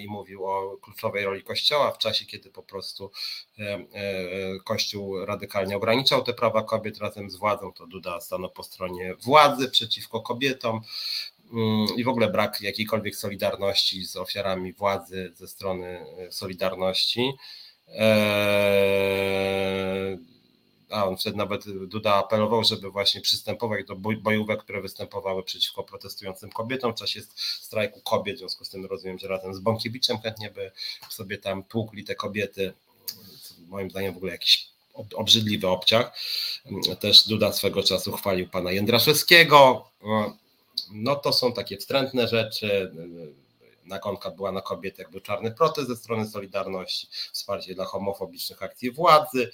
i 0.01 0.07
mówił 0.07 0.45
o 0.45 0.77
kluczowej 0.77 1.25
roli 1.25 1.43
Kościoła 1.43 1.91
w 1.91 1.97
czasie, 1.97 2.25
kiedy 2.25 2.49
po 2.51 2.63
prostu 2.63 3.11
Kościół 4.65 5.25
radykalnie 5.25 5.77
ograniczał 5.77 6.23
te 6.23 6.33
prawa 6.33 6.63
kobiet 6.63 6.97
razem 6.97 7.29
z 7.29 7.35
władzą, 7.35 7.73
to 7.73 7.87
Duda 7.87 8.21
stanął 8.21 8.49
po 8.51 8.63
stronie 8.63 9.15
władzy 9.23 9.69
przeciwko 9.69 10.21
kobietom. 10.21 10.81
I 11.97 12.03
w 12.03 12.07
ogóle 12.07 12.29
brak 12.29 12.61
jakiejkolwiek 12.61 13.15
solidarności 13.15 14.05
z 14.05 14.15
ofiarami 14.15 14.73
władzy 14.73 15.31
ze 15.35 15.47
strony 15.47 16.05
e, 16.27 16.31
Solidarności. 16.31 17.33
Eee, 17.87 19.37
a 20.89 21.05
on 21.05 21.17
wtedy 21.17 21.37
nawet 21.37 21.63
Duda 21.87 22.13
apelował, 22.15 22.63
żeby 22.63 22.91
właśnie 22.91 23.21
przystępować 23.21 23.85
do 23.85 23.95
bojówek, 23.95 24.59
które 24.59 24.81
występowały 24.81 25.43
przeciwko 25.43 25.83
protestującym 25.83 26.49
kobietom 26.49 26.93
w 26.93 26.95
czasie 26.95 27.21
strajku 27.59 28.01
kobiet. 28.01 28.35
W 28.35 28.39
związku 28.39 28.65
z 28.65 28.69
tym 28.69 28.85
rozumiem, 28.85 29.19
że 29.19 29.27
razem 29.27 29.53
z 29.53 29.59
Bąkiewiczem 29.59 30.17
chętnie 30.19 30.51
by 30.51 30.71
sobie 31.09 31.37
tam 31.37 31.63
tłukli 31.63 32.03
te 32.03 32.15
kobiety. 32.15 32.73
Moim 33.67 33.89
zdaniem 33.89 34.13
w 34.13 34.17
ogóle 34.17 34.31
jakiś 34.31 34.69
obrzydliwy 35.15 35.67
obciach. 35.67 36.19
Też 36.99 37.27
Duda 37.27 37.53
swego 37.53 37.83
czasu 37.83 38.11
chwalił 38.11 38.49
pana 38.49 38.71
Jędraszewskiego 38.71 39.87
no 40.91 41.15
to 41.15 41.33
są 41.33 41.53
takie 41.53 41.77
wstrętne 41.77 42.27
rzeczy. 42.27 42.91
Nagonka 43.85 44.31
była 44.31 44.51
na 44.51 44.61
kobietę, 44.61 45.01
jakby 45.01 45.21
czarny 45.21 45.51
protest 45.51 45.87
ze 45.87 45.95
strony 45.95 46.27
Solidarności, 46.27 47.07
wsparcie 47.31 47.75
dla 47.75 47.85
homofobicznych 47.85 48.63
akcji 48.63 48.91
władzy 48.91 49.51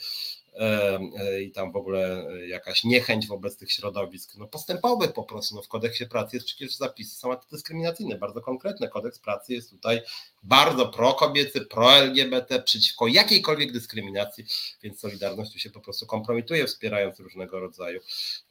i 1.42 1.52
tam 1.52 1.72
w 1.72 1.76
ogóle 1.76 2.26
jakaś 2.48 2.84
niechęć 2.84 3.28
wobec 3.28 3.58
tych 3.58 3.72
środowisk 3.72 4.36
no 4.38 4.48
postępowych 4.48 5.14
po 5.14 5.24
prostu. 5.24 5.56
No 5.56 5.62
w 5.62 5.68
kodeksie 5.68 6.06
pracy 6.06 6.36
jest 6.36 6.48
przecież 6.48 6.76
zapisy 6.76 7.16
są 7.16 7.32
antydyskryminacyjne, 7.32 8.18
bardzo 8.18 8.42
konkretne. 8.42 8.88
Kodeks 8.88 9.20
pracy 9.20 9.54
jest 9.54 9.70
tutaj 9.70 10.02
bardzo 10.44 10.88
pro-kobiecy, 10.88 11.62
pro-LGBT, 11.62 12.62
przeciwko 12.62 13.08
jakiejkolwiek 13.08 13.72
dyskryminacji, 13.72 14.46
więc 14.84 15.00
Solidarność 15.00 15.54
tu 15.54 15.60
się 15.60 15.70
po 15.70 15.82
prostu 15.82 16.06
kompromituje, 16.06 16.68
wspierając 16.68 17.20
różnego 17.20 17.60
rodzaju 17.60 18.00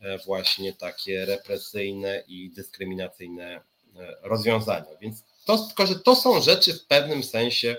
e, 0.00 0.18
właśnie 0.18 0.72
takie 0.72 1.26
represyjne 1.26 2.24
i 2.28 2.50
dyskryminacyjne 2.50 3.61
e, 3.96 4.16
rozwiązania. 4.22 4.96
Więc 5.00 5.24
to, 5.44 5.59
tylko, 5.59 5.86
że 5.86 5.94
to 5.94 6.16
są 6.16 6.40
rzeczy 6.40 6.74
w 6.74 6.86
pewnym 6.86 7.22
sensie 7.22 7.76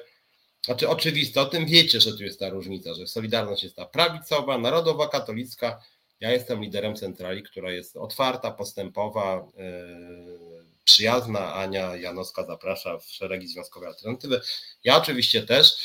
znaczy 0.66 0.90
oczywiste, 0.90 1.42
o 1.42 1.46
tym 1.46 1.66
wiecie, 1.66 2.02
że 2.02 2.18
tu 2.18 2.24
jest 2.24 2.40
ta 2.40 2.50
różnica, 2.50 2.94
że 2.94 3.08
Solidarność 3.08 3.64
jest 3.64 3.76
ta 3.76 3.86
prawicowa, 3.86 4.58
narodowa, 4.58 5.08
katolicka. 5.08 5.84
Ja 6.20 6.32
jestem 6.32 6.62
liderem 6.62 6.96
centrali, 6.96 7.44
która 7.44 7.72
jest 7.72 7.98
otwarta, 7.98 8.52
postępowa, 8.52 9.48
yy, 9.58 10.64
przyjazna. 10.84 11.54
Ania 11.54 11.96
Janowska 11.96 12.46
zaprasza 12.46 12.98
w 12.98 13.06
szeregi 13.06 13.48
związkowe 13.48 13.88
alternatywy. 13.88 14.42
Ja 14.84 14.98
oczywiście 14.98 15.44
też. 15.44 15.76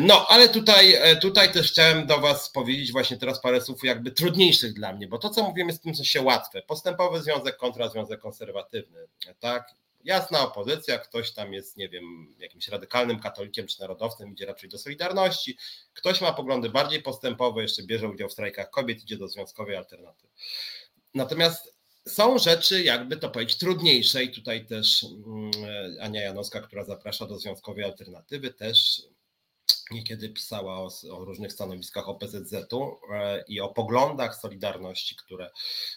No, 0.00 0.26
ale 0.28 0.48
tutaj, 0.48 0.96
tutaj 1.20 1.52
też 1.52 1.72
chciałem 1.72 2.06
do 2.06 2.18
Was 2.18 2.50
powiedzieć 2.50 2.92
właśnie 2.92 3.16
teraz 3.16 3.40
parę 3.40 3.60
słów 3.60 3.84
jakby 3.84 4.10
trudniejszych 4.10 4.72
dla 4.72 4.92
mnie, 4.92 5.08
bo 5.08 5.18
to, 5.18 5.30
co 5.30 5.42
mówimy, 5.42 5.66
jest 5.66 5.80
w 5.80 5.84
tym 5.84 5.94
sensie 5.94 6.22
łatwe. 6.22 6.62
Postępowy 6.62 7.22
związek 7.22 7.56
kontra 7.56 7.88
związek 7.88 8.20
konserwatywny, 8.20 8.98
tak? 9.40 9.74
Jasna 10.04 10.40
opozycja, 10.40 10.98
ktoś 10.98 11.32
tam 11.32 11.52
jest, 11.52 11.76
nie 11.76 11.88
wiem, 11.88 12.34
jakimś 12.38 12.68
radykalnym 12.68 13.20
katolikiem 13.20 13.66
czy 13.66 13.80
narodowcem, 13.80 14.32
idzie 14.32 14.46
raczej 14.46 14.68
do 14.68 14.78
Solidarności, 14.78 15.58
ktoś 15.94 16.20
ma 16.20 16.32
poglądy 16.32 16.70
bardziej 16.70 17.02
postępowe, 17.02 17.62
jeszcze 17.62 17.82
bierze 17.82 18.08
udział 18.08 18.28
w 18.28 18.32
strajkach 18.32 18.70
kobiet, 18.70 19.02
idzie 19.02 19.16
do 19.16 19.28
związkowej 19.28 19.76
alternatywy. 19.76 20.32
Natomiast 21.14 21.80
są 22.08 22.38
rzeczy, 22.38 22.82
jakby 22.82 23.16
to 23.16 23.30
powiedzieć, 23.30 23.58
trudniejsze 23.58 24.24
i 24.24 24.30
tutaj 24.30 24.66
też 24.66 25.06
mm, 25.26 25.50
Ania 26.00 26.22
Janowska, 26.22 26.60
która 26.60 26.84
zaprasza 26.84 27.26
do 27.26 27.38
związkowej 27.38 27.84
alternatywy, 27.84 28.50
też 28.50 29.02
niekiedy 29.90 30.28
pisała 30.28 30.78
o, 30.78 30.90
o, 31.10 31.24
różnych 31.24 31.52
stanowiskach 31.52 32.08
OPZZ-u 32.08 32.98
e, 33.12 33.44
i 33.48 33.60
o 33.60 33.68
poglądach 33.68 34.36
Solidarności, 34.36 35.16
które, 35.16 35.50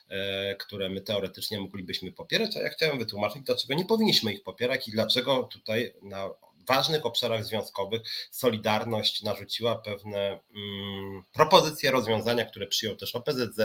e, 0.09 0.55
które 0.55 0.89
my 0.89 1.01
teoretycznie 1.01 1.61
moglibyśmy 1.61 2.11
popierać, 2.11 2.57
a 2.57 2.59
ja 2.59 2.69
chciałem 2.69 2.99
wytłumaczyć, 2.99 3.43
dlaczego 3.43 3.73
nie 3.73 3.85
powinniśmy 3.85 4.33
ich 4.33 4.43
popierać 4.43 4.87
i 4.87 4.91
dlaczego 4.91 5.43
tutaj 5.43 5.93
na 6.01 6.29
ważnych 6.67 7.05
obszarach 7.05 7.45
związkowych 7.45 8.01
Solidarność 8.31 9.23
narzuciła 9.23 9.75
pewne 9.75 10.39
mm, 10.55 11.23
propozycje 11.33 11.91
rozwiązania, 11.91 12.45
które 12.45 12.67
przyjął 12.67 12.95
też 12.95 13.15
OPZZ, 13.15 13.59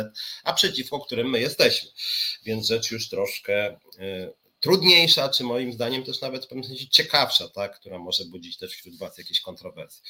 a 0.44 0.52
przeciwko 0.52 1.00
którym 1.00 1.30
my 1.30 1.40
jesteśmy. 1.40 1.90
Więc 2.44 2.66
rzecz 2.66 2.90
już 2.90 3.08
troszkę 3.08 3.66
e, 3.66 3.78
trudniejsza, 4.60 5.28
czy 5.28 5.44
moim 5.44 5.72
zdaniem 5.72 6.04
też 6.04 6.20
nawet 6.20 6.44
w 6.44 6.48
pewnym 6.48 6.64
sensie 6.64 6.88
ciekawsza, 6.88 7.48
tak, 7.48 7.80
która 7.80 7.98
może 7.98 8.24
budzić 8.24 8.58
też 8.58 8.72
wśród 8.72 8.98
Was 8.98 9.18
jakieś 9.18 9.40
kontrowersje. 9.40 10.02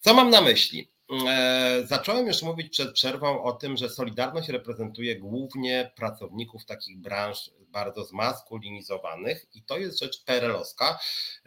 Co 0.00 0.14
mam 0.14 0.30
na 0.30 0.40
myśli? 0.40 0.90
E, 1.28 1.82
zacząłem 1.86 2.26
już 2.26 2.42
mówić 2.42 2.72
przed 2.72 2.92
przerwą 2.92 3.42
o 3.42 3.52
tym, 3.52 3.76
że 3.76 3.90
Solidarność 3.90 4.48
reprezentuje 4.48 5.16
głównie 5.16 5.92
pracowników 5.96 6.64
takich 6.64 6.98
branż 6.98 7.50
bardzo 7.60 8.04
zmaskulinizowanych 8.04 9.46
i 9.54 9.62
to 9.62 9.78
jest 9.78 9.98
rzecz 9.98 10.24
perelowska. 10.24 10.98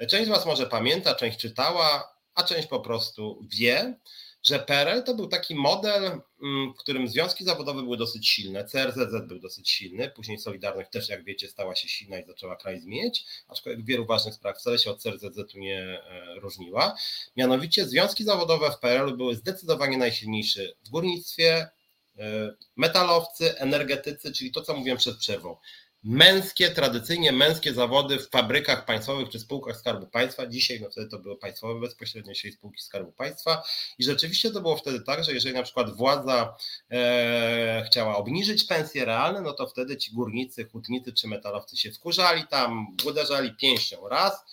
Część 0.10 0.26
z 0.26 0.30
Was 0.30 0.46
może 0.46 0.66
pamięta, 0.66 1.16
część 1.16 1.40
czytała, 1.40 2.16
a 2.36 2.44
część 2.44 2.68
po 2.68 2.80
prostu 2.80 3.48
wie, 3.52 4.00
że 4.46 4.60
PRL 4.60 5.04
to 5.04 5.16
był 5.16 5.28
taki 5.28 5.56
model, 5.56 6.04
mm, 6.04 6.74
w 6.74 6.78
którym 6.78 7.08
związki 7.08 7.46
zawodowe 7.46 7.84
były 7.84 7.98
dosyć 7.98 8.28
silne, 8.28 8.66
CRZZ 8.66 9.28
był 9.28 9.40
dosyć 9.40 9.70
silny, 9.70 10.12
później 10.16 10.40
Solidarność 10.40 10.90
też, 10.92 11.10
jak 11.10 11.24
wiecie, 11.24 11.48
stała 11.48 11.76
się 11.76 11.88
silna 11.88 12.20
i 12.20 12.26
zaczęła 12.26 12.56
kraj 12.56 12.80
zmieniać, 12.80 13.26
aczkolwiek 13.48 13.86
w 13.86 13.88
wielu 13.88 14.06
ważnych 14.06 14.34
sprawach 14.34 14.60
wcale 14.60 14.80
się 14.80 14.92
od 14.92 15.02
CRZZ-u 15.02 15.60
nie 15.60 15.82
e, 15.82 16.36
różniła. 16.40 16.96
Mianowicie 17.38 17.86
związki 17.86 18.24
zawodowe 18.24 18.72
w 18.72 18.80
PRL 18.80 19.18
były 19.18 19.36
zdecydowanie 19.36 19.98
najsilniejsze 19.98 20.62
w 20.84 20.90
górnictwie, 20.90 21.70
e, 22.18 22.56
metalowcy, 22.76 23.58
energetycy, 23.58 24.32
czyli 24.34 24.52
to, 24.52 24.62
co 24.62 24.74
mówiłem 24.74 24.98
przed 24.98 25.18
przerwą 25.18 25.58
męskie, 26.06 26.72
tradycyjnie 26.72 27.32
męskie 27.32 27.74
zawody 27.74 28.20
w 28.20 28.30
fabrykach 28.30 28.86
państwowych 28.86 29.30
czy 29.30 29.40
spółkach 29.40 29.78
Skarbu 29.78 30.08
Państwa. 30.08 30.48
Dzisiaj, 30.48 30.82
no 30.82 30.90
wtedy 30.90 31.10
to 31.10 31.20
były 31.20 31.38
państwowe 31.38 31.80
bezpośrednio, 31.80 32.34
dzisiaj 32.34 32.52
spółki 32.52 32.82
Skarbu 32.82 33.12
Państwa. 33.12 33.64
I 33.98 34.04
rzeczywiście 34.04 34.52
to 34.52 34.62
było 34.62 34.78
wtedy 34.78 35.02
tak, 35.02 35.24
że 35.24 35.34
jeżeli 35.34 35.56
na 35.56 35.64
przykład 35.64 35.96
władza 35.96 36.56
e, 36.92 37.84
chciała 37.88 38.18
obniżyć 38.18 38.64
pensje 38.64 39.06
realne, 39.06 39.42
no 39.42 39.54
to 39.54 39.68
wtedy 39.68 39.98
ci 39.98 40.14
górnicy, 40.14 40.66
hutnicy 40.66 41.14
czy 41.14 41.28
metalowcy 41.28 41.78
się 41.78 41.92
wkurzali 41.92 42.48
tam, 42.48 42.88
uderzali 43.06 43.56
pięścią 43.56 44.10
raz. 44.10 44.46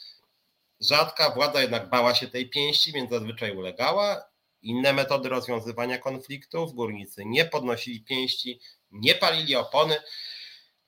Rzadka 0.81 1.31
władza 1.31 1.63
jednak 1.63 1.91
bała 1.91 2.15
się 2.15 2.29
tej 2.29 2.51
pięści, 2.51 2.93
więc 2.93 3.11
zazwyczaj 3.11 3.57
ulegała. 3.57 4.25
Inne 4.63 4.93
metody 4.93 5.29
rozwiązywania 5.29 5.99
konfliktów, 5.99 6.75
górnicy 6.75 7.23
nie 7.27 7.45
podnosili 7.45 8.01
pięści, 8.01 8.61
nie 8.91 9.15
palili 9.15 9.57
opony 9.57 9.97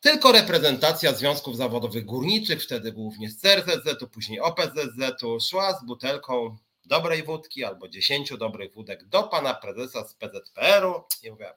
tylko 0.05 0.32
reprezentacja 0.32 1.12
związków 1.12 1.56
zawodowych 1.56 2.05
górniczych, 2.05 2.62
wtedy 2.62 2.93
głównie 2.93 3.31
z 3.31 3.40
CRZZ-u, 3.40 4.09
później 4.09 4.40
OPZZ-u, 4.40 5.40
szła 5.40 5.78
z 5.78 5.85
butelką 5.85 6.56
dobrej 6.85 7.22
wódki 7.22 7.64
albo 7.64 7.89
dziesięciu 7.89 8.36
dobrych 8.36 8.74
wódek 8.74 9.05
do 9.05 9.22
pana 9.22 9.55
prezesa 9.55 10.09
z 10.09 10.14
PZPR-u 10.14 11.05
i 11.22 11.31
mówię, 11.31 11.55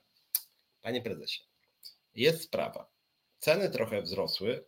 panie 0.81 1.01
prezesie, 1.01 1.43
jest 2.15 2.43
sprawa, 2.43 2.89
ceny 3.39 3.69
trochę 3.69 4.01
wzrosły, 4.01 4.65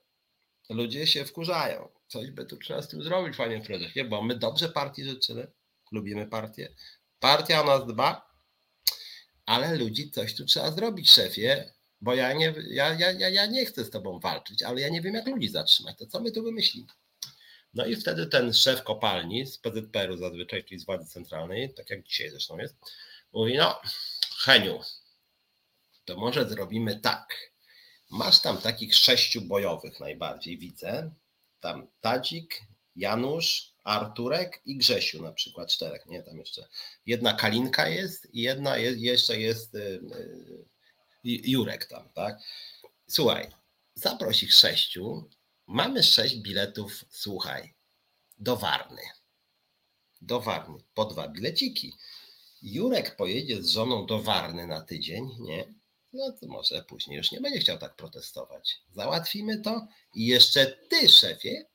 ludzie 0.70 1.08
się 1.08 1.26
wkurzają, 1.26 1.90
coś 2.08 2.32
by 2.32 2.46
tu 2.46 2.58
trzeba 2.58 2.82
z 2.82 2.88
tym 2.88 3.04
zrobić, 3.04 3.38
panie 3.38 3.62
prezesie, 3.62 4.04
bo 4.04 4.22
my 4.22 4.36
dobrze 4.36 4.70
partii 4.70 5.04
życzymy, 5.04 5.52
lubimy 5.92 6.28
partię, 6.28 6.76
partia 7.20 7.62
o 7.62 7.66
nas 7.66 7.86
dba, 7.88 8.30
ale 9.46 9.76
ludzi 9.76 10.12
coś 10.12 10.36
tu 10.36 10.46
trzeba 10.46 10.72
zrobić, 10.72 11.12
szefie, 11.12 11.79
bo 12.02 12.16
ja 12.16 12.34
nie, 12.34 12.54
ja, 12.70 12.94
ja, 12.94 13.30
ja 13.30 13.46
nie 13.46 13.66
chcę 13.66 13.86
z 13.86 13.90
tobą 13.90 14.20
walczyć, 14.20 14.64
ale 14.64 14.82
ja 14.82 14.90
nie 14.90 15.02
wiem, 15.02 15.14
jak 15.14 15.28
ludzi 15.28 15.50
zatrzymać. 15.50 15.98
To 15.98 16.08
co 16.08 16.20
my 16.20 16.32
tu 16.32 16.44
wymyślimy? 16.44 16.88
No 17.74 17.86
i 17.86 17.96
wtedy 17.96 18.28
ten 18.28 18.54
szef 18.54 18.84
kopalni 18.84 19.46
z 19.48 19.58
PZPR-u 19.58 20.18
zazwyczaj, 20.18 20.64
czyli 20.64 20.80
z 20.80 20.86
władzy 20.86 21.06
centralnej, 21.06 21.74
tak 21.74 21.90
jak 21.90 22.04
dzisiaj 22.04 22.30
zresztą 22.30 22.58
jest, 22.58 22.76
mówi: 23.34 23.58
No, 23.58 23.82
Heniu, 24.38 24.80
to 26.06 26.18
może 26.18 26.50
zrobimy 26.50 27.00
tak. 27.00 27.52
Masz 28.12 28.42
tam 28.42 28.58
takich 28.58 28.96
sześciu 28.96 29.42
bojowych 29.42 30.00
najbardziej 30.00 30.58
widzę. 30.58 31.12
Tam 31.60 31.88
Tadzik, 32.02 32.62
Janusz, 32.96 33.74
Arturek 33.84 34.62
i 34.66 34.78
Grzesiu 34.78 35.22
na 35.22 35.32
przykład, 35.32 35.72
czterech, 35.72 36.06
nie? 36.06 36.24
Tam 36.24 36.38
jeszcze 36.38 36.68
jedna 37.06 37.34
Kalinka 37.34 37.88
jest 37.88 38.34
i 38.34 38.42
jedna 38.42 38.78
jest, 38.78 39.00
jeszcze 39.00 39.40
jest 39.40 39.76
y, 39.76 39.80
y, 39.80 40.66
Jurek 41.24 41.86
tam, 41.86 42.10
tak? 42.10 42.40
Słuchaj, 43.08 43.52
zaproś 43.96 44.44
ich 44.44 44.54
sześciu, 44.54 45.30
mamy 45.68 46.04
sześć 46.04 46.36
biletów, 46.36 47.06
słuchaj, 47.10 47.74
do 48.38 48.56
Warny. 48.56 49.02
Do 50.22 50.42
Warny, 50.42 50.80
po 50.94 51.06
dwa 51.06 51.28
bileciki. 51.28 51.94
Jurek 52.62 53.16
pojedzie 53.16 53.64
z 53.64 53.70
żoną 53.70 54.06
do 54.06 54.22
Warny 54.22 54.68
na 54.68 54.82
tydzień, 54.82 55.30
nie? 55.40 55.74
No 56.14 56.32
to 56.32 56.48
może 56.48 56.84
później 56.84 57.18
już 57.18 57.32
nie 57.32 57.42
będzie 57.42 57.60
chciał 57.60 57.78
tak 57.78 57.96
protestować. 57.96 58.82
Załatwimy 58.92 59.62
to 59.62 59.88
i 60.14 60.26
jeszcze 60.26 60.66
ty, 60.66 61.10
szefie, 61.10 61.66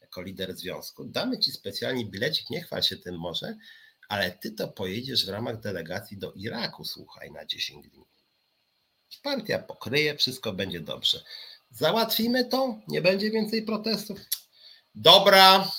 jako 0.00 0.22
lider 0.22 0.56
związku, 0.56 1.04
damy 1.04 1.38
ci 1.38 1.52
specjalnie 1.52 2.04
bilecik, 2.04 2.50
nie 2.50 2.62
chwal 2.62 2.82
się 2.82 2.96
tym 2.96 3.18
może, 3.18 3.56
ale 4.08 4.30
ty 4.30 4.52
to 4.52 4.68
pojedziesz 4.68 5.26
w 5.26 5.28
ramach 5.28 5.60
delegacji 5.60 6.18
do 6.18 6.32
Iraku, 6.32 6.84
słuchaj, 6.84 7.30
na 7.30 7.44
10 7.44 7.88
dni. 7.88 8.04
Partia 9.22 9.58
pokryje, 9.58 10.16
wszystko 10.16 10.52
będzie 10.52 10.80
dobrze. 10.80 11.22
Załatwimy 11.70 12.44
to, 12.44 12.78
nie 12.88 13.02
będzie 13.02 13.30
więcej 13.30 13.62
protestów. 13.62 14.18
Dobra, 14.94 15.70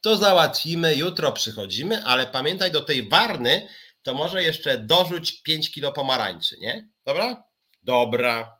to 0.00 0.16
załatwimy, 0.16 0.94
jutro 0.94 1.32
przychodzimy, 1.32 2.04
ale 2.04 2.26
pamiętaj 2.26 2.70
do 2.70 2.80
tej 2.80 3.08
warny, 3.08 3.68
to 4.02 4.14
może 4.14 4.42
jeszcze 4.42 4.78
dorzuć 4.78 5.42
5 5.42 5.70
kilo 5.70 5.92
pomarańczy, 5.92 6.56
nie? 6.60 6.88
Dobra? 7.04 7.44
Dobra. 7.82 8.58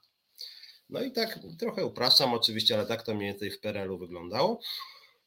No 0.89 1.03
i 1.03 1.13
tak 1.13 1.39
trochę 1.59 1.85
upraszczam 1.85 2.35
oczywiście, 2.35 2.75
ale 2.75 2.87
tak 2.87 3.03
to 3.03 3.15
mniej 3.15 3.31
więcej 3.31 3.51
w 3.51 3.61
PRL-u 3.61 3.99
wyglądało. 3.99 4.61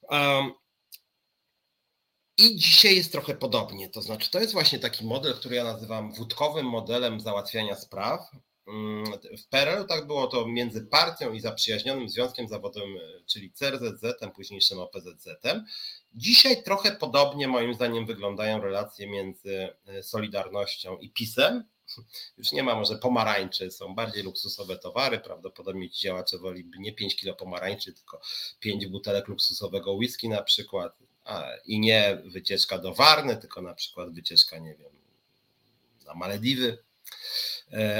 Um, 0.01 0.51
i 2.37 2.55
dzisiaj 2.55 2.95
jest 2.95 3.11
trochę 3.11 3.35
podobnie. 3.35 3.89
To 3.89 4.01
znaczy, 4.01 4.31
to 4.31 4.39
jest 4.39 4.53
właśnie 4.53 4.79
taki 4.79 5.05
model, 5.05 5.33
który 5.33 5.55
ja 5.55 5.63
nazywam 5.63 6.13
wódkowym 6.13 6.65
modelem 6.65 7.19
załatwiania 7.19 7.75
spraw. 7.75 8.29
Mm, 8.67 9.05
w 9.37 9.47
PRL 9.47 9.85
tak 9.85 10.07
było 10.07 10.27
to 10.27 10.47
między 10.47 10.81
partią 10.85 11.33
i 11.33 11.39
zaprzyjaźnionym 11.39 12.09
związkiem 12.09 12.47
zawodowym, 12.47 12.97
czyli 13.25 13.51
CRZZ, 13.51 14.03
późniejszym 14.35 14.79
OPZZ. 14.79 15.27
Dzisiaj 16.13 16.63
trochę 16.63 16.91
podobnie 16.91 17.47
moim 17.47 17.73
zdaniem 17.73 18.05
wyglądają 18.05 18.61
relacje 18.61 19.07
między 19.07 19.69
e, 19.85 20.03
Solidarnością 20.03 20.97
i 20.97 21.09
PiSem. 21.09 21.63
Już 22.37 22.51
nie 22.51 22.63
ma 22.63 22.75
może 22.75 22.97
pomarańczy, 22.97 23.71
są 23.71 23.95
bardziej 23.95 24.23
luksusowe 24.23 24.77
towary. 24.77 25.19
Prawdopodobnie 25.19 25.89
ci 25.89 26.01
działacze 26.01 26.37
woliby 26.37 26.79
nie 26.79 26.93
5 26.93 27.15
kilo 27.15 27.35
pomarańczy, 27.35 27.93
tylko 27.93 28.21
5 28.59 28.87
butelek 28.87 29.27
luksusowego 29.27 29.93
whisky 29.93 30.29
na 30.29 30.43
przykład. 30.43 30.99
A, 31.23 31.49
I 31.65 31.79
nie 31.79 32.21
wycieczka 32.25 32.77
do 32.77 32.93
Warny, 32.93 33.37
tylko 33.37 33.61
na 33.61 33.73
przykład 33.73 34.13
wycieczka, 34.13 34.57
nie 34.57 34.75
wiem, 34.75 34.91
na 36.05 36.13
Malediwy 36.13 36.77
E, 36.77 36.92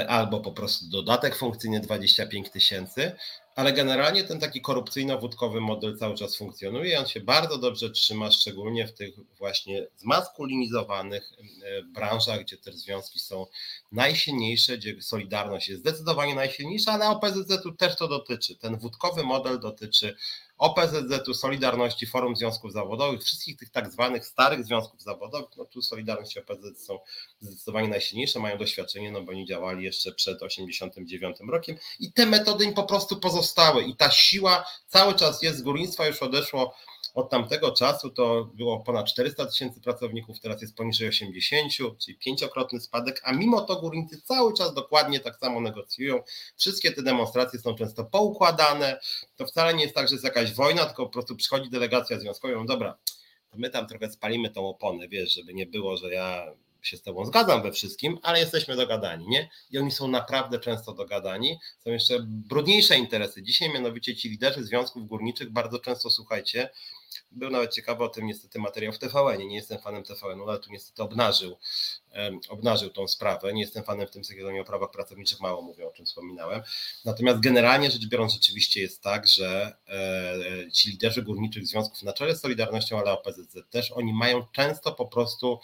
albo 0.08 0.40
po 0.40 0.52
prostu 0.52 0.86
dodatek 0.86 1.36
funkcyjny 1.36 1.80
25 1.80 2.50
tysięcy, 2.50 3.12
ale 3.54 3.72
generalnie 3.72 4.24
ten 4.24 4.40
taki 4.40 4.62
korupcyjno-wódkowy 4.62 5.60
model 5.60 5.98
cały 5.98 6.14
czas 6.14 6.36
funkcjonuje 6.36 6.92
i 6.92 6.96
on 6.96 7.06
się 7.06 7.20
bardzo 7.20 7.58
dobrze 7.58 7.90
trzyma, 7.90 8.30
szczególnie 8.30 8.86
w 8.86 8.92
tych 8.92 9.14
właśnie 9.38 9.86
zmaskulinizowanych 9.96 11.32
e, 11.62 11.82
branżach, 11.82 12.40
gdzie 12.40 12.56
te 12.56 12.72
związki 12.72 13.18
są 13.18 13.46
najsilniejsze, 13.92 14.78
gdzie 14.78 15.02
Solidarność 15.02 15.68
jest 15.68 15.80
zdecydowanie 15.80 16.34
najsilniejsza, 16.34 16.92
ale 16.92 17.08
OPZZ-u 17.08 17.72
też 17.72 17.96
to 17.96 18.08
dotyczy. 18.08 18.56
Ten 18.56 18.78
wódkowy 18.78 19.22
model 19.22 19.60
dotyczy 19.60 20.16
OPZZ-u, 20.58 21.34
Solidarności, 21.34 22.06
Forum 22.06 22.36
Związków 22.36 22.72
Zawodowych, 22.72 23.22
wszystkich 23.22 23.56
tych 23.56 23.70
tak 23.70 23.92
zwanych 23.92 24.26
starych 24.26 24.64
związków 24.64 25.02
zawodowych, 25.02 25.56
no 25.56 25.64
tu 25.64 25.82
Solidarność 25.82 26.36
i 26.36 26.40
OPZZ 26.40 26.86
są 26.86 26.98
zdecydowanie 27.40 27.88
najsilniejsze, 27.88 28.38
mają 28.38 28.58
doświadczenie, 28.58 29.12
no 29.12 29.22
bo 29.22 29.32
oni 29.32 29.46
działali 29.46 29.84
jeszcze 29.84 30.12
przed 30.12 30.42
89 30.42 31.36
rokiem. 31.48 31.76
I 32.00 32.12
te 32.12 32.26
metody 32.26 32.64
im 32.64 32.74
po 32.74 32.84
prostu 32.84 33.16
pozostały. 33.16 33.82
I 33.82 33.96
ta 33.96 34.10
siła 34.10 34.64
cały 34.86 35.14
czas 35.14 35.42
jest 35.42 35.58
z 35.58 35.62
górnictwa, 35.62 36.06
już 36.06 36.22
odeszło 36.22 36.74
od 37.14 37.30
tamtego 37.30 37.72
czasu 37.72 38.10
to 38.10 38.44
było 38.54 38.80
ponad 38.80 39.06
400 39.06 39.46
tysięcy 39.46 39.80
pracowników, 39.80 40.40
teraz 40.40 40.62
jest 40.62 40.76
poniżej 40.76 41.08
80, 41.08 41.72
czyli 41.98 42.18
pięciokrotny 42.18 42.80
spadek, 42.80 43.20
a 43.24 43.32
mimo 43.32 43.60
to 43.60 43.80
górnicy 43.80 44.22
cały 44.22 44.54
czas 44.54 44.74
dokładnie 44.74 45.20
tak 45.20 45.36
samo 45.36 45.60
negocjują. 45.60 46.22
Wszystkie 46.56 46.92
te 46.92 47.02
demonstracje 47.02 47.60
są 47.60 47.74
często 47.74 48.04
poukładane. 48.04 49.00
To 49.36 49.46
wcale 49.46 49.74
nie 49.74 49.82
jest 49.82 49.94
tak, 49.94 50.08
że 50.08 50.14
jest 50.14 50.24
jakaś 50.24 50.54
wojna, 50.54 50.84
tylko 50.84 51.06
po 51.06 51.12
prostu 51.12 51.36
przychodzi 51.36 51.70
delegacja 51.70 52.20
związkowa 52.20 52.52
i 52.52 52.56
mówią, 52.56 52.66
dobra, 52.66 52.98
to 53.50 53.58
my 53.58 53.70
tam 53.70 53.86
trochę 53.86 54.10
spalimy 54.10 54.50
tą 54.50 54.68
oponę, 54.68 55.08
wiesz, 55.08 55.32
żeby 55.32 55.54
nie 55.54 55.66
było, 55.66 55.96
że 55.96 56.12
ja 56.12 56.54
się 56.86 56.96
z 56.96 57.02
Tobą 57.02 57.24
zgadzam 57.24 57.62
we 57.62 57.72
wszystkim, 57.72 58.18
ale 58.22 58.38
jesteśmy 58.40 58.76
dogadani, 58.76 59.28
nie? 59.28 59.50
I 59.70 59.78
oni 59.78 59.90
są 59.90 60.08
naprawdę 60.08 60.58
często 60.58 60.94
dogadani. 60.94 61.58
Są 61.78 61.90
jeszcze 61.90 62.18
brudniejsze 62.26 62.96
interesy. 62.96 63.42
Dzisiaj 63.42 63.72
mianowicie 63.72 64.16
ci 64.16 64.28
liderzy 64.30 64.64
związków 64.64 65.06
górniczych 65.06 65.50
bardzo 65.50 65.78
często, 65.78 66.10
słuchajcie, 66.10 66.70
był 67.30 67.50
nawet 67.50 67.72
ciekawy 67.72 68.04
o 68.04 68.08
tym 68.08 68.26
niestety 68.26 68.58
materiał 68.58 68.92
w 68.92 68.98
TVN. 68.98 69.38
Nie 69.38 69.56
jestem 69.56 69.78
fanem 69.78 70.02
TVN, 70.02 70.40
ale 70.48 70.58
tu 70.58 70.70
niestety 70.70 71.02
obnażył, 71.02 71.58
obnażył 72.48 72.90
tą 72.90 73.08
sprawę. 73.08 73.52
Nie 73.52 73.60
jestem 73.60 73.84
fanem 73.84 74.06
w 74.06 74.10
tym 74.10 74.24
sekretorii 74.24 74.60
o 74.60 74.64
prawach 74.64 74.90
pracowniczych, 74.90 75.40
mało 75.40 75.62
mówią, 75.62 75.88
o 75.88 75.92
czym 75.92 76.06
wspominałem. 76.06 76.62
Natomiast 77.04 77.40
generalnie 77.40 77.90
rzecz 77.90 78.06
biorąc, 78.06 78.32
rzeczywiście 78.32 78.80
jest 78.80 79.02
tak, 79.02 79.26
że 79.26 79.76
e, 79.88 80.72
ci 80.72 80.90
liderzy 80.90 81.22
górniczych 81.22 81.66
związków 81.66 82.02
na 82.02 82.12
czele 82.12 82.36
z 82.36 82.40
Solidarnością, 82.40 82.98
ale 82.98 83.12
OPZZ 83.12 83.56
też, 83.70 83.92
oni 83.92 84.12
mają 84.12 84.46
często 84.52 84.92
po 84.92 85.06
prostu 85.06 85.60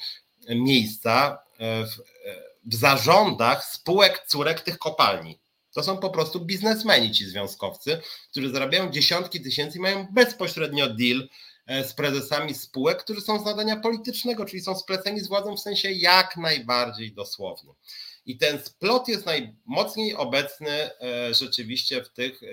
miejsca 0.48 1.38
e, 1.58 1.86
w, 1.86 1.90
e, 1.90 2.42
w 2.64 2.74
zarządach 2.74 3.64
spółek 3.64 4.24
córek 4.26 4.60
tych 4.60 4.78
kopalni. 4.78 5.38
To 5.72 5.82
są 5.82 5.96
po 5.96 6.10
prostu 6.10 6.40
biznesmeni 6.40 7.10
ci 7.12 7.26
związkowcy, 7.26 8.00
którzy 8.30 8.50
zarabiają 8.50 8.90
dziesiątki 8.90 9.40
tysięcy 9.40 9.78
i 9.78 9.80
mają 9.80 10.06
bezpośrednio 10.12 10.86
deal 10.86 11.28
e, 11.66 11.84
z 11.84 11.94
prezesami 11.94 12.54
spółek, 12.54 12.98
którzy 12.98 13.20
są 13.20 13.42
z 13.42 13.44
nadania 13.44 13.76
politycznego, 13.76 14.44
czyli 14.44 14.62
są 14.62 14.74
spleceni 14.74 15.20
z 15.20 15.28
władzą 15.28 15.56
w 15.56 15.60
sensie 15.60 15.92
jak 15.92 16.36
najbardziej 16.36 17.12
dosłownym. 17.12 17.74
I 18.30 18.38
ten 18.38 18.64
splot 18.64 19.08
jest 19.08 19.26
najmocniej 19.26 20.14
obecny 20.14 20.70
e, 20.70 21.34
rzeczywiście 21.34 22.04
w 22.04 22.08
tych 22.08 22.42
e, 22.42 22.46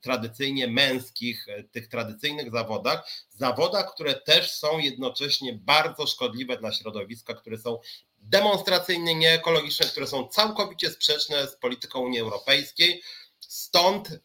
tradycyjnie 0.00 0.68
męskich, 0.68 1.46
tych 1.72 1.88
tradycyjnych 1.88 2.52
zawodach, 2.52 3.08
zawodach, 3.28 3.94
które 3.94 4.14
też 4.14 4.52
są 4.52 4.78
jednocześnie 4.78 5.52
bardzo 5.62 6.06
szkodliwe 6.06 6.56
dla 6.56 6.72
środowiska, 6.72 7.34
które 7.34 7.58
są 7.58 7.78
demonstracyjnie 8.18 9.14
nieekologiczne, 9.14 9.86
które 9.86 10.06
są 10.06 10.28
całkowicie 10.28 10.90
sprzeczne 10.90 11.46
z 11.46 11.56
polityką 11.56 12.00
Unii 12.00 12.20
Europejskiej. 12.20 13.02
Stąd 13.40 14.20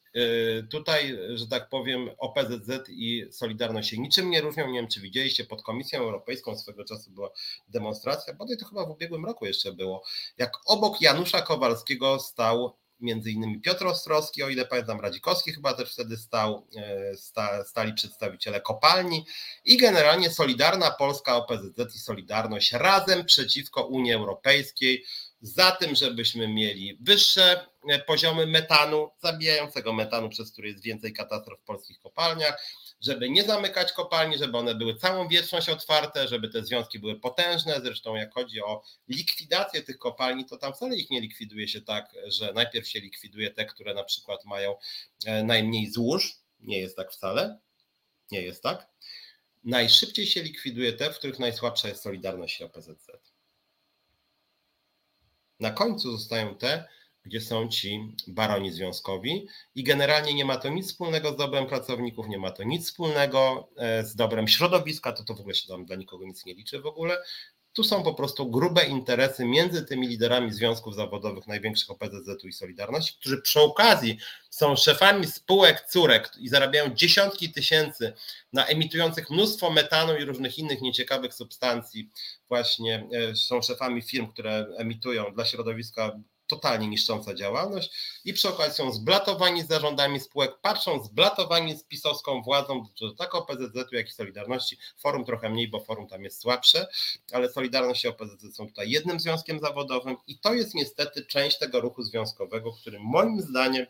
tutaj, 0.71 1.17
że 1.33 1.47
tak 1.47 1.69
powiem, 1.69 2.09
OPZZ 2.17 2.89
i 2.89 3.25
Solidarność 3.31 3.89
się 3.89 3.97
niczym 3.97 4.29
nie 4.29 4.41
różnią. 4.41 4.67
Nie 4.67 4.79
wiem, 4.79 4.87
czy 4.87 5.01
widzieliście, 5.01 5.43
pod 5.43 5.63
Komisją 5.63 5.99
Europejską 5.99 6.57
swego 6.57 6.85
czasu 6.85 7.11
była 7.11 7.29
demonstracja, 7.67 8.33
bodaj 8.33 8.57
to 8.57 8.65
chyba 8.65 8.85
w 8.85 8.89
ubiegłym 8.89 9.25
roku 9.25 9.45
jeszcze 9.45 9.73
było, 9.73 10.03
jak 10.37 10.51
obok 10.65 11.01
Janusza 11.01 11.41
Kowalskiego 11.41 12.19
stał 12.19 12.75
między 12.99 13.31
innymi 13.31 13.61
Piotr 13.61 13.87
Ostrowski, 13.87 14.43
o 14.43 14.49
ile 14.49 14.65
pamiętam, 14.65 14.99
Radzikowski 14.99 15.53
chyba 15.53 15.73
też 15.73 15.93
wtedy 15.93 16.17
stał, 16.17 16.67
e, 16.75 17.63
stali 17.65 17.93
przedstawiciele 17.93 18.61
kopalni. 18.61 19.25
I 19.65 19.77
generalnie 19.77 20.29
Solidarna 20.29 20.91
Polska, 20.91 21.35
OPZZ 21.35 21.95
i 21.95 21.99
Solidarność 21.99 22.71
razem 22.71 23.25
przeciwko 23.25 23.85
Unii 23.85 24.13
Europejskiej, 24.13 25.05
za 25.45 25.71
tym, 25.71 25.95
żebyśmy 25.95 26.47
mieli 26.47 26.97
wyższe 27.01 27.67
e, 27.89 27.99
poziomy 27.99 28.47
metanu, 28.47 29.09
zabijającego 29.19 29.93
metanu, 29.93 30.29
przez 30.29 30.51
który 30.51 30.67
jest 30.67 30.83
więcej 30.83 31.13
katastrof 31.13 31.59
w 31.59 31.63
polskich 31.63 31.99
kopalniach, 31.99 32.65
żeby 33.01 33.29
nie 33.29 33.43
zamykać 33.43 33.91
kopalni, 33.91 34.37
żeby 34.37 34.57
one 34.57 34.75
były 34.75 34.95
całą 34.95 35.27
wieczność 35.27 35.69
otwarte, 35.69 36.27
żeby 36.27 36.49
te 36.49 36.63
związki 36.63 36.99
były 36.99 37.19
potężne. 37.19 37.81
Zresztą 37.81 38.15
jak 38.15 38.33
chodzi 38.33 38.61
o 38.61 38.83
likwidację 39.07 39.81
tych 39.81 39.97
kopalni, 39.97 40.45
to 40.45 40.57
tam 40.57 40.73
wcale 40.73 40.95
ich 40.95 41.09
nie 41.09 41.21
likwiduje 41.21 41.67
się 41.67 41.81
tak, 41.81 42.15
że 42.27 42.53
najpierw 42.53 42.87
się 42.87 42.99
likwiduje 42.99 43.51
te, 43.51 43.65
które 43.65 43.93
na 43.93 44.03
przykład 44.03 44.45
mają 44.45 44.75
e, 45.25 45.43
najmniej 45.43 45.91
złóż. 45.91 46.35
Nie 46.59 46.79
jest 46.79 46.95
tak 46.95 47.11
wcale. 47.11 47.59
Nie 48.31 48.41
jest 48.41 48.63
tak. 48.63 48.87
Najszybciej 49.63 50.27
się 50.27 50.43
likwiduje 50.43 50.93
te, 50.93 51.13
w 51.13 51.17
których 51.17 51.39
najsłabsza 51.39 51.87
jest 51.87 52.03
Solidarność 52.03 52.61
i 52.61 52.63
OPZZ. 52.63 53.24
Na 55.59 55.71
końcu 55.71 56.11
zostają 56.11 56.55
te, 56.55 56.87
gdzie 57.25 57.41
są 57.41 57.67
ci 57.67 58.15
baroni 58.27 58.71
związkowi 58.71 59.47
i 59.75 59.83
generalnie 59.83 60.33
nie 60.33 60.45
ma 60.45 60.57
to 60.57 60.69
nic 60.69 60.87
wspólnego 60.87 61.31
z 61.31 61.35
dobrem 61.35 61.65
pracowników, 61.65 62.27
nie 62.27 62.37
ma 62.37 62.51
to 62.51 62.63
nic 62.63 62.85
wspólnego 62.85 63.69
e, 63.77 64.03
z 64.03 64.15
dobrem 64.15 64.47
środowiska, 64.47 65.11
to 65.11 65.23
to 65.23 65.33
w 65.35 65.39
ogóle 65.39 65.55
się 65.55 65.67
tam 65.67 65.85
dla 65.85 65.95
nikogo 65.95 66.25
nic 66.25 66.45
nie 66.45 66.53
liczy 66.53 66.81
w 66.81 66.85
ogóle. 66.85 67.17
Tu 67.75 67.83
są 67.83 68.03
po 68.03 68.13
prostu 68.13 68.51
grube 68.51 68.85
interesy 68.85 69.45
między 69.45 69.85
tymi 69.85 70.07
liderami 70.07 70.53
związków 70.53 70.95
zawodowych 70.95 71.47
największych 71.47 71.89
OPZZ-u 71.91 72.47
i 72.47 72.53
Solidarności, 72.53 73.17
którzy 73.19 73.41
przy 73.41 73.61
okazji 73.61 74.17
są 74.49 74.75
szefami 74.75 75.27
spółek 75.27 75.85
córek 75.89 76.31
i 76.39 76.49
zarabiają 76.49 76.95
dziesiątki 76.95 77.51
tysięcy 77.51 78.13
na 78.53 78.65
emitujących 78.65 79.29
mnóstwo 79.29 79.69
metanu 79.69 80.17
i 80.17 80.25
różnych 80.25 80.57
innych 80.57 80.81
nieciekawych 80.81 81.33
substancji. 81.33 82.09
Właśnie 82.47 83.07
e, 83.13 83.35
są 83.35 83.61
szefami 83.61 84.01
firm, 84.01 84.27
które 84.27 84.67
emitują 84.77 85.33
dla 85.33 85.45
środowiska 85.45 86.19
totalnie 86.47 86.87
niszcząca 86.87 87.33
działalność 87.33 87.91
i 88.25 88.33
przy 88.33 88.49
okazji 88.49 88.75
są 88.75 88.91
zblatowani 88.91 89.61
z 89.61 89.67
zarządami 89.67 90.19
spółek, 90.19 90.59
patrzą 90.61 91.03
zblatowani 91.03 91.77
z 91.77 91.83
pisowską 91.83 92.41
władzą, 92.41 92.83
tak 93.17 93.35
OPZZ-u, 93.35 93.95
jak 93.95 94.09
i 94.09 94.11
Solidarności. 94.11 94.77
Forum 94.97 95.25
trochę 95.25 95.49
mniej, 95.49 95.67
bo 95.67 95.79
forum 95.79 96.07
tam 96.07 96.23
jest 96.23 96.41
słabsze, 96.41 96.87
ale 97.31 97.49
Solidarność 97.49 98.03
i 98.03 98.07
OPZZ 98.07 98.55
są 98.55 98.67
tutaj 98.67 98.89
jednym 98.89 99.19
związkiem 99.19 99.59
zawodowym 99.59 100.15
i 100.27 100.39
to 100.39 100.53
jest 100.53 100.75
niestety 100.75 101.25
część 101.25 101.57
tego 101.57 101.81
ruchu 101.81 102.03
związkowego, 102.03 102.71
który 102.73 102.99
moim 102.99 103.41
zdaniem 103.41 103.85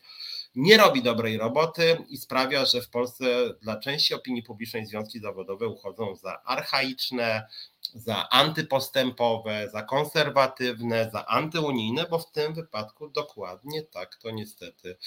nie 0.56 0.78
robi 0.78 1.04
dobrej 1.04 1.38
roboty 1.38 1.98
i 2.10 2.18
sprawia, 2.18 2.66
że 2.66 2.82
w 2.82 2.90
Polsce 2.90 3.26
dla 3.62 3.80
części 3.80 4.14
opinii 4.14 4.44
publicznej 4.44 4.86
związki 4.86 5.20
zawodowe 5.20 5.68
uchodzą 5.68 6.16
za 6.16 6.44
archaiczne, 6.44 7.48
za 7.94 8.30
antypostępowe, 8.30 9.70
za 9.70 9.82
konserwatywne, 9.82 11.10
za 11.14 11.26
antyunijne, 11.26 12.06
bo 12.10 12.20
w 12.20 12.32
tym 12.32 12.54
wypadku 12.54 13.10
dokładnie 13.10 13.84
tak 13.84 14.16
to 14.16 14.32
niestety 14.32 14.98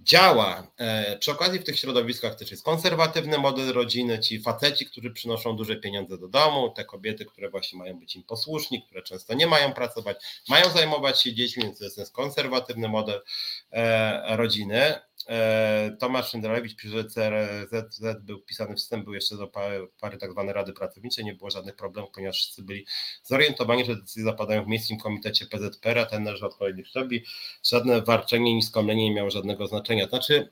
działa. 0.00 0.66
E, 0.76 1.18
przy 1.18 1.32
okazji 1.32 1.58
w 1.58 1.64
tych 1.64 1.78
środowiskach 1.78 2.34
też 2.34 2.50
jest 2.50 2.64
konserwatywny 2.64 3.38
model 3.38 3.72
rodziny, 3.72 4.18
ci 4.18 4.40
faceci, 4.40 4.86
którzy 4.86 5.10
przynoszą 5.10 5.56
duże 5.56 5.76
pieniądze 5.76 6.18
do 6.18 6.28
domu, 6.28 6.70
te 6.70 6.84
kobiety, 6.84 7.24
które 7.24 7.50
właśnie 7.50 7.78
mają 7.78 7.98
być 7.98 8.16
im 8.16 8.22
posłuszni, 8.22 8.82
które 8.82 9.02
często 9.02 9.34
nie 9.34 9.46
mają 9.46 9.72
pracować, 9.72 10.16
mają 10.48 10.70
zajmować 10.70 11.22
się 11.22 11.34
dziećmi, 11.34 11.62
więc 11.62 11.78
to 11.78 11.84
jest 11.84 12.12
konserwatywny 12.12 12.88
model 12.88 13.22
e, 13.72 14.36
rodziny. 14.36 14.94
E, 15.28 15.96
Tomasz 16.00 16.30
Szyndelewicz 16.30 16.76
pisze, 16.76 16.88
że 16.88 17.04
CRZZ 17.04 18.20
był 18.20 18.40
pisany 18.40 18.76
wstęp, 18.76 19.04
był 19.04 19.14
jeszcze 19.14 19.36
do 19.36 19.48
pary, 19.48 19.88
pary 20.00 20.18
tak 20.18 20.32
zwane 20.32 20.52
Rady 20.52 20.72
Pracowniczej, 20.72 21.24
nie 21.24 21.34
było 21.34 21.50
żadnych 21.50 21.76
problemów, 21.76 22.10
ponieważ 22.14 22.36
wszyscy 22.36 22.62
byli 22.62 22.86
zorientowani, 23.22 23.84
że 23.84 23.96
decyzje 23.96 24.24
zapadają 24.24 24.64
w 24.64 24.68
Miejskim 24.68 24.98
Komitecie 24.98 25.46
PZPR, 25.46 25.98
a 25.98 26.06
ten 26.06 26.22
należy 26.22 26.46
odpowiednich 26.46 26.86
szczebli. 26.86 27.24
Żadne 27.62 28.02
warczenie, 28.02 28.54
niskomlenie 28.54 29.04
nie 29.04 29.14
miało 29.14 29.30
żadnego 29.30 29.66
znaczenia. 29.66 30.08
Znaczy, 30.08 30.48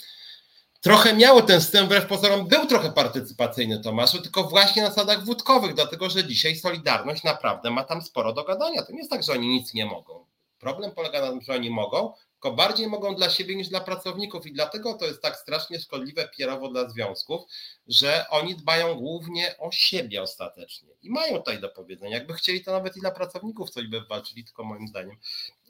trochę 0.81 1.15
miało 1.15 1.43
ten 1.43 1.61
wstęp, 1.61 1.87
wbrew 1.87 2.07
pozorom 2.07 2.49
był 2.49 2.67
trochę 2.67 2.93
partycypacyjny 2.93 3.81
Tomaszu, 3.81 4.23
tylko 4.23 4.45
właśnie 4.45 4.83
na 4.83 4.89
zasadach 4.89 5.25
wódkowych, 5.25 5.75
dlatego 5.75 6.11
że 6.11 6.25
dzisiaj 6.25 6.57
Solidarność 6.57 7.25
naprawdę 7.25 7.71
ma 7.71 7.85
tam 7.85 8.03
sporo 8.03 8.33
do 8.33 8.45
gadania. 8.45 8.83
To 8.83 8.93
nie 8.93 8.99
jest 8.99 9.11
tak, 9.11 9.23
że 9.23 9.33
oni 9.33 9.49
nic 9.49 9.75
nie 9.75 9.87
mogą. 9.87 10.27
Problem 10.59 10.93
polega 10.93 11.21
na 11.21 11.31
tym, 11.31 11.41
że 11.41 11.55
oni 11.55 11.71
mogą, 11.71 12.13
tylko 12.43 12.57
bardziej 12.57 12.87
mogą 12.87 13.15
dla 13.15 13.31
siebie 13.31 13.57
niż 13.57 13.69
dla 13.69 13.81
pracowników 13.81 14.47
i 14.47 14.53
dlatego 14.53 14.95
to 14.95 15.07
jest 15.07 15.23
tak 15.23 15.37
strasznie 15.37 15.81
szkodliwe 15.81 16.29
pierowo 16.29 16.69
dla 16.69 16.91
związków, 16.91 17.43
że 17.87 18.25
oni 18.31 18.57
dbają 18.57 18.95
głównie 18.95 19.59
o 19.59 19.73
siebie 19.73 20.23
ostatecznie 20.23 20.89
i 21.03 21.11
mają 21.11 21.39
tutaj 21.39 21.61
do 21.61 21.69
powiedzenia. 21.69 22.17
Jakby 22.17 22.35
chcieli, 22.35 22.65
to 22.65 22.71
nawet 22.73 22.97
i 22.97 23.01
dla 23.01 23.11
pracowników 23.11 23.71
coś 23.71 23.87
by 23.87 24.01
walczyli, 24.01 24.45
tylko 24.45 24.65
moim 24.65 24.89
zdaniem 24.89 25.17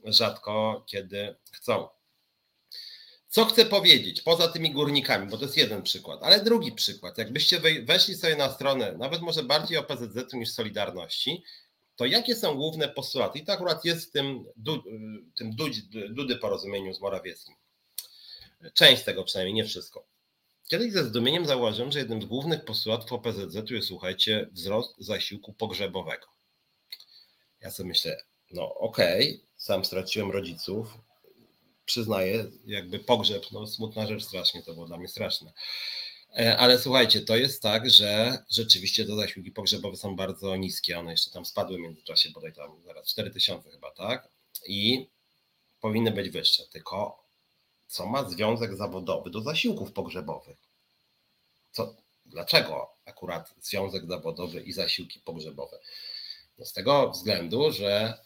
rzadko 0.05 0.85
kiedy 0.87 1.37
chcą. 1.51 1.89
Co 3.29 3.45
chcę 3.45 3.67
powiedzieć, 3.67 4.23
poza 4.23 4.49
tymi 4.49 4.71
górnikami, 4.71 5.31
bo 5.31 5.39
to 5.39 5.45
jest 5.45 5.57
jeden 5.57 5.83
przykład, 5.83 6.21
ale 6.23 6.45
drugi 6.45 6.73
przykład. 6.73 7.19
Jakbyście 7.19 7.61
weszli 7.83 8.15
sobie 8.15 8.37
na 8.37 8.51
stronę, 8.53 8.95
nawet 8.99 9.23
może 9.23 9.43
bardziej 9.43 9.79
OPZZ 9.79 10.33
niż 10.33 10.53
Solidarności, 10.53 11.45
to 11.97 12.07
jakie 12.07 12.37
są 12.37 12.55
główne 12.55 12.89
postulaty? 12.89 13.39
I 13.39 13.45
to 13.45 13.53
akurat 13.53 13.85
jest 13.85 14.09
w 14.09 14.11
tym, 14.11 14.45
tym 15.37 15.57
Dudy 16.11 16.37
porozumieniu 16.37 16.95
z 16.95 17.01
Morawieckim. 17.01 17.55
Część 18.75 19.03
tego 19.03 19.25
przynajmniej, 19.25 19.55
nie 19.55 19.65
wszystko. 19.65 20.07
Kiedyś 20.69 20.93
ze 20.93 21.05
zdumieniem 21.05 21.47
zauważyłem, 21.47 21.93
że 21.93 21.99
jednym 21.99 22.23
z 22.23 22.25
głównych 22.25 22.65
postulatów 22.65 23.13
OPZZ 23.13 23.71
jest, 23.71 23.89
słuchajcie, 23.89 24.49
wzrost 24.53 24.95
zasiłku 24.99 25.53
pogrzebowego. 25.53 26.27
Ja 27.61 27.71
sobie 27.71 27.89
myślę, 27.89 28.23
no 28.51 28.75
okej, 28.75 29.35
okay, 29.35 29.47
sam 29.57 29.85
straciłem 29.85 30.31
rodziców, 30.31 30.99
przyznaję, 31.85 32.45
jakby 32.67 32.99
pogrzeb, 32.99 33.43
no 33.53 33.67
smutna 33.67 34.07
rzecz 34.07 34.25
strasznie, 34.25 34.63
to 34.63 34.75
było 34.75 34.87
dla 34.87 34.99
mnie 34.99 35.09
straszne. 35.09 35.53
E, 36.39 36.57
ale 36.59 36.79
słuchajcie, 36.79 37.21
to 37.21 37.37
jest 37.37 37.63
tak, 37.63 37.91
że 37.91 38.39
rzeczywiście 38.51 39.05
te 39.05 39.17
zasiłki 39.17 39.51
pogrzebowe 39.51 39.97
są 39.97 40.17
bardzo 40.17 40.57
niskie. 40.57 40.99
One 40.99 41.11
jeszcze 41.11 41.31
tam 41.31 41.45
spadły 41.45 41.77
w 41.77 41.81
międzyczasie, 41.81 42.31
bodaj 42.31 42.53
tam 42.53 42.83
zaraz 42.87 43.07
4000 43.07 43.71
chyba, 43.71 43.91
tak? 43.91 44.29
I 44.67 45.07
powinny 45.81 46.11
być 46.11 46.31
wyższe. 46.31 46.63
Tylko 46.73 47.23
co 47.89 48.07
ma 48.07 48.31
związek 48.31 48.77
zawodowy 48.77 49.31
do 49.31 49.41
zasiłków 49.41 49.93
pogrzebowych? 49.93 50.57
Co, 51.73 51.95
dlaczego 52.27 52.91
akurat 53.05 53.55
związek 53.61 54.07
zawodowy 54.07 54.61
i 54.61 54.73
zasiłki 54.73 55.21
pogrzebowe? 55.21 55.79
No 56.59 56.65
z 56.65 56.73
tego 56.73 57.11
względu, 57.11 57.73
że 57.73 58.19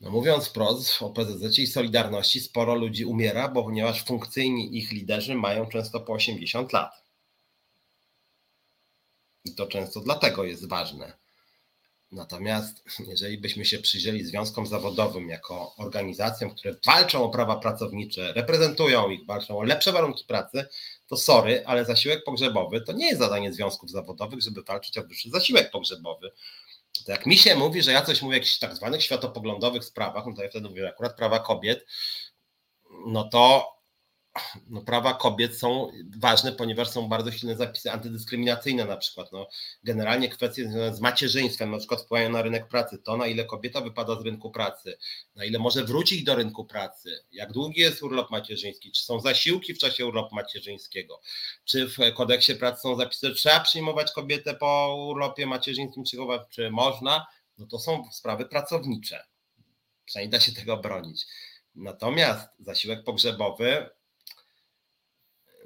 no 0.00 0.10
mówiąc 0.10 0.48
wprost, 0.48 1.02
o 1.02 1.10
PZZ 1.10 1.58
i 1.58 1.66
Solidarności 1.66 2.40
sporo 2.40 2.74
ludzi 2.74 3.04
umiera, 3.04 3.48
bo 3.48 3.62
ponieważ 3.62 4.04
funkcyjni 4.04 4.78
ich 4.78 4.92
liderzy 4.92 5.34
mają 5.34 5.66
często 5.66 6.00
po 6.00 6.12
80 6.12 6.72
lat. 6.72 6.99
I 9.44 9.54
to 9.54 9.66
często 9.66 10.00
dlatego 10.00 10.44
jest 10.44 10.68
ważne. 10.68 11.12
Natomiast 12.12 12.84
jeżeli 13.08 13.38
byśmy 13.38 13.64
się 13.64 13.78
przyjrzeli 13.78 14.24
związkom 14.24 14.66
zawodowym 14.66 15.28
jako 15.28 15.76
organizacjom, 15.76 16.54
które 16.54 16.74
walczą 16.86 17.24
o 17.24 17.28
prawa 17.28 17.56
pracownicze, 17.56 18.32
reprezentują 18.32 19.10
ich, 19.10 19.26
walczą 19.26 19.58
o 19.58 19.62
lepsze 19.62 19.92
warunki 19.92 20.24
pracy, 20.24 20.68
to 21.06 21.16
sorry, 21.16 21.66
ale 21.66 21.84
zasiłek 21.84 22.24
pogrzebowy 22.24 22.80
to 22.80 22.92
nie 22.92 23.06
jest 23.06 23.18
zadanie 23.18 23.52
związków 23.52 23.90
zawodowych, 23.90 24.42
żeby 24.42 24.62
walczyć 24.62 24.98
o 24.98 25.02
wyższy 25.02 25.30
zasiłek 25.30 25.70
pogrzebowy. 25.70 26.30
To 27.06 27.12
jak 27.12 27.26
mi 27.26 27.36
się 27.36 27.54
mówi, 27.54 27.82
że 27.82 27.92
ja 27.92 28.02
coś 28.02 28.22
mówię 28.22 28.34
o 28.34 28.36
jakichś 28.36 28.58
tak 28.58 28.76
zwanych 28.76 29.02
światopoglądowych 29.02 29.84
sprawach, 29.84 30.26
no 30.26 30.32
to 30.34 30.42
ja 30.42 30.50
wtedy 30.50 30.68
mówię 30.68 30.88
akurat 30.88 31.16
prawa 31.16 31.38
kobiet, 31.38 31.86
no 33.06 33.24
to 33.24 33.72
no, 34.70 34.82
prawa 34.82 35.14
kobiet 35.14 35.58
są 35.58 35.90
ważne, 36.18 36.52
ponieważ 36.52 36.88
są 36.88 37.08
bardzo 37.08 37.32
silne 37.32 37.56
zapisy 37.56 37.92
antydyskryminacyjne 37.92 38.84
na 38.84 38.96
przykład. 38.96 39.32
No, 39.32 39.48
generalnie 39.84 40.28
kwestie 40.28 40.62
związane 40.62 40.96
z 40.96 41.00
macierzyństwem 41.00 41.70
na 41.70 41.78
przykład 41.78 42.02
wpływają 42.02 42.30
na 42.30 42.42
rynek 42.42 42.68
pracy, 42.68 42.98
to 42.98 43.16
na 43.16 43.26
ile 43.26 43.44
kobieta 43.44 43.80
wypada 43.80 44.20
z 44.20 44.24
rynku 44.24 44.50
pracy, 44.50 44.98
na 45.34 45.44
ile 45.44 45.58
może 45.58 45.84
wrócić 45.84 46.24
do 46.24 46.34
rynku 46.34 46.64
pracy, 46.64 47.24
jak 47.32 47.52
długi 47.52 47.80
jest 47.80 48.02
urlop 48.02 48.30
macierzyński, 48.30 48.92
czy 48.92 49.04
są 49.04 49.20
zasiłki 49.20 49.74
w 49.74 49.78
czasie 49.78 50.06
urlopu 50.06 50.34
macierzyńskiego, 50.34 51.20
czy 51.64 51.88
w 51.88 52.14
kodeksie 52.14 52.54
pracy 52.54 52.80
są 52.82 52.96
zapisy, 52.96 53.28
że 53.28 53.34
trzeba 53.34 53.60
przyjmować 53.60 54.12
kobietę 54.12 54.54
po 54.54 54.96
urlopie 55.10 55.46
macierzyńskim, 55.46 56.04
czy, 56.04 56.16
czy 56.50 56.70
można, 56.70 57.26
no 57.58 57.66
to 57.66 57.78
są 57.78 58.08
sprawy 58.12 58.46
pracownicze. 58.46 59.24
Przynajmniej 60.04 60.30
da 60.30 60.40
się 60.40 60.52
tego 60.52 60.76
bronić. 60.76 61.26
Natomiast 61.74 62.48
zasiłek 62.58 63.04
pogrzebowy 63.04 63.90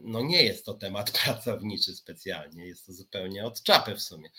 no 0.05 0.23
nie 0.23 0.43
jest 0.43 0.65
to 0.65 0.75
temat 0.75 1.11
pracowniczy 1.25 1.97
specjalnie, 1.97 2.67
jest 2.67 2.87
to 2.87 2.93
zupełnie 2.93 3.47
od 3.47 3.63
czapy 3.63 3.95
w 3.95 4.03
sumie. 4.03 4.31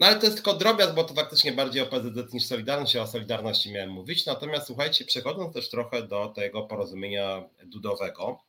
No 0.00 0.06
ale 0.06 0.16
to 0.16 0.24
jest 0.24 0.36
tylko 0.36 0.54
drobiazg, 0.54 0.94
bo 0.94 1.04
to 1.04 1.14
faktycznie 1.14 1.52
bardziej 1.52 1.82
o 1.82 1.86
PZZ 1.86 2.32
niż 2.32 2.46
Solidarność, 2.46 2.96
a 2.96 3.02
o 3.02 3.06
Solidarności 3.06 3.72
miałem 3.72 3.90
mówić. 3.90 4.26
Natomiast 4.26 4.66
słuchajcie, 4.66 5.04
przechodząc 5.04 5.54
też 5.54 5.70
trochę 5.70 6.02
do 6.02 6.28
tego 6.28 6.62
porozumienia 6.62 7.48
dudowego, 7.64 8.40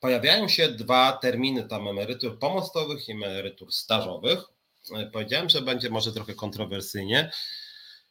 pojawiają 0.00 0.48
się 0.48 0.68
dwa 0.68 1.12
terminy 1.12 1.68
tam 1.68 1.88
emerytur 1.88 2.38
pomostowych 2.38 3.08
i 3.08 3.12
emerytur 3.12 3.72
stażowych. 3.72 4.44
Powiedziałem, 5.12 5.48
że 5.48 5.60
będzie 5.60 5.90
może 5.90 6.12
trochę 6.12 6.34
kontrowersyjnie, 6.34 7.30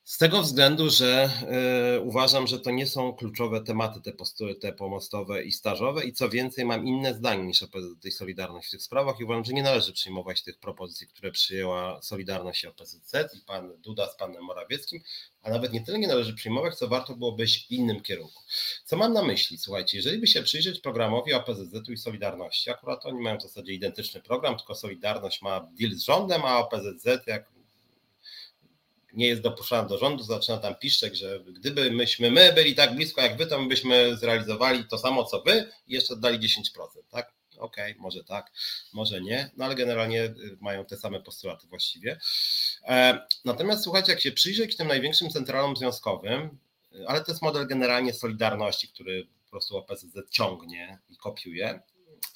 z 0.10 0.18
tego 0.18 0.42
względu, 0.42 0.90
że 0.90 1.30
y, 1.98 2.02
uważam, 2.02 2.48
że 2.48 2.60
to 2.60 2.72
nie 2.72 2.88
są 2.88 3.14
kluczowe 3.14 3.62
tematy 3.62 4.02
te, 4.02 4.12
postury, 4.12 4.56
te 4.56 4.74
pomostowe 4.74 5.44
i 5.44 5.52
stażowe 5.52 6.04
i 6.04 6.14
co 6.14 6.30
więcej 6.30 6.66
mam 6.66 6.88
inne 6.88 7.14
zdanie 7.14 7.44
niż 7.44 7.64
OPZZ 7.64 8.06
i 8.06 8.34
w 8.68 8.70
tych 8.72 8.82
sprawach 8.82 9.20
i 9.20 9.24
uważam, 9.24 9.46
że 9.46 9.54
nie 9.54 9.64
należy 9.64 9.94
przyjmować 9.94 10.44
tych 10.44 10.58
propozycji, 10.58 11.08
które 11.08 11.32
przyjęła 11.32 12.02
Solidarność 12.02 12.64
i 12.64 12.68
OPZZ 12.68 13.14
i 13.38 13.42
pan 13.48 13.72
Duda 13.78 14.08
z 14.08 14.18
panem 14.18 14.44
Morawieckim, 14.44 15.02
a 15.42 15.50
nawet 15.50 15.74
nie 15.74 15.82
tyle 15.82 16.00
nie 16.00 16.08
należy 16.08 16.34
przyjmować, 16.34 16.76
co 16.76 16.88
warto 16.88 17.16
byłoby 17.16 17.44
iść 17.44 17.68
w 17.68 17.72
innym 17.72 18.02
kierunku. 18.02 18.44
Co 18.86 18.98
mam 18.98 19.14
na 19.14 19.24
myśli? 19.24 19.58
Słuchajcie, 19.58 19.98
jeżeli 19.98 20.18
by 20.18 20.28
się 20.28 20.44
przyjrzeć 20.44 20.80
programowi 20.80 21.34
OPZZ 21.34 21.90
i 21.90 21.98
Solidarności, 21.98 22.70
akurat 22.70 23.06
oni 23.06 23.22
mają 23.22 23.38
w 23.38 23.42
zasadzie 23.42 23.74
identyczny 23.74 24.22
program, 24.22 24.58
tylko 24.58 24.76
Solidarność 24.76 25.42
ma 25.42 25.60
deal 25.80 25.92
z 25.92 26.02
rządem, 26.02 26.42
a 26.46 26.58
OPZZ 26.60 27.06
jak 27.28 27.59
nie 29.14 29.28
jest 29.28 29.42
dopuszczany 29.42 29.90
do 29.90 29.98
rządu, 29.98 30.24
zaczyna 30.24 30.58
tam 30.58 30.76
piszczek, 30.76 31.16
że 31.16 31.40
gdyby 31.40 31.92
myśmy 31.92 32.32
my 32.32 32.54
byli 32.54 32.76
tak 32.76 32.96
blisko 32.96 33.22
jak 33.22 33.38
wy, 33.38 33.46
to 33.46 33.62
my 33.62 33.68
byśmy 33.68 34.18
zrealizowali 34.18 34.86
to 34.86 34.98
samo 34.98 35.24
co 35.24 35.42
wy 35.42 35.72
i 35.88 35.94
jeszcze 35.94 36.16
dali 36.16 36.40
10%, 36.40 36.60
tak? 37.10 37.40
Okej, 37.58 37.92
okay, 37.92 38.02
może 38.02 38.24
tak, 38.24 38.52
może 38.94 39.22
nie, 39.22 39.52
no 39.58 39.66
ale 39.66 39.76
generalnie 39.76 40.24
y, 40.24 40.58
mają 40.62 40.86
te 40.86 40.98
same 40.98 41.22
postulaty 41.22 41.68
właściwie. 41.68 42.20
E, 42.88 43.28
natomiast 43.46 43.84
słuchajcie, 43.84 44.12
jak 44.12 44.22
się 44.22 44.32
przyjrzeć 44.32 44.78
tym 44.78 44.88
największym 44.88 45.30
centralom 45.30 45.76
związkowym, 45.76 46.58
y, 46.96 47.08
ale 47.08 47.24
to 47.24 47.32
jest 47.32 47.42
model 47.42 47.68
generalnie 47.68 48.14
Solidarności, 48.14 48.88
który 48.88 49.28
po 49.44 49.52
prostu 49.52 49.78
OPZZ 49.78 50.30
ciągnie 50.30 51.00
i 51.10 51.18
kopiuje, 51.18 51.80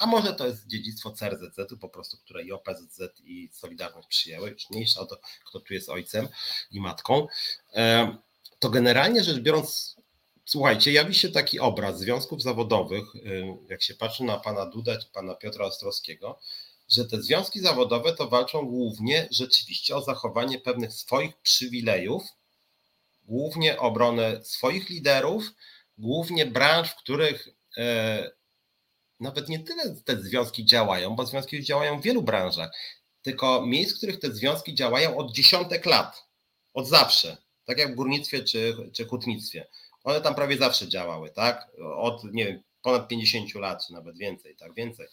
a 0.03 0.05
może 0.05 0.33
to 0.33 0.47
jest 0.47 0.67
dziedzictwo 0.67 1.11
CRZZ, 1.11 1.79
po 1.81 1.89
prostu, 1.89 2.17
które 2.17 2.43
i 2.43 2.51
OPZZ 2.51 3.01
i 3.23 3.49
Solidarność 3.51 4.07
przyjęły, 4.07 4.49
już 4.49 4.69
mniejsza 4.69 5.01
o 5.01 5.05
to, 5.05 5.17
kto 5.45 5.59
tu 5.59 5.73
jest 5.73 5.89
ojcem 5.89 6.27
i 6.71 6.81
matką, 6.81 7.27
to 8.59 8.69
generalnie 8.69 9.23
rzecz 9.23 9.39
biorąc, 9.39 9.95
słuchajcie, 10.45 10.91
jawi 10.91 11.15
się 11.15 11.29
taki 11.29 11.59
obraz 11.59 11.99
związków 11.99 12.41
zawodowych, 12.41 13.03
jak 13.69 13.81
się 13.81 13.93
patrzy 13.93 14.23
na 14.23 14.37
pana 14.37 14.65
Duda 14.65 14.97
czy 14.97 15.07
pana 15.07 15.35
Piotra 15.35 15.65
Ostrowskiego, 15.65 16.39
że 16.89 17.05
te 17.05 17.21
związki 17.21 17.59
zawodowe 17.59 18.13
to 18.13 18.29
walczą 18.29 18.65
głównie 18.65 19.27
rzeczywiście 19.31 19.95
o 19.95 20.01
zachowanie 20.01 20.59
pewnych 20.59 20.93
swoich 20.93 21.37
przywilejów, 21.37 22.23
głównie 23.25 23.79
obronę 23.79 24.45
swoich 24.45 24.89
liderów, 24.89 25.43
głównie 25.97 26.45
branż, 26.45 26.89
w 26.89 26.95
których 26.95 27.47
e, 27.77 28.42
nawet 29.19 29.49
nie 29.49 29.59
tyle 29.59 29.95
te 30.05 30.21
związki 30.21 30.65
działają, 30.65 31.15
bo 31.15 31.25
związki 31.25 31.55
już 31.55 31.65
działają 31.65 31.99
w 31.99 32.03
wielu 32.03 32.21
branżach, 32.21 32.71
tylko 33.21 33.65
miejsc, 33.65 33.93
w 33.93 33.97
których 33.97 34.19
te 34.19 34.31
związki 34.31 34.75
działają 34.75 35.17
od 35.17 35.31
dziesiątek 35.31 35.85
lat, 35.85 36.23
od 36.73 36.87
zawsze, 36.87 37.37
tak 37.65 37.77
jak 37.77 37.91
w 37.91 37.95
górnictwie 37.95 38.43
czy, 38.43 38.75
czy 38.93 39.05
hutnictwie. 39.05 39.67
One 40.03 40.21
tam 40.21 40.35
prawie 40.35 40.57
zawsze 40.57 40.87
działały, 40.87 41.29
tak? 41.29 41.67
Od, 41.95 42.23
nie 42.23 42.45
wiem, 42.45 42.63
ponad 42.81 43.07
50 43.07 43.55
lat, 43.55 43.87
czy 43.87 43.93
nawet 43.93 44.17
więcej, 44.17 44.55
tak, 44.55 44.73
więcej. 44.73 45.07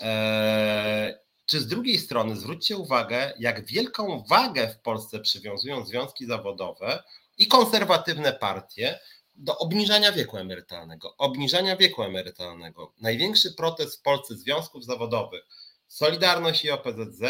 Eee, 0.00 1.14
czy 1.46 1.60
z 1.60 1.66
drugiej 1.66 1.98
strony 1.98 2.36
zwróćcie 2.36 2.76
uwagę, 2.76 3.32
jak 3.38 3.66
wielką 3.66 4.24
wagę 4.28 4.68
w 4.68 4.78
Polsce 4.78 5.20
przywiązują 5.20 5.86
związki 5.86 6.26
zawodowe 6.26 7.02
i 7.38 7.46
konserwatywne 7.46 8.32
partie 8.32 8.98
do 9.34 9.58
obniżania 9.58 10.12
wieku 10.12 10.36
emerytalnego. 10.36 11.16
Obniżania 11.16 11.76
wieku 11.76 12.02
emerytalnego. 12.02 12.92
Największy 13.00 13.52
protest 13.52 13.98
w 13.98 14.02
Polsce 14.02 14.36
związków 14.36 14.84
zawodowych, 14.84 15.44
Solidarność 15.88 16.64
i 16.64 16.70
OPZZ, 16.70 17.22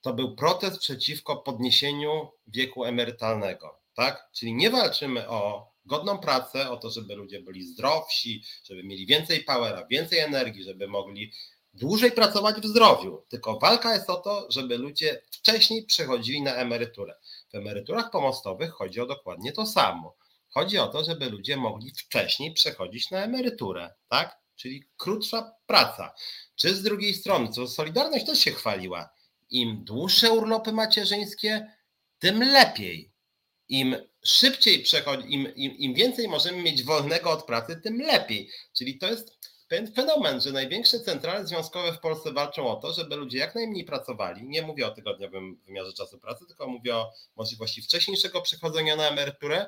to 0.00 0.14
był 0.14 0.36
protest 0.36 0.78
przeciwko 0.78 1.36
podniesieniu 1.36 2.28
wieku 2.46 2.84
emerytalnego. 2.84 3.78
Tak? 3.94 4.28
Czyli 4.32 4.54
nie 4.54 4.70
walczymy 4.70 5.28
o 5.28 5.70
godną 5.84 6.18
pracę, 6.18 6.70
o 6.70 6.76
to, 6.76 6.90
żeby 6.90 7.14
ludzie 7.14 7.40
byli 7.40 7.66
zdrowsi, 7.66 8.42
żeby 8.64 8.84
mieli 8.84 9.06
więcej 9.06 9.44
powera, 9.44 9.86
więcej 9.86 10.18
energii, 10.18 10.64
żeby 10.64 10.88
mogli 10.88 11.32
dłużej 11.74 12.12
pracować 12.12 12.56
w 12.56 12.66
zdrowiu. 12.66 13.24
Tylko 13.28 13.58
walka 13.58 13.94
jest 13.94 14.10
o 14.10 14.16
to, 14.16 14.46
żeby 14.50 14.78
ludzie 14.78 15.22
wcześniej 15.30 15.84
przechodzili 15.84 16.42
na 16.42 16.54
emeryturę. 16.54 17.14
W 17.52 17.54
emeryturach 17.54 18.10
pomostowych 18.10 18.70
chodzi 18.70 19.00
o 19.00 19.06
dokładnie 19.06 19.52
to 19.52 19.66
samo 19.66 20.16
Chodzi 20.50 20.78
o 20.78 20.86
to, 20.86 21.04
żeby 21.04 21.30
ludzie 21.30 21.56
mogli 21.56 21.90
wcześniej 21.90 22.52
przechodzić 22.52 23.10
na 23.10 23.24
emeryturę, 23.24 23.94
tak? 24.08 24.38
Czyli 24.56 24.84
krótsza 24.96 25.54
praca. 25.66 26.14
Czy 26.56 26.74
z 26.74 26.82
drugiej 26.82 27.14
strony, 27.14 27.48
co 27.48 27.68
Solidarność 27.68 28.26
też 28.26 28.38
się 28.38 28.50
chwaliła, 28.50 29.10
im 29.50 29.84
dłuższe 29.84 30.30
urlopy 30.30 30.72
macierzyńskie, 30.72 31.72
tym 32.18 32.42
lepiej. 32.42 33.12
Im 33.68 33.96
szybciej 34.24 34.82
przechodzi, 34.82 35.34
im, 35.34 35.54
im, 35.54 35.76
im 35.76 35.94
więcej 35.94 36.28
możemy 36.28 36.62
mieć 36.62 36.82
wolnego 36.82 37.30
od 37.30 37.44
pracy, 37.44 37.80
tym 37.80 38.00
lepiej. 38.00 38.50
Czyli 38.72 38.98
to 38.98 39.06
jest 39.06 39.38
pewien 39.68 39.92
fenomen, 39.92 40.40
że 40.40 40.52
największe 40.52 41.00
centrale 41.00 41.46
związkowe 41.46 41.92
w 41.92 42.00
Polsce 42.00 42.32
walczą 42.32 42.68
o 42.68 42.76
to, 42.76 42.92
żeby 42.92 43.16
ludzie 43.16 43.38
jak 43.38 43.54
najmniej 43.54 43.84
pracowali. 43.84 44.44
Nie 44.44 44.62
mówię 44.62 44.86
o 44.86 44.90
tygodniowym 44.90 45.60
wymiarze 45.66 45.92
czasu 45.92 46.18
pracy, 46.18 46.46
tylko 46.46 46.66
mówię 46.66 46.96
o 46.96 47.12
możliwości 47.36 47.82
wcześniejszego 47.82 48.42
przechodzenia 48.42 48.96
na 48.96 49.08
emeryturę 49.08 49.66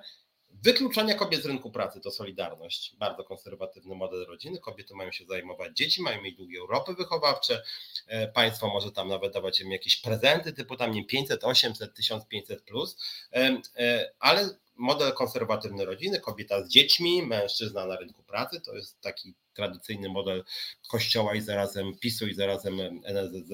Wykluczania 0.63 1.15
kobiet 1.15 1.43
z 1.43 1.47
rynku 1.47 1.71
pracy 1.71 2.01
to 2.01 2.11
Solidarność, 2.11 2.97
bardzo 2.97 3.25
konserwatywny 3.25 3.95
model 3.95 4.27
rodziny. 4.27 4.59
Kobiety 4.59 4.95
mają 4.95 5.13
się 5.13 5.25
zajmować 5.25 5.77
dzieci, 5.77 6.03
mają 6.03 6.23
mieć 6.23 6.37
długie 6.37 6.59
Europy 6.59 6.95
wychowawcze. 6.95 7.63
E, 8.07 8.29
państwo 8.29 8.69
może 8.69 8.93
tam 8.93 9.09
nawet 9.09 9.33
dawać 9.33 9.61
im 9.61 9.73
jakieś 9.73 9.97
prezenty 9.97 10.53
typu 10.53 10.77
tam 10.77 10.91
nie 10.91 11.05
500, 11.07 11.45
800, 11.45 11.95
1500 11.95 12.63
plus, 12.63 12.97
e, 13.33 13.61
e, 13.79 14.13
ale 14.19 14.49
model 14.77 15.13
konserwatywny 15.13 15.85
rodziny, 15.85 16.21
kobieta 16.21 16.65
z 16.65 16.69
dziećmi, 16.69 17.23
mężczyzna 17.23 17.87
na 17.87 17.97
rynku 17.97 18.23
pracy, 18.23 18.61
to 18.61 18.75
jest 18.75 19.01
taki 19.01 19.35
tradycyjny 19.55 20.09
model 20.09 20.45
Kościoła 20.89 21.35
i 21.35 21.41
zarazem 21.41 21.99
PiSu 21.99 22.27
i 22.27 22.35
zarazem 22.35 23.03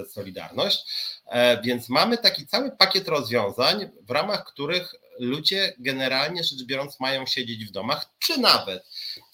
Solidarność. 0.08 0.84
Więc 1.64 1.88
mamy 1.88 2.18
taki 2.18 2.46
cały 2.46 2.70
pakiet 2.70 3.08
rozwiązań, 3.08 3.90
w 4.02 4.10
ramach 4.10 4.44
których 4.44 4.94
ludzie 5.18 5.74
generalnie 5.78 6.44
rzecz 6.44 6.64
biorąc 6.64 7.00
mają 7.00 7.26
siedzieć 7.26 7.64
w 7.64 7.70
domach, 7.70 8.10
czy 8.18 8.40
nawet 8.40 8.86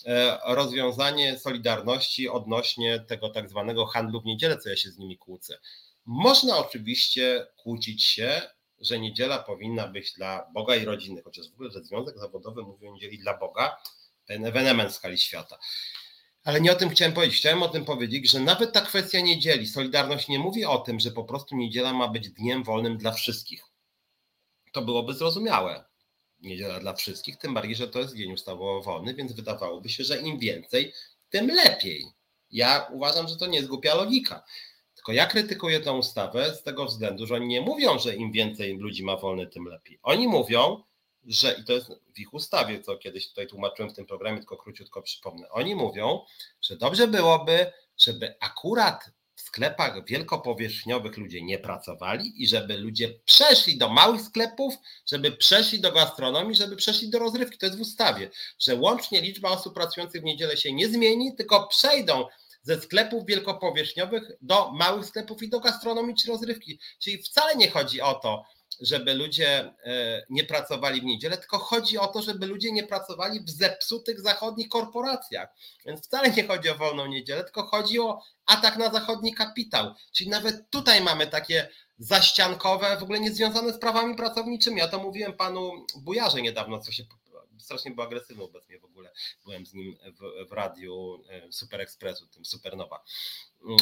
e, 0.06 0.38
rozwiązanie 0.44 1.38
Solidarności 1.38 2.28
odnośnie 2.28 3.00
tego 3.00 3.28
tak 3.28 3.50
zwanego 3.50 3.86
handlu 3.86 4.20
w 4.20 4.24
niedzielę, 4.24 4.59
co 4.59 4.68
ja 4.68 4.76
się 4.76 4.90
z 4.90 4.98
nimi 4.98 5.18
kłócę. 5.18 5.59
Można 6.04 6.59
oczywiście 6.59 7.46
kłócić 7.56 8.04
się, 8.04 8.42
że 8.80 8.98
niedziela 8.98 9.38
powinna 9.38 9.88
być 9.88 10.12
dla 10.12 10.46
Boga 10.54 10.76
i 10.76 10.84
rodziny, 10.84 11.22
chociaż 11.22 11.50
w 11.50 11.54
ogóle, 11.54 11.70
że 11.70 11.84
Związek 11.84 12.18
Zawodowy 12.18 12.62
mówi 12.62 12.86
o 12.86 12.92
niedzieli 12.92 13.18
dla 13.18 13.38
Boga, 13.38 13.76
ten 14.26 14.44
ewenement 14.44 14.92
w 14.92 14.94
skali 14.94 15.18
świata. 15.18 15.59
Ale 16.44 16.60
nie 16.60 16.72
o 16.72 16.74
tym 16.74 16.90
chciałem 16.90 17.14
powiedzieć. 17.14 17.38
Chciałem 17.38 17.62
o 17.62 17.68
tym 17.68 17.84
powiedzieć, 17.84 18.30
że 18.30 18.40
nawet 18.40 18.72
ta 18.72 18.80
kwestia 18.80 19.20
niedzieli, 19.20 19.66
Solidarność 19.66 20.28
nie 20.28 20.38
mówi 20.38 20.64
o 20.64 20.78
tym, 20.78 21.00
że 21.00 21.10
po 21.10 21.24
prostu 21.24 21.56
niedziela 21.56 21.92
ma 21.92 22.09
być 22.09 22.30
dniem 22.30 22.64
wolnym 22.64 22.98
dla 22.98 23.12
wszystkich 23.12 23.72
to 24.73 24.82
byłoby 24.82 25.15
zrozumiałe. 25.15 25.85
Niedziela 26.40 26.81
dla 26.81 26.94
wszystkich, 26.94 27.36
tym 27.36 27.55
bardziej, 27.55 27.77
że 27.77 27.89
to 27.89 27.99
jest 27.99 28.16
dzień 28.16 28.32
ustawowo 28.32 28.82
wolny, 28.82 29.15
więc 29.15 29.32
wydawałoby 29.32 29.89
się, 29.89 30.05
że 30.05 30.20
im 30.20 30.39
więcej, 30.39 30.93
tym 31.31 31.47
lepiej. 31.47 32.05
Ja 32.51 32.89
uważam, 32.93 33.28
że 33.28 33.36
to 33.36 33.47
nie 33.47 33.57
jest 33.57 33.69
głupia 33.69 33.94
logika. 33.94 34.44
Tylko 34.94 35.12
ja 35.12 35.27
krytykuję 35.27 35.81
tę 35.81 35.93
ustawę 35.93 36.55
z 36.55 36.62
tego 36.62 36.85
względu, 36.85 37.27
że 37.27 37.35
oni 37.35 37.47
nie 37.47 37.61
mówią, 37.61 37.99
że 37.99 38.16
im 38.16 38.32
więcej 38.32 38.78
ludzi 38.78 39.05
ma 39.05 39.16
wolny, 39.16 39.47
tym 39.47 39.65
lepiej. 39.65 39.99
Oni 40.03 40.28
mówią, 40.28 40.82
że, 41.24 41.57
i 41.61 41.65
to 41.65 41.73
jest 41.73 41.90
w 42.15 42.19
ich 42.19 42.35
ustawie, 42.35 42.81
co 42.81 42.97
kiedyś 42.97 43.28
tutaj 43.28 43.47
tłumaczyłem 43.47 43.90
w 43.90 43.94
tym 43.94 44.07
programie, 44.07 44.39
tylko 44.39 44.57
króciutko 44.57 45.03
przypomnę, 45.03 45.51
oni 45.51 45.74
mówią, 45.74 46.20
że 46.62 46.77
dobrze 46.77 47.09
byłoby, 47.09 47.73
żeby 47.97 48.35
akurat 48.40 49.11
sklepach 49.43 50.05
wielkopowierzchniowych 50.05 51.16
ludzie 51.16 51.43
nie 51.43 51.59
pracowali 51.59 52.43
i 52.43 52.48
żeby 52.48 52.77
ludzie 52.78 53.14
przeszli 53.24 53.78
do 53.78 53.89
małych 53.89 54.20
sklepów, 54.20 54.74
żeby 55.06 55.32
przeszli 55.32 55.81
do 55.81 55.93
gastronomii, 55.93 56.56
żeby 56.56 56.77
przeszli 56.77 57.10
do 57.10 57.19
rozrywki. 57.19 57.59
To 57.59 57.66
jest 57.66 57.78
w 57.78 57.82
ustawie, 57.82 58.31
że 58.59 58.74
łącznie 58.77 59.20
liczba 59.20 59.51
osób 59.51 59.74
pracujących 59.74 60.23
w 60.23 60.24
niedzielę 60.24 60.56
się 60.56 60.73
nie 60.73 60.89
zmieni, 60.89 61.36
tylko 61.36 61.69
przejdą 61.69 62.27
ze 62.62 62.81
sklepów 62.81 63.27
wielkopowierzchniowych 63.27 64.23
do 64.40 64.73
małych 64.73 65.06
sklepów 65.06 65.43
i 65.43 65.48
do 65.48 65.60
gastronomii 65.60 66.16
czy 66.16 66.28
rozrywki. 66.28 66.78
Czyli 66.98 67.23
wcale 67.23 67.56
nie 67.56 67.70
chodzi 67.70 68.01
o 68.01 68.14
to, 68.14 68.44
żeby 68.82 69.14
ludzie 69.14 69.74
e, 69.84 70.26
nie 70.30 70.44
pracowali 70.44 71.00
w 71.00 71.04
niedzielę, 71.04 71.38
tylko 71.38 71.59
chodzi 71.59 71.98
o 71.98 72.06
to, 72.06 72.22
żeby 72.22 72.46
ludzie 72.46 72.72
nie 72.72 72.86
pracowali 72.86 73.40
w 73.40 73.50
zepsutych 73.50 74.20
zachodnich 74.20 74.68
korporacjach. 74.68 75.48
Więc 75.86 76.06
wcale 76.06 76.30
nie 76.30 76.46
chodzi 76.46 76.68
o 76.68 76.74
wolną 76.74 77.06
niedzielę, 77.06 77.44
tylko 77.44 77.62
chodzi 77.62 78.00
o 78.00 78.22
atak 78.46 78.76
na 78.76 78.90
zachodni 78.90 79.34
kapitał. 79.34 79.94
Czyli 80.12 80.30
nawet 80.30 80.70
tutaj 80.70 81.00
mamy 81.00 81.26
takie 81.26 81.68
zaściankowe, 81.98 82.96
w 82.96 83.02
ogóle 83.02 83.20
niezwiązane 83.20 83.72
z 83.72 83.78
prawami 83.78 84.16
pracowniczymi. 84.16 84.78
Ja 84.78 84.88
to 84.88 84.98
mówiłem 84.98 85.32
panu 85.32 85.86
Bujarze 85.96 86.42
niedawno, 86.42 86.78
co 86.78 86.92
się 86.92 87.04
strasznie 87.62 87.90
był 87.90 88.04
agresywny 88.04 88.42
wobec 88.42 88.68
mnie 88.68 88.78
w 88.78 88.84
ogóle. 88.84 89.12
Byłem 89.44 89.66
z 89.66 89.74
nim 89.74 89.96
w, 90.04 90.48
w 90.48 90.52
radiu 90.52 91.24
e, 91.28 91.52
Super 91.52 91.80
Expressu, 91.80 92.26
tym 92.26 92.44
Supernowa. 92.44 93.02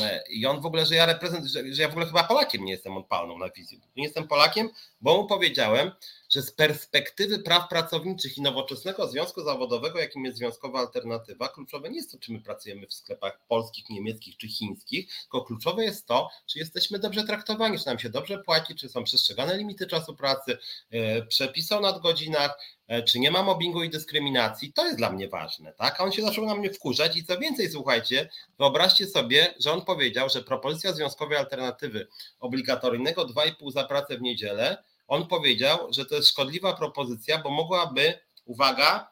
E, 0.03 0.23
I 0.31 0.47
on 0.47 0.61
w 0.61 0.67
ogóle, 0.67 0.87
że 0.87 0.95
ja 0.95 1.07
reprezentuję, 1.07 1.51
że, 1.51 1.75
że, 1.75 1.83
ja 1.83 1.89
w 1.89 1.93
ogóle 1.93 2.07
chyba 2.07 2.25
Polakiem 2.25 2.65
nie 2.65 2.73
jestem 2.73 2.97
odpalną 2.97 3.39
na 3.39 3.49
wizji. 3.49 3.81
Nie 3.97 4.05
jestem 4.05 4.29
Polakiem, 4.29 4.71
bo 5.01 5.17
mu 5.17 5.27
powiedziałem, 5.27 5.91
że 6.31 6.43
z 6.43 6.53
perspektywy 6.53 7.39
praw 7.39 7.69
pracowniczych 7.69 8.39
i 8.39 8.43
nowoczesnego 8.43 9.09
związku 9.09 9.45
zawodowego, 9.45 9.99
jakim 9.99 10.25
jest 10.25 10.39
związkowa 10.39 10.79
alternatywa, 10.79 11.49
kluczowe 11.49 11.91
nie 11.91 11.97
jest 11.97 12.13
to, 12.13 12.19
czy 12.19 12.33
my 12.33 12.41
pracujemy 12.41 12.87
w 12.87 12.95
sklepach 12.95 13.41
polskich, 13.49 13.91
niemieckich 13.91 14.37
czy 14.37 14.49
chińskich, 14.49 15.09
tylko 15.21 15.45
kluczowe 15.45 15.85
jest 15.85 16.07
to, 16.07 16.29
czy 16.47 16.59
jesteśmy 16.59 16.99
dobrze 16.99 17.25
traktowani, 17.25 17.79
czy 17.79 17.87
nam 17.87 17.99
się 17.99 18.11
dobrze 18.11 18.39
płaci, 18.39 18.75
czy 18.75 18.89
są 18.89 19.05
przestrzegane 19.05 19.57
limity 19.57 19.87
czasu 19.87 20.17
pracy, 20.17 20.59
e, 20.91 21.23
przepisy 21.23 21.77
o 21.77 21.81
nadgodzinach, 21.81 22.59
e, 22.87 23.03
czy 23.03 23.21
nie 23.21 23.31
ma 23.31 23.43
mobbingu 23.43 23.83
i 23.83 23.91
dyskryminacji. 23.91 24.73
To 24.73 24.85
jest 24.85 24.99
dla 24.99 25.13
mnie 25.13 25.29
ważne, 25.29 25.73
tak? 25.73 26.01
A 26.01 26.05
on 26.05 26.13
się 26.13 26.23
zaczął 26.23 26.47
na 26.47 26.55
mnie 26.55 26.71
wkurzać 26.71 27.17
i 27.17 27.25
co 27.25 27.39
więcej, 27.39 27.71
słuchajcie, 27.71 28.31
wyobraźcie 28.59 29.07
sobie, 29.07 29.55
że 29.61 29.70
on 29.73 29.85
powiedział, 29.85 30.29
że 30.29 30.43
propozycja 30.43 30.93
związkowej 30.93 31.39
alternatywy 31.39 32.09
obligatoryjnego 32.41 33.27
2,5 33.27 33.73
za 33.73 33.85
pracę 33.85 34.19
w 34.19 34.23
niedzielę 34.23 34.83
on 35.11 35.27
powiedział, 35.27 35.93
że 35.93 36.07
to 36.07 36.15
jest 36.15 36.29
szkodliwa 36.29 36.73
propozycja, 36.73 37.39
bo 37.39 37.51
mogłaby, 37.51 38.19
uwaga, 38.45 39.11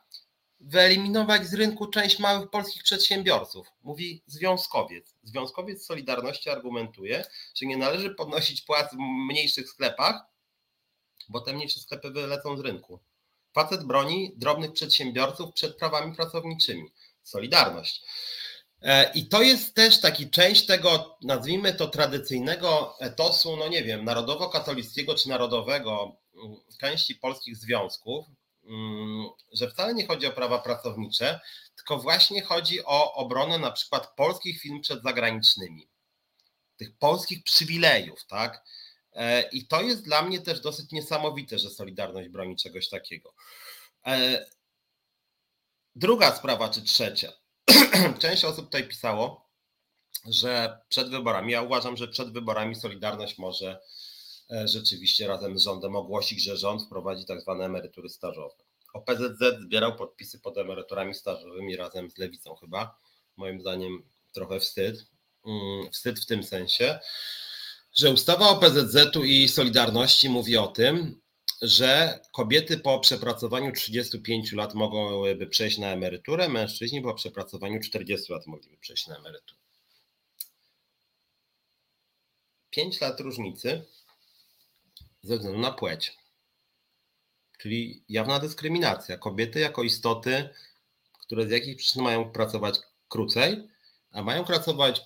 wyeliminować 0.60 1.46
z 1.46 1.54
rynku 1.54 1.86
część 1.86 2.18
małych 2.18 2.50
polskich 2.50 2.82
przedsiębiorców. 2.82 3.68
Mówi 3.82 4.22
związkowiec. 4.26 5.14
Związkowiec 5.22 5.86
Solidarności 5.86 6.50
argumentuje, 6.50 7.24
że 7.54 7.66
nie 7.66 7.76
należy 7.76 8.10
podnosić 8.10 8.62
płac 8.62 8.92
w 8.92 8.98
mniejszych 9.28 9.68
sklepach, 9.68 10.22
bo 11.28 11.40
te 11.40 11.52
mniejsze 11.52 11.80
sklepy 11.80 12.10
wylecą 12.10 12.56
z 12.56 12.60
rynku. 12.60 13.00
Facet 13.52 13.84
broni 13.84 14.32
drobnych 14.36 14.72
przedsiębiorców 14.72 15.52
przed 15.52 15.76
prawami 15.76 16.14
pracowniczymi. 16.14 16.92
Solidarność. 17.22 18.02
E, 18.82 19.12
I 19.14 19.28
to 19.28 19.42
jest 19.42 19.74
też 19.74 20.00
taki 20.00 20.30
część 20.30 20.66
tego, 20.66 21.18
nazwijmy 21.22 21.74
to 21.74 21.88
tradycyjnego 21.88 22.94
etosu, 23.00 23.56
no 23.56 23.68
nie 23.68 23.84
wiem, 23.84 24.04
narodowo-katolickiego 24.04 25.14
czy 25.14 25.28
narodowego 25.28 26.16
mm, 26.34 26.56
części 26.80 27.14
polskich 27.14 27.56
związków, 27.56 28.26
mm, 28.64 29.28
że 29.52 29.70
wcale 29.70 29.94
nie 29.94 30.06
chodzi 30.06 30.26
o 30.26 30.32
prawa 30.32 30.58
pracownicze, 30.58 31.40
tylko 31.76 31.98
właśnie 31.98 32.42
chodzi 32.42 32.84
o 32.84 33.14
obronę 33.14 33.58
na 33.58 33.70
przykład 33.70 34.14
polskich 34.16 34.60
firm 34.60 34.80
przed 34.80 35.02
zagranicznymi, 35.02 35.88
tych 36.76 36.98
polskich 36.98 37.42
przywilejów, 37.42 38.26
tak? 38.26 38.64
E, 39.12 39.48
I 39.48 39.66
to 39.66 39.82
jest 39.82 40.04
dla 40.04 40.22
mnie 40.22 40.40
też 40.40 40.60
dosyć 40.60 40.92
niesamowite, 40.92 41.58
że 41.58 41.70
Solidarność 41.70 42.28
broni 42.28 42.56
czegoś 42.56 42.88
takiego. 42.88 43.34
E, 44.06 44.46
druga 45.94 46.36
sprawa, 46.36 46.68
czy 46.68 46.82
trzecia 46.82 47.32
część 48.22 48.44
osób 48.44 48.64
tutaj 48.64 48.88
pisało, 48.88 49.48
że 50.26 50.78
przed 50.88 51.10
wyborami, 51.10 51.52
ja 51.52 51.62
uważam, 51.62 51.96
że 51.96 52.08
przed 52.08 52.32
wyborami 52.32 52.74
Solidarność 52.74 53.38
może 53.38 53.80
e, 54.50 54.68
rzeczywiście 54.68 55.26
razem 55.26 55.58
z 55.58 55.62
rządem 55.62 55.96
ogłosić, 55.96 56.42
że 56.42 56.56
rząd 56.56 56.82
wprowadzi 56.82 57.26
tak 57.26 57.40
zwane 57.40 57.64
emerytury 57.64 58.08
stażowe. 58.08 58.54
OPZZ 58.92 59.60
zbierał 59.60 59.96
podpisy 59.96 60.38
pod 60.38 60.58
emeryturami 60.58 61.14
stażowymi 61.14 61.76
razem 61.76 62.10
z 62.10 62.18
Lewicą 62.18 62.54
chyba. 62.54 62.98
Moim 63.36 63.60
zdaniem 63.60 64.02
trochę 64.32 64.60
wstyd. 64.60 65.06
Mm, 65.46 65.90
wstyd 65.92 66.20
w 66.20 66.26
tym 66.26 66.42
sensie, 66.42 66.98
że 67.92 68.10
ustawa 68.10 68.48
OPZZ-u 68.48 69.24
i 69.24 69.48
Solidarności 69.48 70.28
mówi 70.28 70.56
o 70.56 70.66
tym, 70.66 71.20
że 71.62 72.20
kobiety 72.32 72.78
po 72.78 73.00
przepracowaniu 73.00 73.72
35 73.72 74.52
lat 74.52 74.74
mogłyby 74.74 75.46
przejść 75.46 75.78
na 75.78 75.88
emeryturę, 75.88 76.48
mężczyźni 76.48 77.02
po 77.02 77.14
przepracowaniu 77.14 77.80
40 77.80 78.32
lat 78.32 78.46
mogliby 78.46 78.76
przejść 78.76 79.06
na 79.06 79.16
emeryturę. 79.16 79.60
5 82.70 83.00
lat 83.00 83.20
różnicy 83.20 83.84
ze 85.22 85.36
względu 85.36 85.60
na 85.60 85.72
płeć. 85.72 86.16
Czyli 87.58 88.04
jawna 88.08 88.38
dyskryminacja. 88.38 89.16
Kobiety 89.16 89.60
jako 89.60 89.82
istoty, 89.82 90.48
które 91.12 91.46
z 91.46 91.50
jakichś 91.50 91.82
przyczyn 91.84 92.02
mają 92.02 92.30
pracować 92.32 92.80
krócej, 93.08 93.68
a 94.10 94.22
mają 94.22 94.44
pracować 94.44 95.04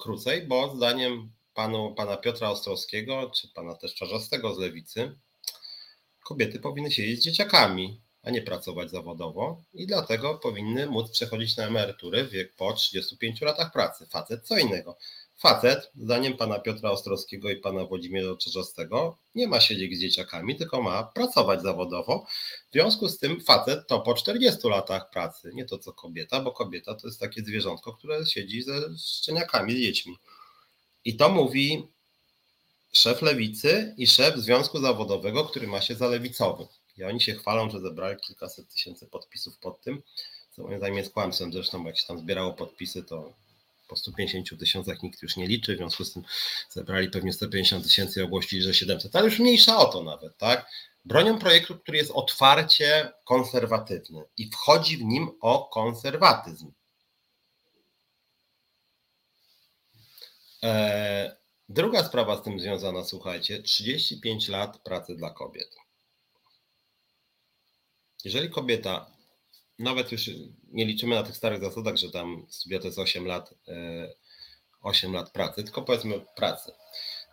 krócej, 0.00 0.46
bo 0.46 0.76
zdaniem 0.76 1.32
panu, 1.54 1.94
pana 1.94 2.16
Piotra 2.16 2.50
Ostrowskiego, 2.50 3.30
czy 3.30 3.48
pana 3.48 3.74
też 3.74 3.94
Czarzastego 3.94 4.54
z 4.54 4.58
Lewicy, 4.58 5.18
kobiety 6.26 6.60
powinny 6.60 6.90
siedzieć 6.90 7.20
z 7.20 7.24
dzieciakami, 7.24 8.00
a 8.22 8.30
nie 8.30 8.42
pracować 8.42 8.90
zawodowo 8.90 9.62
i 9.74 9.86
dlatego 9.86 10.34
powinny 10.34 10.86
móc 10.86 11.10
przechodzić 11.10 11.56
na 11.56 11.66
emeryturę 11.66 12.24
w 12.24 12.30
wiek 12.30 12.54
po 12.56 12.72
35 12.72 13.40
latach 13.40 13.72
pracy. 13.72 14.06
Facet 14.06 14.46
co 14.46 14.58
innego. 14.58 14.96
Facet, 15.36 15.90
zdaniem 15.96 16.36
pana 16.36 16.58
Piotra 16.58 16.90
Ostrowskiego 16.90 17.50
i 17.50 17.56
pana 17.56 17.84
Włodzimierza 17.84 18.36
Czerzostego, 18.36 19.18
nie 19.34 19.48
ma 19.48 19.60
siedzieć 19.60 19.96
z 19.96 20.00
dzieciakami, 20.00 20.56
tylko 20.56 20.82
ma 20.82 21.02
pracować 21.04 21.62
zawodowo. 21.62 22.26
W 22.70 22.72
związku 22.72 23.08
z 23.08 23.18
tym 23.18 23.40
facet 23.40 23.86
to 23.88 24.00
po 24.00 24.14
40 24.14 24.68
latach 24.68 25.10
pracy, 25.10 25.50
nie 25.54 25.64
to 25.64 25.78
co 25.78 25.92
kobieta, 25.92 26.40
bo 26.40 26.52
kobieta 26.52 26.94
to 26.94 27.06
jest 27.06 27.20
takie 27.20 27.42
zwierzątko, 27.42 27.92
które 27.92 28.26
siedzi 28.26 28.62
ze 28.62 28.98
szczeniakami, 28.98 29.72
z 29.72 29.76
dziećmi. 29.76 30.16
I 31.04 31.16
to 31.16 31.28
mówi 31.28 31.95
szef 32.96 33.22
lewicy 33.22 33.94
i 33.96 34.06
szef 34.06 34.36
związku 34.36 34.80
zawodowego, 34.80 35.44
który 35.44 35.66
ma 35.66 35.80
się 35.80 35.94
za 35.94 36.08
lewicowy. 36.08 36.66
I 36.98 37.04
oni 37.04 37.20
się 37.20 37.34
chwalą, 37.34 37.70
że 37.70 37.80
zebrali 37.80 38.16
kilkaset 38.20 38.68
tysięcy 38.68 39.06
podpisów 39.06 39.58
pod 39.58 39.80
tym, 39.80 40.02
co 40.50 40.62
moim 40.62 40.78
zdaniem 40.78 40.96
jest 40.96 41.12
kłamstwem. 41.12 41.52
Zresztą 41.52 41.84
jak 41.84 41.98
się 41.98 42.06
tam 42.06 42.18
zbierało 42.18 42.52
podpisy, 42.52 43.02
to 43.02 43.32
po 43.88 43.96
150 43.96 44.60
tysiącach 44.60 45.02
nikt 45.02 45.22
już 45.22 45.36
nie 45.36 45.46
liczy, 45.46 45.74
w 45.74 45.76
związku 45.76 46.04
z 46.04 46.12
tym 46.12 46.22
zebrali 46.70 47.10
pewnie 47.10 47.32
150 47.32 47.84
tysięcy 47.84 48.20
i 48.20 48.22
ogłosili, 48.22 48.62
że 48.62 48.74
700, 48.74 49.16
ale 49.16 49.24
już 49.24 49.38
mniejsza 49.38 49.78
o 49.78 49.84
to 49.84 50.02
nawet, 50.02 50.38
tak? 50.38 50.70
Bronią 51.04 51.38
projektu, 51.38 51.78
który 51.78 51.98
jest 51.98 52.10
otwarcie 52.10 53.12
konserwatywny 53.24 54.24
i 54.36 54.50
wchodzi 54.50 54.96
w 54.96 55.04
nim 55.04 55.30
o 55.40 55.64
konserwatyzm. 55.64 56.72
Eee, 60.62 61.30
Druga 61.68 62.04
sprawa 62.04 62.36
z 62.36 62.42
tym 62.42 62.60
związana, 62.60 63.04
słuchajcie, 63.04 63.62
35 63.62 64.48
lat 64.48 64.78
pracy 64.78 65.16
dla 65.16 65.30
kobiet. 65.30 65.76
Jeżeli 68.24 68.50
kobieta, 68.50 69.10
nawet 69.78 70.12
już 70.12 70.30
nie 70.68 70.84
liczymy 70.84 71.14
na 71.14 71.22
tych 71.22 71.36
starych 71.36 71.60
zasadach, 71.60 71.96
że 71.96 72.10
tam 72.10 72.46
studia 72.50 72.78
to 72.78 72.86
jest 72.86 72.98
8 72.98 73.26
lat, 73.26 73.54
8 74.80 75.10
e, 75.10 75.14
lat 75.18 75.30
pracy, 75.30 75.64
tylko 75.64 75.82
powiedzmy 75.82 76.20
pracy. 76.36 76.72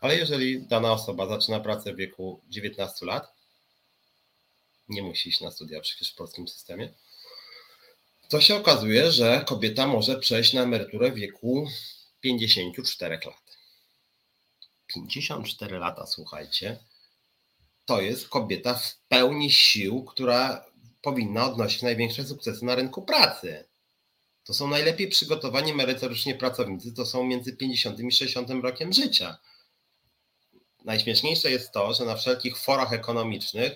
Ale 0.01 0.17
jeżeli 0.17 0.67
dana 0.67 0.91
osoba 0.91 1.27
zaczyna 1.27 1.59
pracę 1.59 1.93
w 1.93 1.97
wieku 1.97 2.41
19 2.49 3.05
lat, 3.05 3.33
nie 4.89 5.03
musi 5.03 5.29
iść 5.29 5.41
na 5.41 5.51
studia 5.51 5.81
przecież 5.81 6.11
w 6.11 6.15
polskim 6.15 6.47
systemie, 6.47 6.93
to 8.29 8.41
się 8.41 8.55
okazuje, 8.55 9.11
że 9.11 9.43
kobieta 9.47 9.87
może 9.87 10.19
przejść 10.19 10.53
na 10.53 10.63
emeryturę 10.63 11.11
w 11.11 11.15
wieku 11.15 11.67
54 12.21 13.19
lat. 13.25 13.42
54 14.93 15.79
lata, 15.79 16.05
słuchajcie, 16.05 16.79
to 17.85 18.01
jest 18.01 18.29
kobieta 18.29 18.73
w 18.73 18.97
pełni 19.07 19.51
sił, 19.51 20.03
która 20.03 20.65
powinna 21.01 21.45
odnosić 21.45 21.81
największe 21.81 22.25
sukcesy 22.25 22.65
na 22.65 22.75
rynku 22.75 23.01
pracy. 23.01 23.67
To 24.43 24.53
są 24.53 24.67
najlepiej 24.67 25.07
przygotowani 25.07 25.73
merytorycznie 25.73 26.35
pracownicy, 26.35 26.93
to 26.93 27.05
są 27.05 27.23
między 27.23 27.57
50 27.57 27.99
i 27.99 28.11
60 28.11 28.49
rokiem 28.63 28.93
życia. 28.93 29.37
Najśmieszniejsze 30.85 31.51
jest 31.51 31.71
to, 31.71 31.93
że 31.93 32.05
na 32.05 32.15
wszelkich 32.15 32.57
forach 32.57 32.93
ekonomicznych 32.93 33.75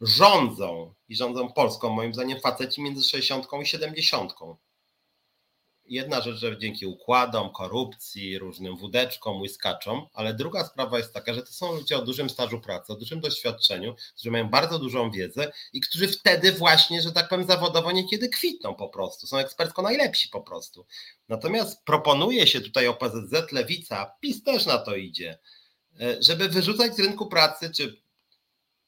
rządzą 0.00 0.94
i 1.08 1.16
rządzą 1.16 1.52
Polską, 1.52 1.90
moim 1.90 2.14
zdaniem, 2.14 2.40
faceci 2.40 2.82
między 2.82 3.08
60 3.08 3.46
i 3.62 3.66
70 3.66 4.34
jedna 5.84 6.20
rzecz, 6.20 6.36
że 6.36 6.58
dzięki 6.58 6.86
układom, 6.86 7.50
korupcji, 7.50 8.38
różnym 8.38 8.76
wódeczkom, 8.76 9.40
łyskaczom, 9.40 10.06
ale 10.12 10.34
druga 10.34 10.64
sprawa 10.64 10.98
jest 10.98 11.14
taka, 11.14 11.34
że 11.34 11.42
to 11.42 11.52
są 11.52 11.72
ludzie 11.72 11.96
o 11.96 12.02
dużym 12.02 12.30
stażu 12.30 12.60
pracy, 12.60 12.92
o 12.92 12.96
dużym 12.96 13.20
doświadczeniu, 13.20 13.94
którzy 14.14 14.30
mają 14.30 14.48
bardzo 14.48 14.78
dużą 14.78 15.10
wiedzę 15.10 15.52
i 15.72 15.80
którzy 15.80 16.08
wtedy 16.08 16.52
właśnie, 16.52 17.02
że 17.02 17.12
tak 17.12 17.28
powiem, 17.28 17.46
zawodowo 17.46 17.92
niekiedy 17.92 18.28
kwitną 18.28 18.74
po 18.74 18.88
prostu, 18.88 19.26
są 19.26 19.38
ekspercko 19.38 19.82
najlepsi 19.82 20.28
po 20.28 20.40
prostu. 20.40 20.86
Natomiast 21.28 21.84
proponuje 21.84 22.46
się 22.46 22.60
tutaj 22.60 22.88
OPZZ, 22.88 23.52
Lewica, 23.52 24.14
PiS 24.20 24.42
też 24.42 24.66
na 24.66 24.78
to 24.78 24.96
idzie, 24.96 25.38
e, 26.00 26.22
żeby 26.22 26.48
wyrzucać 26.48 26.96
z 26.96 27.00
rynku 27.00 27.26
pracy, 27.26 27.70
czy 27.76 28.02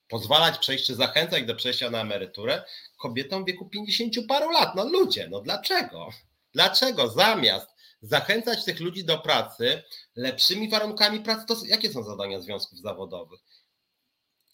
pozwalać 0.08 0.58
przejść, 0.58 0.86
czy 0.86 0.94
zachęcać 0.94 1.44
do 1.44 1.54
przejścia 1.54 1.90
na 1.90 2.00
emeryturę 2.00 2.64
kobietom 2.96 3.44
w 3.44 3.46
wieku 3.46 3.68
50 3.68 4.14
paru 4.28 4.50
lat. 4.50 4.74
No 4.74 4.88
ludzie, 4.88 5.28
no 5.30 5.40
dlaczego? 5.40 6.08
Dlaczego 6.54 7.08
zamiast 7.08 7.70
zachęcać 8.02 8.64
tych 8.64 8.80
ludzi 8.80 9.04
do 9.04 9.18
pracy 9.18 9.82
lepszymi 10.16 10.70
warunkami 10.70 11.20
pracy, 11.20 11.46
to 11.46 11.56
jakie 11.66 11.92
są 11.92 12.02
zadania 12.02 12.40
związków 12.40 12.78
zawodowych? 12.78 13.40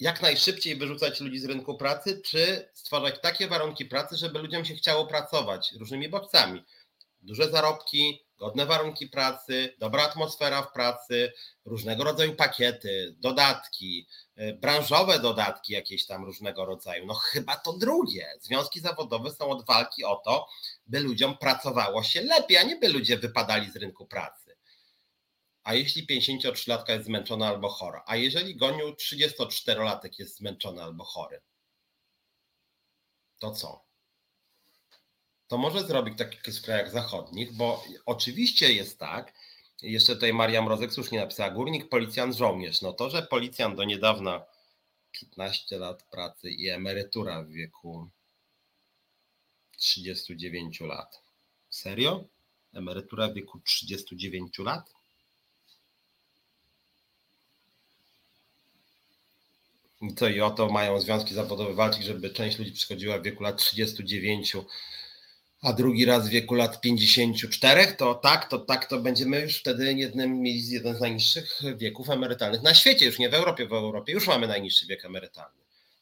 Jak 0.01 0.22
najszybciej 0.22 0.77
wyrzucać 0.77 1.20
ludzi 1.20 1.39
z 1.39 1.44
rynku 1.44 1.77
pracy, 1.77 2.22
czy 2.24 2.70
stwarzać 2.74 3.20
takie 3.20 3.48
warunki 3.48 3.85
pracy, 3.85 4.16
żeby 4.16 4.39
ludziom 4.39 4.64
się 4.64 4.74
chciało 4.74 5.06
pracować 5.06 5.72
różnymi 5.72 6.09
bodźcami? 6.09 6.64
Duże 7.20 7.51
zarobki, 7.51 8.24
godne 8.40 8.66
warunki 8.66 9.08
pracy, 9.08 9.74
dobra 9.78 10.02
atmosfera 10.02 10.62
w 10.62 10.72
pracy, 10.72 11.32
różnego 11.64 12.04
rodzaju 12.04 12.36
pakiety, 12.36 13.14
dodatki, 13.18 14.06
e, 14.36 14.52
branżowe 14.52 15.18
dodatki 15.18 15.72
jakieś 15.72 16.06
tam 16.06 16.24
różnego 16.24 16.64
rodzaju. 16.64 17.06
No 17.06 17.14
chyba 17.14 17.56
to 17.56 17.72
drugie. 17.72 18.28
Związki 18.40 18.80
zawodowe 18.80 19.30
są 19.30 19.48
od 19.48 19.66
walki 19.66 20.04
o 20.04 20.16
to, 20.16 20.48
by 20.86 21.00
ludziom 21.00 21.38
pracowało 21.38 22.02
się 22.02 22.22
lepiej, 22.22 22.56
a 22.56 22.62
nie 22.62 22.76
by 22.76 22.88
ludzie 22.88 23.18
wypadali 23.18 23.70
z 23.70 23.76
rynku 23.76 24.06
pracy. 24.06 24.56
A 25.62 25.74
jeśli 25.74 26.06
53-latka 26.06 26.90
jest 26.90 27.06
zmęczona 27.06 27.48
albo 27.48 27.68
chora, 27.68 28.02
a 28.06 28.16
jeżeli 28.16 28.56
goniu 28.56 28.90
34-latek 28.90 30.18
jest 30.18 30.36
zmęczony 30.36 30.82
albo 30.82 31.04
chory, 31.04 31.40
to 33.38 33.50
co? 33.50 33.89
To 35.51 35.59
może 35.59 35.86
zrobić 35.86 36.18
tak 36.18 36.35
jak 36.35 36.55
w 36.55 36.62
krajach 36.62 36.90
zachodnich, 36.90 37.52
bo 37.52 37.85
oczywiście 38.06 38.72
jest 38.72 38.98
tak, 38.98 39.32
jeszcze 39.82 40.14
tutaj 40.14 40.32
Maria 40.32 40.62
Mrozek 40.62 40.93
słusznie 40.93 41.20
napisała, 41.20 41.51
górnik, 41.51 41.89
policjant, 41.89 42.36
żołnierz. 42.36 42.82
No 42.82 42.93
to, 42.93 43.10
że 43.10 43.22
policjant 43.22 43.77
do 43.77 43.85
niedawna 43.85 44.44
15 45.12 45.78
lat 45.78 46.02
pracy 46.02 46.51
i 46.51 46.68
emerytura 46.68 47.43
w 47.43 47.48
wieku 47.48 48.09
39 49.77 50.81
lat. 50.81 51.22
Serio? 51.70 52.24
Emerytura 52.74 53.28
w 53.28 53.35
wieku 53.35 53.60
39 53.64 54.59
lat? 54.59 54.94
I 60.02 60.14
co, 60.14 60.28
i 60.28 60.40
o 60.40 60.51
to 60.51 60.68
mają 60.68 61.01
związki 61.01 61.35
zawodowe 61.35 61.74
walczyć, 61.74 62.05
żeby 62.05 62.31
część 62.31 62.59
ludzi 62.59 62.72
przychodziła 62.72 63.18
w 63.18 63.22
wieku 63.22 63.43
lat 63.43 63.59
39, 63.59 64.56
a 65.62 65.72
drugi 65.72 66.04
raz 66.04 66.28
w 66.28 66.30
wieku 66.30 66.54
lat 66.54 66.80
54, 66.80 67.86
to 67.86 68.14
tak, 68.14 68.48
to 68.48 68.58
tak, 68.58 68.86
to 68.86 68.98
będziemy 68.98 69.40
już 69.40 69.58
wtedy 69.58 69.94
jednym, 69.94 70.40
mieli 70.40 70.68
jeden 70.68 70.96
z 70.96 71.00
najniższych 71.00 71.60
wieków 71.76 72.10
emerytalnych 72.10 72.62
na 72.62 72.74
świecie, 72.74 73.06
już 73.06 73.18
nie 73.18 73.28
w 73.28 73.34
Europie, 73.34 73.66
w 73.66 73.72
Europie 73.72 74.12
już 74.12 74.26
mamy 74.26 74.48
najniższy 74.48 74.86
wiek 74.86 75.04
emerytalny. 75.04 75.59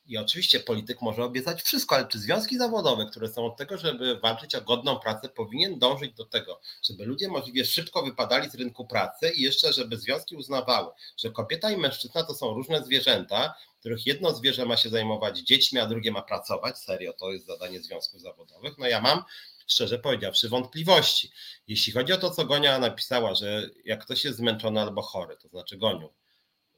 I 0.09 0.19
oczywiście 0.19 0.61
polityk 0.61 1.03
może 1.03 1.25
obiecać 1.25 1.63
wszystko, 1.63 1.97
ale 1.97 2.09
czy 2.09 2.19
związki 2.19 2.59
zawodowe, 2.59 3.07
które 3.07 3.29
są 3.29 3.47
od 3.47 3.57
tego, 3.57 3.79
żeby 3.79 4.21
walczyć 4.21 4.55
o 4.55 4.61
godną 4.61 4.99
pracę, 4.99 5.29
powinien 5.29 5.79
dążyć 5.79 6.15
do 6.15 6.25
tego, 6.25 6.61
żeby 6.83 7.05
ludzie 7.05 7.29
możliwie 7.29 7.65
szybko 7.65 8.03
wypadali 8.03 8.51
z 8.51 8.55
rynku 8.55 8.87
pracy 8.87 9.31
i 9.31 9.43
jeszcze, 9.43 9.73
żeby 9.73 9.97
związki 9.97 10.37
uznawały, 10.37 10.93
że 11.17 11.31
kobieta 11.31 11.71
i 11.71 11.77
mężczyzna 11.77 12.23
to 12.23 12.35
są 12.35 12.55
różne 12.55 12.85
zwierzęta, 12.85 13.55
których 13.81 14.07
jedno 14.07 14.35
zwierzę 14.35 14.67
ma 14.67 14.77
się 14.77 14.89
zajmować 14.89 15.39
dziećmi, 15.39 15.79
a 15.79 15.87
drugie 15.87 16.13
ma 16.13 16.23
pracować. 16.23 16.79
Serio, 16.79 17.13
to 17.13 17.33
jest 17.33 17.47
zadanie 17.47 17.81
związków 17.81 18.21
zawodowych. 18.21 18.79
No 18.79 18.87
ja 18.87 19.01
mam 19.01 19.23
szczerze 19.67 19.99
powiedziawszy, 19.99 20.49
wątpliwości. 20.49 21.31
Jeśli 21.69 21.93
chodzi 21.93 22.13
o 22.13 22.19
to, 22.19 22.31
co 22.31 22.45
Gonia 22.45 22.79
napisała, 22.79 23.35
że 23.35 23.71
jak 23.85 24.05
ktoś 24.05 24.25
jest 24.25 24.39
zmęczony 24.39 24.81
albo 24.81 25.03
chory, 25.03 25.37
to 25.37 25.49
znaczy 25.49 25.77
Goniu, 25.77 26.13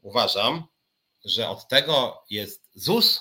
uważam, 0.03 0.65
że 1.25 1.49
od 1.49 1.69
tego 1.69 2.25
jest 2.31 2.71
ZUS, 2.75 3.21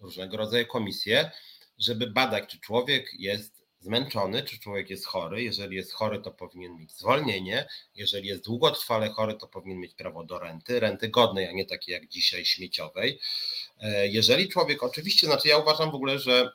różnego 0.00 0.36
rodzaju 0.36 0.66
komisje, 0.66 1.30
żeby 1.78 2.06
badać, 2.06 2.50
czy 2.50 2.60
człowiek 2.60 3.10
jest 3.18 3.62
zmęczony, 3.82 4.42
czy 4.42 4.58
człowiek 4.58 4.90
jest 4.90 5.06
chory. 5.06 5.42
Jeżeli 5.42 5.76
jest 5.76 5.92
chory, 5.92 6.20
to 6.20 6.30
powinien 6.30 6.76
mieć 6.76 6.92
zwolnienie. 6.92 7.68
Jeżeli 7.94 8.28
jest 8.28 8.44
długotrwale 8.44 9.08
chory, 9.08 9.34
to 9.34 9.48
powinien 9.48 9.78
mieć 9.78 9.94
prawo 9.94 10.24
do 10.24 10.38
renty, 10.38 10.80
renty 10.80 11.08
godnej, 11.08 11.48
a 11.48 11.52
nie 11.52 11.66
takiej 11.66 11.92
jak 11.92 12.08
dzisiaj 12.08 12.44
śmieciowej. 12.44 13.20
E, 13.80 14.08
jeżeli 14.08 14.48
człowiek, 14.48 14.82
oczywiście, 14.82 15.26
znaczy 15.26 15.48
ja 15.48 15.58
uważam 15.58 15.90
w 15.90 15.94
ogóle, 15.94 16.18
że 16.18 16.52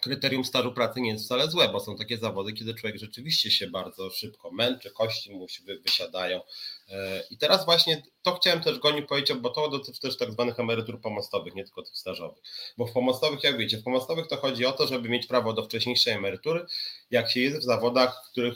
kryterium 0.00 0.44
stażu 0.44 0.72
pracy 0.72 1.00
nie 1.00 1.10
jest 1.10 1.24
wcale 1.24 1.50
złe, 1.50 1.68
bo 1.68 1.80
są 1.80 1.96
takie 1.96 2.18
zawody, 2.18 2.52
kiedy 2.52 2.74
człowiek 2.74 2.98
rzeczywiście 2.98 3.50
się 3.50 3.66
bardzo 3.66 4.10
szybko 4.10 4.50
męczy, 4.50 4.90
kości 4.90 5.34
mu 5.34 5.48
się 5.48 5.62
wysiadają. 5.84 6.40
E, 6.88 7.22
I 7.30 7.38
teraz 7.38 7.64
właśnie 7.64 8.02
to 8.22 8.34
chciałem 8.34 8.60
też 8.60 8.78
Goni 8.78 9.02
powiedzieć, 9.02 9.36
bo 9.36 9.50
to 9.50 9.68
dotyczy 9.68 10.00
też 10.00 10.16
tak 10.16 10.32
zwanych 10.32 10.60
emerytur 10.60 11.00
pomostowych, 11.00 11.54
nie 11.54 11.64
tylko 11.64 11.82
tych 11.82 11.96
stażowych. 11.96 12.42
Bo 12.78 12.86
w 12.86 12.92
pomostowych, 12.92 13.44
jak 13.44 13.58
wiecie, 13.58 13.78
w 13.78 13.84
pomostowych 13.84 14.28
to 14.28 14.36
chodzi 14.36 14.66
o 14.66 14.72
to, 14.72 14.86
żeby 14.86 15.08
mieć 15.08 15.26
prawo 15.26 15.52
do 15.52 15.64
wcześniejszej 15.64 16.12
emerytury, 16.12 16.66
jak 17.10 17.30
się 17.30 17.40
jest 17.40 17.58
w 17.58 17.62
zawodach, 17.62 18.22
w 18.26 18.30
których 18.30 18.54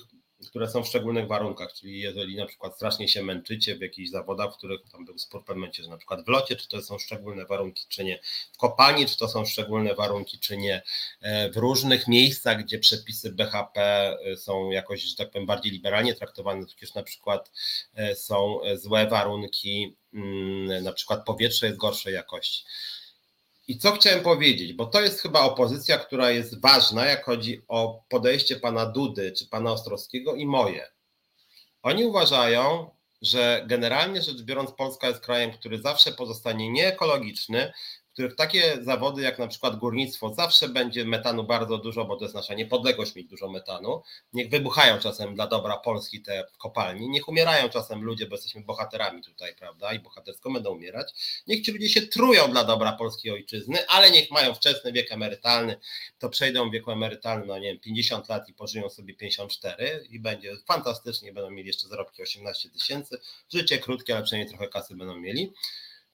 które 0.49 0.69
są 0.69 0.83
w 0.83 0.89
szczególnych 0.89 1.27
warunkach, 1.27 1.73
czyli 1.73 2.01
jeżeli 2.01 2.37
na 2.37 2.47
przykład 2.47 2.75
strasznie 2.75 3.09
się 3.09 3.23
męczycie 3.23 3.77
w 3.77 3.81
jakichś 3.81 4.11
zawodach, 4.11 4.55
w 4.55 4.57
których 4.57 4.81
tam 4.93 5.05
był 5.05 5.19
spór 5.19 5.45
momencie, 5.49 5.83
że 5.83 5.91
na 5.91 5.97
przykład 5.97 6.25
w 6.25 6.29
locie, 6.29 6.57
czy 6.57 6.69
to 6.69 6.83
są 6.83 6.99
szczególne 6.99 7.47
warunki, 7.47 7.87
czy 7.89 8.05
nie, 8.05 8.21
w 8.53 8.57
kopalni, 8.57 9.07
czy 9.07 9.17
to 9.17 9.29
są 9.29 9.45
szczególne 9.45 9.95
warunki, 9.95 10.39
czy 10.39 10.57
nie, 10.57 10.83
e, 11.21 11.51
w 11.51 11.57
różnych 11.57 12.09
miejscach, 12.09 12.65
gdzie 12.65 12.79
przepisy 12.79 13.33
BHP 13.33 13.81
e, 13.81 14.37
są 14.37 14.71
jakoś, 14.71 15.03
że 15.03 15.17
tak 15.17 15.31
powiem, 15.31 15.47
bardziej 15.47 15.73
liberalnie 15.73 16.15
traktowane, 16.15 16.67
przecież 16.67 16.95
na 16.95 17.03
przykład 17.03 17.53
e, 17.95 18.15
są 18.15 18.61
złe 18.75 19.07
warunki, 19.07 19.97
mm, 20.15 20.85
na 20.85 20.93
przykład 20.93 21.25
powietrze 21.25 21.67
jest 21.67 21.79
gorszej 21.79 22.15
jakości. 22.15 22.65
I 23.69 23.79
co 23.79 23.93
chciałem 23.93 24.23
powiedzieć, 24.23 24.73
bo 24.73 24.87
to 24.87 25.01
jest 25.01 25.21
chyba 25.21 25.41
opozycja, 25.41 25.99
która 25.99 26.31
jest 26.31 26.61
ważna, 26.61 27.07
jak 27.07 27.25
chodzi 27.25 27.63
o 27.69 28.05
podejście 28.09 28.57
pana 28.57 28.87
Dudy 28.87 29.33
czy 29.33 29.49
pana 29.49 29.73
Ostrowskiego 29.73 30.35
i 30.35 30.47
moje. 30.47 30.91
Oni 31.83 32.05
uważają, 32.05 32.91
że 33.23 33.65
generalnie 33.67 34.23
rzecz 34.23 34.43
biorąc, 34.43 34.73
Polska 34.73 35.09
jest 35.09 35.21
krajem, 35.21 35.53
który 35.53 35.83
zawsze 35.83 36.13
pozostanie 36.13 36.71
nieekologiczny, 36.71 37.73
których 38.15 38.37
takie 38.37 38.79
zawody 38.83 39.23
jak 39.23 39.39
na 39.39 39.49
przykład 39.49 39.77
górnictwo 39.77 40.35
zawsze 40.35 40.69
będzie 40.69 41.05
metanu 41.05 41.45
bardzo 41.45 41.79
dużo, 41.79 42.05
bo 42.05 42.17
to 42.17 42.25
jest 42.25 42.35
nasza 42.35 42.55
niepodległość 42.55 43.15
mieć 43.15 43.27
dużo 43.27 43.49
metanu. 43.49 44.03
Niech 44.33 44.51
wybuchają 44.51 44.99
czasem 44.99 45.35
dla 45.35 45.47
dobra 45.47 45.77
Polski 45.77 46.23
te 46.23 46.47
kopalnie, 46.59 47.09
niech 47.09 47.29
umierają 47.29 47.69
czasem 47.69 48.05
ludzie, 48.05 48.27
bo 48.27 48.35
jesteśmy 48.37 48.63
bohaterami 48.63 49.23
tutaj, 49.23 49.55
prawda, 49.55 49.93
i 49.93 49.99
bohatersko 49.99 50.51
będą 50.51 50.71
umierać. 50.71 51.13
Niech 51.47 51.63
ci 51.63 51.73
ludzie 51.73 51.89
się 51.89 52.03
trują 52.03 52.51
dla 52.51 52.65
dobra 52.65 52.93
polskiej 52.93 53.33
ojczyzny, 53.33 53.87
ale 53.89 54.11
niech 54.11 54.31
mają 54.31 54.55
wczesny 54.55 54.93
wiek 54.93 55.13
emerytalny, 55.13 55.77
to 56.19 56.29
przejdą 56.29 56.69
w 56.69 56.73
wieku 56.73 56.91
emerytalnym, 56.91 57.47
no 57.47 57.59
nie 57.59 57.69
wiem, 57.69 57.81
50 57.81 58.29
lat 58.29 58.49
i 58.49 58.55
pożyją 58.55 58.91
sobie 58.91 59.15
54 59.15 60.07
i 60.11 60.21
będzie 60.21 60.57
fantastycznie, 60.67 61.33
będą 61.33 61.51
mieli 61.51 61.67
jeszcze 61.67 61.89
zarobki 61.89 62.23
18 62.23 62.71
tysięcy, 62.71 63.19
życie 63.53 63.79
krótkie, 63.79 64.15
ale 64.15 64.25
przynajmniej 64.25 64.49
trochę 64.49 64.69
kasy 64.69 64.97
będą 64.97 65.17
mieli. 65.17 65.53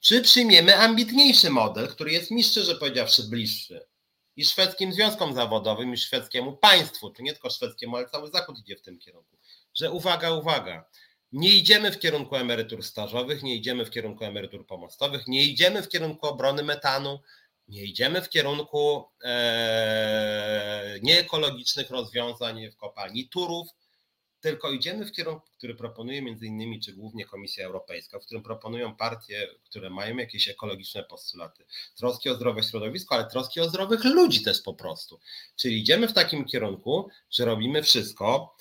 Czy 0.01 0.23
przyjmiemy 0.23 0.77
ambitniejszy 0.77 1.51
model, 1.51 1.89
który 1.89 2.13
jest 2.13 2.31
mi 2.31 2.45
szczerze 2.45 2.75
powiedziawszy 2.75 3.23
bliższy 3.23 3.87
i 4.37 4.45
szwedzkim 4.45 4.93
związkom 4.93 5.35
zawodowym, 5.35 5.95
i 5.95 5.97
szwedzkiemu 5.97 6.57
państwu, 6.57 7.11
czy 7.11 7.23
nie 7.23 7.33
tylko 7.33 7.51
szwedzkiemu, 7.51 7.97
ale 7.97 8.09
cały 8.09 8.31
Zachód 8.31 8.59
idzie 8.59 8.77
w 8.77 8.83
tym 8.83 8.99
kierunku, 8.99 9.39
że 9.75 9.91
uwaga, 9.91 10.31
uwaga, 10.31 10.85
nie 11.33 11.49
idziemy 11.49 11.93
w 11.93 11.99
kierunku 11.99 12.37
emerytur 12.37 12.83
stażowych, 12.83 13.43
nie 13.43 13.55
idziemy 13.55 13.85
w 13.85 13.91
kierunku 13.91 14.25
emerytur 14.25 14.67
pomostowych, 14.67 15.27
nie 15.27 15.45
idziemy 15.45 15.83
w 15.83 15.89
kierunku 15.89 16.27
obrony 16.27 16.63
metanu, 16.63 17.21
nie 17.69 17.85
idziemy 17.85 18.23
w 18.23 18.29
kierunku 18.29 19.05
e, 19.25 20.99
nieekologicznych 21.03 21.91
rozwiązań 21.91 22.71
w 22.71 22.77
kopalni 22.77 23.29
turów, 23.29 23.69
tylko 24.41 24.71
idziemy 24.71 25.07
w 25.07 25.13
kierunku, 25.13 25.49
który 25.59 25.75
proponuje 25.75 26.23
między 26.23 26.47
innymi, 26.47 26.81
czy 26.81 26.93
głównie 26.93 27.25
Komisja 27.25 27.67
Europejska, 27.67 28.19
w 28.19 28.25
którym 28.25 28.43
proponują 28.43 28.97
partie, 28.97 29.49
które 29.65 29.91
mają 29.91 30.17
jakieś 30.17 30.49
ekologiczne 30.49 31.05
postulaty, 31.05 31.65
troski 31.97 32.31
o 32.31 32.35
zdrowe 32.35 32.63
środowisko, 32.63 33.15
ale 33.15 33.27
troski 33.31 33.61
o 33.61 33.69
zdrowych 33.69 34.05
ludzi 34.05 34.43
też 34.43 34.63
po 34.63 34.75
prostu. 34.75 35.21
Czyli 35.57 35.81
idziemy 35.81 36.09
w 36.09 36.13
takim 36.13 36.45
kierunku, 36.45 37.09
że 37.31 37.45
robimy 37.45 37.83
wszystko, 37.83 38.57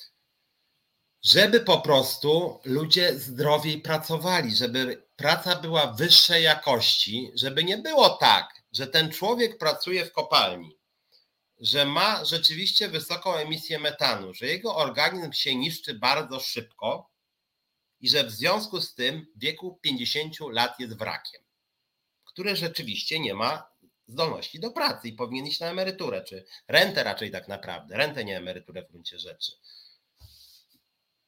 żeby 1.23 1.59
po 1.59 1.81
prostu 1.81 2.59
ludzie 2.65 3.19
zdrowiej 3.19 3.81
pracowali, 3.81 4.55
żeby 4.55 5.03
praca 5.15 5.55
była 5.55 5.93
wyższej 5.93 6.43
jakości, 6.43 7.31
żeby 7.35 7.63
nie 7.63 7.77
było 7.77 8.09
tak, 8.09 8.63
że 8.71 8.87
ten 8.87 9.11
człowiek 9.11 9.57
pracuje 9.57 10.05
w 10.05 10.11
kopalni, 10.11 10.78
że 11.59 11.85
ma 11.85 12.25
rzeczywiście 12.25 12.87
wysoką 12.87 13.35
emisję 13.35 13.79
metanu, 13.79 14.33
że 14.33 14.45
jego 14.45 14.75
organizm 14.75 15.31
się 15.31 15.55
niszczy 15.55 15.93
bardzo 15.93 16.39
szybko 16.39 17.11
i 17.99 18.09
że 18.09 18.23
w 18.23 18.31
związku 18.31 18.81
z 18.81 18.95
tym 18.95 19.27
w 19.35 19.39
wieku 19.39 19.79
50 19.81 20.35
lat 20.51 20.79
jest 20.79 20.97
wrakiem, 20.97 21.41
który 22.25 22.55
rzeczywiście 22.55 23.19
nie 23.19 23.33
ma 23.33 23.69
zdolności 24.07 24.59
do 24.59 24.71
pracy 24.71 25.07
i 25.07 25.13
powinien 25.13 25.47
iść 25.47 25.59
na 25.59 25.67
emeryturę, 25.67 26.23
czy 26.23 26.45
rentę 26.67 27.03
raczej 27.03 27.31
tak 27.31 27.47
naprawdę, 27.47 27.97
rentę 27.97 28.25
nie 28.25 28.37
emeryturę 28.37 28.83
w 28.83 28.91
gruncie 28.91 29.19
rzeczy. 29.19 29.51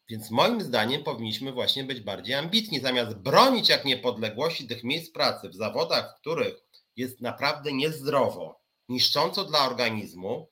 Więc 0.09 0.31
moim 0.31 0.61
zdaniem 0.61 1.03
powinniśmy 1.03 1.51
właśnie 1.51 1.83
być 1.83 2.01
bardziej 2.01 2.35
ambitni, 2.35 2.79
zamiast 2.79 3.13
bronić 3.13 3.69
jak 3.69 3.85
niepodległości 3.85 4.67
tych 4.67 4.83
miejsc 4.83 5.11
pracy 5.11 5.49
w 5.49 5.55
zawodach, 5.55 6.11
w 6.11 6.21
których 6.21 6.55
jest 6.95 7.21
naprawdę 7.21 7.73
niezdrowo, 7.73 8.60
niszcząco 8.91 9.45
dla 9.45 9.67
organizmu, 9.67 10.51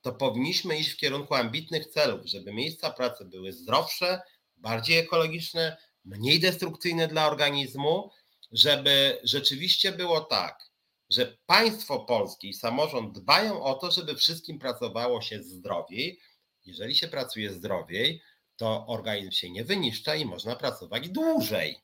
to 0.00 0.12
powinniśmy 0.12 0.78
iść 0.78 0.90
w 0.90 0.96
kierunku 0.96 1.34
ambitnych 1.34 1.86
celów, 1.86 2.26
żeby 2.26 2.52
miejsca 2.52 2.90
pracy 2.90 3.24
były 3.24 3.52
zdrowsze, 3.52 4.20
bardziej 4.56 4.98
ekologiczne, 4.98 5.76
mniej 6.04 6.40
destrukcyjne 6.40 7.08
dla 7.08 7.26
organizmu, 7.26 8.10
żeby 8.52 9.20
rzeczywiście 9.24 9.92
było 9.92 10.20
tak, 10.20 10.70
że 11.10 11.36
państwo 11.46 12.00
polskie 12.00 12.48
i 12.48 12.54
samorząd 12.54 13.18
dbają 13.18 13.62
o 13.62 13.74
to, 13.74 13.90
żeby 13.90 14.14
wszystkim 14.14 14.58
pracowało 14.58 15.20
się 15.20 15.42
zdrowiej. 15.42 16.20
Jeżeli 16.64 16.94
się 16.94 17.08
pracuje 17.08 17.52
zdrowiej, 17.52 18.22
to 18.56 18.86
organizm 18.86 19.30
się 19.30 19.50
nie 19.50 19.64
wyniszcza 19.64 20.14
i 20.14 20.24
można 20.24 20.56
pracować 20.56 21.08
dłużej. 21.08 21.80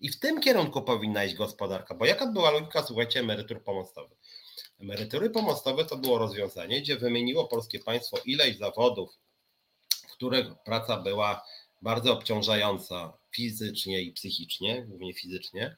I 0.00 0.08
w 0.08 0.18
tym 0.18 0.40
kierunku 0.40 0.82
powinna 0.82 1.24
iść 1.24 1.34
gospodarka, 1.34 1.94
bo 1.94 2.06
jaka 2.06 2.26
była 2.26 2.50
logika, 2.50 2.82
słuchajcie, 2.82 3.20
emerytur 3.20 3.64
pomostowych? 3.64 4.18
Emerytury 4.84 5.30
pomostowe 5.30 5.84
to 5.84 5.96
było 5.96 6.18
rozwiązanie, 6.18 6.80
gdzie 6.80 6.96
wymieniło 6.96 7.48
polskie 7.48 7.78
państwo 7.78 8.18
ileś 8.24 8.56
zawodów, 8.56 9.10
w 10.08 10.12
których 10.12 10.46
praca 10.64 10.96
była 10.96 11.44
bardzo 11.82 12.12
obciążająca 12.12 13.12
fizycznie 13.30 14.02
i 14.02 14.12
psychicznie, 14.12 14.82
głównie 14.88 15.14
fizycznie, 15.14 15.76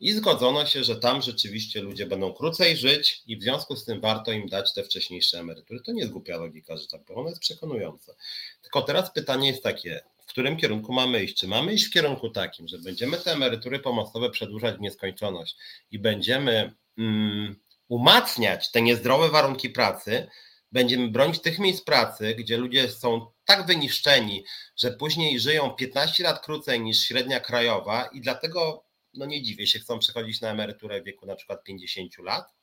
i 0.00 0.12
zgodzono 0.12 0.66
się, 0.66 0.84
że 0.84 0.96
tam 0.96 1.22
rzeczywiście 1.22 1.82
ludzie 1.82 2.06
będą 2.06 2.32
krócej 2.32 2.76
żyć 2.76 3.22
i 3.26 3.36
w 3.36 3.42
związku 3.42 3.76
z 3.76 3.84
tym 3.84 4.00
warto 4.00 4.32
im 4.32 4.48
dać 4.48 4.74
te 4.74 4.82
wcześniejsze 4.82 5.38
emerytury. 5.38 5.80
To 5.80 5.92
nie 5.92 6.00
jest 6.00 6.12
głupia 6.12 6.36
logika, 6.36 6.76
że 6.76 6.86
tak 6.86 7.04
powiem, 7.04 7.20
ona 7.20 7.28
jest 7.28 7.40
przekonująca. 7.40 8.14
Tylko 8.62 8.82
teraz 8.82 9.12
pytanie 9.12 9.48
jest 9.48 9.62
takie, 9.62 10.00
w 10.18 10.26
którym 10.26 10.56
kierunku 10.56 10.92
mamy 10.92 11.24
iść? 11.24 11.36
Czy 11.36 11.48
mamy 11.48 11.72
iść 11.72 11.86
w 11.86 11.92
kierunku 11.92 12.30
takim, 12.30 12.68
że 12.68 12.78
będziemy 12.78 13.16
te 13.16 13.32
emerytury 13.32 13.78
pomostowe 13.78 14.30
przedłużać 14.30 14.76
w 14.76 14.80
nieskończoność 14.80 15.56
i 15.90 15.98
będziemy 15.98 16.74
mm, 16.98 17.56
umacniać 17.90 18.70
te 18.70 18.82
niezdrowe 18.82 19.28
warunki 19.28 19.70
pracy, 19.70 20.26
będziemy 20.72 21.08
bronić 21.08 21.40
tych 21.40 21.58
miejsc 21.58 21.84
pracy, 21.84 22.34
gdzie 22.34 22.56
ludzie 22.56 22.88
są 22.88 23.26
tak 23.44 23.66
wyniszczeni, 23.66 24.44
że 24.76 24.92
później 24.92 25.40
żyją 25.40 25.70
15 25.70 26.22
lat 26.24 26.44
krócej 26.44 26.80
niż 26.80 27.00
średnia 27.00 27.40
krajowa 27.40 28.06
i 28.06 28.20
dlatego 28.20 28.84
no 29.14 29.26
nie 29.26 29.42
dziwię 29.42 29.66
się, 29.66 29.78
chcą 29.78 29.98
przechodzić 29.98 30.40
na 30.40 30.50
emeryturę 30.50 31.00
w 31.00 31.04
wieku 31.04 31.26
na 31.26 31.36
przykład 31.36 31.64
50 31.64 32.18
lat? 32.18 32.54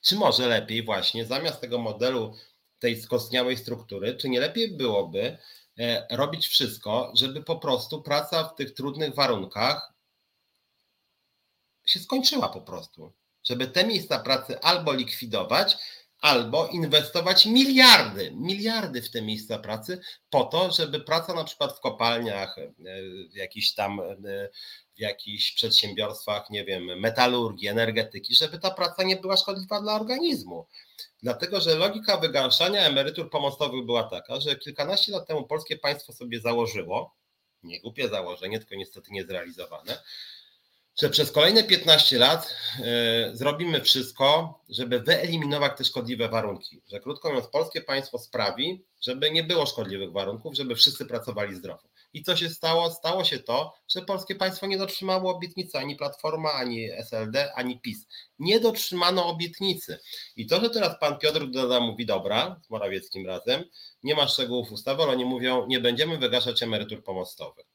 Czy 0.00 0.16
może 0.16 0.48
lepiej 0.48 0.82
właśnie 0.82 1.26
zamiast 1.26 1.60
tego 1.60 1.78
modelu 1.78 2.36
tej 2.78 3.02
skostniałej 3.02 3.56
struktury, 3.56 4.16
czy 4.16 4.28
nie 4.28 4.40
lepiej 4.40 4.76
byłoby 4.76 5.38
e, 5.78 6.06
robić 6.10 6.46
wszystko, 6.46 7.12
żeby 7.16 7.42
po 7.42 7.56
prostu 7.56 8.02
praca 8.02 8.44
w 8.44 8.54
tych 8.54 8.74
trudnych 8.74 9.14
warunkach 9.14 9.92
się 11.86 12.00
skończyła 12.00 12.48
po 12.48 12.60
prostu? 12.60 13.12
Żeby 13.44 13.66
te 13.66 13.84
miejsca 13.84 14.18
pracy 14.18 14.60
albo 14.60 14.92
likwidować, 14.92 15.76
albo 16.20 16.66
inwestować 16.68 17.46
miliardy, 17.46 18.32
miliardy 18.34 19.02
w 19.02 19.10
te 19.10 19.22
miejsca 19.22 19.58
pracy 19.58 20.00
po 20.30 20.44
to, 20.44 20.70
żeby 20.72 21.00
praca 21.00 21.34
na 21.34 21.44
przykład 21.44 21.76
w 21.76 21.80
kopalniach, 21.80 22.58
e, 22.58 22.72
w 23.32 23.34
jakichś 23.34 23.72
tam 23.72 24.00
e, 24.00 24.48
w 24.96 25.00
jakichś 25.00 25.52
przedsiębiorstwach, 25.52 26.50
nie 26.50 26.64
wiem, 26.64 27.00
metalurgii, 27.00 27.68
energetyki, 27.68 28.34
żeby 28.34 28.58
ta 28.58 28.70
praca 28.70 29.02
nie 29.02 29.16
była 29.16 29.36
szkodliwa 29.36 29.80
dla 29.80 29.94
organizmu. 29.94 30.66
Dlatego, 31.22 31.60
że 31.60 31.74
logika 31.74 32.16
wygaszania 32.16 32.80
emerytur 32.80 33.30
pomostowych 33.30 33.86
była 33.86 34.02
taka, 34.02 34.40
że 34.40 34.56
kilkanaście 34.56 35.12
lat 35.12 35.26
temu 35.26 35.46
polskie 35.46 35.78
państwo 35.78 36.12
sobie 36.12 36.40
założyło, 36.40 37.14
nie 37.62 37.80
głupie 37.80 38.08
założenie, 38.08 38.58
tylko 38.58 38.74
niestety 38.74 39.10
niezrealizowane, 39.12 40.02
że 41.00 41.10
przez 41.10 41.32
kolejne 41.32 41.64
15 41.64 42.18
lat 42.18 42.54
y, 43.32 43.36
zrobimy 43.36 43.80
wszystko, 43.80 44.60
żeby 44.68 45.00
wyeliminować 45.00 45.78
te 45.78 45.84
szkodliwe 45.84 46.28
warunki. 46.28 46.82
Że 46.88 47.00
krótko 47.00 47.28
mówiąc, 47.28 47.46
polskie 47.46 47.80
państwo 47.80 48.18
sprawi, 48.18 48.84
żeby 49.00 49.30
nie 49.30 49.44
było 49.44 49.66
szkodliwych 49.66 50.12
warunków, 50.12 50.54
żeby 50.54 50.74
wszyscy 50.74 51.06
pracowali 51.06 51.54
zdrowo. 51.54 51.82
I 52.12 52.22
co 52.22 52.36
się 52.36 52.50
stało? 52.50 52.90
Stało 52.90 53.24
się 53.24 53.38
to, 53.38 53.72
że 53.88 54.02
polskie 54.02 54.34
państwo 54.34 54.66
nie 54.66 54.78
dotrzymało 54.78 55.36
obietnicy 55.36 55.78
ani 55.78 55.96
Platforma, 55.96 56.52
ani 56.52 56.90
SLD, 56.90 57.54
ani 57.54 57.80
PiS. 57.80 58.06
Nie 58.38 58.60
dotrzymano 58.60 59.26
obietnicy. 59.26 59.98
I 60.36 60.46
to, 60.46 60.60
że 60.60 60.70
teraz 60.70 60.98
pan 61.00 61.18
Piotr 61.18 61.46
Duda 61.46 61.80
mówi, 61.80 62.06
dobra, 62.06 62.60
z 62.66 62.70
Morawieckim 62.70 63.26
razem, 63.26 63.64
nie 64.02 64.14
ma 64.14 64.28
szczegółów 64.28 64.72
ustawy, 64.72 65.02
ale 65.02 65.12
oni 65.12 65.24
mówią, 65.24 65.66
nie 65.66 65.80
będziemy 65.80 66.18
wygaszać 66.18 66.62
emerytur 66.62 67.04
pomostowych. 67.04 67.69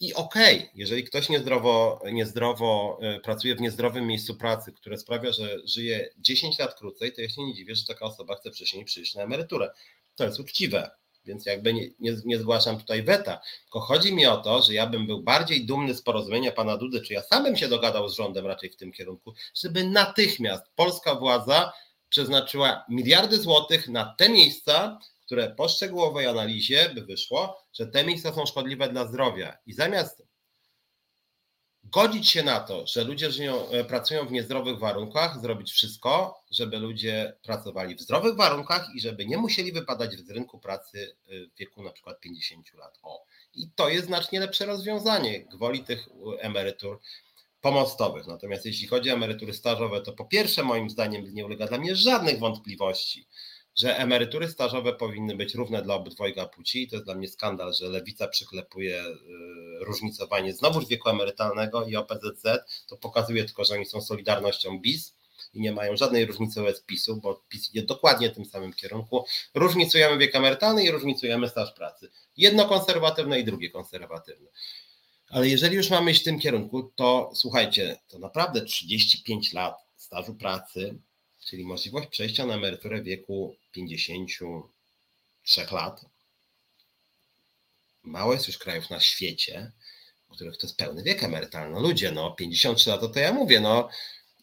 I 0.00 0.14
okej, 0.14 0.58
okay, 0.58 0.70
jeżeli 0.74 1.04
ktoś 1.04 1.28
niezdrowo, 1.28 2.02
niezdrowo 2.12 2.98
e, 3.02 3.20
pracuje 3.20 3.54
w 3.54 3.60
niezdrowym 3.60 4.06
miejscu 4.06 4.34
pracy, 4.34 4.72
które 4.72 4.98
sprawia, 4.98 5.32
że 5.32 5.56
żyje 5.64 6.10
10 6.18 6.58
lat 6.58 6.74
krócej, 6.74 7.12
to 7.12 7.20
ja 7.20 7.28
się 7.28 7.42
nie 7.42 7.54
dziwię, 7.54 7.74
że 7.74 7.84
taka 7.86 8.04
osoba 8.04 8.36
chce 8.36 8.50
wcześniej 8.50 8.84
przyjść 8.84 9.14
na 9.14 9.22
emeryturę. 9.22 9.70
To 10.14 10.24
jest 10.24 10.40
uczciwe, 10.40 10.90
więc 11.24 11.46
jakby 11.46 11.74
nie, 11.74 11.90
nie, 11.98 12.16
nie, 12.24 12.38
zgłaszam 12.38 12.78
tutaj 12.78 13.02
weta. 13.02 13.40
Tylko 13.62 13.80
chodzi 13.80 14.14
mi 14.14 14.26
o 14.26 14.36
to, 14.36 14.62
że 14.62 14.74
ja 14.74 14.86
bym 14.86 15.06
był 15.06 15.22
bardziej 15.22 15.66
dumny 15.66 15.94
z 15.94 16.02
porozumienia 16.02 16.52
pana 16.52 16.76
Dudy, 16.76 17.00
czy 17.00 17.14
ja 17.14 17.22
sam 17.22 17.44
bym 17.44 17.56
się 17.56 17.68
dogadał 17.68 18.08
z 18.08 18.16
rządem 18.16 18.46
raczej 18.46 18.70
w 18.70 18.76
tym 18.76 18.92
kierunku, 18.92 19.34
żeby 19.54 19.84
natychmiast 19.84 20.64
polska 20.76 21.14
władza 21.14 21.72
przeznaczyła 22.08 22.84
miliardy 22.88 23.38
złotych 23.38 23.88
na 23.88 24.14
te 24.18 24.28
miejsca, 24.28 24.98
które 25.28 25.50
po 25.50 25.68
szczegółowej 25.68 26.26
analizie 26.26 26.90
by 26.94 27.02
wyszło, 27.02 27.64
że 27.72 27.86
te 27.86 28.04
miejsca 28.04 28.32
są 28.32 28.46
szkodliwe 28.46 28.88
dla 28.88 29.06
zdrowia. 29.06 29.58
I 29.66 29.72
zamiast 29.72 30.22
godzić 31.84 32.30
się 32.30 32.42
na 32.42 32.60
to, 32.60 32.86
że 32.86 33.04
ludzie 33.04 33.30
żyją, 33.30 33.68
e, 33.68 33.84
pracują 33.84 34.26
w 34.26 34.32
niezdrowych 34.32 34.78
warunkach, 34.78 35.40
zrobić 35.40 35.72
wszystko, 35.72 36.42
żeby 36.50 36.78
ludzie 36.78 37.36
pracowali 37.42 37.94
w 37.94 38.00
zdrowych 38.00 38.36
warunkach 38.36 38.88
i 38.94 39.00
żeby 39.00 39.26
nie 39.26 39.38
musieli 39.38 39.72
wypadać 39.72 40.12
z 40.12 40.30
rynku 40.30 40.58
pracy 40.58 41.16
e, 41.26 41.46
w 41.46 41.58
wieku 41.58 41.82
na 41.82 41.92
przykład 41.92 42.20
50 42.20 42.74
lat. 42.74 42.98
O. 43.02 43.24
I 43.54 43.70
to 43.74 43.88
jest 43.88 44.06
znacznie 44.06 44.40
lepsze 44.40 44.66
rozwiązanie 44.66 45.44
gwoli 45.44 45.84
tych 45.84 46.08
emerytur 46.38 47.00
pomostowych. 47.60 48.26
Natomiast 48.26 48.66
jeśli 48.66 48.88
chodzi 48.88 49.10
o 49.10 49.14
emerytury 49.14 49.54
stażowe, 49.54 50.00
to 50.00 50.12
po 50.12 50.24
pierwsze 50.24 50.62
moim 50.62 50.90
zdaniem 50.90 51.34
nie 51.34 51.46
ulega 51.46 51.66
dla 51.66 51.78
mnie 51.78 51.96
żadnych 51.96 52.38
wątpliwości, 52.38 53.28
że 53.78 53.98
emerytury 53.98 54.48
stażowe 54.48 54.92
powinny 54.92 55.36
być 55.36 55.54
równe 55.54 55.82
dla 55.82 55.94
obydwojga 55.94 56.46
płci. 56.46 56.82
I 56.82 56.88
to 56.88 56.96
jest 56.96 57.06
dla 57.06 57.14
mnie 57.14 57.28
skandal, 57.28 57.74
że 57.74 57.88
lewica 57.88 58.28
przyklepuje 58.28 59.04
y, 59.04 59.14
różnicowanie 59.80 60.52
znowuż 60.52 60.86
wieku 60.86 61.08
emerytalnego 61.08 61.86
i 61.86 61.96
OPZZ. 61.96 62.44
To 62.86 62.96
pokazuje 62.96 63.44
tylko, 63.44 63.64
że 63.64 63.74
oni 63.74 63.86
są 63.86 64.00
Solidarnością 64.00 64.80
BIS 64.80 65.14
i 65.54 65.60
nie 65.60 65.72
mają 65.72 65.96
żadnej 65.96 66.26
różnicy 66.26 66.60
wobec 66.60 66.82
PiSu, 66.82 67.16
bo 67.16 67.42
PiS 67.48 67.70
idzie 67.70 67.82
dokładnie 67.82 68.30
w 68.30 68.34
tym 68.34 68.44
samym 68.44 68.72
kierunku. 68.72 69.24
Różnicujemy 69.54 70.18
wiek 70.18 70.34
emerytalny 70.34 70.84
i 70.84 70.90
różnicujemy 70.90 71.48
staż 71.48 71.72
pracy. 71.72 72.10
Jedno 72.36 72.64
konserwatywne 72.64 73.40
i 73.40 73.44
drugie 73.44 73.70
konserwatywne. 73.70 74.50
Ale 75.30 75.48
jeżeli 75.48 75.76
już 75.76 75.90
mamy 75.90 76.10
iść 76.10 76.20
w 76.20 76.24
tym 76.24 76.40
kierunku, 76.40 76.92
to 76.96 77.30
słuchajcie, 77.34 77.96
to 78.08 78.18
naprawdę 78.18 78.60
35 78.60 79.52
lat 79.52 79.74
stażu 79.96 80.34
pracy 80.34 80.98
czyli 81.50 81.64
możliwość 81.64 82.08
przejścia 82.08 82.46
na 82.46 82.54
emeryturę 82.54 83.00
w 83.00 83.04
wieku 83.04 83.56
53 83.72 85.66
lat. 85.72 86.04
Mało 88.02 88.32
jest 88.32 88.46
już 88.46 88.58
krajów 88.58 88.90
na 88.90 89.00
świecie, 89.00 89.72
w 90.30 90.34
których 90.34 90.56
to 90.56 90.66
jest 90.66 90.76
pełny 90.76 91.02
wiek 91.02 91.24
emerytalny. 91.24 91.74
No 91.74 91.80
ludzie, 91.80 92.12
no 92.12 92.30
53 92.30 92.90
lata 92.90 93.08
to 93.08 93.20
ja 93.20 93.32
mówię, 93.32 93.60
no 93.60 93.88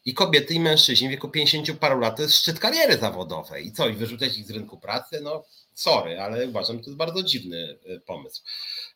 i 0.05 0.13
kobiety 0.13 0.53
i 0.53 0.59
mężczyźni 0.59 1.07
w 1.07 1.11
wieku 1.11 1.29
50 1.29 1.79
paru 1.79 1.99
lat 1.99 2.15
to 2.15 2.21
jest 2.21 2.35
szczyt 2.35 2.59
kariery 2.59 2.97
zawodowej. 2.97 3.67
I 3.67 3.71
co, 3.71 3.87
i 3.87 3.93
wyrzucać 3.93 4.37
ich 4.37 4.47
z 4.47 4.51
rynku 4.51 4.79
pracy? 4.79 5.21
No 5.21 5.45
sorry, 5.75 6.19
ale 6.19 6.47
uważam, 6.47 6.77
że 6.77 6.83
to 6.83 6.89
jest 6.89 6.97
bardzo 6.97 7.23
dziwny 7.23 7.79
y, 7.85 7.99
pomysł. 8.05 8.43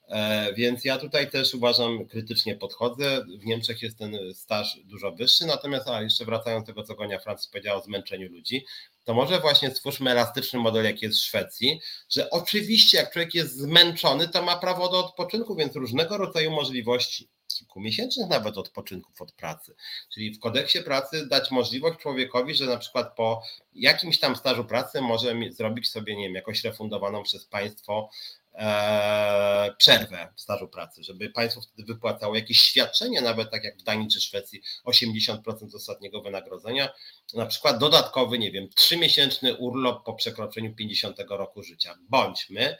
E, 0.07 0.53
więc 0.53 0.85
ja 0.85 0.97
tutaj 0.97 1.31
też 1.31 1.53
uważam, 1.53 2.05
krytycznie 2.05 2.55
podchodzę. 2.55 3.25
W 3.39 3.45
Niemczech 3.45 3.81
jest 3.81 3.97
ten 3.97 4.17
staż 4.33 4.77
dużo 4.85 5.11
wyższy, 5.11 5.45
natomiast 5.45 5.87
a 5.87 6.01
jeszcze 6.01 6.25
wracając 6.25 6.65
do 6.65 6.73
tego, 6.73 6.83
co 6.83 6.95
Gonia 6.95 7.19
Francis 7.19 7.47
powiedziała 7.47 7.79
o 7.79 7.83
zmęczeniu 7.83 8.29
ludzi, 8.29 8.65
to 9.03 9.13
może 9.13 9.39
właśnie 9.39 9.71
stwórzmy 9.71 10.11
elastyczny 10.11 10.59
model, 10.59 10.85
jaki 10.85 11.05
jest 11.05 11.17
w 11.17 11.23
Szwecji, 11.23 11.81
że 12.09 12.29
oczywiście 12.29 12.97
jak 12.97 13.13
człowiek 13.13 13.35
jest 13.35 13.57
zmęczony, 13.57 14.27
to 14.27 14.41
ma 14.41 14.57
prawo 14.57 14.89
do 14.89 14.99
odpoczynku, 14.99 15.55
więc 15.55 15.75
różnego 15.75 16.17
rodzaju 16.17 16.51
możliwości 16.51 17.29
kilkumiesięcznych 17.59 18.29
nawet 18.29 18.57
odpoczynków 18.57 19.21
od 19.21 19.31
pracy. 19.31 19.75
Czyli 20.13 20.33
w 20.33 20.39
kodeksie 20.39 20.83
pracy 20.83 21.27
dać 21.27 21.51
możliwość 21.51 21.99
człowiekowi, 21.99 22.55
że 22.55 22.65
na 22.65 22.77
przykład 22.77 23.15
po 23.15 23.41
jakimś 23.73 24.19
tam 24.19 24.35
stażu 24.35 24.65
pracy 24.65 25.01
może 25.01 25.35
zrobić 25.49 25.89
sobie, 25.89 26.15
nie 26.15 26.23
wiem, 26.23 26.35
jakoś 26.35 26.63
refundowaną 26.63 27.23
przez 27.23 27.45
państwo 27.45 28.09
e, 28.53 29.75
przerwę 29.77 30.33
w 30.35 30.41
stażu 30.41 30.67
pracy, 30.67 31.03
żeby 31.03 31.29
państwo 31.29 31.61
wtedy 31.61 31.93
wypłacało 31.93 32.35
jakieś 32.35 32.61
świadczenie, 32.61 33.21
nawet 33.21 33.51
tak 33.51 33.63
jak 33.63 33.77
w 33.77 33.83
Danii 33.83 34.07
czy 34.07 34.21
Szwecji, 34.21 34.61
80% 34.85 35.75
ostatniego 35.75 36.21
wynagrodzenia, 36.21 36.89
na 37.33 37.45
przykład 37.45 37.77
dodatkowy, 37.77 38.39
nie 38.39 38.51
wiem, 38.51 38.69
trzymiesięczny 38.75 39.55
urlop 39.55 40.05
po 40.05 40.13
przekroczeniu 40.13 40.75
50 40.75 41.17
roku 41.29 41.63
życia. 41.63 41.97
Bądźmy 42.09 42.77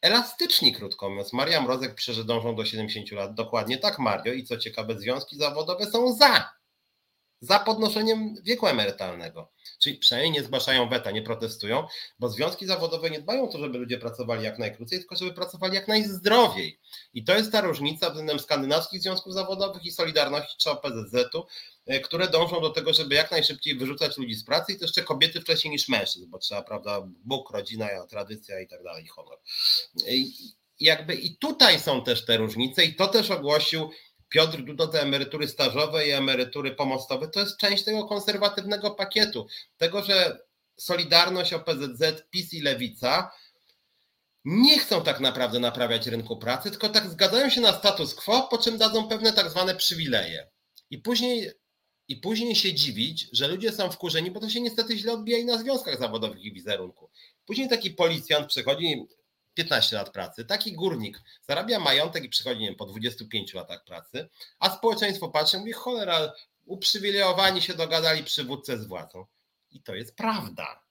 elastyczni, 0.00 0.72
krótko 0.72 1.10
mówiąc. 1.10 1.32
Maria 1.32 1.60
Mrozek 1.60 1.96
dążą 2.24 2.56
do 2.56 2.64
70 2.64 3.10
lat. 3.12 3.34
Dokładnie 3.34 3.78
tak, 3.78 3.98
Mario. 3.98 4.32
I 4.32 4.44
co 4.44 4.56
ciekawe, 4.56 5.00
związki 5.00 5.36
zawodowe 5.36 5.86
są 5.86 6.14
za. 6.14 6.58
Za 7.40 7.58
podnoszeniem 7.58 8.34
wieku 8.42 8.66
emerytalnego. 8.66 9.52
Czyli 9.78 9.98
przynajmniej 9.98 10.32
nie 10.32 10.42
zgłaszają 10.42 10.88
weta, 10.88 11.10
nie 11.10 11.22
protestują, 11.22 11.86
bo 12.18 12.28
związki 12.28 12.66
zawodowe 12.66 13.10
nie 13.10 13.20
dbają 13.20 13.44
o 13.44 13.52
to, 13.52 13.58
żeby 13.58 13.78
ludzie 13.78 13.98
pracowali 13.98 14.44
jak 14.44 14.58
najkrócej, 14.58 14.98
tylko 14.98 15.16
żeby 15.16 15.32
pracowali 15.32 15.74
jak 15.74 15.88
najzdrowiej. 15.88 16.80
I 17.14 17.24
to 17.24 17.34
jest 17.34 17.52
ta 17.52 17.60
różnica 17.60 18.08
względem 18.10 18.38
skandynawskich 18.38 19.02
związków 19.02 19.34
zawodowych 19.34 19.84
i 19.84 19.90
Solidarności 19.90 20.56
czy 20.58 20.70
OPZZ-u, 20.70 21.46
które 22.04 22.28
dążą 22.28 22.60
do 22.60 22.70
tego, 22.70 22.94
żeby 22.94 23.14
jak 23.14 23.30
najszybciej 23.30 23.74
wyrzucać 23.74 24.16
ludzi 24.16 24.34
z 24.34 24.44
pracy 24.44 24.72
i 24.72 24.78
to 24.78 24.84
jeszcze 24.84 25.02
kobiety 25.02 25.40
wcześniej 25.40 25.72
niż 25.72 25.88
mężczyzn, 25.88 26.30
bo 26.30 26.38
trzeba, 26.38 26.62
prawda, 26.62 27.02
Bóg, 27.24 27.50
rodzina, 27.50 27.88
tradycja 28.08 28.60
i 28.60 28.68
tak 28.68 28.82
dalej, 28.82 29.06
honor. 29.06 29.38
I 30.08 30.32
jakby 30.80 31.14
i 31.14 31.36
tutaj 31.36 31.80
są 31.80 32.04
też 32.04 32.24
te 32.24 32.36
różnice 32.36 32.84
i 32.84 32.94
to 32.94 33.08
też 33.08 33.30
ogłosił 33.30 33.90
Piotr 34.28 34.62
Duda 34.62 34.86
te 34.86 35.02
emerytury 35.02 35.48
stażowe 35.48 36.08
i 36.08 36.10
emerytury 36.10 36.74
pomostowe 36.74 37.28
to 37.28 37.40
jest 37.40 37.56
część 37.56 37.84
tego 37.84 38.04
konserwatywnego 38.04 38.90
pakietu. 38.90 39.46
Tego, 39.76 40.02
że 40.02 40.38
Solidarność, 40.76 41.52
OPZZ, 41.52 42.22
PiS 42.30 42.54
i 42.54 42.60
Lewica 42.60 43.30
nie 44.44 44.78
chcą 44.78 45.02
tak 45.02 45.20
naprawdę 45.20 45.60
naprawiać 45.60 46.06
rynku 46.06 46.36
pracy, 46.36 46.70
tylko 46.70 46.88
tak 46.88 47.10
zgadzają 47.10 47.50
się 47.50 47.60
na 47.60 47.72
status 47.72 48.14
quo, 48.14 48.48
po 48.50 48.58
czym 48.58 48.78
dadzą 48.78 49.08
pewne 49.08 49.32
tak 49.32 49.50
zwane 49.50 49.74
przywileje. 49.74 50.50
I 50.90 50.98
później, 50.98 51.50
I 52.08 52.16
później 52.16 52.56
się 52.56 52.74
dziwić, 52.74 53.28
że 53.32 53.48
ludzie 53.48 53.72
są 53.72 53.90
wkurzeni, 53.90 54.30
bo 54.30 54.40
to 54.40 54.50
się 54.50 54.60
niestety 54.60 54.98
źle 54.98 55.12
odbija 55.12 55.38
i 55.38 55.44
na 55.44 55.58
związkach 55.58 55.98
zawodowych 55.98 56.44
i 56.44 56.52
wizerunku. 56.52 57.10
Później 57.46 57.68
taki 57.68 57.90
policjant 57.90 58.46
przychodzi, 58.48 59.06
15 59.54 59.96
lat 59.96 60.10
pracy. 60.10 60.44
Taki 60.44 60.72
górnik 60.72 61.22
zarabia 61.48 61.80
majątek 61.80 62.24
i 62.24 62.28
przychodzi 62.28 62.60
nie 62.60 62.66
wiem, 62.66 62.76
po 62.76 62.86
25 62.86 63.54
latach 63.54 63.84
pracy, 63.84 64.28
a 64.58 64.76
społeczeństwo 64.76 65.28
patrzy 65.28 65.58
mówi, 65.58 65.72
cholera, 65.72 66.32
uprzywilejowani 66.66 67.62
się 67.62 67.74
dogadali 67.74 68.24
przywódcę 68.24 68.78
z 68.78 68.86
władzą. 68.86 69.26
I 69.70 69.82
to 69.82 69.94
jest 69.94 70.16
prawda, 70.16 70.82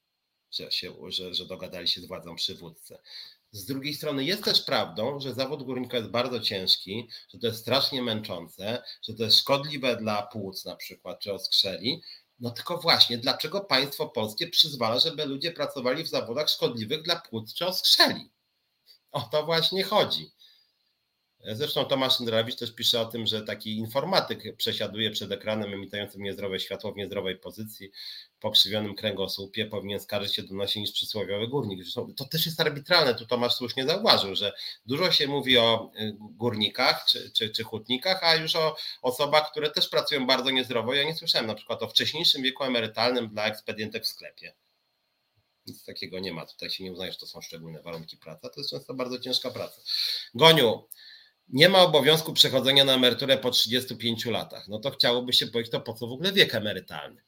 że, 0.52 0.72
się, 0.72 0.94
że, 1.07 1.34
że 1.34 1.45
dogadali 1.45 1.88
się 1.88 2.02
z 2.02 2.06
władzą 2.06 2.35
przywódcę. 2.35 2.99
Z 3.52 3.65
drugiej 3.65 3.94
strony 3.94 4.24
jest 4.24 4.44
też 4.44 4.61
prawdą, 4.61 5.19
że 5.19 5.34
zawód 5.34 5.64
górnika 5.64 5.98
jest 5.98 6.10
bardzo 6.10 6.40
ciężki, 6.40 7.10
że 7.34 7.40
to 7.40 7.48
jest 7.48 7.60
strasznie 7.60 8.02
męczące, 8.02 8.84
że 9.07 9.14
to 9.14 9.24
jest 9.24 9.38
szkodliwe 9.38 9.98
dla 9.98 10.22
płuc 10.22 10.65
na 10.65 10.76
przykład, 10.76 11.19
czy 11.19 11.34
oskrzeli. 11.34 12.02
No 12.40 12.52
tylko 12.52 12.78
właśnie, 12.78 13.18
dlaczego 13.18 13.61
państwo 13.61 14.10
polskie 14.10 14.48
przyzwala, 14.48 14.99
żeby 14.99 15.26
ludzie 15.26 15.52
pracowali 15.52 16.03
w 16.03 16.07
zawodach 16.07 16.49
szkodliwych 16.49 17.02
dla 17.02 17.15
płuc 17.15 17.53
czy 17.53 17.65
oskrzeli? 17.65 18.30
O 19.11 19.22
to 19.22 19.45
właśnie 19.45 19.84
chodzi. 19.84 20.32
Zresztą 21.52 21.86
Tomasz 21.86 22.19
Ndrawicz 22.19 22.56
też 22.56 22.76
pisze 22.76 23.02
o 23.02 23.06
tym, 23.06 23.28
że 23.28 23.41
taki 23.41 23.78
informatyk 23.78 24.57
przesiaduje 24.57 25.11
przed 25.11 25.32
ekranem 25.32 25.74
emitującym 25.74 26.24
niezdrowe 26.24 26.60
światło 26.60 26.91
w 26.91 26.98
niezdrowej 26.98 27.38
pozycji, 27.38 27.91
po 28.39 28.51
krzywionym 28.51 28.95
kręgosłupie, 28.95 29.65
powinien 29.65 29.99
skarżyć 29.99 30.35
się 30.35 30.43
do 30.43 30.55
nosi 30.55 30.81
niż 30.81 30.91
przysłowiowy 30.91 31.47
górnik. 31.47 31.84
Zresztą 31.84 32.14
to 32.14 32.26
też 32.26 32.45
jest 32.45 32.61
arbitralne, 32.61 33.15
tu 33.15 33.26
Tomasz 33.26 33.53
słusznie 33.53 33.85
zauważył, 33.85 34.35
że 34.35 34.53
dużo 34.85 35.11
się 35.11 35.27
mówi 35.27 35.57
o 35.57 35.91
y, 35.99 36.15
górnikach 36.19 37.05
czy, 37.05 37.31
czy, 37.31 37.49
czy 37.49 37.64
hutnikach, 37.64 38.23
a 38.23 38.35
już 38.35 38.55
o 38.55 38.76
osobach, 39.01 39.51
które 39.51 39.72
też 39.72 39.89
pracują 39.89 40.27
bardzo 40.27 40.51
niezdrowo. 40.51 40.93
Ja 40.93 41.03
nie 41.03 41.15
słyszałem 41.15 41.47
na 41.47 41.55
przykład 41.55 41.84
o 41.84 41.88
wcześniejszym 41.88 42.43
wieku 42.43 42.64
emerytalnym 42.64 43.30
dla 43.30 43.45
ekspedientek 43.45 44.03
w 44.03 44.07
sklepie. 44.07 44.53
Nic 45.65 45.84
takiego 45.84 46.19
nie 46.19 46.34
ma. 46.34 46.45
Tutaj 46.45 46.69
się 46.69 46.84
nie 46.84 46.91
uznaje, 46.91 47.11
że 47.11 47.18
to 47.18 47.27
są 47.27 47.41
szczególne 47.41 47.81
warunki 47.81 48.18
pracy. 48.18 48.41
To 48.53 48.59
jest 48.59 48.69
często 48.69 48.93
bardzo 48.93 49.19
ciężka 49.19 49.51
praca. 49.51 49.81
Goniu, 50.34 50.88
nie 51.49 51.69
ma 51.69 51.81
obowiązku 51.81 52.34
przechodzenia 52.34 52.85
na 52.85 52.93
emeryturę 52.93 53.38
po 53.38 53.51
35 53.51 54.26
latach. 54.26 54.68
No 54.68 54.80
to 54.80 54.91
chciałoby 54.91 55.34
się 55.34 55.47
powiedzieć, 55.47 55.72
to 55.72 55.81
po 55.81 55.93
co 55.93 56.07
w 56.07 56.11
ogóle 56.11 56.34
wiek 56.34 56.55
emerytalny? 56.55 57.26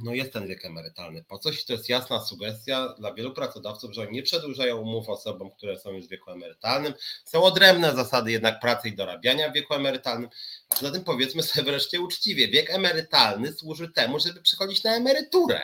No 0.00 0.14
jest 0.14 0.32
ten 0.32 0.46
wiek 0.46 0.64
emerytalny. 0.64 1.24
Po 1.24 1.38
coś 1.38 1.64
to 1.64 1.72
jest 1.72 1.88
jasna 1.88 2.20
sugestia 2.20 2.94
dla 2.98 3.14
wielu 3.14 3.34
pracodawców, 3.34 3.94
że 3.94 4.02
oni 4.02 4.12
nie 4.12 4.22
przedłużają 4.22 4.76
umów 4.76 5.08
osobom, 5.08 5.50
które 5.50 5.78
są 5.78 5.90
już 5.90 6.06
w 6.06 6.10
wieku 6.10 6.30
emerytalnym. 6.30 6.94
Są 7.24 7.42
odrębne 7.42 7.94
zasady 7.94 8.32
jednak 8.32 8.60
pracy 8.60 8.88
i 8.88 8.96
dorabiania 8.96 9.50
w 9.50 9.54
wieku 9.54 9.74
emerytalnym. 9.74 10.28
Zatem 10.80 11.04
powiedzmy 11.04 11.42
sobie 11.42 11.64
wreszcie 11.64 12.00
uczciwie, 12.00 12.48
wiek 12.48 12.70
emerytalny 12.70 13.52
służy 13.52 13.92
temu, 13.92 14.20
żeby 14.20 14.42
przychodzić 14.42 14.84
na 14.84 14.96
emeryturę 14.96 15.62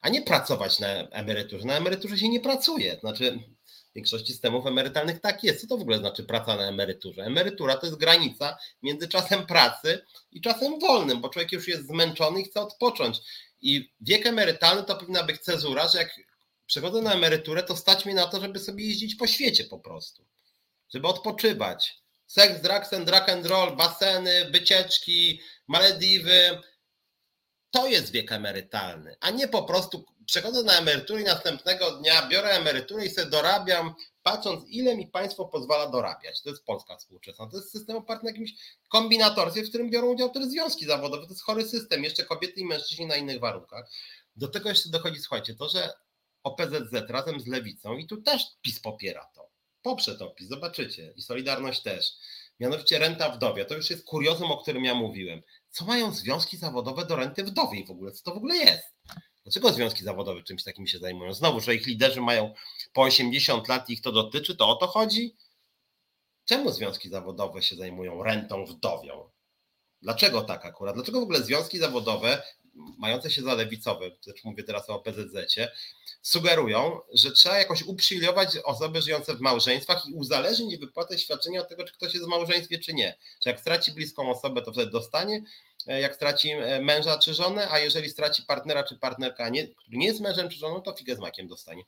a 0.00 0.08
nie 0.08 0.22
pracować 0.22 0.78
na 0.78 0.88
emeryturze. 0.88 1.66
Na 1.66 1.76
emeryturze 1.76 2.18
się 2.18 2.28
nie 2.28 2.40
pracuje. 2.40 2.96
Znaczy, 3.00 3.38
większości 3.94 4.32
systemów 4.32 4.66
emerytalnych 4.66 5.20
tak 5.20 5.44
jest. 5.44 5.60
Co 5.60 5.66
to 5.66 5.76
w 5.76 5.80
ogóle 5.80 5.98
znaczy 5.98 6.24
praca 6.24 6.56
na 6.56 6.68
emeryturze? 6.68 7.22
Emerytura 7.22 7.76
to 7.76 7.86
jest 7.86 7.98
granica 7.98 8.58
między 8.82 9.08
czasem 9.08 9.46
pracy 9.46 10.04
i 10.32 10.40
czasem 10.40 10.80
wolnym, 10.80 11.20
bo 11.20 11.28
człowiek 11.28 11.52
już 11.52 11.68
jest 11.68 11.86
zmęczony 11.86 12.40
i 12.40 12.44
chce 12.44 12.60
odpocząć. 12.60 13.18
I 13.60 13.92
wiek 14.00 14.26
emerytalny 14.26 14.84
to 14.84 14.96
powinna 14.96 15.22
być 15.22 15.40
cezura, 15.40 15.88
że 15.88 15.98
jak 15.98 16.20
przechodzę 16.66 17.02
na 17.02 17.12
emeryturę, 17.12 17.62
to 17.62 17.76
stać 17.76 18.06
mi 18.06 18.14
na 18.14 18.26
to, 18.26 18.40
żeby 18.40 18.58
sobie 18.58 18.84
jeździć 18.84 19.14
po 19.14 19.26
świecie 19.26 19.64
po 19.64 19.78
prostu. 19.78 20.24
Żeby 20.94 21.08
odpoczywać. 21.08 21.98
Seks, 22.26 22.62
drugs 22.62 22.92
and 22.92 23.10
and 23.10 23.46
roll, 23.46 23.76
baseny, 23.76 24.50
wycieczki, 24.50 25.40
Malediwy, 25.68 26.60
to 27.70 27.86
jest 27.86 28.12
wiek 28.12 28.32
emerytalny, 28.32 29.16
a 29.20 29.30
nie 29.30 29.48
po 29.48 29.62
prostu 29.62 30.04
przechodzę 30.28 30.62
na 30.62 30.78
emeryturę 30.78 31.20
i 31.20 31.24
następnego 31.24 31.90
dnia 31.90 32.28
biorę 32.28 32.48
emeryturę 32.48 33.06
i 33.06 33.10
sobie 33.10 33.30
dorabiam, 33.30 33.94
patrząc 34.22 34.68
ile 34.68 34.96
mi 34.96 35.06
państwo 35.06 35.44
pozwala 35.44 35.90
dorabiać. 35.90 36.42
To 36.42 36.50
jest 36.50 36.64
Polska 36.64 36.96
współczesna. 36.96 37.46
To 37.46 37.56
jest 37.56 37.72
system 37.72 37.96
oparty 37.96 38.24
na 38.24 38.30
jakimś 38.30 38.50
kombinatorstwie, 38.88 39.62
w 39.62 39.68
którym 39.68 39.90
biorą 39.90 40.06
udział 40.06 40.30
też 40.30 40.44
związki 40.44 40.86
zawodowe. 40.86 41.26
To 41.26 41.32
jest 41.32 41.42
chory 41.42 41.68
system, 41.68 42.04
jeszcze 42.04 42.24
kobiety 42.24 42.60
i 42.60 42.64
mężczyźni 42.64 43.06
na 43.06 43.16
innych 43.16 43.40
warunkach. 43.40 43.90
Do 44.36 44.48
tego 44.48 44.68
jeszcze 44.68 44.90
dochodzi, 44.90 45.20
słuchajcie, 45.20 45.54
to, 45.54 45.68
że 45.68 45.92
OPZZ 46.42 46.92
razem 47.08 47.40
z 47.40 47.46
Lewicą 47.46 47.96
i 47.96 48.06
tu 48.06 48.22
też 48.22 48.42
PiS 48.62 48.80
popiera 48.80 49.30
to. 49.34 49.50
Poprze 49.82 50.18
to 50.18 50.30
PiS, 50.30 50.48
zobaczycie. 50.48 51.14
I 51.16 51.22
Solidarność 51.22 51.82
też. 51.82 52.12
Mianowicie 52.60 52.98
renta 52.98 53.30
wdowia. 53.30 53.64
To 53.64 53.74
już 53.74 53.90
jest 53.90 54.04
kuriozum, 54.04 54.52
o 54.52 54.62
którym 54.62 54.84
ja 54.84 54.94
mówiłem 54.94 55.42
co 55.70 55.84
mają 55.84 56.12
związki 56.12 56.56
zawodowe 56.56 57.06
do 57.06 57.16
renty 57.16 57.44
wdowiej 57.44 57.86
w 57.86 57.90
ogóle? 57.90 58.12
Co 58.12 58.24
to 58.24 58.34
w 58.34 58.36
ogóle 58.36 58.56
jest? 58.56 58.84
Dlaczego 59.48 59.72
związki 59.72 60.04
zawodowe 60.04 60.42
czymś 60.42 60.64
takim 60.64 60.86
się 60.86 60.98
zajmują? 60.98 61.34
Znowu, 61.34 61.60
że 61.60 61.74
ich 61.74 61.86
liderzy 61.86 62.20
mają 62.20 62.54
po 62.92 63.02
80 63.02 63.68
lat 63.68 63.90
i 63.90 63.92
ich 63.92 64.00
to 64.00 64.12
dotyczy, 64.12 64.56
to 64.56 64.68
o 64.68 64.76
to 64.76 64.86
chodzi? 64.86 65.36
Czemu 66.44 66.72
związki 66.72 67.08
zawodowe 67.08 67.62
się 67.62 67.76
zajmują 67.76 68.22
rentą 68.22 68.64
wdowią? 68.64 69.30
Dlaczego 70.02 70.42
tak 70.42 70.66
akurat? 70.66 70.94
Dlaczego 70.94 71.20
w 71.20 71.22
ogóle 71.22 71.42
związki 71.42 71.78
zawodowe, 71.78 72.42
mające 72.74 73.30
się 73.30 73.42
za 73.42 73.54
lewicowe, 73.54 74.10
też 74.10 74.44
mówię 74.44 74.64
teraz 74.64 74.90
o 74.90 74.94
OPZZ-cie, 74.94 75.72
sugerują, 76.22 77.00
że 77.12 77.32
trzeba 77.32 77.58
jakoś 77.58 77.82
uprzywilejować 77.82 78.56
osoby 78.56 79.02
żyjące 79.02 79.34
w 79.34 79.40
małżeństwach 79.40 80.06
i 80.08 80.14
uzależnić 80.14 80.76
wypłatę 80.76 81.18
świadczenia 81.18 81.60
od 81.60 81.68
tego, 81.68 81.84
czy 81.84 81.92
ktoś 81.92 82.14
jest 82.14 82.26
w 82.26 82.30
małżeństwie, 82.30 82.78
czy 82.78 82.94
nie. 82.94 83.18
Że 83.44 83.50
jak 83.50 83.60
straci 83.60 83.92
bliską 83.92 84.30
osobę, 84.30 84.62
to 84.62 84.72
wtedy 84.72 84.90
dostanie, 84.90 85.42
jak 85.96 86.14
straci 86.14 86.50
e, 86.50 86.80
męża 86.80 87.18
czy 87.18 87.34
żonę, 87.34 87.68
a 87.70 87.78
jeżeli 87.78 88.10
straci 88.10 88.42
partnera 88.42 88.84
czy 88.84 88.98
partnerka, 88.98 89.48
nie, 89.48 89.68
który 89.68 89.96
nie 89.96 90.06
jest 90.06 90.20
mężem 90.20 90.48
czy 90.48 90.58
żoną, 90.58 90.82
to 90.82 90.92
figę 90.92 91.16
z 91.16 91.18
makiem 91.18 91.48
dostanie. 91.48 91.82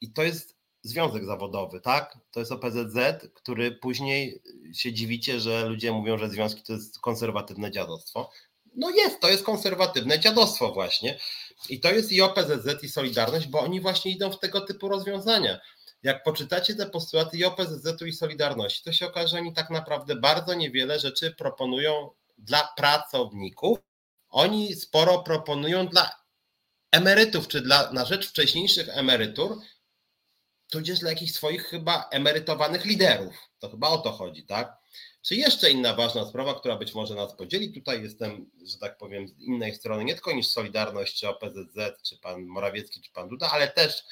I 0.00 0.12
to 0.12 0.22
jest 0.22 0.56
związek 0.82 1.24
zawodowy, 1.24 1.80
tak? 1.80 2.18
To 2.30 2.40
jest 2.40 2.52
OPZZ, 2.52 2.96
który 3.34 3.72
później 3.72 4.42
się 4.74 4.92
dziwicie, 4.92 5.40
że 5.40 5.68
ludzie 5.68 5.92
mówią, 5.92 6.18
że 6.18 6.30
związki 6.30 6.62
to 6.62 6.72
jest 6.72 7.00
konserwatywne 7.00 7.70
dziadostwo. 7.70 8.30
No 8.74 8.90
jest, 8.90 9.20
to 9.20 9.28
jest 9.28 9.44
konserwatywne 9.44 10.20
dziadostwo 10.20 10.72
właśnie. 10.72 11.18
I 11.68 11.80
to 11.80 11.90
jest 11.92 12.12
i 12.12 12.22
OPZZ 12.22 12.82
i 12.82 12.88
Solidarność, 12.88 13.46
bo 13.46 13.60
oni 13.60 13.80
właśnie 13.80 14.12
idą 14.12 14.32
w 14.32 14.38
tego 14.38 14.60
typu 14.60 14.88
rozwiązania. 14.88 15.60
Jak 16.02 16.22
poczytacie 16.22 16.74
te 16.74 16.86
postulaty 16.86 17.36
i 17.36 17.44
OPZZ 17.44 18.02
i 18.06 18.12
Solidarności, 18.12 18.84
to 18.84 18.92
się 18.92 19.06
okaże, 19.06 19.28
że 19.28 19.36
oni 19.36 19.52
tak 19.52 19.70
naprawdę 19.70 20.16
bardzo 20.16 20.54
niewiele 20.54 21.00
rzeczy 21.00 21.34
proponują 21.38 22.10
dla 22.42 22.72
pracowników. 22.76 23.78
Oni 24.28 24.74
sporo 24.74 25.22
proponują 25.22 25.86
dla 25.86 26.10
emerytów, 26.92 27.48
czy 27.48 27.60
dla, 27.60 27.92
na 27.92 28.04
rzecz 28.04 28.28
wcześniejszych 28.28 28.88
emerytur, 28.88 29.58
tudzież 30.70 30.98
dla 30.98 31.10
jakichś 31.10 31.32
swoich 31.32 31.64
chyba 31.64 32.08
emerytowanych 32.10 32.84
liderów. 32.84 33.34
To 33.58 33.70
chyba 33.70 33.88
o 33.88 33.98
to 33.98 34.12
chodzi, 34.12 34.46
tak? 34.46 34.82
Czy 35.22 35.36
jeszcze 35.36 35.70
inna 35.70 35.94
ważna 35.94 36.26
sprawa, 36.26 36.54
która 36.54 36.76
być 36.76 36.94
może 36.94 37.14
nas 37.14 37.36
podzieli? 37.36 37.72
Tutaj 37.72 38.02
jestem, 38.02 38.50
że 38.66 38.78
tak 38.78 38.98
powiem, 38.98 39.28
z 39.28 39.38
innej 39.38 39.74
strony, 39.74 40.04
nie 40.04 40.14
tylko 40.14 40.32
niż 40.32 40.48
Solidarność, 40.48 41.20
czy 41.20 41.28
OPZZ, 41.28 42.02
czy 42.02 42.18
pan 42.18 42.46
Morawiecki, 42.46 43.00
czy 43.00 43.12
pan 43.12 43.28
Duda, 43.28 43.50
ale 43.50 43.68
też 43.68 44.04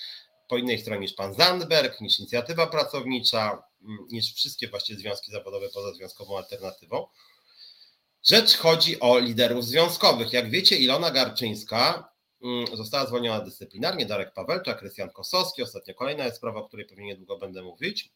po 0.48 0.56
innej 0.58 0.78
stronie 0.78 1.00
niż 1.00 1.12
pan 1.12 1.34
Zandberg, 1.34 2.00
niż 2.00 2.18
Inicjatywa 2.18 2.66
Pracownicza, 2.66 3.62
mm, 3.82 3.98
niż 4.12 4.34
wszystkie 4.34 4.68
właściwie 4.68 4.98
związki 4.98 5.32
zawodowe 5.32 5.68
poza 5.68 5.94
związkową 5.94 6.38
alternatywą. 6.38 7.06
Rzecz 8.26 8.56
chodzi 8.56 9.00
o 9.00 9.18
liderów 9.18 9.64
związkowych. 9.64 10.32
Jak 10.32 10.50
wiecie, 10.50 10.76
Ilona 10.76 11.10
Garczyńska 11.10 12.12
mm, 12.42 12.76
została 12.76 13.06
zwolniona 13.06 13.40
dyscyplinarnie, 13.40 14.06
Darek 14.06 14.32
Pawelczak, 14.34 14.78
Krystian 14.78 15.10
Kosowski, 15.10 15.62
ostatnio 15.62 15.94
kolejna 15.94 16.24
jest 16.24 16.36
sprawa, 16.36 16.60
o 16.60 16.68
której 16.68 16.86
pewnie 16.86 17.06
niedługo 17.06 17.38
będę 17.38 17.62
mówić. 17.62 18.10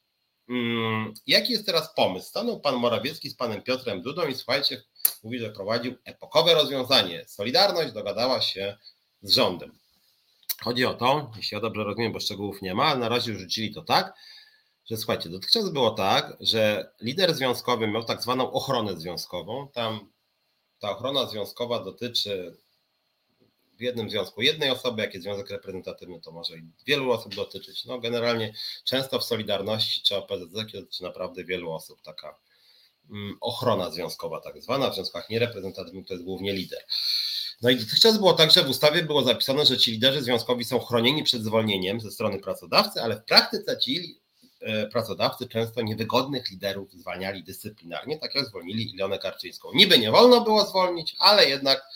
Mm, 0.48 1.14
jaki 1.26 1.52
jest 1.52 1.66
teraz 1.66 1.94
pomysł? 1.94 2.28
Stanął 2.28 2.60
pan 2.60 2.76
Morawiecki 2.76 3.30
z 3.30 3.34
panem 3.34 3.62
Piotrem 3.62 4.02
Dudą 4.02 4.26
i 4.26 4.34
słuchajcie, 4.34 4.82
mówi, 5.22 5.38
że 5.38 5.50
prowadził 5.50 5.94
epokowe 6.04 6.54
rozwiązanie. 6.54 7.24
Solidarność 7.26 7.92
dogadała 7.92 8.40
się 8.40 8.76
z 9.22 9.34
rządem. 9.34 9.78
Chodzi 10.60 10.84
o 10.84 10.94
to, 10.94 11.30
jeśli 11.36 11.54
ja 11.54 11.60
dobrze 11.60 11.84
rozumiem, 11.84 12.12
bo 12.12 12.20
szczegółów 12.20 12.62
nie 12.62 12.74
ma, 12.74 12.96
na 12.96 13.08
razie 13.08 13.38
rzucili 13.38 13.74
to 13.74 13.82
tak, 13.82 14.14
że 14.84 14.96
słuchajcie, 14.96 15.28
dotychczas 15.28 15.70
było 15.70 15.90
tak, 15.90 16.36
że 16.40 16.92
lider 17.00 17.34
związkowy 17.34 17.86
miał 17.86 18.04
tak 18.04 18.22
zwaną 18.22 18.52
ochronę 18.52 19.00
związkową. 19.00 19.68
Tam 19.68 20.12
ta 20.78 20.90
ochrona 20.90 21.26
związkowa 21.26 21.84
dotyczy 21.84 22.56
w 23.78 23.80
jednym 23.80 24.10
związku 24.10 24.42
jednej 24.42 24.70
osoby, 24.70 25.02
jak 25.02 25.14
jest 25.14 25.24
związek 25.24 25.50
reprezentatywny, 25.50 26.20
to 26.20 26.32
może 26.32 26.56
i 26.56 26.62
wielu 26.86 27.12
osób 27.12 27.34
dotyczyć. 27.34 27.84
No 27.84 27.98
generalnie 27.98 28.54
często 28.84 29.18
w 29.18 29.24
Solidarności 29.24 30.02
czy 30.02 30.16
OPZZ 30.16 30.52
dotyczy 30.52 31.02
naprawdę 31.02 31.44
wielu 31.44 31.72
osób 31.72 32.02
taka 32.02 32.38
mm, 33.10 33.36
ochrona 33.40 33.90
związkowa 33.90 34.40
tak 34.40 34.62
zwana, 34.62 34.90
w 34.90 34.94
związkach 34.94 35.30
niereprezentatywnych 35.30 36.06
to 36.06 36.14
jest 36.14 36.24
głównie 36.24 36.52
lider. 36.52 36.84
No 37.62 37.70
i 37.70 37.76
dotychczas 37.76 38.18
było 38.18 38.32
tak, 38.32 38.50
że 38.50 38.62
w 38.62 38.68
ustawie 38.68 39.02
było 39.02 39.22
zapisane, 39.22 39.66
że 39.66 39.78
ci 39.78 39.92
liderzy 39.92 40.22
związkowi 40.22 40.64
są 40.64 40.78
chronieni 40.78 41.22
przed 41.22 41.44
zwolnieniem 41.44 42.00
ze 42.00 42.10
strony 42.10 42.40
pracodawcy, 42.40 43.02
ale 43.02 43.16
w 43.16 43.24
praktyce 43.24 43.78
ci 43.78 44.20
pracodawcy 44.92 45.48
często 45.48 45.82
niewygodnych 45.82 46.50
liderów 46.50 46.92
zwalniali 46.92 47.44
dyscyplinarnie, 47.44 48.18
tak 48.18 48.34
jak 48.34 48.46
zwolnili 48.46 48.94
Ilonę 48.94 49.18
Karczyńską. 49.18 49.68
Niby 49.74 49.98
nie 49.98 50.10
wolno 50.10 50.40
było 50.40 50.66
zwolnić, 50.66 51.16
ale 51.18 51.48
jednak 51.48 51.86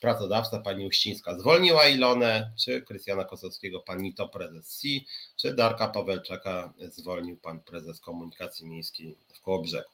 pracodawca 0.00 0.60
pani 0.60 0.86
Uścińska 0.86 1.38
zwolniła 1.38 1.88
Ilonę, 1.88 2.52
czy 2.64 2.82
Krystiana 2.82 3.24
Kosowskiego 3.24 3.80
pani 3.80 4.14
to 4.14 4.28
prezes 4.28 4.78
SI, 4.80 5.06
czy 5.36 5.54
Darka 5.54 5.88
Pawelczaka 5.88 6.74
zwolnił 6.90 7.36
pan 7.36 7.60
prezes 7.60 8.00
komunikacji 8.00 8.66
miejskiej 8.66 9.16
w 9.34 9.40
Kołobrzegu. 9.42 9.88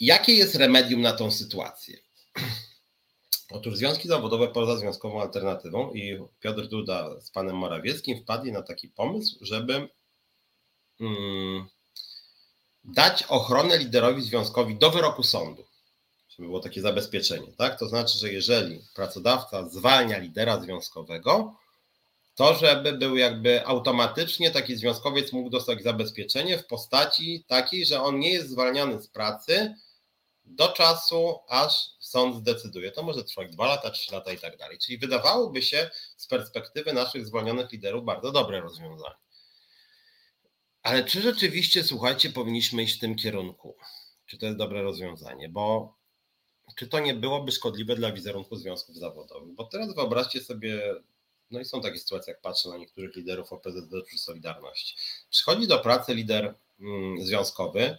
Jakie 0.00 0.32
jest 0.32 0.54
remedium 0.54 1.00
na 1.00 1.12
tą 1.12 1.30
sytuację? 1.30 1.98
Otóż 3.50 3.76
związki 3.76 4.08
zawodowe 4.08 4.48
poza 4.48 4.76
związkową 4.76 5.22
alternatywą 5.22 5.92
i 5.92 6.18
Piotr 6.40 6.66
Duda 6.66 7.20
z 7.20 7.30
panem 7.30 7.56
Morawieckim 7.56 8.22
wpadli 8.22 8.52
na 8.52 8.62
taki 8.62 8.88
pomysł, 8.88 9.38
żeby 9.40 9.88
dać 12.84 13.22
ochronę 13.22 13.78
liderowi 13.78 14.22
związkowi 14.22 14.76
do 14.76 14.90
wyroku 14.90 15.22
sądu, 15.22 15.64
żeby 16.28 16.48
było 16.48 16.60
takie 16.60 16.80
zabezpieczenie. 16.80 17.52
Tak? 17.58 17.78
To 17.78 17.88
znaczy, 17.88 18.18
że 18.18 18.32
jeżeli 18.32 18.80
pracodawca 18.94 19.68
zwalnia 19.68 20.18
lidera 20.18 20.60
związkowego, 20.60 21.54
to 22.34 22.54
żeby 22.54 22.92
był 22.92 23.16
jakby 23.16 23.66
automatycznie 23.66 24.50
taki 24.50 24.76
związkowiec 24.76 25.32
mógł 25.32 25.50
dostać 25.50 25.82
zabezpieczenie 25.82 26.58
w 26.58 26.66
postaci 26.66 27.44
takiej, 27.48 27.86
że 27.86 28.02
on 28.02 28.18
nie 28.18 28.32
jest 28.32 28.50
zwalniany 28.50 29.02
z 29.02 29.08
pracy, 29.08 29.74
do 30.44 30.68
czasu, 30.68 31.38
aż 31.48 31.90
sąd 31.98 32.36
zdecyduje. 32.36 32.92
To 32.92 33.02
może 33.02 33.24
trwać 33.24 33.50
dwa 33.52 33.66
lata, 33.66 33.90
trzy 33.90 34.12
lata 34.12 34.32
i 34.32 34.38
tak 34.38 34.56
dalej. 34.56 34.78
Czyli 34.78 34.98
wydawałoby 34.98 35.62
się 35.62 35.90
z 36.16 36.26
perspektywy 36.26 36.92
naszych 36.92 37.26
zwolnionych 37.26 37.72
liderów 37.72 38.04
bardzo 38.04 38.32
dobre 38.32 38.60
rozwiązanie. 38.60 39.14
Ale 40.88 41.04
czy 41.04 41.22
rzeczywiście, 41.22 41.84
słuchajcie, 41.84 42.30
powinniśmy 42.30 42.82
iść 42.82 42.96
w 42.96 43.00
tym 43.00 43.16
kierunku? 43.16 43.76
Czy 44.26 44.38
to 44.38 44.46
jest 44.46 44.58
dobre 44.58 44.82
rozwiązanie? 44.82 45.48
Bo 45.48 45.94
czy 46.76 46.86
to 46.86 47.00
nie 47.00 47.14
byłoby 47.14 47.52
szkodliwe 47.52 47.96
dla 47.96 48.12
wizerunku 48.12 48.56
związków 48.56 48.96
zawodowych? 48.96 49.54
Bo 49.54 49.64
teraz 49.64 49.94
wyobraźcie 49.94 50.40
sobie, 50.40 50.94
no 51.50 51.60
i 51.60 51.64
są 51.64 51.82
takie 51.82 51.98
sytuacje, 51.98 52.32
jak 52.32 52.40
patrzę 52.40 52.68
na 52.68 52.76
niektórych 52.76 53.16
liderów 53.16 53.52
OPZZ 53.52 53.90
czy 54.10 54.18
Solidarności. 54.18 54.96
Przychodzi 55.30 55.66
do 55.66 55.78
pracy 55.78 56.14
lider 56.14 56.54
mm, 56.80 57.26
związkowy, 57.26 57.98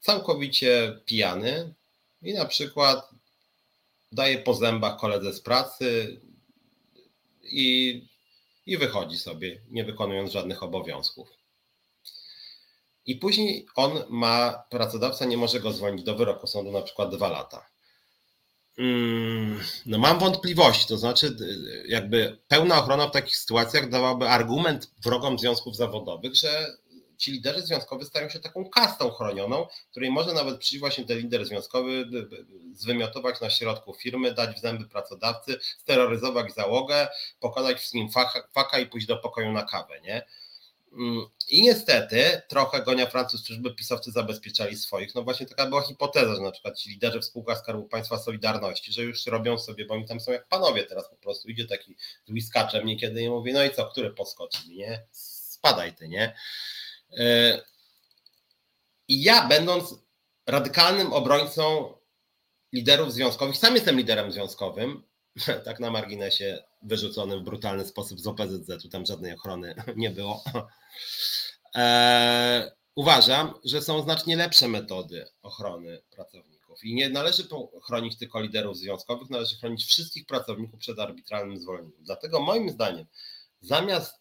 całkowicie 0.00 1.00
pijany, 1.04 1.74
i 2.22 2.32
na 2.34 2.44
przykład 2.44 3.10
daje 4.12 4.38
po 4.38 4.54
zębach 4.54 5.00
koledze 5.00 5.32
z 5.32 5.40
pracy 5.40 6.20
i, 7.42 8.02
i 8.66 8.78
wychodzi 8.78 9.18
sobie, 9.18 9.60
nie 9.70 9.84
wykonując 9.84 10.32
żadnych 10.32 10.62
obowiązków. 10.62 11.39
I 13.06 13.16
później 13.16 13.66
on 13.76 14.04
ma, 14.08 14.64
pracodawca 14.70 15.24
nie 15.24 15.36
może 15.36 15.60
go 15.60 15.72
zwolnić 15.72 16.04
do 16.04 16.14
wyroku 16.14 16.46
sądu 16.46 16.72
na 16.72 16.82
przykład 16.82 17.14
dwa 17.14 17.28
lata. 17.28 17.66
Mm, 18.78 19.60
no 19.86 19.98
mam 19.98 20.18
wątpliwości, 20.18 20.86
to 20.86 20.98
znaczy 20.98 21.36
jakby 21.88 22.38
pełna 22.48 22.78
ochrona 22.78 23.06
w 23.08 23.10
takich 23.10 23.36
sytuacjach 23.36 23.88
dawałaby 23.88 24.28
argument 24.28 24.90
wrogom 25.04 25.38
związków 25.38 25.76
zawodowych, 25.76 26.34
że 26.34 26.76
ci 27.20 27.32
liderzy 27.32 27.62
związkowi 27.62 28.04
stają 28.04 28.28
się 28.28 28.40
taką 28.40 28.70
kastą 28.70 29.10
chronioną, 29.10 29.66
której 29.90 30.10
może 30.10 30.34
nawet 30.34 30.58
przyjść 30.58 30.80
właśnie 30.80 31.04
ten 31.04 31.18
lider 31.18 31.46
związkowy, 31.46 32.04
zwymiotować 32.74 33.40
na 33.40 33.50
środku 33.50 33.94
firmy, 33.94 34.34
dać 34.34 34.56
w 34.56 34.60
zęby 34.60 34.88
pracodawcy, 34.88 35.58
steroryzować 35.78 36.54
załogę, 36.54 37.08
pokazać 37.40 37.78
wszystkim 37.78 38.10
faka, 38.10 38.48
faka 38.52 38.78
i 38.78 38.86
pójść 38.86 39.06
do 39.06 39.16
pokoju 39.16 39.52
na 39.52 39.62
kawę, 39.62 40.00
nie? 40.00 40.26
Mm, 40.92 41.26
I 41.48 41.62
niestety 41.62 42.42
trochę 42.48 42.82
gonia 42.82 43.06
francuscy, 43.06 43.54
żeby 43.54 43.74
pisowcy 43.74 44.10
zabezpieczali 44.10 44.76
swoich. 44.76 45.14
No 45.14 45.22
właśnie 45.22 45.46
taka 45.46 45.66
była 45.66 45.82
hipoteza, 45.82 46.34
że 46.34 46.42
na 46.42 46.50
przykład 46.50 46.78
ci 46.78 46.90
liderzy 46.90 47.20
w 47.20 47.24
spółkach 47.24 47.58
Skarbu 47.58 47.88
Państwa 47.88 48.18
Solidarności, 48.18 48.92
że 48.92 49.02
już 49.02 49.26
robią 49.26 49.58
sobie, 49.58 49.84
bo 49.84 49.94
oni 49.94 50.06
tam 50.06 50.20
są 50.20 50.32
jak 50.32 50.48
panowie 50.48 50.84
teraz 50.84 51.10
po 51.10 51.16
prostu. 51.16 51.48
Idzie 51.48 51.66
taki 51.66 51.96
z 52.26 52.30
whiskaczem 52.30 52.86
niekiedy 52.86 53.22
i 53.22 53.30
mówi, 53.30 53.52
no 53.52 53.64
i 53.64 53.74
co, 53.74 53.86
który 53.86 54.10
poskoczy 54.10 54.58
nie? 54.68 55.06
Spadaj 55.10 55.94
ty, 55.94 56.08
nie? 56.08 56.36
E, 57.18 57.60
I 59.08 59.22
ja, 59.22 59.48
będąc 59.48 59.94
radykalnym 60.46 61.12
obrońcą 61.12 61.94
liderów 62.72 63.12
związkowych, 63.12 63.56
sam 63.56 63.74
jestem 63.74 63.96
liderem 63.96 64.32
związkowym, 64.32 65.02
tak 65.64 65.80
na 65.80 65.90
marginesie 65.90 66.64
wyrzuconym 66.82 67.40
w 67.40 67.44
brutalny 67.44 67.84
sposób 67.84 68.20
z 68.20 68.26
OPZZ, 68.26 68.82
tu 68.82 68.88
tam 68.88 69.06
żadnej 69.06 69.34
ochrony 69.34 69.74
nie 69.96 70.10
było. 70.10 70.44
E, 71.76 72.72
uważam, 72.94 73.54
że 73.64 73.82
są 73.82 74.02
znacznie 74.02 74.36
lepsze 74.36 74.68
metody 74.68 75.26
ochrony 75.42 76.02
pracowników 76.10 76.84
i 76.84 76.94
nie 76.94 77.08
należy 77.08 77.48
chronić 77.86 78.18
tylko 78.18 78.40
liderów 78.40 78.76
związkowych, 78.76 79.30
należy 79.30 79.56
chronić 79.56 79.84
wszystkich 79.84 80.26
pracowników 80.26 80.80
przed 80.80 80.98
arbitralnym 80.98 81.56
zwolnieniem. 81.56 82.04
Dlatego 82.04 82.40
moim 82.40 82.70
zdaniem 82.70 83.06
zamiast 83.60 84.19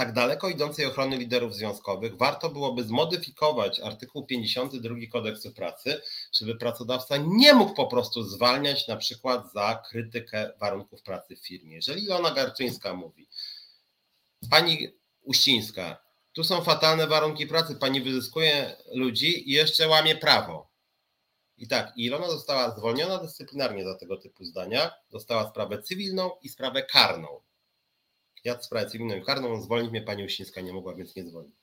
tak 0.00 0.12
daleko 0.12 0.48
idącej 0.48 0.86
ochrony 0.86 1.16
liderów 1.16 1.54
związkowych, 1.54 2.16
warto 2.16 2.50
byłoby 2.50 2.84
zmodyfikować 2.84 3.80
artykuł 3.80 4.26
52 4.26 4.94
kodeksu 5.12 5.52
pracy, 5.52 6.00
żeby 6.32 6.54
pracodawca 6.54 7.16
nie 7.16 7.54
mógł 7.54 7.74
po 7.74 7.86
prostu 7.86 8.22
zwalniać 8.22 8.88
na 8.88 8.96
przykład 8.96 9.52
za 9.52 9.82
krytykę 9.88 10.50
warunków 10.60 11.02
pracy 11.02 11.36
w 11.36 11.46
firmie. 11.46 11.76
Jeżeli 11.76 12.04
Ilona 12.04 12.30
Garczyńska 12.30 12.94
mówi, 12.94 13.28
pani 14.50 14.88
Uścińska, 15.22 16.02
tu 16.32 16.44
są 16.44 16.62
fatalne 16.62 17.06
warunki 17.06 17.46
pracy, 17.46 17.76
pani 17.76 18.00
wyzyskuje 18.00 18.76
ludzi 18.94 19.50
i 19.50 19.52
jeszcze 19.52 19.88
łamie 19.88 20.16
prawo. 20.16 20.70
I 21.56 21.68
tak, 21.68 21.92
Ilona 21.96 22.30
została 22.30 22.76
zwolniona 22.76 23.18
dyscyplinarnie 23.18 23.84
za 23.84 23.94
tego 23.94 24.16
typu 24.16 24.44
zdania, 24.44 24.90
dostała 25.10 25.50
sprawę 25.50 25.82
cywilną 25.82 26.30
i 26.42 26.48
sprawę 26.48 26.82
karną. 26.82 27.40
Ja 28.44 28.62
sprawę 28.62 28.90
cywilną 28.90 29.16
i 29.16 29.24
karną, 29.24 29.62
zwolnić 29.62 29.90
mnie 29.90 30.02
pani 30.02 30.24
Uścińska 30.24 30.60
nie 30.60 30.72
mogła, 30.72 30.94
więc 30.94 31.16
nie 31.16 31.24
zwolnił. 31.24 31.54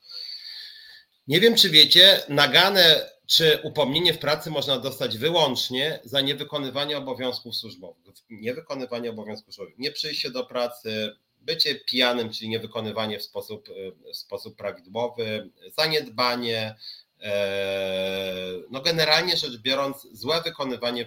Nie 1.28 1.40
wiem, 1.40 1.54
czy 1.54 1.70
wiecie, 1.70 2.20
nagane 2.28 3.10
czy 3.26 3.60
upomnienie 3.62 4.14
w 4.14 4.18
pracy 4.18 4.50
można 4.50 4.78
dostać 4.78 5.18
wyłącznie 5.18 6.00
za 6.04 6.20
niewykonywanie 6.20 6.98
obowiązków 6.98 7.56
służbowych. 7.56 8.14
Niewykonywanie 8.30 9.10
obowiązków 9.10 9.54
służbowych, 9.54 9.78
nie 9.78 9.92
przyjście 9.92 10.30
do 10.30 10.46
pracy, 10.46 11.16
bycie 11.40 11.74
pijanym, 11.74 12.32
czyli 12.32 12.48
niewykonywanie 12.48 13.18
w 13.18 13.22
sposób, 13.22 13.68
w 14.12 14.16
sposób 14.16 14.56
prawidłowy, 14.56 15.50
zaniedbanie, 15.76 16.76
no 18.70 18.80
generalnie 18.80 19.36
rzecz 19.36 19.56
biorąc, 19.56 20.08
złe 20.12 20.42
wykonywanie 20.42 21.06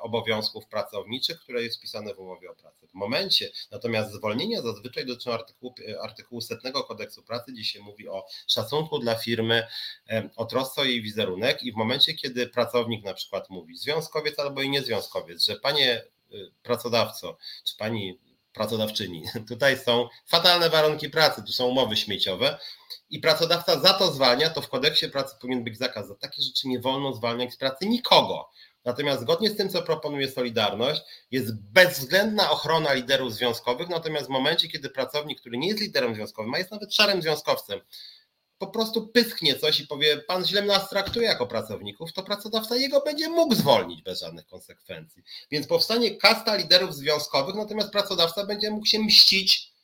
obowiązków 0.00 0.66
pracowniczych, 0.66 1.40
które 1.40 1.62
jest 1.62 1.78
wpisane 1.78 2.14
w 2.14 2.18
umowie 2.18 2.50
o 2.50 2.54
pracę. 2.54 2.86
W 2.86 2.94
momencie 2.94 3.50
natomiast 3.70 4.12
zwolnienia 4.12 4.62
zazwyczaj 4.62 5.06
dotyczą 5.06 5.32
artykułu, 5.32 5.74
artykułu 6.02 6.40
setnego 6.40 6.84
kodeksu 6.84 7.22
pracy, 7.22 7.52
dzisiaj 7.54 7.82
mówi 7.82 8.08
o 8.08 8.26
szacunku 8.46 8.98
dla 8.98 9.14
firmy, 9.14 9.66
o 10.36 10.44
trosce 10.44 10.80
o 10.80 10.84
jej 10.84 11.02
wizerunek 11.02 11.62
i 11.62 11.72
w 11.72 11.76
momencie, 11.76 12.14
kiedy 12.14 12.46
pracownik 12.46 13.04
na 13.04 13.14
przykład 13.14 13.50
mówi, 13.50 13.76
związkowiec 13.76 14.38
albo 14.38 14.62
i 14.62 14.70
niezwiązkowiec, 14.70 15.44
że 15.44 15.56
panie 15.56 16.02
y, 16.32 16.50
pracodawco, 16.62 17.38
czy 17.64 17.76
pani 17.76 18.18
pracodawczyni. 18.54 19.24
Tutaj 19.48 19.78
są 19.78 20.08
fatalne 20.26 20.70
warunki 20.70 21.10
pracy, 21.10 21.42
tu 21.42 21.52
są 21.52 21.66
umowy 21.66 21.96
śmieciowe 21.96 22.58
i 23.10 23.18
pracodawca 23.18 23.80
za 23.80 23.94
to 23.94 24.12
zwalnia, 24.12 24.50
to 24.50 24.60
w 24.60 24.68
kodeksie 24.68 25.08
pracy 25.08 25.36
powinien 25.40 25.64
być 25.64 25.78
zakaz. 25.78 26.08
Za 26.08 26.14
takie 26.14 26.42
rzeczy 26.42 26.68
nie 26.68 26.80
wolno 26.80 27.12
zwalniać 27.12 27.52
z 27.52 27.56
pracy 27.56 27.86
nikogo. 27.86 28.48
Natomiast 28.84 29.20
zgodnie 29.20 29.50
z 29.50 29.56
tym, 29.56 29.68
co 29.68 29.82
proponuje 29.82 30.30
Solidarność, 30.30 31.02
jest 31.30 31.62
bezwzględna 31.62 32.50
ochrona 32.50 32.92
liderów 32.92 33.34
związkowych, 33.34 33.88
natomiast 33.88 34.26
w 34.26 34.30
momencie, 34.30 34.68
kiedy 34.68 34.90
pracownik, 34.90 35.40
który 35.40 35.58
nie 35.58 35.68
jest 35.68 35.80
liderem 35.80 36.14
związkowym, 36.14 36.54
a 36.54 36.58
jest 36.58 36.70
nawet 36.70 36.94
szarym 36.94 37.22
związkowcem, 37.22 37.80
po 38.66 38.72
prostu 38.72 39.06
pysknie 39.08 39.58
coś 39.58 39.80
i 39.80 39.86
powie, 39.86 40.16
pan 40.16 40.46
źle 40.46 40.62
nas 40.62 40.90
traktuje 40.90 41.26
jako 41.26 41.46
pracowników, 41.46 42.12
to 42.12 42.22
pracodawca 42.22 42.76
jego 42.76 43.00
będzie 43.00 43.28
mógł 43.28 43.54
zwolnić 43.54 44.02
bez 44.02 44.20
żadnych 44.20 44.46
konsekwencji. 44.46 45.22
Więc 45.50 45.66
powstanie 45.66 46.16
kasta 46.16 46.56
liderów 46.56 46.94
związkowych, 46.94 47.54
natomiast 47.54 47.90
pracodawca 47.90 48.46
będzie 48.46 48.70
mógł 48.70 48.86
się 48.86 48.98
mścić 48.98 49.74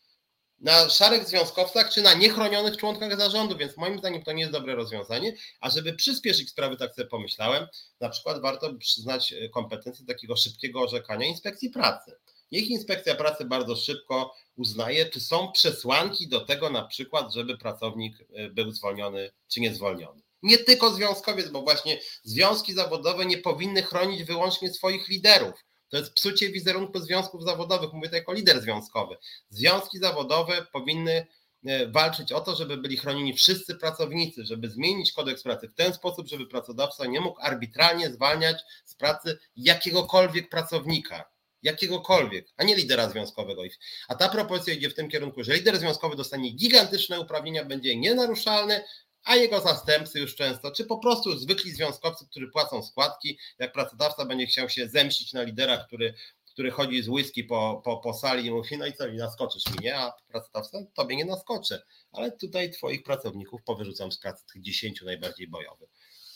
na 0.61 0.89
szarych 0.89 1.29
związkowcach 1.29 1.91
czy 1.91 2.03
na 2.03 2.15
niechronionych 2.15 2.77
członkach 2.77 3.17
zarządu, 3.17 3.57
więc 3.57 3.77
moim 3.77 3.99
zdaniem 3.99 4.23
to 4.23 4.33
nie 4.33 4.41
jest 4.41 4.53
dobre 4.53 4.75
rozwiązanie. 4.75 5.37
A 5.61 5.71
żeby 5.71 5.93
przyspieszyć 5.93 6.51
sprawy, 6.51 6.77
tak 6.77 6.95
sobie 6.95 7.09
pomyślałem, 7.09 7.67
na 8.01 8.09
przykład 8.09 8.41
warto 8.41 8.75
przyznać 8.75 9.35
kompetencje 9.53 10.07
takiego 10.07 10.37
szybkiego 10.37 10.81
orzekania 10.81 11.27
inspekcji 11.27 11.71
pracy. 11.71 12.17
Niech 12.53 12.71
inspekcja 12.71 13.15
pracy 13.15 13.45
bardzo 13.45 13.77
szybko 13.77 14.35
uznaje, 14.57 15.07
czy 15.07 15.21
są 15.21 15.53
przesłanki 15.53 16.29
do 16.29 16.41
tego 16.41 16.71
na 16.71 16.83
przykład, 16.83 17.35
żeby 17.35 17.59
pracownik 17.59 18.17
e, 18.33 18.49
był 18.49 18.71
zwolniony 18.71 19.31
czy 19.49 19.61
nie 19.61 19.75
zwolniony. 19.75 20.23
Nie 20.43 20.59
tylko 20.59 20.91
związkowiec, 20.91 21.51
bo 21.51 21.63
właśnie 21.63 22.01
związki 22.23 22.75
zawodowe 22.75 23.27
nie 23.27 23.39
powinny 23.39 23.83
chronić 23.83 24.25
wyłącznie 24.25 24.73
swoich 24.73 25.09
liderów. 25.09 25.65
To 25.89 25.97
jest 25.97 26.13
psucie 26.13 26.51
wizerunku 26.51 27.01
związków 27.01 27.45
zawodowych, 27.45 27.93
mówię 27.93 28.09
to 28.09 28.17
jako 28.17 28.33
lider 28.33 28.61
związkowy. 28.61 29.17
Związki 29.49 29.99
zawodowe 29.99 30.67
powinny 30.73 31.27
e, 31.65 31.89
walczyć 31.89 32.33
o 32.33 32.41
to, 32.41 32.57
żeby 32.57 32.77
byli 32.77 32.97
chronieni 32.97 33.35
wszyscy 33.35 33.75
pracownicy, 33.75 34.45
żeby 34.45 34.71
zmienić 34.71 35.13
kodeks 35.13 35.43
pracy 35.43 35.69
w 35.69 35.75
ten 35.75 35.95
sposób, 35.95 36.29
żeby 36.29 36.47
pracodawca 36.47 37.07
nie 37.07 37.21
mógł 37.21 37.41
arbitralnie 37.41 38.11
zwalniać 38.11 38.63
z 38.85 38.95
pracy 38.95 39.39
jakiegokolwiek 39.57 40.49
pracownika 40.49 41.31
jakiegokolwiek, 41.63 42.47
a 42.57 42.65
nie 42.65 42.77
lidera 42.77 43.11
związkowego. 43.11 43.63
A 44.09 44.15
ta 44.15 44.29
propozycja 44.29 44.75
idzie 44.75 44.91
w 44.91 44.95
tym 44.95 45.09
kierunku, 45.09 45.45
że 45.45 45.55
lider 45.55 45.79
związkowy 45.79 46.17
dostanie 46.17 46.51
gigantyczne 46.51 47.21
uprawnienia, 47.21 47.65
będzie 47.65 47.97
nienaruszalny, 47.97 48.85
a 49.25 49.37
jego 49.37 49.61
zastępcy 49.61 50.21
już 50.21 50.35
często, 50.35 50.71
czy 50.71 50.85
po 50.85 50.99
prostu 50.99 51.39
zwykli 51.39 51.73
związkowcy, 51.73 52.27
którzy 52.27 52.49
płacą 52.49 52.83
składki, 52.83 53.39
jak 53.59 53.73
pracodawca 53.73 54.25
będzie 54.25 54.47
chciał 54.47 54.69
się 54.69 54.89
zemścić 54.89 55.33
na 55.33 55.43
lidera, 55.43 55.77
który, 55.77 56.15
który 56.47 56.71
chodzi 56.71 57.03
z 57.03 57.09
whisky 57.09 57.45
po, 57.45 57.83
po, 57.85 57.97
po 57.97 58.15
sali 58.15 58.47
i 58.47 58.51
mówi, 58.51 58.77
no 58.77 58.87
i 58.87 58.93
co, 58.93 59.07
i 59.07 59.17
naskoczysz 59.17 59.67
mi, 59.67 59.79
nie? 59.81 59.97
A 59.97 60.13
pracodawca, 60.29 60.79
tobie 60.95 61.17
nie 61.17 61.25
naskoczę, 61.25 61.83
ale 62.13 62.33
tutaj 62.33 62.71
twoich 62.71 63.03
pracowników 63.03 63.63
powyrzucam 63.63 64.13
z 64.13 64.19
pracy 64.19 64.45
tych 64.53 64.63
dziesięciu 64.63 65.05
najbardziej 65.05 65.49
bojowych. 65.49 65.91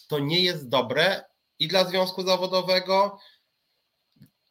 To 0.09 0.19
nie 0.19 0.41
jest 0.41 0.69
dobre 0.69 1.25
i 1.59 1.69
dla 1.69 1.85
związku 1.85 2.23
zawodowego, 2.23 3.19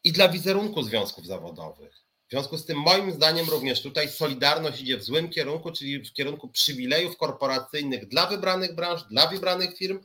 i 0.04 0.12
dla 0.12 0.28
wizerunku 0.28 0.82
związków 0.82 1.26
zawodowych. 1.26 2.04
W 2.26 2.30
związku 2.30 2.58
z 2.58 2.66
tym, 2.66 2.78
moim 2.78 3.12
zdaniem, 3.12 3.48
również 3.48 3.82
tutaj 3.82 4.08
Solidarność 4.08 4.80
idzie 4.80 4.96
w 4.96 5.04
złym 5.04 5.30
kierunku, 5.30 5.72
czyli 5.72 6.04
w 6.04 6.12
kierunku 6.12 6.48
przywilejów 6.48 7.16
korporacyjnych 7.16 8.08
dla 8.08 8.26
wybranych 8.26 8.74
branż, 8.74 9.02
dla 9.02 9.26
wybranych 9.26 9.76
firm, 9.76 10.00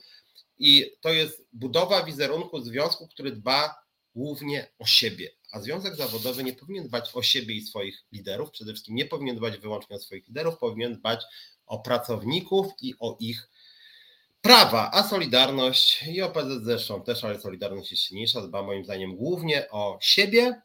i 0.58 0.92
to 1.02 1.10
jest 1.10 1.46
budowa 1.54 2.04
wizerunku 2.04 2.62
związku, 2.62 3.08
który 3.08 3.32
dba 3.32 3.76
głównie 4.16 4.72
o 4.80 4.86
siebie. 4.86 5.30
A 5.52 5.60
związek 5.60 5.96
zawodowy 5.96 6.44
nie 6.44 6.54
powinien 6.54 6.88
dbać 6.88 7.10
o 7.14 7.24
siebie 7.24 7.56
i 7.56 7.62
swoich 7.62 8.04
liderów, 8.12 8.52
przede 8.52 8.72
wszystkim 8.72 8.96
nie 8.96 9.06
powinien 9.06 9.36
dbać 9.36 9.58
wyłącznie 9.58 9.96
o 9.96 10.00
swoich 10.00 10.28
liderów, 10.28 10.58
powinien 10.58 10.96
dbać 10.96 11.24
o 11.66 11.80
pracowników 11.80 12.68
i 12.82 12.94
o 13.00 13.18
ich 13.20 13.50
prawa, 14.42 14.92
a 14.94 15.04
Solidarność 15.04 16.04
i 16.08 16.22
OPZ 16.22 16.48
zresztą 16.62 17.04
też, 17.04 17.24
ale 17.24 17.40
Solidarność 17.40 17.92
jest 17.92 18.04
silniejsza, 18.04 18.42
dba 18.42 18.64
moim 18.64 18.84
zdaniem 18.84 19.16
głównie 19.16 19.70
o 19.70 19.98
siebie, 20.02 20.62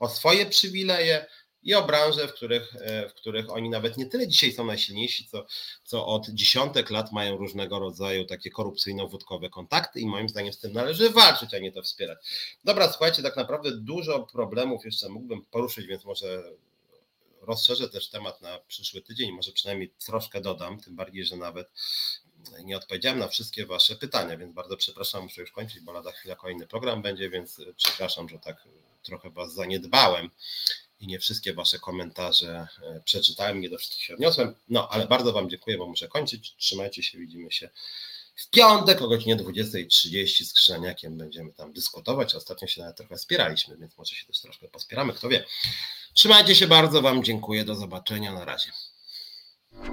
o 0.00 0.08
swoje 0.08 0.46
przywileje 0.46 1.26
i 1.62 1.74
o 1.74 1.82
branże, 1.82 2.28
w 2.28 2.32
których, 2.32 2.76
e, 2.80 3.08
w 3.08 3.14
których 3.14 3.50
oni 3.50 3.70
nawet 3.70 3.96
nie 3.96 4.06
tyle 4.06 4.28
dzisiaj 4.28 4.52
są 4.52 4.64
najsilniejsi, 4.64 5.26
co, 5.26 5.46
co 5.84 6.06
od 6.06 6.28
dziesiątek 6.28 6.90
lat 6.90 7.12
mają 7.12 7.36
różnego 7.36 7.78
rodzaju 7.78 8.24
takie 8.24 8.50
korupcyjno-wódkowe 8.50 9.50
kontakty 9.50 10.00
i 10.00 10.06
moim 10.06 10.28
zdaniem 10.28 10.52
z 10.52 10.58
tym 10.58 10.72
należy 10.72 11.10
walczyć, 11.10 11.54
a 11.54 11.58
nie 11.58 11.72
to 11.72 11.82
wspierać. 11.82 12.18
Dobra, 12.64 12.90
słuchajcie, 12.90 13.22
tak 13.22 13.36
naprawdę 13.36 13.70
dużo 13.76 14.20
problemów 14.20 14.84
jeszcze 14.84 15.08
mógłbym 15.08 15.44
poruszyć, 15.44 15.86
więc 15.86 16.04
może 16.04 16.42
rozszerzę 17.42 17.88
też 17.88 18.08
temat 18.08 18.40
na 18.40 18.58
przyszły 18.58 19.02
tydzień, 19.02 19.32
może 19.32 19.52
przynajmniej 19.52 19.92
troszkę 20.06 20.40
dodam, 20.40 20.80
tym 20.80 20.96
bardziej, 20.96 21.24
że 21.24 21.36
nawet 21.36 21.72
nie 22.64 22.76
odpowiedziałem 22.76 23.18
na 23.18 23.28
wszystkie 23.28 23.66
Wasze 23.66 23.96
pytania, 23.96 24.36
więc 24.36 24.54
bardzo 24.54 24.76
przepraszam, 24.76 25.22
muszę 25.22 25.40
już 25.40 25.52
kończyć, 25.52 25.80
bo 25.80 25.92
lada 25.92 26.12
chwila 26.12 26.36
kolejny 26.36 26.66
program 26.66 27.02
będzie, 27.02 27.30
więc 27.30 27.60
przepraszam, 27.76 28.28
że 28.28 28.38
tak 28.38 28.68
trochę 29.02 29.30
Was 29.30 29.54
zaniedbałem 29.54 30.30
i 31.00 31.06
nie 31.06 31.18
wszystkie 31.18 31.52
Wasze 31.52 31.78
komentarze 31.78 32.68
e, 32.82 33.00
przeczytałem, 33.04 33.60
nie 33.60 33.70
do 33.70 33.78
wszystkich 33.78 34.02
się 34.02 34.14
odniosłem. 34.14 34.54
No, 34.68 34.88
ale 34.88 35.06
bardzo 35.06 35.32
Wam 35.32 35.50
dziękuję, 35.50 35.78
bo 35.78 35.86
muszę 35.86 36.08
kończyć. 36.08 36.54
Trzymajcie 36.56 37.02
się, 37.02 37.18
widzimy 37.18 37.52
się 37.52 37.70
w 38.34 38.50
piątek 38.50 39.02
o 39.02 39.08
godzinie 39.08 39.36
20.30 39.36 40.44
z 40.44 40.52
Krzyżaniakiem 40.52 41.18
będziemy 41.18 41.52
tam 41.52 41.72
dyskutować. 41.72 42.34
Ostatnio 42.34 42.68
się 42.68 42.80
nawet 42.80 42.96
trochę 42.96 43.18
spieraliśmy, 43.18 43.76
więc 43.76 43.98
może 43.98 44.14
się 44.14 44.26
też 44.26 44.40
troszkę 44.40 44.68
pospieramy, 44.68 45.12
kto 45.12 45.28
wie. 45.28 45.44
Trzymajcie 46.14 46.54
się 46.54 46.66
bardzo, 46.66 47.02
Wam 47.02 47.24
dziękuję, 47.24 47.64
do 47.64 47.74
zobaczenia, 47.74 48.32
na 48.32 48.44
razie. 48.44 48.72